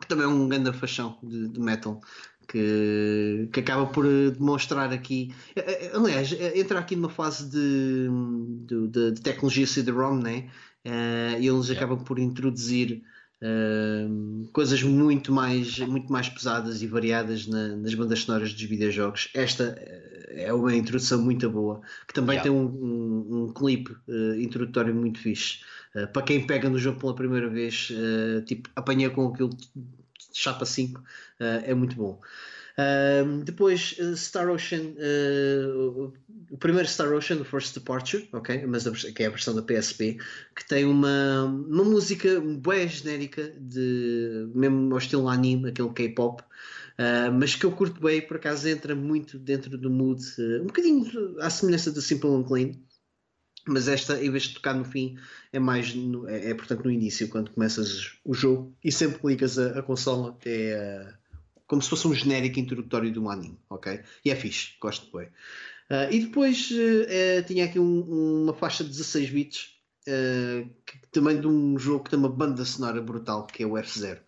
que 0.00 0.06
também 0.06 0.24
é 0.24 0.28
um 0.28 0.48
grande 0.48 0.72
faixão 0.72 1.18
de, 1.22 1.48
de 1.48 1.60
metal, 1.60 2.00
que, 2.48 3.48
que 3.52 3.60
acaba 3.60 3.86
por 3.86 4.04
eh, 4.06 4.30
demonstrar 4.30 4.92
aqui. 4.92 5.34
eh, 5.56 5.86
eh, 5.86 5.90
Aliás, 5.94 6.32
entra 6.54 6.78
aqui 6.80 6.96
numa 6.96 7.10
fase 7.10 7.48
de, 7.50 8.08
de, 8.66 8.88
de- 9.12 9.20
tecnologia 9.22 9.66
CD-ROM, 9.66 10.20
né? 10.20 10.50
E 11.40 11.46
eles 11.46 11.70
acabam 11.70 12.02
por 12.04 12.18
introduzir 12.18 13.02
ehm, 13.40 14.44
coisas 14.52 14.82
muito 14.82 15.32
mais, 15.32 15.78
muito 15.78 16.10
mais 16.12 16.28
pesadas 16.28 16.82
e 16.82 16.86
variadas 16.86 17.46
na- 17.46 17.76
nas 17.76 17.94
bandas 17.94 18.20
sonoras 18.20 18.52
dos 18.52 18.62
videojogos. 18.62 19.28
Esta 19.34 19.64
é 20.28 20.52
uma 20.52 20.74
introdução 20.74 21.22
muito 21.22 21.48
boa, 21.50 21.80
que 22.06 22.14
também 22.14 22.36
Yeah. 22.38 22.42
tem 22.42 22.50
um, 22.52 22.66
um, 22.66 23.44
um 23.44 23.52
clipe 23.52 23.94
eh, 24.08 24.42
introdutório 24.42 24.94
muito 24.94 25.18
fixe. 25.20 25.60
Para 26.12 26.22
quem 26.22 26.46
pega 26.46 26.70
no 26.70 26.78
jogo 26.78 26.98
pela 26.98 27.14
primeira 27.14 27.48
vez, 27.50 27.92
tipo, 28.46 28.70
apanha 28.74 29.10
com 29.10 29.28
aquilo 29.28 29.50
de 29.50 29.68
chapa 30.32 30.64
5, 30.64 31.02
eh, 31.31 31.31
é 31.64 31.74
muito 31.74 31.96
bom. 31.96 32.20
Ahm, 32.78 33.40
depois 33.44 33.94
eh, 33.98 34.16
Star 34.16 34.48
Ocean, 34.48 34.94
eh, 34.96 35.66
o 36.50 36.56
primeiro 36.58 36.88
Star 36.88 37.12
Ocean, 37.12 37.36
o 37.40 37.44
First 37.44 37.74
Departure, 37.74 38.28
ok, 38.32 38.64
mas 38.66 38.86
a 38.86 38.92
que 39.12 39.22
é 39.22 39.26
a 39.26 39.30
versão 39.30 39.54
da 39.54 39.62
PSP, 39.62 40.18
que 40.56 40.66
tem 40.66 40.84
uma, 40.84 41.44
uma 41.44 41.84
música 41.84 42.40
bem 42.40 42.88
genérica, 42.88 43.52
de, 43.60 44.50
mesmo 44.54 44.92
ao 44.92 44.98
estilo 44.98 45.28
anime, 45.28 45.68
aquele 45.68 45.90
K-pop, 45.90 46.42
ah, 46.98 47.30
mas 47.30 47.54
que 47.54 47.64
eu 47.66 47.72
curto 47.72 48.00
bem, 48.00 48.22
por 48.26 48.36
acaso 48.36 48.68
entra 48.68 48.94
muito 48.94 49.38
dentro 49.38 49.76
do 49.76 49.90
mood, 49.90 50.22
eh, 50.38 50.60
um 50.62 50.66
bocadinho 50.66 51.36
à 51.40 51.50
semelhança 51.50 51.90
do 51.92 52.00
Simple 52.00 52.30
and 52.30 52.44
Clean. 52.44 52.72
Mas 53.66 53.86
esta, 53.86 54.20
em 54.22 54.28
vez 54.30 54.44
de 54.44 54.54
tocar 54.54 54.74
no 54.74 54.84
fim, 54.84 55.16
é 55.52 55.58
mais 55.60 55.94
no- 55.94 56.28
é, 56.28 56.50
é, 56.50 56.54
portanto 56.54 56.84
no 56.84 56.90
início, 56.90 57.28
quando 57.28 57.50
começas 57.52 58.18
o 58.24 58.34
jogo 58.34 58.76
e 58.82 58.90
sempre 58.90 59.20
ligas 59.24 59.56
a, 59.58 59.78
a 59.78 59.82
consola, 59.82 60.36
é 60.44 61.14
como 61.72 61.80
se 61.80 61.88
fosse 61.88 62.06
um 62.06 62.12
genérico 62.12 62.60
introdutório 62.60 63.10
de 63.10 63.18
um 63.18 63.30
anime, 63.30 63.58
ok? 63.70 64.02
E 64.22 64.30
é 64.30 64.36
fixe, 64.36 64.74
gosto 64.78 65.10
bem. 65.16 65.28
Ah, 65.88 66.06
e 66.10 66.20
depois 66.20 66.68
eh, 67.08 67.40
tinha 67.44 67.64
aqui 67.64 67.78
um- 67.78 68.42
uma 68.42 68.52
faixa 68.52 68.84
de 68.84 68.90
16 68.90 69.30
bits, 69.30 69.70
eh, 70.06 70.66
que- 70.84 70.98
também 71.10 71.40
de 71.40 71.46
um 71.46 71.78
jogo 71.78 72.04
que 72.04 72.10
tem 72.10 72.18
uma 72.18 72.28
banda 72.28 72.62
sonora 72.66 73.00
brutal, 73.00 73.46
que 73.46 73.62
é 73.62 73.66
o 73.66 73.78
F0. 73.78 74.18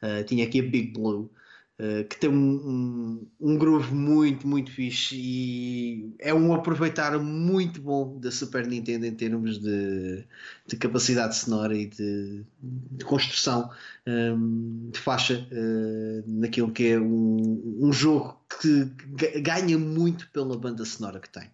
Ah, 0.00 0.24
tinha 0.24 0.46
aqui 0.46 0.60
a 0.60 0.62
Big 0.62 0.92
Blue, 0.94 1.30
eh, 1.78 2.04
que 2.04 2.16
tem 2.18 2.30
um, 2.30 2.36
um, 2.38 3.30
um 3.40 3.58
groove 3.58 3.92
muito, 3.94 4.46
muito 4.46 4.70
fixe 4.70 5.16
e 5.16 6.14
é 6.20 6.32
um 6.32 6.54
aproveitar 6.54 7.18
muito 7.18 7.80
bom 7.80 8.18
da 8.20 8.30
Super 8.30 8.66
Nintendo 8.66 9.06
em 9.06 9.14
termos 9.14 9.58
de, 9.60 10.24
de 10.66 10.76
capacidade 10.76 11.36
sonora 11.36 11.76
e 11.76 11.86
de, 11.86 12.44
de 12.62 13.04
construção 13.04 13.70
hum, 14.06 14.90
de 14.92 14.98
faixa 15.00 15.46
eh, 15.50 16.22
naquilo 16.26 16.70
que 16.72 16.88
é 16.90 17.00
um, 17.00 17.78
um 17.88 17.92
jogo 17.92 18.40
que 18.60 18.84
ga- 19.16 19.40
ganha 19.40 19.76
muito 19.78 20.30
pela 20.30 20.56
banda 20.56 20.84
sonora 20.84 21.18
que 21.20 21.28
tem. 21.30 21.50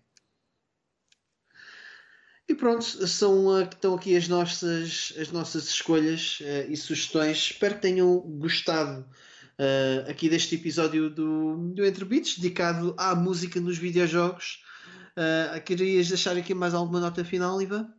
E 2.49 2.55
pronto, 2.55 2.85
são, 3.07 3.51
ah, 3.55 3.63
estão 3.63 3.95
aqui 3.95 4.17
as 4.17 4.27
nossas, 4.29 5.15
as 5.19 5.31
nossas 5.31 5.69
escolhas 5.69 6.39
eh, 6.43 6.67
e 6.69 6.77
sugestões. 6.77 7.37
Espero 7.39 7.77
que 7.77 7.83
tenham 7.83 8.19
gostado 8.39 9.07
ah, 9.61 10.11
aqui 10.11 10.29
deste 10.29 10.55
episódio 10.55 11.11
do, 11.11 11.73
do 11.75 11.85
Entre 11.85 12.05
Beats, 12.05 12.39
dedicado 12.39 12.95
à 12.99 13.15
música 13.15 13.61
nos 13.61 13.77
videojogos. 13.77 14.65
Ah, 15.17 15.61
querias 15.61 16.09
deixar 16.09 16.37
aqui 16.37 16.55
mais 16.55 16.73
alguma 16.73 16.99
nota 17.01 17.23
final, 17.25 17.61
Ivan? 17.61 17.93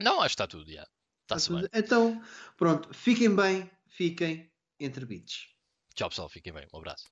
Não, 0.00 0.20
acho 0.20 0.36
que 0.36 0.42
está 0.42 0.46
tudo, 0.46 0.70
já. 0.70 0.82
Está 0.82 1.36
Está-se 1.36 1.46
tudo? 1.48 1.60
bem. 1.60 1.70
Então, 1.72 2.22
pronto, 2.56 2.92
fiquem 2.92 3.34
bem, 3.34 3.70
fiquem 3.88 4.50
entre 4.78 5.04
beats. 5.06 5.46
Tchau, 5.94 6.08
pessoal. 6.08 6.28
Fiquem 6.28 6.52
bem. 6.52 6.66
Um 6.74 6.78
abraço. 6.78 7.04